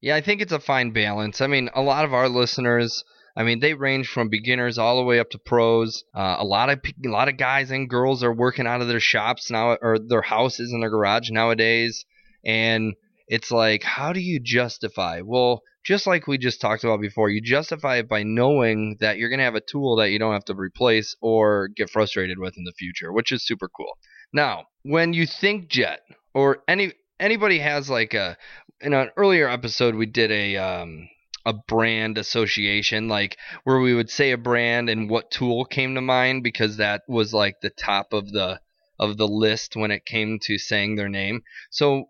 Yeah, 0.02 0.16
I 0.16 0.22
think 0.22 0.42
it's 0.42 0.52
a 0.52 0.60
fine 0.60 0.92
balance. 0.92 1.42
I 1.42 1.48
mean, 1.48 1.70
a 1.74 1.82
lot 1.82 2.06
of 2.06 2.14
our 2.14 2.28
listeners, 2.28 3.04
I 3.38 3.44
mean, 3.44 3.60
they 3.60 3.74
range 3.74 4.08
from 4.08 4.30
beginners 4.30 4.78
all 4.78 4.98
the 4.98 5.04
way 5.04 5.20
up 5.20 5.30
to 5.30 5.40
pros. 5.40 6.04
Uh, 6.16 6.38
a 6.40 6.44
lot 6.44 6.70
of 6.70 6.80
a 6.84 7.10
lot 7.10 7.30
of 7.30 7.38
guys 7.38 7.72
and 7.72 7.90
girls 7.90 8.24
are 8.24 8.34
working 8.34 8.68
out 8.68 8.82
of 8.82 8.88
their 8.88 9.00
shops 9.00 9.52
now 9.52 9.78
or 9.82 9.98
their 10.00 10.24
houses 10.24 10.74
and 10.74 10.82
their 10.82 10.90
garage 10.90 11.30
nowadays, 11.30 12.04
and 12.44 12.96
it's 13.28 13.52
like, 13.52 13.84
how 13.84 14.12
do 14.12 14.20
you 14.20 14.40
justify? 14.44 15.22
Well, 15.24 15.62
just 15.84 16.08
like 16.08 16.28
we 16.28 16.38
just 16.38 16.62
talked 16.62 16.84
about 16.84 17.02
before, 17.02 17.30
you 17.30 17.42
justify 17.42 17.98
it 17.98 18.10
by 18.10 18.24
knowing 18.24 18.98
that 19.00 19.18
you're 19.18 19.30
gonna 19.30 19.44
have 19.44 19.56
a 19.56 19.62
tool 19.62 19.96
that 19.98 20.10
you 20.10 20.20
don't 20.20 20.34
have 20.34 20.46
to 20.46 20.56
replace 20.56 21.16
or 21.22 21.70
get 21.70 21.90
frustrated 21.90 22.40
with 22.40 22.58
in 22.58 22.64
the 22.64 22.74
future, 22.74 23.12
which 23.12 23.32
is 23.32 23.46
super 23.46 23.70
cool. 23.70 23.98
Now, 24.34 24.66
when 24.84 25.14
you 25.14 25.26
think 25.28 25.68
jet 25.68 26.02
or 26.34 26.64
any 26.68 26.94
anybody 27.20 27.60
has 27.60 27.90
like 27.90 28.14
a 28.14 28.38
in 28.82 28.94
an 28.94 29.10
earlier 29.16 29.48
episode 29.48 29.96
we 29.96 30.08
did 30.08 30.32
a 30.32 30.58
um 30.58 31.08
a 31.46 31.54
brand 31.54 32.18
association 32.18 33.08
like 33.08 33.38
where 33.64 33.80
we 33.80 33.94
would 33.94 34.10
say 34.10 34.32
a 34.32 34.38
brand 34.38 34.90
and 34.90 35.10
what 35.10 35.32
tool 35.32 35.66
came 35.66 35.96
to 35.96 36.02
mind 36.02 36.44
because 36.44 36.78
that 36.78 37.02
was 37.08 37.34
like 37.34 37.56
the 37.62 37.70
top 37.70 38.14
of 38.14 38.32
the 38.32 38.60
of 39.00 39.18
the 39.18 39.28
list 39.28 39.76
when 39.76 39.90
it 39.90 40.06
came 40.06 40.38
to 40.44 40.60
saying 40.60 40.96
their 40.96 41.10
name. 41.10 41.42
So 41.72 42.06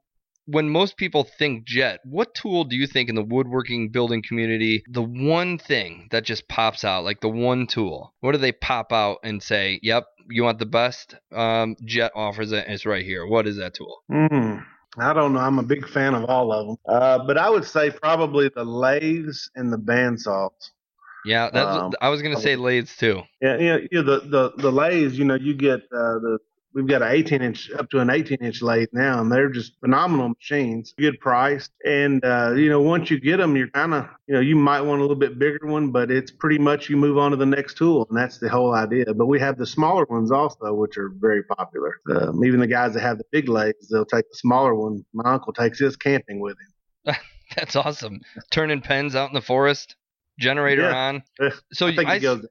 when 0.52 0.70
most 0.70 0.97
people 0.97 1.24
think 1.24 1.66
jet, 1.66 1.99
what 2.04 2.34
tool 2.36 2.64
do 2.66 2.76
you 2.76 2.88
think 2.88 3.10
in 3.10 3.16
the 3.16 3.24
woodworking 3.24 3.89
building 3.89 4.22
community, 4.28 4.84
the 4.89 5.02
one 5.02 5.58
thing 5.58 6.08
that 6.12 6.24
just 6.24 6.47
pops 6.47 6.84
out, 6.84 7.04
like 7.04 7.22
the 7.22 7.30
one 7.30 7.68
tool? 7.68 8.14
What 8.20 8.34
do 8.34 8.38
they 8.38 8.52
pop 8.52 8.91
out 8.91 9.18
and 9.24 9.41
say, 9.41 9.80
"Yep, 9.82 10.06
you 10.30 10.43
want 10.43 10.60
the 10.60 10.66
best? 10.66 11.16
Um, 11.32 11.76
jet 11.86 12.12
offers 12.16 12.52
it. 12.52 12.66
and 12.66 12.74
It's 12.74 12.86
right 12.86 13.06
here." 13.06 13.26
What 13.26 13.47
is 13.47 13.58
that 13.58 13.74
tool? 13.74 14.04
Mm, 14.12 14.64
I 14.97 15.14
don't 15.14 15.34
know. 15.34 15.39
I'm 15.39 15.60
a 15.60 15.64
big 15.64 15.88
fan 15.88 16.14
of 16.14 16.26
all 16.26 16.52
of 16.52 16.68
them, 16.68 16.78
uh, 16.88 17.20
but 17.26 17.38
I 17.38 17.49
would 17.49 17.66
say 17.66 17.89
probably 17.89 18.49
the 18.54 18.66
lathes 18.66 19.49
and 19.56 19.72
the 19.72 19.78
bandsaws. 19.78 20.52
Yeah, 21.24 21.49
that's, 21.54 21.78
Um, 21.78 21.93
I 22.02 22.10
was 22.10 22.22
gonna 22.22 22.39
say 22.39 22.56
lathes 22.56 22.97
too. 22.97 23.22
Yeah, 23.41 23.58
you 23.58 23.88
know, 23.91 24.04
the, 24.04 24.20
the 24.28 24.54
the 24.58 24.72
lathes. 24.72 25.18
You 25.18 25.26
know, 25.26 25.36
you 25.36 25.54
get 25.54 25.82
uh, 25.82 26.18
the 26.20 26.39
we've 26.74 26.88
got 26.88 27.02
an 27.02 27.12
18 27.12 27.42
inch 27.42 27.72
up 27.72 27.90
to 27.90 28.00
an 28.00 28.10
18 28.10 28.38
inch 28.42 28.62
lathe 28.62 28.90
now, 28.94 29.22
and 29.22 29.32
they're 29.32 29.50
just 29.50 29.80
phenomenal 29.80 30.30
machines, 30.30 30.94
good 30.98 31.20
price. 31.20 31.70
And 31.86 32.24
uh, 32.24 32.54
you 32.56 32.70
know, 32.70 32.82
once 32.82 33.10
you 33.10 33.20
get 33.20 33.38
them, 33.38 33.56
you're 33.56 33.70
kind 33.70 33.94
of 33.94 34.08
you 34.28 34.36
know 34.36 34.40
you 34.40 34.56
might 34.56 34.82
want 34.82 35.00
a 35.00 35.04
little 35.04 35.16
bit 35.16 35.40
bigger 35.40 35.66
one, 35.66 35.92
but 35.92 36.12
it's 36.12 36.32
pretty 36.32 36.58
much 36.58 36.90
you 36.90 36.98
move 36.98 37.18
on 37.18 37.32
to 37.32 37.38
the 37.38 37.46
next 37.46 37.78
tool, 37.78 38.08
and 38.10 38.18
that's 38.18 38.38
the 38.38 38.50
whole 38.50 38.74
idea. 38.74 39.14
But 39.14 39.28
we 39.28 39.40
have 39.40 39.58
the 39.58 39.66
smaller 39.66 40.06
ones 40.10 40.32
also, 40.32 40.74
which 40.74 40.98
are 40.98 41.10
very 41.10 41.44
popular. 41.44 41.96
Um, 42.10 42.44
even 42.44 42.60
the 42.60 42.68
guys 42.68 42.94
that 42.94 43.02
have 43.02 43.18
the 43.18 43.26
big 43.32 43.50
lathes, 43.50 43.90
they'll 43.90 44.06
take 44.06 44.30
the 44.30 44.38
smaller 44.38 44.76
one. 44.76 45.06
My 45.14 45.32
uncle 45.32 45.54
takes 45.54 45.80
his 45.80 45.96
camping 45.96 46.40
with 46.40 46.58
him. 47.06 47.16
That's 47.56 47.76
awesome. 47.76 48.22
Turning 48.50 48.82
pens 48.82 49.16
out 49.16 49.30
in 49.30 49.34
the 49.34 49.42
forest, 49.42 49.96
generator 50.40 50.84
Yeah. 50.84 51.08
on. 51.08 51.24
So 51.74 51.88
I 51.88 51.96
think 51.96 52.10
I 52.10 52.16
he 52.16 52.20
goes. 52.22 52.46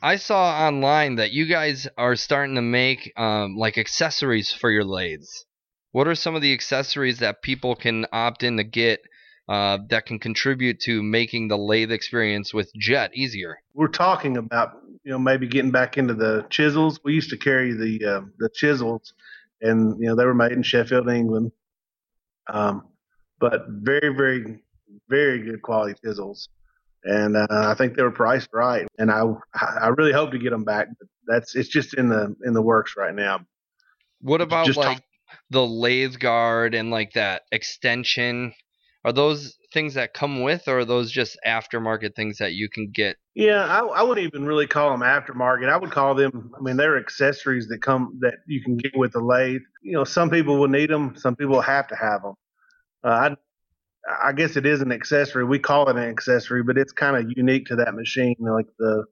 I 0.00 0.16
saw 0.16 0.66
online 0.66 1.16
that 1.16 1.32
you 1.32 1.46
guys 1.46 1.88
are 1.96 2.14
starting 2.14 2.54
to 2.54 2.62
make 2.62 3.12
um, 3.16 3.56
like 3.56 3.76
accessories 3.76 4.52
for 4.52 4.70
your 4.70 4.84
lathes. 4.84 5.44
What 5.92 6.06
are 6.06 6.14
some 6.14 6.36
of 6.36 6.42
the 6.42 6.52
accessories 6.52 7.18
that 7.18 7.42
people 7.42 7.74
can 7.74 8.06
opt 8.12 8.44
in 8.44 8.58
to 8.58 8.64
get 8.64 9.00
uh, 9.48 9.78
that 9.90 10.06
can 10.06 10.18
contribute 10.18 10.78
to 10.80 11.02
making 11.02 11.48
the 11.48 11.58
lathe 11.58 11.90
experience 11.90 12.54
with 12.54 12.70
Jet 12.78 13.10
easier? 13.14 13.58
we're 13.78 13.86
talking 13.86 14.36
about 14.36 14.80
you 15.04 15.12
know 15.12 15.18
maybe 15.20 15.46
getting 15.46 15.70
back 15.70 15.96
into 15.96 16.12
the 16.12 16.44
chisels. 16.50 16.98
We 17.04 17.14
used 17.14 17.30
to 17.30 17.36
carry 17.36 17.72
the 17.72 18.04
uh, 18.04 18.20
the 18.38 18.50
chisels, 18.52 19.14
and 19.62 19.96
you 20.00 20.08
know 20.08 20.16
they 20.16 20.24
were 20.24 20.34
made 20.34 20.52
in 20.52 20.64
Sheffield, 20.64 21.08
England. 21.08 21.52
Um, 22.52 22.88
but 23.38 23.66
very, 23.68 24.12
very, 24.14 24.58
very 25.08 25.42
good 25.42 25.62
quality 25.62 25.94
chisels, 26.04 26.48
and 27.04 27.36
uh, 27.36 27.46
I 27.50 27.74
think 27.74 27.96
they 27.96 28.02
were 28.02 28.10
priced 28.10 28.50
right. 28.52 28.86
And 28.98 29.10
I 29.10 29.24
I 29.54 29.88
really 29.88 30.12
hope 30.12 30.32
to 30.32 30.38
get 30.38 30.50
them 30.50 30.64
back. 30.64 30.88
But 30.98 31.08
that's 31.26 31.54
it's 31.54 31.68
just 31.68 31.94
in 31.94 32.08
the 32.08 32.34
in 32.44 32.54
the 32.54 32.62
works 32.62 32.94
right 32.96 33.14
now. 33.14 33.40
What 34.20 34.40
about 34.40 34.66
Just 34.66 34.78
like 34.78 35.02
the 35.50 35.66
lathe 35.66 36.18
guard 36.18 36.74
and 36.74 36.90
like 36.90 37.12
that 37.12 37.42
extension? 37.52 38.52
Are 39.04 39.12
those 39.12 39.56
things 39.72 39.94
that 39.94 40.12
come 40.12 40.42
with, 40.42 40.66
or 40.66 40.80
are 40.80 40.84
those 40.84 41.10
just 41.12 41.38
aftermarket 41.46 42.16
things 42.16 42.38
that 42.38 42.54
you 42.54 42.68
can 42.68 42.90
get? 42.92 43.16
Yeah, 43.34 43.64
I, 43.64 43.80
I 43.86 44.02
wouldn't 44.02 44.26
even 44.26 44.44
really 44.44 44.66
call 44.66 44.90
them 44.90 45.00
aftermarket. 45.00 45.68
I 45.68 45.76
would 45.76 45.92
call 45.92 46.16
them. 46.16 46.50
I 46.58 46.60
mean, 46.60 46.76
they're 46.76 46.98
accessories 46.98 47.68
that 47.68 47.80
come 47.80 48.18
that 48.20 48.34
you 48.46 48.60
can 48.60 48.76
get 48.76 48.96
with 48.96 49.12
the 49.12 49.20
lathe. 49.20 49.60
You 49.82 49.92
know, 49.92 50.04
some 50.04 50.30
people 50.30 50.58
will 50.58 50.68
need 50.68 50.90
them. 50.90 51.14
Some 51.16 51.36
people 51.36 51.60
have 51.60 51.86
to 51.88 51.96
have 51.96 52.22
them. 52.22 52.34
Uh, 53.04 53.36
I, 54.22 54.32
guess 54.32 54.56
it 54.56 54.66
is 54.66 54.80
an 54.80 54.92
accessory. 54.92 55.44
We 55.44 55.58
call 55.58 55.88
it 55.88 55.96
an 55.96 56.08
accessory, 56.08 56.62
but 56.62 56.78
it's 56.78 56.92
kind 56.92 57.16
of 57.16 57.32
unique 57.36 57.66
to 57.66 57.76
that 57.76 57.94
machine. 57.94 58.36
Like 58.38 58.66
the 58.78 59.04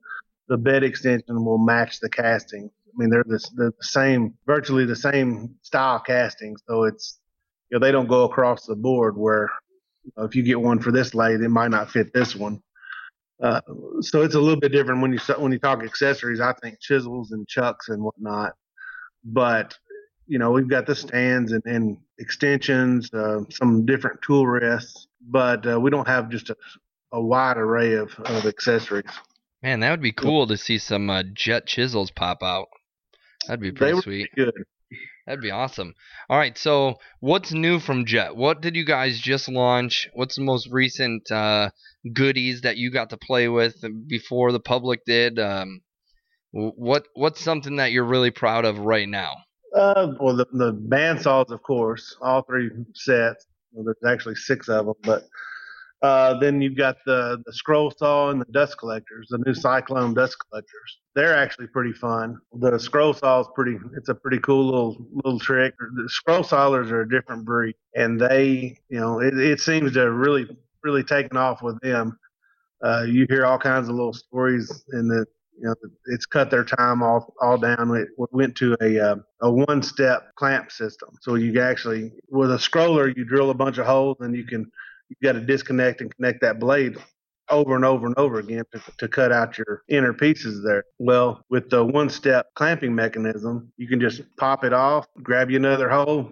the 0.49 0.57
bed 0.57 0.85
extension 0.85 1.45
will 1.45 1.59
match 1.59 2.01
the 2.01 2.09
casting. 2.09 2.71
I 2.87 2.93
mean, 2.97 3.11
they're 3.11 3.25
the, 3.27 3.45
the 3.57 3.73
same, 3.81 4.35
virtually 4.47 4.87
the 4.87 4.97
same 4.97 5.57
style 5.63 6.01
casting. 6.01 6.57
So 6.69 6.85
it's 6.85 7.19
you 7.71 7.79
know 7.79 7.85
they 7.85 7.93
don't 7.93 8.09
go 8.09 8.25
across 8.25 8.67
the 8.67 8.77
board 8.77 9.17
where 9.17 9.51
you 10.05 10.13
know, 10.17 10.25
if 10.25 10.35
you 10.37 10.43
get 10.43 10.61
one 10.61 10.79
for 10.79 10.93
this 10.93 11.15
lathe, 11.15 11.43
it 11.43 11.49
might 11.49 11.71
not 11.71 11.91
fit 11.91 12.13
this 12.15 12.35
one. 12.35 12.63
Uh, 13.43 13.61
so 14.01 14.23
it's 14.23 14.35
a 14.35 14.41
little 14.41 14.59
bit 14.59 14.73
different 14.73 15.03
when 15.03 15.13
you 15.13 15.19
when 15.39 15.53
you 15.53 15.59
talk 15.59 15.83
accessories. 15.83 16.41
I 16.41 16.55
think 16.63 16.81
chisels 16.81 17.33
and 17.33 17.47
chucks 17.47 17.89
and 17.89 18.03
whatnot, 18.03 18.53
but 19.25 19.77
you 20.27 20.39
know 20.39 20.51
we've 20.51 20.69
got 20.69 20.87
the 20.87 20.95
stands 20.95 21.53
and, 21.53 21.63
and 21.67 21.99
extensions, 22.19 23.13
uh, 23.13 23.41
some 23.51 23.87
different 23.87 24.21
tool 24.23 24.47
rests, 24.47 25.09
but 25.21 25.67
uh, 25.67 25.79
we 25.79 25.91
don't 25.91 26.09
have 26.09 26.29
just 26.29 26.51
a, 26.51 26.57
a 27.13 27.21
wide 27.21 27.59
array 27.59 27.95
of, 27.95 28.13
of 28.21 28.47
accessories. 28.47 29.11
Man, 29.63 29.81
that 29.81 29.91
would 29.91 30.03
be 30.03 30.13
cool 30.13 30.47
to 30.47 30.57
see 30.57 30.79
some 30.79 31.11
uh, 31.11 31.23
Jet 31.35 31.67
chisels 31.67 32.11
pop 32.11 32.43
out. 32.43 32.69
That'd 33.47 33.61
be 33.61 33.73
pretty 33.73 34.01
sweet. 34.01 34.31
good. 34.37 34.53
That'd 35.27 35.43
be 35.43 35.51
awesome. 35.51 35.95
All 36.29 36.39
right, 36.39 36.57
so 36.57 36.99
what's 37.21 37.53
new 37.53 37.81
from 37.81 38.07
Jet? 38.07 38.37
What 38.37 38.61
did 38.61 38.77
you 38.77 38.85
guys 38.85 39.19
just 39.19 39.49
launch? 39.49 40.09
What's 40.15 40.37
the 40.37 40.43
most 40.43 40.69
recent 40.71 41.31
uh, 41.31 41.71
goodies 42.13 42.61
that 42.61 42.77
you 42.77 42.93
got 42.93 43.11
to 43.11 43.17
play 43.17 43.49
with 43.49 43.75
before 44.07 44.53
the 44.53 44.61
public 44.61 45.05
did? 45.05 45.39
Um, 45.39 45.81
what 46.53 47.07
what's 47.15 47.41
something 47.41 47.77
that 47.77 47.93
you're 47.93 48.05
really 48.05 48.31
proud 48.31 48.65
of 48.65 48.79
right 48.79 49.09
now? 49.09 49.33
Uh, 49.75 50.13
well, 50.21 50.37
the 50.37 50.47
the 50.53 50.73
bandsaws, 50.73 51.51
of 51.51 51.63
course, 51.63 52.17
all 52.21 52.43
three 52.43 52.71
sets. 52.95 53.47
Well, 53.73 53.85
there's 53.85 54.13
actually 54.13 54.37
six 54.37 54.69
of 54.69 54.87
them, 54.87 54.95
but 55.03 55.25
uh, 56.03 56.39
then 56.39 56.61
you've 56.61 56.77
got 56.77 56.97
the, 57.07 57.43
the 57.47 57.53
scroll 57.53 57.91
saw 57.91 58.31
and 58.31 58.41
the 58.41 58.53
dust 58.53 58.79
collectors, 58.79 59.29
the 59.31 59.39
new 59.47 59.55
Cyclone 59.55 60.15
dust 60.15 60.37
collectors. 60.49 60.99
They're 61.15 61.37
actually 61.37 61.69
pretty 61.69 61.93
fun. 61.93 62.39
The 62.53 62.79
scroll 62.79 63.15
saw 63.15 63.41
is 63.41 63.49
pretty. 63.55 63.79
It's 63.97 64.09
a 64.09 64.15
pretty 64.15 64.39
cool 64.39 64.67
little 64.67 65.07
little 65.13 65.41
trick. 65.41 65.75
The 65.79 66.09
scroll 66.09 66.43
sawers 66.43 66.91
are 66.91 67.03
a 67.03 67.09
different 67.09 67.45
breed, 67.45 67.75
and 67.95 68.21
they, 68.21 68.79
you 68.89 69.01
know, 69.01 69.21
it, 69.21 69.39
it 69.39 69.61
seems 69.61 69.95
to 69.95 70.11
really 70.13 70.47
really 70.85 71.03
taken 71.03 71.37
off 71.37 71.63
with 71.63 71.81
them. 71.81 72.19
Uh, 72.85 73.05
you 73.09 73.27
hear 73.29 73.47
all 73.47 73.59
kinds 73.59 73.89
of 73.89 73.95
little 73.95 74.13
stories, 74.13 74.85
and 74.93 75.11
the 75.11 75.27
you 75.59 75.65
know 75.65 75.75
it's 76.07 76.27
cut 76.27 76.51
their 76.51 76.65
time 76.65 77.03
off 77.03 77.25
all 77.41 77.59
down. 77.59 77.95
It 77.97 78.09
went 78.17 78.57
to 78.57 78.77
a 78.81 78.99
uh, 78.99 79.17
a 79.41 79.51
one 79.51 79.83
step 79.83 80.35
clamp 80.37 80.71
system, 80.71 81.11
so 81.23 81.35
you 81.35 81.61
actually 81.61 82.13
with 82.29 82.53
a 82.53 82.57
scroller 82.57 83.15
you 83.17 83.25
drill 83.25 83.51
a 83.51 83.55
bunch 83.55 83.79
of 83.79 83.87
holes 83.87 84.19
and 84.21 84.35
you 84.35 84.45
can 84.45 84.71
you 85.09 85.17
got 85.23 85.33
to 85.33 85.41
disconnect 85.41 86.01
and 86.01 86.15
connect 86.15 86.41
that 86.41 86.59
blade 86.59 86.97
over 87.49 87.77
and 87.77 87.85
over 87.85 88.07
and 88.07 88.19
over 88.19 88.39
again 88.39 88.65
to, 88.73 88.83
to 88.99 89.09
cut 89.09 89.33
out 89.33 89.59
your 89.59 89.83
inner 89.89 90.13
pieces 90.13 90.65
there. 90.65 90.85
Well, 90.99 91.45
with 91.49 91.71
the 91.71 91.85
one 91.85 92.11
step 92.11 92.49
clamping 92.55 92.95
mechanism, 92.95 93.73
you 93.77 93.89
can 93.89 94.01
just 94.01 94.23
pop 94.37 94.65
it 94.65 94.73
off, 94.73 95.07
grab 95.23 95.51
you 95.51 95.57
another 95.57 95.89
hole, 95.89 96.31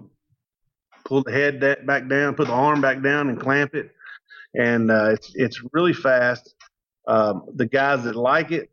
pull 1.05 1.23
the 1.23 1.33
head 1.33 1.61
back 1.87 2.09
down, 2.09 2.35
put 2.35 2.49
the 2.49 2.53
arm 2.53 2.81
back 2.81 3.03
down, 3.03 3.29
and 3.29 3.41
clamp 3.41 3.75
it. 3.75 3.91
And 4.55 4.91
uh, 4.91 5.11
it's, 5.11 5.33
it's 5.35 5.63
really 5.73 5.93
fast. 5.93 6.55
Um, 7.07 7.45
the 7.55 7.67
guys 7.67 8.05
that 8.05 8.17
like 8.17 8.51
it, 8.51 8.71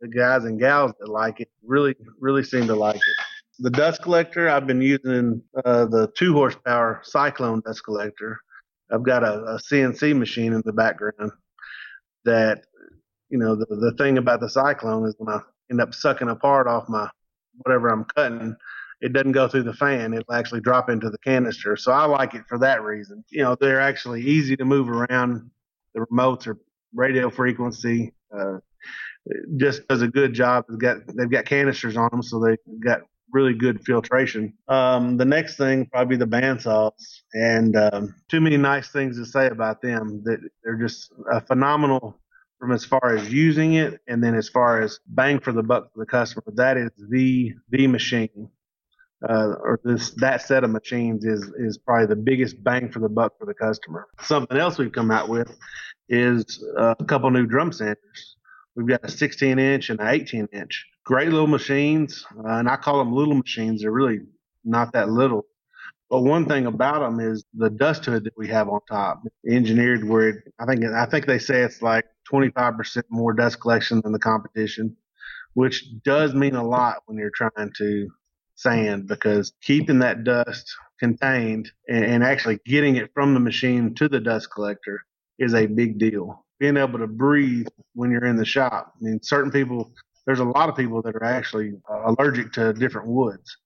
the 0.00 0.08
guys 0.08 0.44
and 0.44 0.58
gals 0.58 0.92
that 1.00 1.08
like 1.08 1.40
it, 1.40 1.50
really, 1.62 1.94
really 2.18 2.42
seem 2.42 2.66
to 2.66 2.74
like 2.74 2.96
it. 2.96 3.24
The 3.58 3.70
dust 3.70 4.02
collector, 4.02 4.48
I've 4.48 4.66
been 4.66 4.80
using 4.80 5.42
uh, 5.64 5.84
the 5.84 6.10
two 6.16 6.32
horsepower 6.32 7.02
Cyclone 7.04 7.60
dust 7.64 7.84
collector 7.84 8.40
I've 8.92 9.02
got 9.02 9.22
a, 9.22 9.34
a 9.42 9.58
CNC 9.58 10.16
machine 10.16 10.52
in 10.52 10.62
the 10.64 10.72
background 10.72 11.32
that, 12.24 12.64
you 13.28 13.38
know, 13.38 13.54
the, 13.54 13.66
the 13.66 13.94
thing 13.96 14.18
about 14.18 14.40
the 14.40 14.50
Cyclone 14.50 15.06
is 15.06 15.14
when 15.18 15.34
I 15.34 15.40
end 15.70 15.80
up 15.80 15.94
sucking 15.94 16.28
a 16.28 16.36
part 16.36 16.66
off 16.66 16.88
my 16.88 17.08
whatever 17.58 17.88
I'm 17.88 18.04
cutting, 18.04 18.56
it 19.00 19.12
doesn't 19.12 19.32
go 19.32 19.48
through 19.48 19.64
the 19.64 19.74
fan. 19.74 20.12
It'll 20.12 20.34
actually 20.34 20.60
drop 20.60 20.90
into 20.90 21.10
the 21.10 21.18
canister. 21.18 21.76
So 21.76 21.92
I 21.92 22.04
like 22.04 22.34
it 22.34 22.42
for 22.48 22.58
that 22.58 22.82
reason. 22.82 23.24
You 23.30 23.42
know, 23.42 23.56
they're 23.58 23.80
actually 23.80 24.22
easy 24.22 24.56
to 24.56 24.64
move 24.64 24.88
around. 24.88 25.50
The 25.94 26.00
remotes 26.00 26.46
are 26.46 26.58
radio 26.94 27.30
frequency. 27.30 28.12
Uh, 28.36 28.58
just 29.56 29.86
does 29.88 30.02
a 30.02 30.08
good 30.08 30.32
job. 30.32 30.64
They've 30.68 30.78
got 30.78 30.96
they've 31.14 31.30
got 31.30 31.44
canisters 31.44 31.96
on 31.96 32.08
them, 32.10 32.22
so 32.22 32.40
they've 32.40 32.58
got 32.84 33.02
really 33.32 33.54
good 33.54 33.84
filtration. 33.84 34.54
Um, 34.68 35.16
the 35.16 35.24
next 35.24 35.56
thing 35.56 35.86
probably 35.86 36.16
the 36.16 36.26
bandsaws, 36.26 36.92
and 37.34 37.76
um, 37.76 38.14
too 38.28 38.40
many 38.40 38.56
nice 38.56 38.88
things 38.88 39.16
to 39.18 39.26
say 39.26 39.48
about 39.48 39.82
them. 39.82 40.22
That 40.24 40.40
they're 40.64 40.78
just 40.78 41.12
a 41.30 41.40
phenomenal 41.40 42.18
from 42.58 42.72
as 42.72 42.84
far 42.84 43.16
as 43.16 43.32
using 43.32 43.74
it, 43.74 44.00
and 44.06 44.22
then 44.22 44.34
as 44.34 44.48
far 44.48 44.82
as 44.82 44.98
bang 45.06 45.40
for 45.40 45.52
the 45.52 45.62
buck 45.62 45.92
for 45.92 46.00
the 46.00 46.10
customer. 46.10 46.44
That 46.54 46.76
is 46.76 46.90
the 47.10 47.54
the 47.70 47.86
machine. 47.86 48.48
Uh, 49.28 49.54
or 49.62 49.78
this 49.84 50.12
that 50.12 50.40
set 50.40 50.64
of 50.64 50.70
machines 50.70 51.26
is 51.26 51.52
is 51.58 51.76
probably 51.76 52.06
the 52.06 52.16
biggest 52.16 52.62
bang 52.64 52.90
for 52.90 53.00
the 53.00 53.08
buck 53.08 53.38
for 53.38 53.44
the 53.44 53.54
customer. 53.54 54.06
Something 54.22 54.56
else 54.56 54.78
we've 54.78 54.92
come 54.92 55.10
out 55.10 55.28
with 55.28 55.54
is 56.08 56.64
a 56.78 56.96
couple 57.06 57.30
new 57.30 57.46
drum 57.46 57.70
sanders. 57.70 58.36
We've 58.76 58.86
got 58.86 59.04
a 59.04 59.10
16 59.10 59.58
inch 59.58 59.90
and 59.90 60.00
an 60.00 60.08
18 60.08 60.48
inch 60.52 60.86
great 61.04 61.30
little 61.30 61.48
machines, 61.48 62.24
uh, 62.38 62.58
and 62.58 62.68
I 62.68 62.76
call 62.76 62.98
them 62.98 63.12
little 63.12 63.34
machines. 63.34 63.82
They're 63.82 63.90
really 63.90 64.20
not 64.64 64.92
that 64.92 65.08
little. 65.10 65.44
But 66.08 66.22
one 66.22 66.46
thing 66.46 66.66
about 66.66 67.00
them 67.00 67.20
is 67.20 67.44
the 67.54 67.70
dust 67.70 68.04
hood 68.04 68.24
that 68.24 68.36
we 68.36 68.48
have 68.48 68.68
on 68.68 68.80
top, 68.88 69.22
engineered 69.48 70.08
where 70.08 70.28
it, 70.28 70.36
I 70.58 70.66
think 70.66 70.84
I 70.84 71.06
think 71.06 71.26
they 71.26 71.38
say 71.38 71.62
it's 71.62 71.82
like 71.82 72.04
25% 72.32 73.02
more 73.10 73.32
dust 73.32 73.60
collection 73.60 74.00
than 74.02 74.12
the 74.12 74.18
competition, 74.18 74.96
which 75.54 75.84
does 76.04 76.34
mean 76.34 76.54
a 76.54 76.64
lot 76.66 77.02
when 77.06 77.16
you're 77.18 77.30
trying 77.30 77.72
to 77.78 78.08
sand 78.56 79.08
because 79.08 79.52
keeping 79.62 80.00
that 80.00 80.24
dust 80.24 80.72
contained 80.98 81.70
and, 81.88 82.04
and 82.04 82.24
actually 82.24 82.58
getting 82.66 82.96
it 82.96 83.10
from 83.14 83.34
the 83.34 83.40
machine 83.40 83.94
to 83.94 84.08
the 84.08 84.20
dust 84.20 84.48
collector 84.52 85.00
is 85.38 85.54
a 85.54 85.66
big 85.66 85.98
deal. 85.98 86.44
Being 86.60 86.76
able 86.76 86.98
to 86.98 87.08
breathe 87.08 87.66
when 87.94 88.12
you're 88.12 88.26
in 88.26 88.36
the 88.36 88.44
shop. 88.44 88.92
I 89.00 89.04
mean, 89.04 89.20
certain 89.22 89.50
people 89.50 89.92
there's 90.26 90.38
a 90.38 90.44
lot 90.44 90.68
of 90.68 90.76
people 90.76 91.02
that 91.02 91.16
are 91.16 91.24
actually 91.24 91.72
uh, 91.90 92.12
allergic 92.12 92.52
to 92.52 92.72
different 92.72 93.08
woods, 93.08 93.56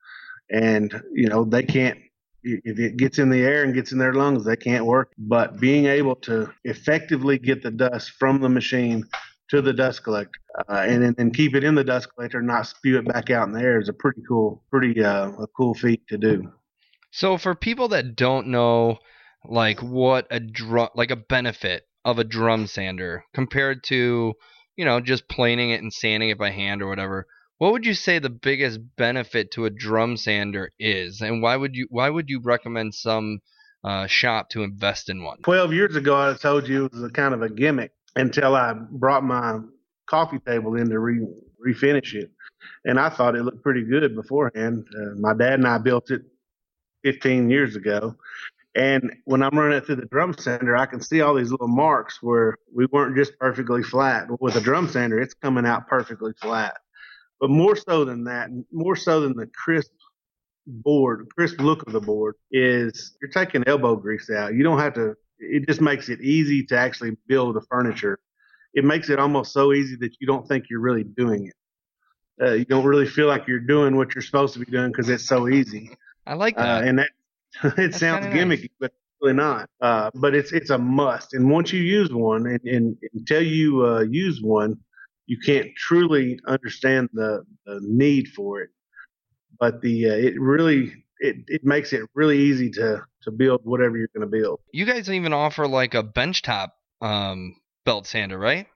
and 0.50 1.02
you 1.12 1.28
know 1.28 1.44
they 1.44 1.62
can't. 1.62 1.98
If 2.42 2.78
it 2.78 2.96
gets 2.96 3.18
in 3.18 3.30
the 3.30 3.42
air 3.42 3.64
and 3.64 3.74
gets 3.74 3.92
in 3.92 3.98
their 3.98 4.12
lungs, 4.12 4.44
they 4.44 4.56
can't 4.56 4.84
work. 4.84 5.12
But 5.16 5.60
being 5.60 5.86
able 5.86 6.14
to 6.16 6.50
effectively 6.64 7.38
get 7.38 7.62
the 7.62 7.70
dust 7.70 8.10
from 8.18 8.40
the 8.40 8.50
machine 8.50 9.04
to 9.48 9.62
the 9.62 9.72
dust 9.72 10.04
collector 10.04 10.40
uh, 10.68 10.84
and 10.86 11.14
then 11.16 11.30
keep 11.30 11.54
it 11.54 11.64
in 11.64 11.74
the 11.74 11.84
dust 11.84 12.08
collector 12.14 12.38
and 12.38 12.46
not 12.46 12.66
spew 12.66 12.98
it 12.98 13.06
back 13.06 13.30
out 13.30 13.46
in 13.46 13.54
the 13.54 13.60
air 13.60 13.80
is 13.80 13.88
a 13.88 13.94
pretty 13.94 14.22
cool, 14.28 14.62
pretty 14.70 15.02
uh, 15.02 15.30
a 15.40 15.46
cool 15.56 15.74
feat 15.74 16.06
to 16.08 16.18
do. 16.18 16.50
So 17.10 17.38
for 17.38 17.54
people 17.54 17.88
that 17.88 18.16
don't 18.16 18.48
know, 18.48 18.98
like 19.44 19.80
what 19.80 20.26
a 20.30 20.40
drum, 20.40 20.88
like 20.94 21.10
a 21.10 21.16
benefit 21.16 21.86
of 22.05 22.18
a 22.18 22.24
drum 22.24 22.66
sander 22.66 23.24
compared 23.32 23.82
to 23.85 24.35
you 24.76 24.85
know, 24.85 25.01
just 25.01 25.28
planing 25.28 25.70
it 25.70 25.82
and 25.82 25.93
sanding 25.93 26.31
it 26.31 26.39
by 26.39 26.51
hand 26.51 26.82
or 26.82 26.89
whatever, 26.89 27.26
what 27.59 27.72
would 27.72 27.86
you 27.86 27.94
say 27.94 28.18
the 28.18 28.31
biggest 28.31 28.81
benefit 28.97 29.52
to 29.52 29.64
a 29.64 29.70
drum 29.70 30.16
sander 30.16 30.70
is, 30.78 31.20
and 31.20 31.40
why 31.43 31.56
would 31.56 31.74
you 31.74 31.86
why 31.90 32.10
would 32.10 32.28
you 32.28 32.40
recommend 32.43 32.94
some 32.94 33.39
uh, 33.85 34.06
shop 34.06 34.51
to 34.51 34.62
invest 34.62 35.09
in 35.09 35.22
one? 35.22 35.39
Twelve 35.43 35.72
years 35.72 35.94
ago, 35.94 36.16
I 36.16 36.35
told 36.35 36.68
you 36.68 36.86
it 36.86 36.93
was 36.93 37.05
a 37.05 37.10
kind 37.10 37.32
of 37.32 37.43
a 37.43 37.48
gimmick 37.48 37.93
until 38.16 38.56
I 38.56 38.72
brought 38.72 39.22
my 39.22 39.60
coffee 40.06 40.40
table 40.40 40.74
in 40.74 40.89
to 40.90 40.98
re- 40.98 41.26
refinish 41.64 42.14
it, 42.14 42.32
and 42.85 42.98
I 42.98 43.09
thought 43.09 43.36
it 43.36 43.44
looked 43.44 43.62
pretty 43.62 43.85
good 43.85 44.14
beforehand. 44.16 44.86
Uh, 44.94 45.14
my 45.18 45.32
dad 45.35 45.55
and 45.55 45.68
I 45.68 45.78
built 45.78 46.10
it 46.10 46.22
15 47.05 47.51
years 47.51 47.76
ago, 47.76 48.16
and 48.74 49.12
when 49.24 49.42
I'm 49.42 49.56
running 49.56 49.78
it 49.78 49.86
through 49.86 49.96
the 49.96 50.06
drum 50.06 50.34
sander, 50.36 50.76
I 50.76 50.86
can 50.86 51.01
see 51.01 51.20
all 51.20 51.34
these 51.34 51.52
little 51.52 51.68
marks 51.68 52.20
where 52.20 52.56
we 52.74 52.86
weren't 52.86 53.16
just 53.16 53.38
perfectly 53.38 53.82
flat. 53.82 54.26
With 54.40 54.56
a 54.56 54.60
drum 54.60 54.88
sander, 54.88 55.20
it's 55.20 55.34
coming 55.34 55.64
out 55.64 55.86
perfectly 55.86 56.32
flat. 56.40 56.74
But 57.40 57.51
more 57.51 57.76
so 57.76 58.05
than 58.05 58.24
that, 58.24 58.48
more 58.72 58.96
so 58.96 59.20
than 59.20 59.36
the 59.36 59.46
crisp 59.46 59.92
board, 60.66 61.28
crisp 61.36 61.60
look 61.60 61.86
of 61.86 61.92
the 61.92 62.01
board, 62.01 62.34
is 62.51 63.16
you're 63.20 63.30
taking 63.30 63.62
elbow 63.66 63.94
grease 63.94 64.28
out. 64.30 64.55
You 64.55 64.64
don't 64.64 64.78
have 64.78 64.94
to, 64.94 65.14
it 65.38 65.68
just 65.68 65.80
makes 65.80 66.09
it 66.09 66.20
easy 66.20 66.64
to 66.66 66.76
actually 66.76 67.16
build 67.28 67.55
the 67.55 67.62
furniture. 67.70 68.18
It 68.72 68.84
makes 68.84 69.09
it 69.09 69.20
almost 69.20 69.52
so 69.52 69.72
easy 69.72 69.94
that 70.01 70.16
you 70.20 70.26
don't 70.26 70.48
think 70.48 70.64
you're 70.68 70.80
really 70.80 71.05
doing 71.05 71.46
it. 71.46 71.55
Uh, 72.44 72.52
you 72.55 72.64
don't 72.64 72.84
really 72.84 73.06
feel 73.06 73.28
like 73.28 73.46
you're 73.46 73.60
doing 73.60 73.96
what 73.96 74.16
you're 74.16 74.22
supposed 74.22 74.55
to 74.55 74.59
be 74.59 74.66
doing 74.66 74.90
because 74.90 75.09
it's 75.09 75.28
so 75.28 75.48
easy. 75.48 75.90
I 76.26 76.34
like 76.34 76.56
that. 76.56 76.82
Uh, 76.82 76.86
and 76.86 76.98
that 76.98 77.10
it 77.78 77.94
sounds 77.94 78.26
gimmicky, 78.26 78.62
nice. 78.62 78.68
but 78.81 78.93
really 79.20 79.35
not. 79.35 79.68
Uh, 79.81 80.10
but 80.14 80.35
it's 80.35 80.52
it's 80.52 80.70
a 80.70 80.78
must. 80.78 81.35
And 81.35 81.51
once 81.51 81.72
you 81.72 81.81
use 81.81 82.12
one, 82.12 82.47
and, 82.47 82.60
and 82.64 82.97
until 83.14 83.43
you 83.43 83.85
uh, 83.86 84.01
use 84.01 84.40
one, 84.43 84.78
you 85.26 85.39
can't 85.44 85.68
truly 85.76 86.39
understand 86.47 87.09
the, 87.12 87.44
the 87.66 87.81
need 87.82 88.28
for 88.28 88.60
it. 88.60 88.70
But 89.59 89.81
the 89.81 90.10
uh, 90.10 90.14
it 90.14 90.40
really 90.40 91.05
it, 91.20 91.36
it 91.47 91.64
makes 91.64 91.93
it 91.93 92.02
really 92.14 92.39
easy 92.39 92.70
to 92.70 93.05
to 93.22 93.31
build 93.31 93.60
whatever 93.64 93.97
you're 93.97 94.10
going 94.14 94.28
to 94.28 94.39
build. 94.40 94.60
You 94.72 94.85
guys 94.85 95.09
even 95.09 95.32
offer 95.32 95.66
like 95.66 95.94
a 95.94 96.02
benchtop 96.02 96.70
um, 97.01 97.56
belt 97.85 98.06
sander, 98.06 98.39
right? 98.39 98.66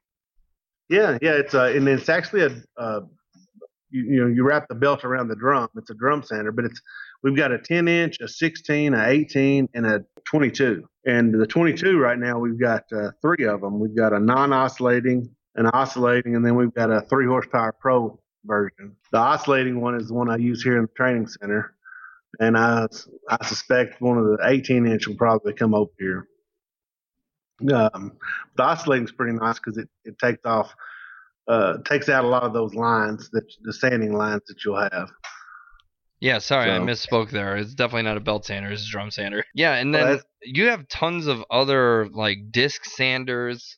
Yeah, 0.88 1.18
yeah. 1.20 1.32
It's 1.32 1.54
uh, 1.54 1.72
and 1.74 1.88
it's 1.88 2.08
actually 2.08 2.42
a 2.42 2.62
uh, 2.80 3.00
you, 3.90 4.04
you 4.04 4.20
know 4.20 4.28
you 4.28 4.44
wrap 4.44 4.68
the 4.68 4.74
belt 4.74 5.04
around 5.04 5.28
the 5.28 5.36
drum. 5.36 5.68
It's 5.76 5.90
a 5.90 5.94
drum 5.94 6.22
sander, 6.22 6.52
but 6.52 6.64
it's 6.64 6.80
We've 7.22 7.36
got 7.36 7.52
a 7.52 7.58
10 7.58 7.88
inch, 7.88 8.18
a 8.20 8.28
16, 8.28 8.94
a 8.94 9.06
18, 9.08 9.68
and 9.74 9.86
a 9.86 10.04
22. 10.24 10.88
And 11.04 11.34
the 11.34 11.46
22 11.46 11.98
right 11.98 12.18
now, 12.18 12.38
we've 12.38 12.60
got 12.60 12.84
uh, 12.92 13.10
three 13.20 13.44
of 13.46 13.60
them. 13.60 13.80
We've 13.80 13.96
got 13.96 14.12
a 14.12 14.20
non 14.20 14.52
oscillating, 14.52 15.28
an 15.56 15.66
oscillating, 15.66 16.36
and 16.36 16.44
then 16.44 16.54
we've 16.54 16.74
got 16.74 16.90
a 16.90 17.00
three 17.02 17.26
horsepower 17.26 17.72
pro 17.72 18.18
version. 18.44 18.94
The 19.10 19.18
oscillating 19.18 19.80
one 19.80 19.96
is 19.96 20.08
the 20.08 20.14
one 20.14 20.30
I 20.30 20.36
use 20.36 20.62
here 20.62 20.76
in 20.76 20.82
the 20.82 20.90
training 20.96 21.26
center. 21.26 21.74
And 22.40 22.56
I, 22.56 22.86
I 23.28 23.44
suspect 23.46 24.00
one 24.00 24.18
of 24.18 24.24
the 24.24 24.38
18 24.44 24.86
inch 24.86 25.08
will 25.08 25.16
probably 25.16 25.54
come 25.54 25.74
over 25.74 25.90
here. 25.98 26.28
Um, 27.72 28.12
the 28.56 28.62
oscillating 28.62 29.06
is 29.06 29.12
pretty 29.12 29.36
nice 29.36 29.58
because 29.58 29.78
it, 29.78 29.88
it 30.04 30.18
takes 30.18 30.44
off, 30.44 30.72
uh, 31.48 31.78
takes 31.84 32.08
out 32.08 32.24
a 32.24 32.28
lot 32.28 32.44
of 32.44 32.52
those 32.52 32.74
lines 32.74 33.28
that 33.30 33.44
the 33.62 33.72
sanding 33.72 34.12
lines 34.12 34.42
that 34.46 34.64
you'll 34.64 34.78
have. 34.78 35.10
Yeah, 36.20 36.38
sorry, 36.38 36.70
I 36.70 36.78
misspoke 36.78 37.30
there. 37.30 37.56
It's 37.56 37.74
definitely 37.74 38.02
not 38.02 38.16
a 38.16 38.20
belt 38.20 38.44
sander, 38.44 38.70
it's 38.70 38.86
a 38.86 38.90
drum 38.90 39.10
sander. 39.10 39.44
Yeah, 39.54 39.74
and 39.74 39.94
then 39.94 40.04
that's- 40.04 40.24
you 40.42 40.66
have 40.68 40.88
tons 40.88 41.26
of 41.26 41.44
other 41.50 42.08
like 42.12 42.50
disc 42.50 42.84
sanders. 42.84 43.76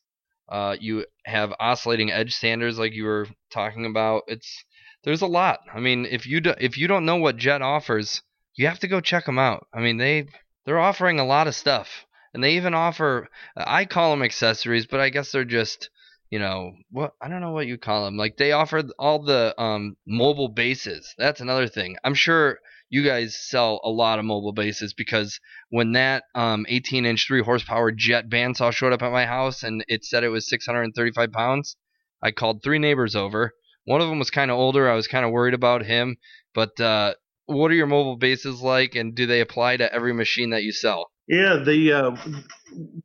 Uh, 0.48 0.76
you 0.80 1.04
have 1.26 1.52
oscillating 1.60 2.10
edge 2.10 2.34
sanders, 2.34 2.78
like 2.78 2.92
you 2.92 3.04
were 3.04 3.28
talking 3.50 3.86
about. 3.86 4.22
It's 4.26 4.64
there's 5.04 5.22
a 5.22 5.26
lot. 5.26 5.60
I 5.72 5.80
mean, 5.80 6.06
if 6.06 6.26
you 6.26 6.40
do, 6.40 6.54
if 6.58 6.76
you 6.76 6.88
don't 6.88 7.06
know 7.06 7.16
what 7.16 7.36
Jet 7.36 7.62
offers, 7.62 8.22
you 8.56 8.66
have 8.66 8.80
to 8.80 8.88
go 8.88 9.00
check 9.00 9.26
them 9.26 9.38
out. 9.38 9.66
I 9.72 9.80
mean, 9.80 9.96
they 9.98 10.26
they're 10.66 10.80
offering 10.80 11.20
a 11.20 11.24
lot 11.26 11.46
of 11.46 11.54
stuff, 11.54 12.04
and 12.34 12.42
they 12.42 12.56
even 12.56 12.74
offer. 12.74 13.28
I 13.56 13.84
call 13.84 14.10
them 14.10 14.22
accessories, 14.22 14.86
but 14.86 15.00
I 15.00 15.08
guess 15.10 15.30
they're 15.32 15.44
just 15.44 15.88
you 16.30 16.38
know 16.38 16.72
what 16.90 17.12
I 17.20 17.28
don't 17.28 17.40
know 17.40 17.50
what 17.52 17.66
you 17.66 17.76
call 17.76 18.04
them. 18.04 18.16
Like 18.16 18.36
they 18.36 18.52
offer 18.52 18.82
all 18.98 19.22
the 19.22 19.60
um, 19.60 19.96
mobile 20.06 20.48
bases. 20.48 21.12
That's 21.18 21.40
another 21.40 21.66
thing. 21.66 21.96
I'm 22.04 22.14
sure 22.14 22.60
you 22.88 23.04
guys 23.04 23.38
sell 23.38 23.80
a 23.84 23.90
lot 23.90 24.18
of 24.18 24.24
mobile 24.24 24.52
bases 24.52 24.94
because 24.94 25.40
when 25.70 25.92
that 25.92 26.24
um, 26.34 26.66
18 26.68 27.04
inch 27.04 27.26
3 27.26 27.42
horsepower 27.42 27.92
jet 27.92 28.28
bandsaw 28.28 28.72
showed 28.72 28.92
up 28.92 29.02
at 29.02 29.12
my 29.12 29.26
house 29.26 29.62
and 29.62 29.84
it 29.88 30.04
said 30.04 30.24
it 30.24 30.28
was 30.28 30.48
635 30.48 31.32
pounds, 31.32 31.76
I 32.22 32.30
called 32.30 32.62
three 32.62 32.78
neighbors 32.78 33.16
over. 33.16 33.52
One 33.84 34.00
of 34.00 34.08
them 34.08 34.18
was 34.18 34.30
kind 34.30 34.50
of 34.50 34.56
older. 34.56 34.88
I 34.88 34.94
was 34.94 35.08
kind 35.08 35.24
of 35.24 35.32
worried 35.32 35.54
about 35.54 35.84
him. 35.84 36.16
But 36.54 36.78
uh, 36.80 37.14
what 37.46 37.70
are 37.70 37.74
your 37.74 37.86
mobile 37.86 38.16
bases 38.16 38.60
like 38.60 38.94
and 38.94 39.14
do 39.14 39.26
they 39.26 39.40
apply 39.40 39.78
to 39.78 39.92
every 39.92 40.12
machine 40.12 40.50
that 40.50 40.62
you 40.62 40.72
sell? 40.72 41.10
Yeah, 41.30 41.58
the 41.58 41.92
uh, 41.92 42.16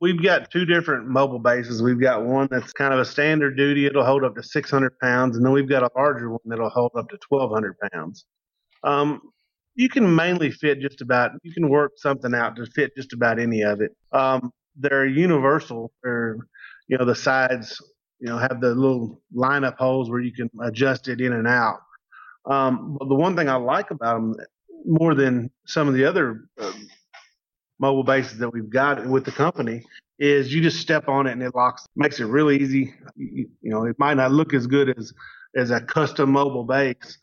we've 0.00 0.20
got 0.20 0.50
two 0.50 0.64
different 0.64 1.06
mobile 1.06 1.38
bases. 1.38 1.80
We've 1.80 2.00
got 2.00 2.24
one 2.24 2.48
that's 2.50 2.72
kind 2.72 2.92
of 2.92 2.98
a 2.98 3.04
standard 3.04 3.56
duty; 3.56 3.86
it'll 3.86 4.04
hold 4.04 4.24
up 4.24 4.34
to 4.34 4.42
600 4.42 4.98
pounds, 4.98 5.36
and 5.36 5.46
then 5.46 5.52
we've 5.52 5.68
got 5.68 5.84
a 5.84 5.90
larger 5.96 6.28
one 6.28 6.40
that'll 6.44 6.68
hold 6.68 6.90
up 6.98 7.08
to 7.10 7.18
1,200 7.28 7.76
pounds. 7.92 8.24
Um, 8.82 9.20
you 9.76 9.88
can 9.88 10.12
mainly 10.12 10.50
fit 10.50 10.80
just 10.80 11.02
about. 11.02 11.34
You 11.44 11.52
can 11.52 11.68
work 11.68 11.92
something 11.98 12.34
out 12.34 12.56
to 12.56 12.66
fit 12.66 12.96
just 12.96 13.12
about 13.12 13.38
any 13.38 13.62
of 13.62 13.80
it. 13.80 13.92
Um, 14.10 14.50
they're 14.74 15.06
universal. 15.06 15.92
They're 16.02 16.36
you 16.88 16.98
know 16.98 17.04
the 17.04 17.14
sides 17.14 17.80
you 18.18 18.26
know 18.26 18.38
have 18.38 18.60
the 18.60 18.74
little 18.74 19.22
lineup 19.32 19.76
holes 19.76 20.10
where 20.10 20.20
you 20.20 20.32
can 20.32 20.50
adjust 20.64 21.06
it 21.06 21.20
in 21.20 21.32
and 21.32 21.46
out. 21.46 21.78
Um, 22.44 22.96
but 22.98 23.08
the 23.08 23.14
one 23.14 23.36
thing 23.36 23.48
I 23.48 23.54
like 23.54 23.92
about 23.92 24.16
them 24.16 24.34
more 24.84 25.14
than 25.14 25.48
some 25.64 25.86
of 25.86 25.94
the 25.94 26.04
other 26.04 26.48
uh, 26.60 26.72
mobile 27.78 28.04
bases 28.04 28.38
that 28.38 28.52
we've 28.52 28.70
got 28.70 29.06
with 29.06 29.24
the 29.24 29.32
company 29.32 29.82
is 30.18 30.52
you 30.52 30.62
just 30.62 30.80
step 30.80 31.08
on 31.08 31.26
it 31.26 31.32
and 31.32 31.42
it 31.42 31.54
locks 31.54 31.86
makes 31.94 32.20
it 32.20 32.24
really 32.24 32.56
easy. 32.58 32.94
You, 33.16 33.48
know 33.62 33.84
it 33.84 33.96
might 33.98 34.14
not 34.14 34.32
look 34.32 34.54
as 34.54 34.66
good 34.66 34.96
as 34.96 35.12
as 35.54 35.70
a 35.70 35.80
custom 35.80 36.30
mobile 36.30 36.64
base 36.64 37.18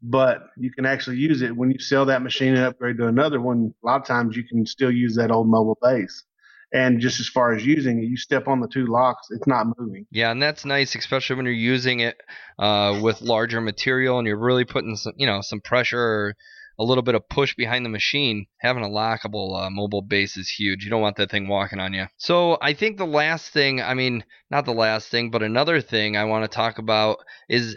but 0.00 0.46
you 0.56 0.70
can 0.70 0.86
actually 0.86 1.16
use 1.16 1.42
it. 1.42 1.56
When 1.56 1.72
you 1.72 1.80
sell 1.80 2.06
that 2.06 2.22
machine 2.22 2.54
and 2.54 2.64
upgrade 2.64 2.98
to 2.98 3.08
another 3.08 3.40
one 3.40 3.74
a 3.82 3.86
lot 3.86 4.00
of 4.00 4.06
times 4.06 4.36
you 4.36 4.44
can 4.44 4.64
still 4.64 4.90
use 4.90 5.16
that 5.16 5.30
old 5.30 5.48
mobile 5.48 5.78
base. 5.82 6.24
And 6.72 7.00
just 7.00 7.18
as 7.18 7.28
far 7.28 7.54
as 7.54 7.64
using 7.64 8.02
it 8.02 8.06
you 8.06 8.16
step 8.16 8.46
on 8.48 8.60
the 8.60 8.68
two 8.68 8.86
locks 8.86 9.26
it's 9.30 9.46
not 9.46 9.66
moving. 9.78 10.06
Yeah, 10.10 10.30
and 10.30 10.42
that's 10.42 10.64
nice, 10.64 10.94
especially 10.94 11.36
when 11.36 11.44
you're 11.44 11.54
using 11.54 12.00
it 12.00 12.16
uh, 12.58 12.98
with 13.02 13.20
larger 13.20 13.60
material 13.60 14.18
and 14.18 14.26
you're 14.26 14.38
really 14.38 14.64
putting 14.64 14.96
some, 14.96 15.12
you 15.16 15.26
know, 15.26 15.40
some 15.42 15.60
pressure 15.60 16.00
or 16.00 16.34
a 16.78 16.84
little 16.84 17.02
bit 17.02 17.14
of 17.14 17.28
push 17.28 17.54
behind 17.54 17.84
the 17.84 17.90
machine. 17.90 18.46
Having 18.58 18.84
a 18.84 18.88
lockable 18.88 19.60
uh, 19.60 19.70
mobile 19.70 20.02
base 20.02 20.36
is 20.36 20.48
huge. 20.48 20.84
You 20.84 20.90
don't 20.90 21.02
want 21.02 21.16
that 21.16 21.30
thing 21.30 21.48
walking 21.48 21.80
on 21.80 21.92
you. 21.92 22.06
So 22.16 22.58
I 22.62 22.72
think 22.72 22.96
the 22.96 23.06
last 23.06 23.50
thing, 23.50 23.80
I 23.82 23.94
mean, 23.94 24.24
not 24.50 24.64
the 24.64 24.72
last 24.72 25.08
thing, 25.08 25.30
but 25.30 25.42
another 25.42 25.80
thing 25.80 26.16
I 26.16 26.24
want 26.24 26.44
to 26.44 26.54
talk 26.54 26.78
about 26.78 27.18
is 27.48 27.76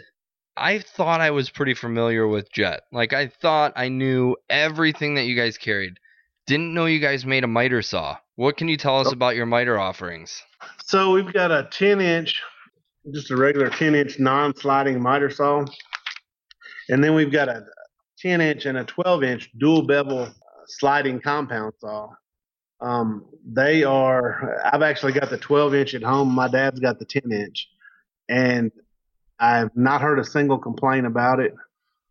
I 0.56 0.78
thought 0.78 1.20
I 1.20 1.30
was 1.30 1.50
pretty 1.50 1.74
familiar 1.74 2.28
with 2.28 2.52
Jet. 2.52 2.82
Like 2.92 3.12
I 3.12 3.28
thought 3.28 3.72
I 3.74 3.88
knew 3.88 4.36
everything 4.48 5.14
that 5.14 5.24
you 5.24 5.34
guys 5.34 5.58
carried. 5.58 5.94
Didn't 6.46 6.74
know 6.74 6.86
you 6.86 6.98
guys 6.98 7.24
made 7.24 7.44
a 7.44 7.48
miter 7.48 7.82
saw. 7.82 8.18
What 8.36 8.56
can 8.56 8.68
you 8.68 8.76
tell 8.76 8.98
us 8.98 9.12
about 9.12 9.36
your 9.36 9.46
miter 9.46 9.78
offerings? 9.78 10.42
So 10.84 11.12
we've 11.12 11.32
got 11.32 11.50
a 11.50 11.68
10 11.70 12.00
inch, 12.00 12.42
just 13.12 13.30
a 13.30 13.36
regular 13.36 13.70
10 13.70 13.94
inch 13.94 14.18
non 14.18 14.54
sliding 14.56 15.00
miter 15.00 15.30
saw. 15.30 15.64
And 16.88 17.02
then 17.02 17.14
we've 17.14 17.32
got 17.32 17.48
a 17.48 17.64
10 18.22 18.40
inch 18.40 18.66
and 18.66 18.78
a 18.78 18.84
12 18.84 19.22
inch 19.24 19.50
dual 19.58 19.82
bevel 19.82 20.20
uh, 20.20 20.30
sliding 20.66 21.20
compound 21.20 21.72
saw. 21.80 22.08
Um, 22.80 23.26
they 23.44 23.84
are, 23.84 24.60
I've 24.64 24.82
actually 24.82 25.12
got 25.12 25.30
the 25.30 25.38
12 25.38 25.74
inch 25.74 25.94
at 25.94 26.02
home. 26.02 26.28
My 26.28 26.48
dad's 26.48 26.80
got 26.80 26.98
the 26.98 27.04
10 27.04 27.30
inch. 27.32 27.68
And 28.28 28.72
I've 29.38 29.76
not 29.76 30.00
heard 30.00 30.18
a 30.18 30.24
single 30.24 30.58
complaint 30.58 31.06
about 31.06 31.40
it. 31.40 31.54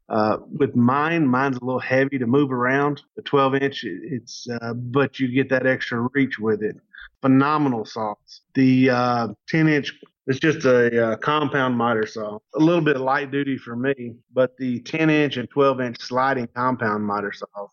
Uh, 0.09 0.37
with 0.51 0.75
mine, 0.75 1.25
mine's 1.25 1.57
a 1.57 1.63
little 1.63 1.79
heavy 1.79 2.17
to 2.17 2.27
move 2.27 2.51
around. 2.51 3.01
The 3.15 3.21
12 3.21 3.55
inch, 3.55 3.83
it's, 3.85 4.47
uh, 4.61 4.73
but 4.73 5.19
you 5.19 5.29
get 5.29 5.49
that 5.49 5.65
extra 5.65 6.09
reach 6.13 6.37
with 6.37 6.61
it 6.61 6.75
phenomenal 7.21 7.85
saws. 7.85 8.41
The 8.55 8.89
uh, 8.89 9.27
10 9.47 9.67
inch 9.67 9.99
is 10.27 10.39
just 10.39 10.65
a 10.65 11.11
uh, 11.11 11.15
compound 11.17 11.77
miter 11.77 12.05
saw, 12.05 12.37
a 12.55 12.59
little 12.59 12.83
bit 12.83 12.97
light 12.97 13.31
duty 13.31 13.57
for 13.57 13.75
me, 13.75 14.15
but 14.33 14.55
the 14.57 14.79
10 14.81 15.09
inch 15.09 15.37
and 15.37 15.49
12 15.49 15.81
inch 15.81 15.99
sliding 15.99 16.47
compound 16.55 17.05
miter 17.05 17.31
saws 17.33 17.69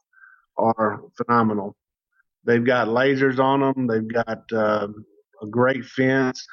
are 0.57 1.01
phenomenal. 1.17 1.77
They've 2.45 2.65
got 2.65 2.89
lasers 2.89 3.39
on 3.39 3.61
them. 3.61 3.87
They've 3.87 4.25
got 4.25 4.45
uh, 4.53 4.89
a 5.43 5.47
great 5.47 5.85
fence. 5.85 6.47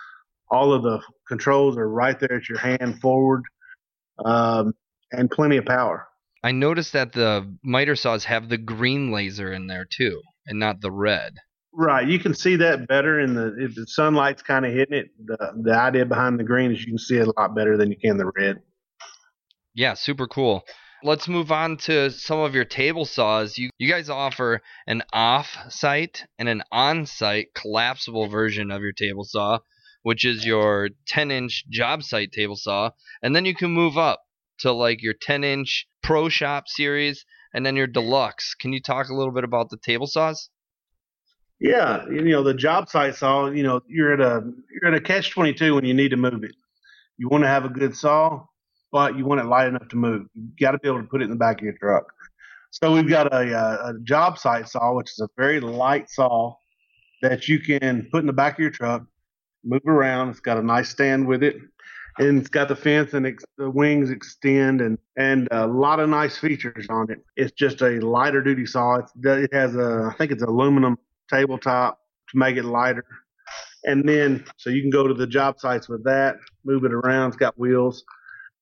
All 0.51 0.73
of 0.73 0.83
the 0.83 1.01
controls 1.27 1.77
are 1.77 1.89
right 1.89 2.19
there 2.19 2.33
at 2.33 2.49
your 2.49 2.59
hand 2.59 2.99
forward, 2.99 3.43
um, 4.23 4.73
and 5.11 5.31
plenty 5.31 5.57
of 5.57 5.65
power. 5.65 6.07
I 6.43 6.51
noticed 6.51 6.93
that 6.93 7.13
the 7.13 7.51
miter 7.63 7.95
saws 7.95 8.25
have 8.25 8.49
the 8.49 8.57
green 8.57 9.11
laser 9.11 9.51
in 9.51 9.67
there 9.67 9.85
too, 9.85 10.21
and 10.45 10.59
not 10.59 10.81
the 10.81 10.91
red. 10.91 11.37
Right, 11.77 12.07
you 12.07 12.19
can 12.19 12.33
see 12.33 12.55
that 12.55 12.87
better 12.87 13.19
in 13.19 13.33
the 13.33 13.53
if 13.59 13.75
the 13.75 13.85
sunlight's 13.85 14.41
kind 14.41 14.65
of 14.65 14.71
hitting 14.71 14.97
it. 14.97 15.11
The 15.25 15.61
the 15.61 15.75
idea 15.75 16.05
behind 16.05 16.39
the 16.39 16.45
green 16.45 16.71
is 16.71 16.79
you 16.79 16.87
can 16.87 16.97
see 16.97 17.17
it 17.17 17.27
a 17.27 17.33
lot 17.37 17.53
better 17.53 17.75
than 17.75 17.89
you 17.89 17.97
can 17.97 18.17
the 18.17 18.31
red. 18.33 18.61
Yeah, 19.73 19.93
super 19.93 20.25
cool. 20.25 20.63
Let's 21.03 21.27
move 21.27 21.51
on 21.51 21.75
to 21.79 22.11
some 22.11 22.39
of 22.39 22.55
your 22.55 22.63
table 22.63 23.03
saws. 23.03 23.57
You 23.57 23.71
you 23.77 23.89
guys 23.89 24.09
offer 24.09 24.61
an 24.87 25.03
off-site 25.11 26.23
and 26.39 26.47
an 26.47 26.63
on-site 26.71 27.47
collapsible 27.53 28.29
version 28.29 28.71
of 28.71 28.81
your 28.81 28.93
table 28.93 29.25
saw, 29.25 29.59
which 30.01 30.23
is 30.23 30.45
your 30.45 30.91
10-inch 31.09 31.65
job 31.69 32.03
site 32.03 32.31
table 32.31 32.55
saw, 32.55 32.91
and 33.21 33.35
then 33.35 33.43
you 33.43 33.53
can 33.53 33.71
move 33.71 33.97
up 33.97 34.21
to 34.59 34.71
like 34.71 35.03
your 35.03 35.13
10-inch 35.13 35.87
Pro 36.01 36.29
Shop 36.29 36.69
series 36.69 37.25
and 37.53 37.65
then 37.65 37.75
your 37.75 37.87
deluxe. 37.87 38.55
Can 38.55 38.71
you 38.71 38.81
talk 38.81 39.09
a 39.09 39.13
little 39.13 39.33
bit 39.33 39.43
about 39.43 39.69
the 39.69 39.77
table 39.77 40.07
saws? 40.07 40.49
Yeah, 41.59 42.05
you 42.07 42.21
know 42.23 42.43
the 42.43 42.53
job 42.53 42.89
site 42.89 43.15
saw. 43.15 43.49
You 43.49 43.63
know 43.63 43.81
you're 43.87 44.13
at 44.13 44.19
a 44.21 44.43
you're 44.71 44.93
at 44.93 44.97
a 44.97 45.01
catch 45.01 45.31
twenty 45.31 45.53
two 45.53 45.75
when 45.75 45.85
you 45.85 45.93
need 45.93 46.09
to 46.09 46.17
move 46.17 46.43
it. 46.43 46.55
You 47.17 47.29
want 47.29 47.43
to 47.43 47.47
have 47.47 47.65
a 47.65 47.69
good 47.69 47.95
saw, 47.95 48.45
but 48.91 49.17
you 49.17 49.25
want 49.25 49.41
it 49.41 49.45
light 49.45 49.67
enough 49.67 49.87
to 49.89 49.95
move. 49.95 50.27
You 50.33 50.49
got 50.59 50.71
to 50.71 50.79
be 50.79 50.87
able 50.89 51.01
to 51.01 51.07
put 51.07 51.21
it 51.21 51.25
in 51.25 51.31
the 51.31 51.37
back 51.37 51.59
of 51.59 51.63
your 51.65 51.77
truck. 51.77 52.05
So 52.71 52.93
we've 52.93 53.07
got 53.07 53.33
a, 53.33 53.53
a, 53.53 53.89
a 53.91 53.99
job 54.03 54.37
site 54.37 54.67
saw, 54.67 54.93
which 54.95 55.11
is 55.11 55.19
a 55.19 55.29
very 55.37 55.61
light 55.61 56.09
saw 56.09 56.55
that 57.21 57.47
you 57.47 57.59
can 57.59 58.07
put 58.11 58.19
in 58.19 58.27
the 58.27 58.33
back 58.33 58.55
of 58.55 58.59
your 58.59 58.71
truck, 58.71 59.03
move 59.63 59.81
around. 59.87 60.29
It's 60.29 60.41
got 60.41 60.57
a 60.57 60.63
nice 60.63 60.89
stand 60.89 61.27
with 61.27 61.43
it, 61.43 61.57
and 62.19 62.39
it's 62.39 62.49
got 62.49 62.67
the 62.67 62.75
fence 62.75 63.13
and 63.13 63.27
ex- 63.27 63.45
the 63.57 63.69
wings 63.69 64.09
extend 64.11 64.81
and 64.81 64.97
and 65.17 65.47
a 65.51 65.67
lot 65.67 65.99
of 65.99 66.09
nice 66.09 66.37
features 66.37 66.87
on 66.89 67.09
it. 67.11 67.19
It's 67.37 67.53
just 67.53 67.81
a 67.81 67.99
lighter 68.01 68.41
duty 68.43 68.65
saw. 68.65 68.95
It's, 68.97 69.13
it 69.23 69.53
has 69.53 69.75
a 69.75 70.09
I 70.11 70.17
think 70.17 70.31
it's 70.31 70.43
aluminum 70.43 70.97
tabletop 71.29 71.99
to 72.29 72.37
make 72.37 72.57
it 72.57 72.65
lighter. 72.65 73.05
And 73.83 74.07
then, 74.07 74.43
so 74.57 74.69
you 74.69 74.81
can 74.81 74.89
go 74.89 75.07
to 75.07 75.13
the 75.13 75.27
job 75.27 75.59
sites 75.59 75.87
with 75.87 76.03
that, 76.05 76.37
move 76.63 76.85
it 76.85 76.93
around. 76.93 77.29
It's 77.29 77.37
got 77.37 77.57
wheels. 77.57 78.03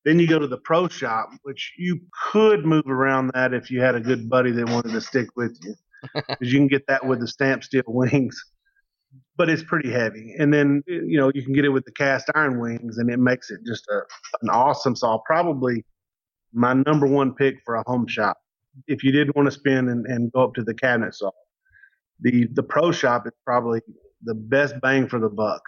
Then 0.06 0.20
you 0.20 0.28
go 0.28 0.38
to 0.38 0.48
the 0.48 0.58
pro 0.58 0.90
shop, 0.90 1.30
which 1.44 1.74
you 1.78 2.02
could 2.32 2.66
move 2.66 2.88
around 2.88 3.32
that 3.34 3.54
if 3.54 3.72
you 3.72 3.82
had 3.82 3.96
a 3.96 4.02
good 4.02 4.30
buddy 4.30 4.52
that 4.52 4.70
wanted 4.70 4.92
to 4.92 5.02
stick 5.02 5.28
with 5.38 5.58
you, 5.64 5.76
because 6.16 6.52
you 6.52 6.60
can 6.60 6.68
get 6.68 6.86
that 6.88 7.06
with 7.06 7.22
the 7.22 7.28
stamp 7.28 7.64
steel 7.64 7.84
wings. 7.88 8.38
But 9.38 9.50
it's 9.50 9.64
pretty 9.64 9.92
heavy. 9.92 10.36
And 10.38 10.54
then, 10.54 10.84
you 10.88 11.18
know, 11.18 11.32
you 11.34 11.44
can 11.44 11.54
get 11.54 11.66
it 11.66 11.70
with 11.70 11.86
the 11.86 11.92
cast 11.92 12.30
iron 12.36 12.60
wings, 12.60 12.98
and 12.98 13.10
it 13.10 13.20
makes 13.20 13.50
it 13.50 13.62
just 13.66 13.88
a, 13.88 14.02
an 14.42 14.50
awesome 14.50 14.96
saw. 14.96 15.20
Probably 15.26 15.86
my 16.52 16.74
number 16.74 17.08
one 17.08 17.34
pick 17.34 17.56
for 17.66 17.76
a 17.76 17.84
home 17.88 18.08
shop. 18.08 18.38
If 18.88 19.04
you 19.04 19.12
didn't 19.12 19.36
want 19.36 19.48
to 19.48 19.52
spin 19.52 19.90
and, 19.90 20.06
and 20.06 20.32
go 20.32 20.44
up 20.44 20.54
to 20.56 20.64
the 20.64 20.74
cabinet 20.74 21.16
saw, 21.16 21.32
the 22.22 22.48
the 22.54 22.64
pro 22.64 22.92
shop 22.92 23.28
is 23.28 23.34
probably 23.46 23.82
the 24.24 24.36
best 24.36 24.80
bang 24.82 25.08
for 25.08 25.20
the 25.20 25.30
buck. 25.30 25.62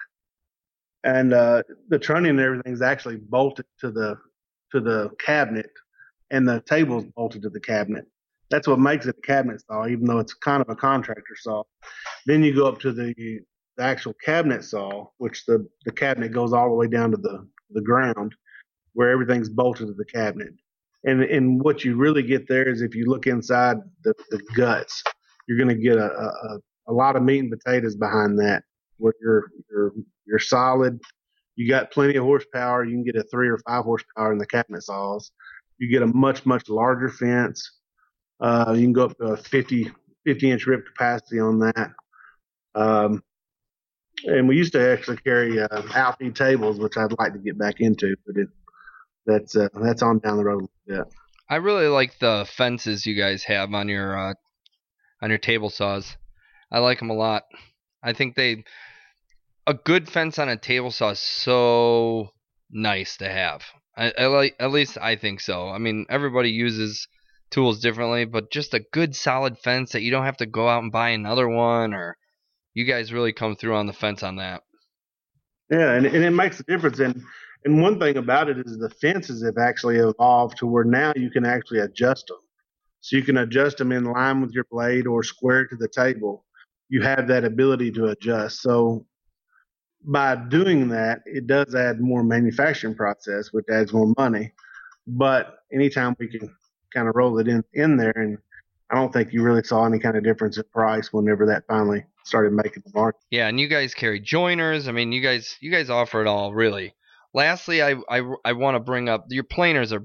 And 1.04 1.34
uh, 1.34 1.64
the 1.90 2.00
trunnion 2.00 2.40
and 2.40 2.46
everything 2.46 2.74
is 2.74 2.82
actually 2.82 3.18
bolted 3.18 3.66
to 3.82 3.92
the 3.92 4.18
to 4.72 4.80
the 4.80 5.12
cabinet, 5.20 5.70
and 6.32 6.48
the 6.48 6.62
table 6.62 7.00
is 7.00 7.06
bolted 7.16 7.44
to 7.44 7.50
the 7.50 7.60
cabinet. 7.60 8.06
That's 8.50 8.68
what 8.68 8.80
makes 8.80 9.06
it 9.06 9.16
a 9.18 9.22
cabinet 9.22 9.62
saw, 9.66 9.88
even 9.88 10.06
though 10.06 10.20
it's 10.20 10.34
kind 10.34 10.62
of 10.62 10.70
a 10.70 10.76
contractor 10.76 11.36
saw. 11.36 11.64
Then 12.26 12.44
you 12.44 12.54
go 12.54 12.68
up 12.68 12.80
to 12.82 12.92
the, 12.92 13.14
the 13.78 13.84
actual 13.84 14.14
cabinet 14.24 14.64
saw, 14.64 15.08
which 15.18 15.46
the, 15.46 15.68
the 15.86 15.92
cabinet 15.92 16.32
goes 16.32 16.54
all 16.54 16.70
the 16.70 16.76
way 16.76 16.88
down 16.88 17.12
to 17.12 17.18
the, 17.18 17.48
the 17.72 17.82
ground, 17.82 18.36
where 18.94 19.10
everything's 19.10 19.50
bolted 19.50 19.88
to 19.88 19.94
the 19.94 20.06
cabinet. 20.06 20.54
And 21.06 21.22
and 21.24 21.62
what 21.62 21.84
you 21.84 21.96
really 21.96 22.24
get 22.24 22.48
there 22.48 22.68
is 22.68 22.82
if 22.82 22.96
you 22.96 23.06
look 23.06 23.28
inside 23.28 23.78
the, 24.04 24.14
the 24.32 24.42
guts, 24.56 25.04
you're 25.48 25.58
going 25.58 25.76
to 25.76 25.82
get 25.82 25.98
a, 25.98 26.06
a 26.06 26.60
a 26.88 26.94
lot 26.94 27.16
of 27.16 27.24
meat 27.24 27.40
and 27.40 27.52
potatoes 27.52 27.96
behind 27.96 28.40
that. 28.40 28.64
Where 28.98 29.14
you're 29.22 29.52
you're 29.70 29.92
you're 30.26 30.40
solid. 30.40 31.00
You 31.56 31.70
got 31.70 31.92
plenty 31.92 32.16
of 32.18 32.24
horsepower. 32.24 32.84
You 32.84 32.92
can 32.92 33.04
get 33.04 33.16
a 33.16 33.24
three 33.24 33.48
or 33.48 33.58
five 33.60 33.84
horsepower 33.84 34.32
in 34.32 34.38
the 34.38 34.46
cabinet 34.46 34.84
saws. 34.84 35.32
You 35.78 35.90
get 35.90 36.02
a 36.02 36.08
much 36.08 36.46
much 36.46 36.70
larger 36.70 37.10
fence. 37.10 37.80
Uh, 38.40 38.74
you 38.76 38.84
can 38.84 38.94
go 38.94 39.06
up 39.06 39.18
to 39.18 39.24
a 39.28 39.38
50, 39.38 39.92
50 40.26 40.52
inch 40.52 40.66
rip 40.66 40.86
capacity 40.86 41.40
on 41.40 41.60
that. 41.60 41.92
Um, 42.74 43.24
and 44.26 44.48
we 44.48 44.58
used 44.58 44.74
to 44.74 44.92
actually 44.92 45.18
carry 45.18 45.62
uh, 45.62 45.82
outfeed 45.94 46.36
tables, 46.36 46.80
which 46.80 46.98
I'd 46.98 47.18
like 47.18 47.34
to 47.34 47.40
get 47.40 47.58
back 47.58 47.80
into, 47.80 48.16
but 48.26 48.38
it, 48.38 48.50
that's 49.26 49.56
uh, 49.56 49.70
that's 49.82 50.02
on 50.02 50.20
down 50.20 50.38
the 50.38 50.44
road 50.44 50.64
a 50.88 50.90
little 50.90 51.06
bit. 51.06 51.14
I 51.50 51.58
really 51.58 51.88
like 51.88 52.18
the 52.20 52.48
fences 52.50 53.06
you 53.06 53.16
guys 53.16 53.44
have 53.44 53.74
on 53.74 53.88
your 53.88 54.18
uh, 54.18 54.34
on 55.22 55.30
your 55.30 55.40
table 55.40 55.70
saws. 55.70 56.18
I 56.72 56.80
like 56.80 57.00
them 57.00 57.10
a 57.10 57.16
lot. 57.16 57.44
I 58.04 58.14
think 58.14 58.36
they 58.36 58.64
a 59.68 59.74
good 59.74 60.10
fence 60.10 60.38
on 60.38 60.50
a 60.50 60.58
table 60.58 60.92
saw 60.92 61.12
is 61.12 61.20
so 61.20 62.30
nice 62.70 63.18
to 63.18 63.30
have. 63.30 63.64
I, 63.98 64.14
I 64.18 64.26
like 64.28 64.56
at 64.60 64.72
least 64.72 64.98
I 65.00 65.16
think 65.16 65.40
so. 65.40 65.70
I 65.70 65.78
mean, 65.78 66.06
everybody 66.10 66.50
uses 66.50 67.08
tools 67.50 67.80
differently, 67.80 68.26
but 68.26 68.52
just 68.52 68.74
a 68.74 68.86
good 68.92 69.16
solid 69.16 69.58
fence 69.58 69.94
that 69.94 70.02
you 70.02 70.12
don't 70.12 70.26
have 70.26 70.38
to 70.38 70.46
go 70.46 70.68
out 70.68 70.84
and 70.84 70.92
buy 70.92 71.10
another 71.10 71.48
one 71.48 71.94
or 71.94 72.18
you 72.74 72.86
guys 72.86 73.14
really 73.14 73.34
come 73.34 73.56
through 73.56 73.76
on 73.76 73.88
the 73.88 73.94
fence 73.94 74.22
on 74.22 74.36
that. 74.36 74.64
Yeah, 75.72 75.94
and, 75.94 76.06
and 76.06 76.24
it 76.24 76.32
makes 76.32 76.60
a 76.60 76.64
difference. 76.64 77.00
And 77.00 77.24
and 77.64 77.82
one 77.82 78.00
thing 78.00 78.18
about 78.18 78.50
it 78.50 78.60
is 78.60 78.78
the 78.78 78.92
fences 79.02 79.44
have 79.44 79.58
actually 79.58 79.98
evolved 79.98 80.58
to 80.58 80.68
where 80.68 80.84
now 80.84 81.14
you 81.16 81.32
can 81.32 81.46
actually 81.46 81.80
adjust 81.80 82.28
them. 82.28 82.38
So 83.06 83.18
you 83.18 83.22
can 83.22 83.38
adjust 83.38 83.78
them 83.78 83.92
in 83.92 84.06
line 84.06 84.42
with 84.42 84.52
your 84.52 84.64
blade 84.64 85.06
or 85.06 85.22
square 85.22 85.68
to 85.68 85.76
the 85.76 85.88
table. 85.88 86.44
You 86.90 87.04
have 87.04 87.28
that 87.28 87.46
ability 87.46 87.92
to 87.92 88.08
adjust. 88.08 88.64
So 88.64 89.06
by 90.04 90.36
doing 90.36 90.88
that, 90.90 91.20
it 91.28 91.46
does 91.46 91.76
add 91.76 92.02
more 92.02 92.24
manufacturing 92.24 92.96
process, 92.96 93.54
which 93.54 93.66
adds 93.72 93.94
more 93.94 94.12
money. 94.18 94.54
But 95.06 95.60
anytime 95.72 96.16
we 96.18 96.28
can 96.28 96.52
kind 96.96 97.08
of 97.08 97.16
roll 97.16 97.38
it 97.38 97.48
in 97.48 97.64
in 97.76 97.96
there, 97.96 98.14
and 98.16 98.40
I 98.90 98.96
don't 98.96 99.14
think 99.14 99.34
you 99.34 99.44
really 99.44 99.64
saw 99.64 99.86
any 99.86 100.00
kind 100.00 100.18
of 100.18 100.24
difference 100.24 100.58
in 100.58 100.64
price 100.74 101.14
whenever 101.14 101.46
that 101.46 101.66
finally 101.68 102.06
started 102.24 102.54
making 102.54 102.82
the 102.88 102.92
market. 102.96 103.22
Yeah, 103.30 103.48
and 103.50 103.60
you 103.60 103.68
guys 103.68 103.94
carry 103.94 104.20
joiners. 104.20 104.88
I 104.88 104.92
mean, 104.92 105.12
you 105.12 105.22
guys 105.22 105.58
you 105.60 105.70
guys 105.70 105.92
offer 105.92 106.22
it 106.22 106.28
all 106.28 106.56
really. 106.56 106.96
Lastly, 107.36 107.84
I 107.84 107.98
I, 108.10 108.24
I 108.44 108.54
want 108.54 108.74
to 108.74 108.80
bring 108.80 109.10
up 109.10 109.28
your 109.30 109.44
planers 109.44 109.94
are 109.94 110.04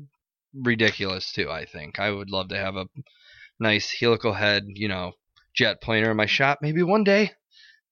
ridiculous 0.54 1.32
too. 1.32 1.50
I 1.50 1.64
think 1.64 1.98
I 1.98 2.10
would 2.10 2.30
love 2.30 2.48
to 2.48 2.58
have 2.58 2.76
a 2.76 2.86
nice 3.58 3.90
helical 3.98 4.34
head, 4.34 4.64
you 4.66 4.88
know, 4.88 5.12
jet 5.54 5.80
planer 5.80 6.10
in 6.10 6.16
my 6.16 6.26
shop. 6.26 6.58
Maybe 6.62 6.82
one 6.82 7.04
day. 7.04 7.32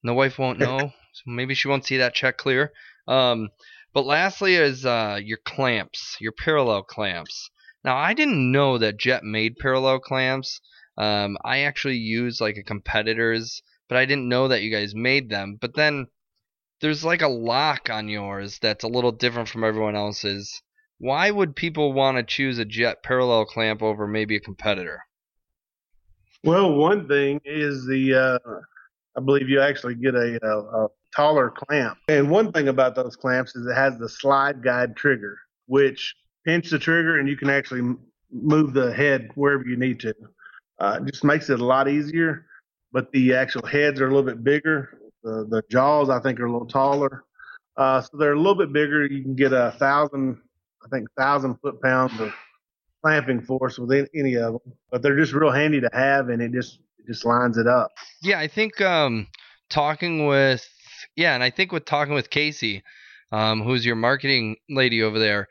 The 0.04 0.14
wife 0.14 0.38
won't 0.38 0.60
know, 0.60 0.78
so 1.12 1.22
maybe 1.26 1.54
she 1.54 1.68
won't 1.68 1.84
see 1.84 1.96
that 1.96 2.14
check 2.14 2.38
clear. 2.38 2.72
Um, 3.08 3.48
but 3.92 4.06
lastly 4.06 4.54
is 4.54 4.86
uh, 4.86 5.18
your 5.22 5.38
clamps, 5.44 6.16
your 6.20 6.32
parallel 6.32 6.84
clamps. 6.84 7.50
Now 7.84 7.96
I 7.96 8.14
didn't 8.14 8.52
know 8.52 8.78
that 8.78 8.98
Jet 8.98 9.24
made 9.24 9.56
parallel 9.58 9.98
clamps. 9.98 10.60
Um, 10.96 11.36
I 11.44 11.60
actually 11.60 11.96
use 11.96 12.40
like 12.40 12.56
a 12.56 12.62
competitor's 12.62 13.62
but 13.88 13.96
I 13.96 14.04
didn't 14.04 14.28
know 14.28 14.48
that 14.48 14.62
you 14.62 14.70
guys 14.70 14.94
made 14.94 15.30
them. 15.30 15.56
But 15.60 15.74
then 15.74 16.08
there's 16.80 17.04
like 17.04 17.22
a 17.22 17.28
lock 17.28 17.90
on 17.90 18.08
yours 18.08 18.58
that's 18.60 18.84
a 18.84 18.88
little 18.88 19.12
different 19.12 19.48
from 19.48 19.64
everyone 19.64 19.96
else's. 19.96 20.62
Why 20.98 21.30
would 21.30 21.54
people 21.54 21.92
want 21.92 22.16
to 22.16 22.22
choose 22.22 22.58
a 22.58 22.64
jet 22.64 23.02
parallel 23.02 23.44
clamp 23.44 23.82
over 23.82 24.06
maybe 24.06 24.36
a 24.36 24.40
competitor? 24.40 25.00
Well, 26.44 26.74
one 26.74 27.08
thing 27.08 27.40
is 27.44 27.86
the 27.86 28.14
uh, 28.14 28.50
I 29.16 29.20
believe 29.20 29.48
you 29.48 29.60
actually 29.60 29.94
get 29.96 30.14
a, 30.14 30.38
a, 30.42 30.84
a 30.84 30.88
taller 31.14 31.50
clamp, 31.50 31.98
and 32.08 32.30
one 32.30 32.52
thing 32.52 32.68
about 32.68 32.94
those 32.94 33.16
clamps 33.16 33.54
is 33.56 33.66
it 33.66 33.74
has 33.74 33.98
the 33.98 34.08
slide 34.08 34.62
guide 34.62 34.96
trigger, 34.96 35.38
which 35.66 36.14
pinch 36.44 36.70
the 36.70 36.78
trigger 36.78 37.18
and 37.18 37.28
you 37.28 37.36
can 37.36 37.50
actually 37.50 37.96
move 38.30 38.72
the 38.72 38.92
head 38.92 39.30
wherever 39.34 39.64
you 39.64 39.76
need 39.76 40.00
to. 40.00 40.14
Uh, 40.78 41.00
it 41.00 41.10
just 41.10 41.24
makes 41.24 41.50
it 41.50 41.60
a 41.60 41.64
lot 41.64 41.88
easier 41.88 42.46
but 42.92 43.10
the 43.12 43.34
actual 43.34 43.66
heads 43.66 44.00
are 44.00 44.06
a 44.06 44.08
little 44.08 44.22
bit 44.22 44.42
bigger. 44.42 44.98
The, 45.22 45.46
the 45.48 45.62
jaws, 45.70 46.08
I 46.10 46.20
think, 46.20 46.40
are 46.40 46.46
a 46.46 46.52
little 46.52 46.66
taller. 46.66 47.24
Uh, 47.76 48.00
so 48.00 48.16
they're 48.16 48.32
a 48.32 48.36
little 48.36 48.54
bit 48.54 48.72
bigger. 48.72 49.06
You 49.06 49.22
can 49.22 49.34
get 49.34 49.52
a 49.52 49.74
thousand, 49.78 50.38
I 50.84 50.88
think, 50.88 51.08
thousand 51.16 51.56
foot 51.60 51.80
pounds 51.82 52.18
of 52.20 52.32
clamping 53.04 53.42
force 53.42 53.78
with 53.78 54.08
any 54.14 54.34
of 54.34 54.52
them. 54.52 54.74
But 54.90 55.02
they're 55.02 55.18
just 55.18 55.32
real 55.32 55.50
handy 55.50 55.80
to 55.80 55.90
have, 55.92 56.28
and 56.28 56.42
it 56.42 56.52
just 56.52 56.80
it 56.98 57.06
just 57.06 57.24
lines 57.24 57.58
it 57.58 57.66
up. 57.66 57.90
Yeah, 58.22 58.38
I 58.38 58.48
think 58.48 58.80
um, 58.80 59.28
talking 59.68 60.26
with 60.26 60.66
yeah, 61.16 61.34
and 61.34 61.42
I 61.42 61.50
think 61.50 61.72
with 61.72 61.84
talking 61.84 62.14
with 62.14 62.30
Casey, 62.30 62.82
um, 63.32 63.62
who's 63.62 63.84
your 63.84 63.96
marketing 63.96 64.56
lady 64.68 65.02
over 65.02 65.18
there, 65.18 65.48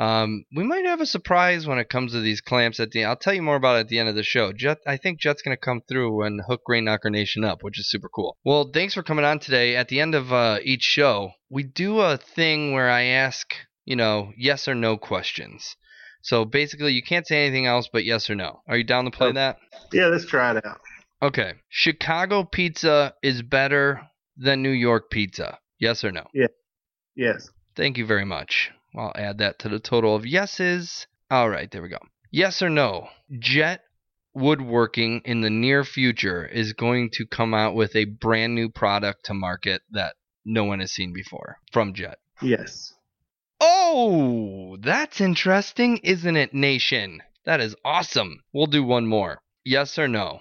um, 0.00 0.44
we 0.56 0.64
might 0.64 0.86
have 0.86 1.02
a 1.02 1.06
surprise 1.06 1.66
when 1.66 1.78
it 1.78 1.90
comes 1.90 2.12
to 2.12 2.20
these 2.20 2.40
clamps 2.40 2.80
at 2.80 2.90
the. 2.90 3.04
I'll 3.04 3.16
tell 3.16 3.34
you 3.34 3.42
more 3.42 3.56
about 3.56 3.76
it 3.76 3.80
at 3.80 3.88
the 3.88 3.98
end 3.98 4.08
of 4.08 4.14
the 4.14 4.22
show. 4.22 4.50
Jet, 4.50 4.78
I 4.86 4.96
think 4.96 5.20
Jet's 5.20 5.42
going 5.42 5.54
to 5.54 5.60
come 5.60 5.82
through 5.86 6.22
and 6.22 6.40
hook 6.48 6.62
Grain 6.64 6.84
Knocker 6.86 7.10
Nation 7.10 7.44
up, 7.44 7.62
which 7.62 7.78
is 7.78 7.90
super 7.90 8.08
cool. 8.08 8.38
Well, 8.42 8.70
thanks 8.72 8.94
for 8.94 9.02
coming 9.02 9.26
on 9.26 9.40
today. 9.40 9.76
At 9.76 9.88
the 9.88 10.00
end 10.00 10.14
of 10.14 10.32
uh, 10.32 10.58
each 10.62 10.84
show, 10.84 11.32
we 11.50 11.64
do 11.64 12.00
a 12.00 12.16
thing 12.16 12.72
where 12.72 12.88
I 12.88 13.02
ask, 13.02 13.54
you 13.90 13.96
know, 13.96 14.32
yes 14.36 14.68
or 14.68 14.74
no 14.76 14.96
questions. 14.96 15.74
So 16.22 16.44
basically, 16.44 16.92
you 16.92 17.02
can't 17.02 17.26
say 17.26 17.44
anything 17.44 17.66
else 17.66 17.88
but 17.92 18.04
yes 18.04 18.30
or 18.30 18.36
no. 18.36 18.60
Are 18.68 18.76
you 18.76 18.84
down 18.84 19.04
to 19.06 19.10
play 19.10 19.30
oh, 19.30 19.32
that? 19.32 19.56
Yeah, 19.92 20.06
let's 20.06 20.26
try 20.26 20.56
it 20.56 20.64
out. 20.64 20.80
Okay. 21.20 21.54
Chicago 21.68 22.44
pizza 22.44 23.14
is 23.20 23.42
better 23.42 24.02
than 24.36 24.62
New 24.62 24.70
York 24.70 25.10
pizza. 25.10 25.58
Yes 25.80 26.04
or 26.04 26.12
no? 26.12 26.24
Yeah. 26.32 26.46
Yes. 27.16 27.50
Thank 27.74 27.98
you 27.98 28.06
very 28.06 28.24
much. 28.24 28.70
I'll 28.96 29.12
add 29.16 29.38
that 29.38 29.58
to 29.60 29.68
the 29.68 29.80
total 29.80 30.14
of 30.14 30.24
yeses. 30.24 31.08
All 31.28 31.50
right, 31.50 31.68
there 31.68 31.82
we 31.82 31.88
go. 31.88 31.98
Yes 32.30 32.62
or 32.62 32.70
no? 32.70 33.08
Jet 33.40 33.80
Woodworking 34.34 35.22
in 35.24 35.40
the 35.40 35.50
near 35.50 35.82
future 35.82 36.46
is 36.46 36.74
going 36.74 37.10
to 37.14 37.26
come 37.26 37.54
out 37.54 37.74
with 37.74 37.96
a 37.96 38.04
brand 38.04 38.54
new 38.54 38.68
product 38.68 39.24
to 39.24 39.34
market 39.34 39.82
that 39.90 40.14
no 40.44 40.62
one 40.62 40.78
has 40.78 40.92
seen 40.92 41.12
before 41.12 41.56
from 41.72 41.92
Jet. 41.92 42.18
Yes. 42.40 42.94
Oh, 43.60 44.76
that's 44.80 45.20
interesting, 45.20 45.98
isn't 45.98 46.36
it, 46.36 46.54
Nation? 46.54 47.22
That 47.44 47.60
is 47.60 47.76
awesome. 47.84 48.42
We'll 48.52 48.66
do 48.66 48.82
one 48.82 49.06
more. 49.06 49.40
Yes 49.64 49.98
or 49.98 50.08
no? 50.08 50.40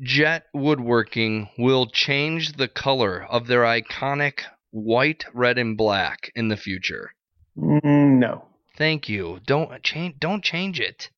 Jet 0.00 0.44
Woodworking 0.54 1.48
will 1.58 1.86
change 1.86 2.52
the 2.52 2.68
color 2.68 3.24
of 3.24 3.46
their 3.46 3.62
iconic 3.62 4.40
white, 4.70 5.24
red, 5.32 5.58
and 5.58 5.76
black 5.76 6.30
in 6.34 6.48
the 6.48 6.56
future. 6.56 7.10
Mm, 7.56 8.18
no. 8.18 8.44
Thank 8.76 9.08
you. 9.08 9.40
Don't 9.46 9.82
change. 9.82 10.16
Don't 10.20 10.44
change 10.44 10.78
it. 10.78 11.10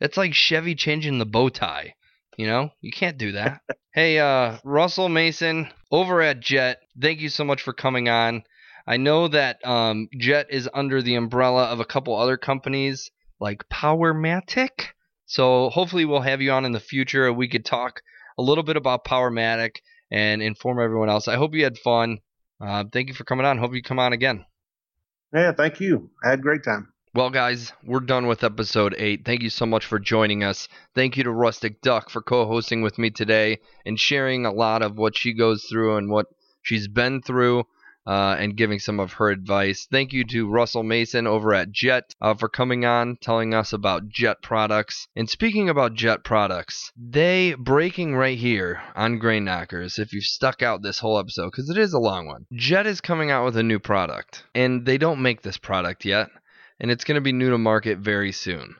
It's 0.00 0.16
like 0.16 0.34
Chevy 0.34 0.74
changing 0.74 1.18
the 1.18 1.26
bow 1.26 1.48
tie. 1.48 1.94
You 2.36 2.46
know, 2.46 2.70
you 2.80 2.92
can't 2.92 3.18
do 3.18 3.32
that. 3.32 3.62
hey, 3.94 4.18
uh, 4.18 4.58
Russell 4.62 5.08
Mason 5.08 5.68
over 5.90 6.20
at 6.20 6.40
Jet. 6.40 6.80
Thank 7.00 7.20
you 7.20 7.28
so 7.28 7.44
much 7.44 7.62
for 7.62 7.72
coming 7.72 8.08
on. 8.08 8.44
I 8.88 8.96
know 8.96 9.28
that 9.28 9.62
um, 9.66 10.08
Jet 10.16 10.46
is 10.48 10.66
under 10.72 11.02
the 11.02 11.16
umbrella 11.16 11.64
of 11.64 11.78
a 11.78 11.84
couple 11.84 12.16
other 12.16 12.38
companies 12.38 13.10
like 13.38 13.68
Powermatic. 13.68 14.86
So 15.26 15.68
hopefully 15.68 16.06
we'll 16.06 16.22
have 16.22 16.40
you 16.40 16.52
on 16.52 16.64
in 16.64 16.72
the 16.72 16.80
future. 16.80 17.30
We 17.30 17.48
could 17.48 17.66
talk 17.66 18.00
a 18.38 18.42
little 18.42 18.64
bit 18.64 18.78
about 18.78 19.04
Powermatic 19.04 19.76
and 20.10 20.40
inform 20.40 20.80
everyone 20.80 21.10
else. 21.10 21.28
I 21.28 21.36
hope 21.36 21.54
you 21.54 21.64
had 21.64 21.76
fun. 21.76 22.20
Uh, 22.62 22.84
thank 22.90 23.08
you 23.08 23.14
for 23.14 23.24
coming 23.24 23.44
on. 23.44 23.58
Hope 23.58 23.74
you 23.74 23.82
come 23.82 23.98
on 23.98 24.14
again. 24.14 24.46
Yeah, 25.34 25.52
thank 25.52 25.80
you. 25.80 26.08
I 26.24 26.30
had 26.30 26.38
a 26.38 26.42
great 26.42 26.64
time. 26.64 26.90
Well, 27.14 27.28
guys, 27.28 27.74
we're 27.84 28.00
done 28.00 28.26
with 28.26 28.42
episode 28.42 28.94
8. 28.96 29.22
Thank 29.26 29.42
you 29.42 29.50
so 29.50 29.66
much 29.66 29.84
for 29.84 29.98
joining 29.98 30.42
us. 30.42 30.66
Thank 30.94 31.18
you 31.18 31.24
to 31.24 31.30
Rustic 31.30 31.82
Duck 31.82 32.08
for 32.08 32.22
co 32.22 32.46
hosting 32.46 32.80
with 32.80 32.96
me 32.96 33.10
today 33.10 33.58
and 33.84 34.00
sharing 34.00 34.46
a 34.46 34.50
lot 34.50 34.80
of 34.80 34.96
what 34.96 35.14
she 35.14 35.34
goes 35.34 35.64
through 35.64 35.98
and 35.98 36.08
what 36.08 36.24
she's 36.62 36.88
been 36.88 37.20
through 37.20 37.64
uh, 38.08 38.36
and 38.38 38.56
giving 38.56 38.78
some 38.78 38.98
of 38.98 39.12
her 39.12 39.28
advice. 39.28 39.86
Thank 39.90 40.14
you 40.14 40.24
to 40.24 40.48
Russell 40.48 40.82
Mason 40.82 41.26
over 41.26 41.52
at 41.52 41.70
Jet 41.70 42.14
uh, 42.22 42.32
for 42.32 42.48
coming 42.48 42.86
on, 42.86 43.18
telling 43.20 43.52
us 43.52 43.74
about 43.74 44.08
Jet 44.08 44.38
products. 44.42 45.06
And 45.14 45.28
speaking 45.28 45.68
about 45.68 45.92
Jet 45.92 46.24
products, 46.24 46.90
they 46.96 47.54
breaking 47.58 48.14
right 48.14 48.38
here 48.38 48.80
on 48.96 49.18
Grain 49.18 49.44
Knockers. 49.44 49.98
If 49.98 50.14
you've 50.14 50.24
stuck 50.24 50.62
out 50.62 50.82
this 50.82 51.00
whole 51.00 51.18
episode, 51.18 51.50
because 51.50 51.68
it 51.68 51.76
is 51.76 51.92
a 51.92 51.98
long 51.98 52.26
one, 52.26 52.46
Jet 52.54 52.86
is 52.86 53.02
coming 53.02 53.30
out 53.30 53.44
with 53.44 53.58
a 53.58 53.62
new 53.62 53.78
product, 53.78 54.42
and 54.54 54.86
they 54.86 54.96
don't 54.96 55.20
make 55.20 55.42
this 55.42 55.58
product 55.58 56.06
yet, 56.06 56.28
and 56.80 56.90
it's 56.90 57.04
going 57.04 57.16
to 57.16 57.20
be 57.20 57.32
new 57.32 57.50
to 57.50 57.58
market 57.58 57.98
very 57.98 58.32
soon. 58.32 58.76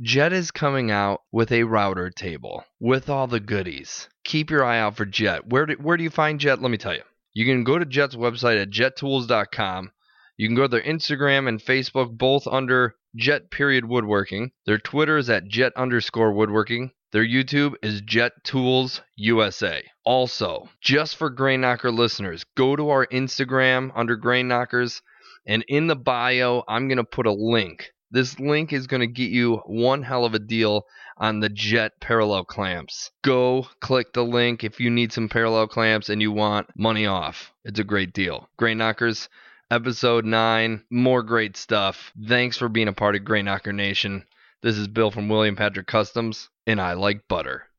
Jet 0.00 0.32
is 0.32 0.52
coming 0.52 0.92
out 0.92 1.22
with 1.32 1.50
a 1.50 1.64
router 1.64 2.08
table 2.08 2.64
with 2.78 3.10
all 3.10 3.26
the 3.26 3.40
goodies. 3.40 4.08
Keep 4.22 4.50
your 4.50 4.64
eye 4.64 4.78
out 4.78 4.96
for 4.96 5.04
Jet. 5.04 5.48
Where 5.48 5.66
do, 5.66 5.74
where 5.74 5.96
do 5.96 6.04
you 6.04 6.10
find 6.10 6.38
Jet? 6.38 6.62
Let 6.62 6.70
me 6.70 6.78
tell 6.78 6.94
you. 6.94 7.02
You 7.32 7.44
can 7.44 7.64
go 7.64 7.78
to 7.78 7.84
Jet's 7.84 8.16
website 8.16 8.60
at 8.60 8.70
jettools.com. 8.70 9.90
You 10.36 10.48
can 10.48 10.56
go 10.56 10.62
to 10.62 10.68
their 10.68 10.82
Instagram 10.82 11.48
and 11.48 11.60
Facebook, 11.60 12.16
both 12.16 12.46
under 12.46 12.96
Jet 13.16 13.50
period 13.50 13.84
woodworking. 13.84 14.52
Their 14.66 14.78
Twitter 14.78 15.18
is 15.18 15.28
at 15.28 15.48
jet 15.48 15.72
underscore 15.76 16.32
woodworking. 16.32 16.92
Their 17.12 17.26
YouTube 17.26 17.74
is 17.82 18.02
Jet 18.02 18.32
Tools 18.44 19.02
USA. 19.16 19.82
Also, 20.04 20.68
just 20.80 21.16
for 21.16 21.28
Grain 21.28 21.60
Knocker 21.60 21.90
listeners, 21.90 22.44
go 22.56 22.76
to 22.76 22.88
our 22.90 23.06
Instagram 23.08 23.90
under 23.96 24.14
Grain 24.14 24.46
Knockers, 24.46 25.02
and 25.44 25.64
in 25.66 25.88
the 25.88 25.96
bio, 25.96 26.62
I'm 26.68 26.86
going 26.86 26.98
to 26.98 27.04
put 27.04 27.26
a 27.26 27.32
link. 27.32 27.92
This 28.12 28.40
link 28.40 28.72
is 28.72 28.88
going 28.88 29.02
to 29.02 29.06
get 29.06 29.30
you 29.30 29.58
one 29.66 30.02
hell 30.02 30.24
of 30.24 30.34
a 30.34 30.40
deal 30.40 30.84
on 31.16 31.38
the 31.38 31.48
Jet 31.48 31.92
parallel 32.00 32.44
clamps. 32.44 33.12
Go 33.22 33.68
click 33.80 34.12
the 34.12 34.24
link 34.24 34.64
if 34.64 34.80
you 34.80 34.90
need 34.90 35.12
some 35.12 35.28
parallel 35.28 35.68
clamps 35.68 36.08
and 36.08 36.20
you 36.20 36.32
want 36.32 36.66
money 36.76 37.06
off. 37.06 37.52
It's 37.64 37.78
a 37.78 37.84
great 37.84 38.12
deal. 38.12 38.48
Grain 38.56 38.78
Knockers, 38.78 39.28
episode 39.70 40.24
9, 40.24 40.82
more 40.90 41.22
great 41.22 41.56
stuff. 41.56 42.12
Thanks 42.26 42.56
for 42.56 42.68
being 42.68 42.88
a 42.88 42.92
part 42.92 43.14
of 43.14 43.24
Grain 43.24 43.44
Knocker 43.44 43.72
Nation. 43.72 44.24
This 44.60 44.76
is 44.76 44.88
Bill 44.88 45.12
from 45.12 45.28
William 45.28 45.54
Patrick 45.54 45.86
Customs, 45.86 46.48
and 46.66 46.80
I 46.80 46.94
like 46.94 47.28
butter. 47.28 47.69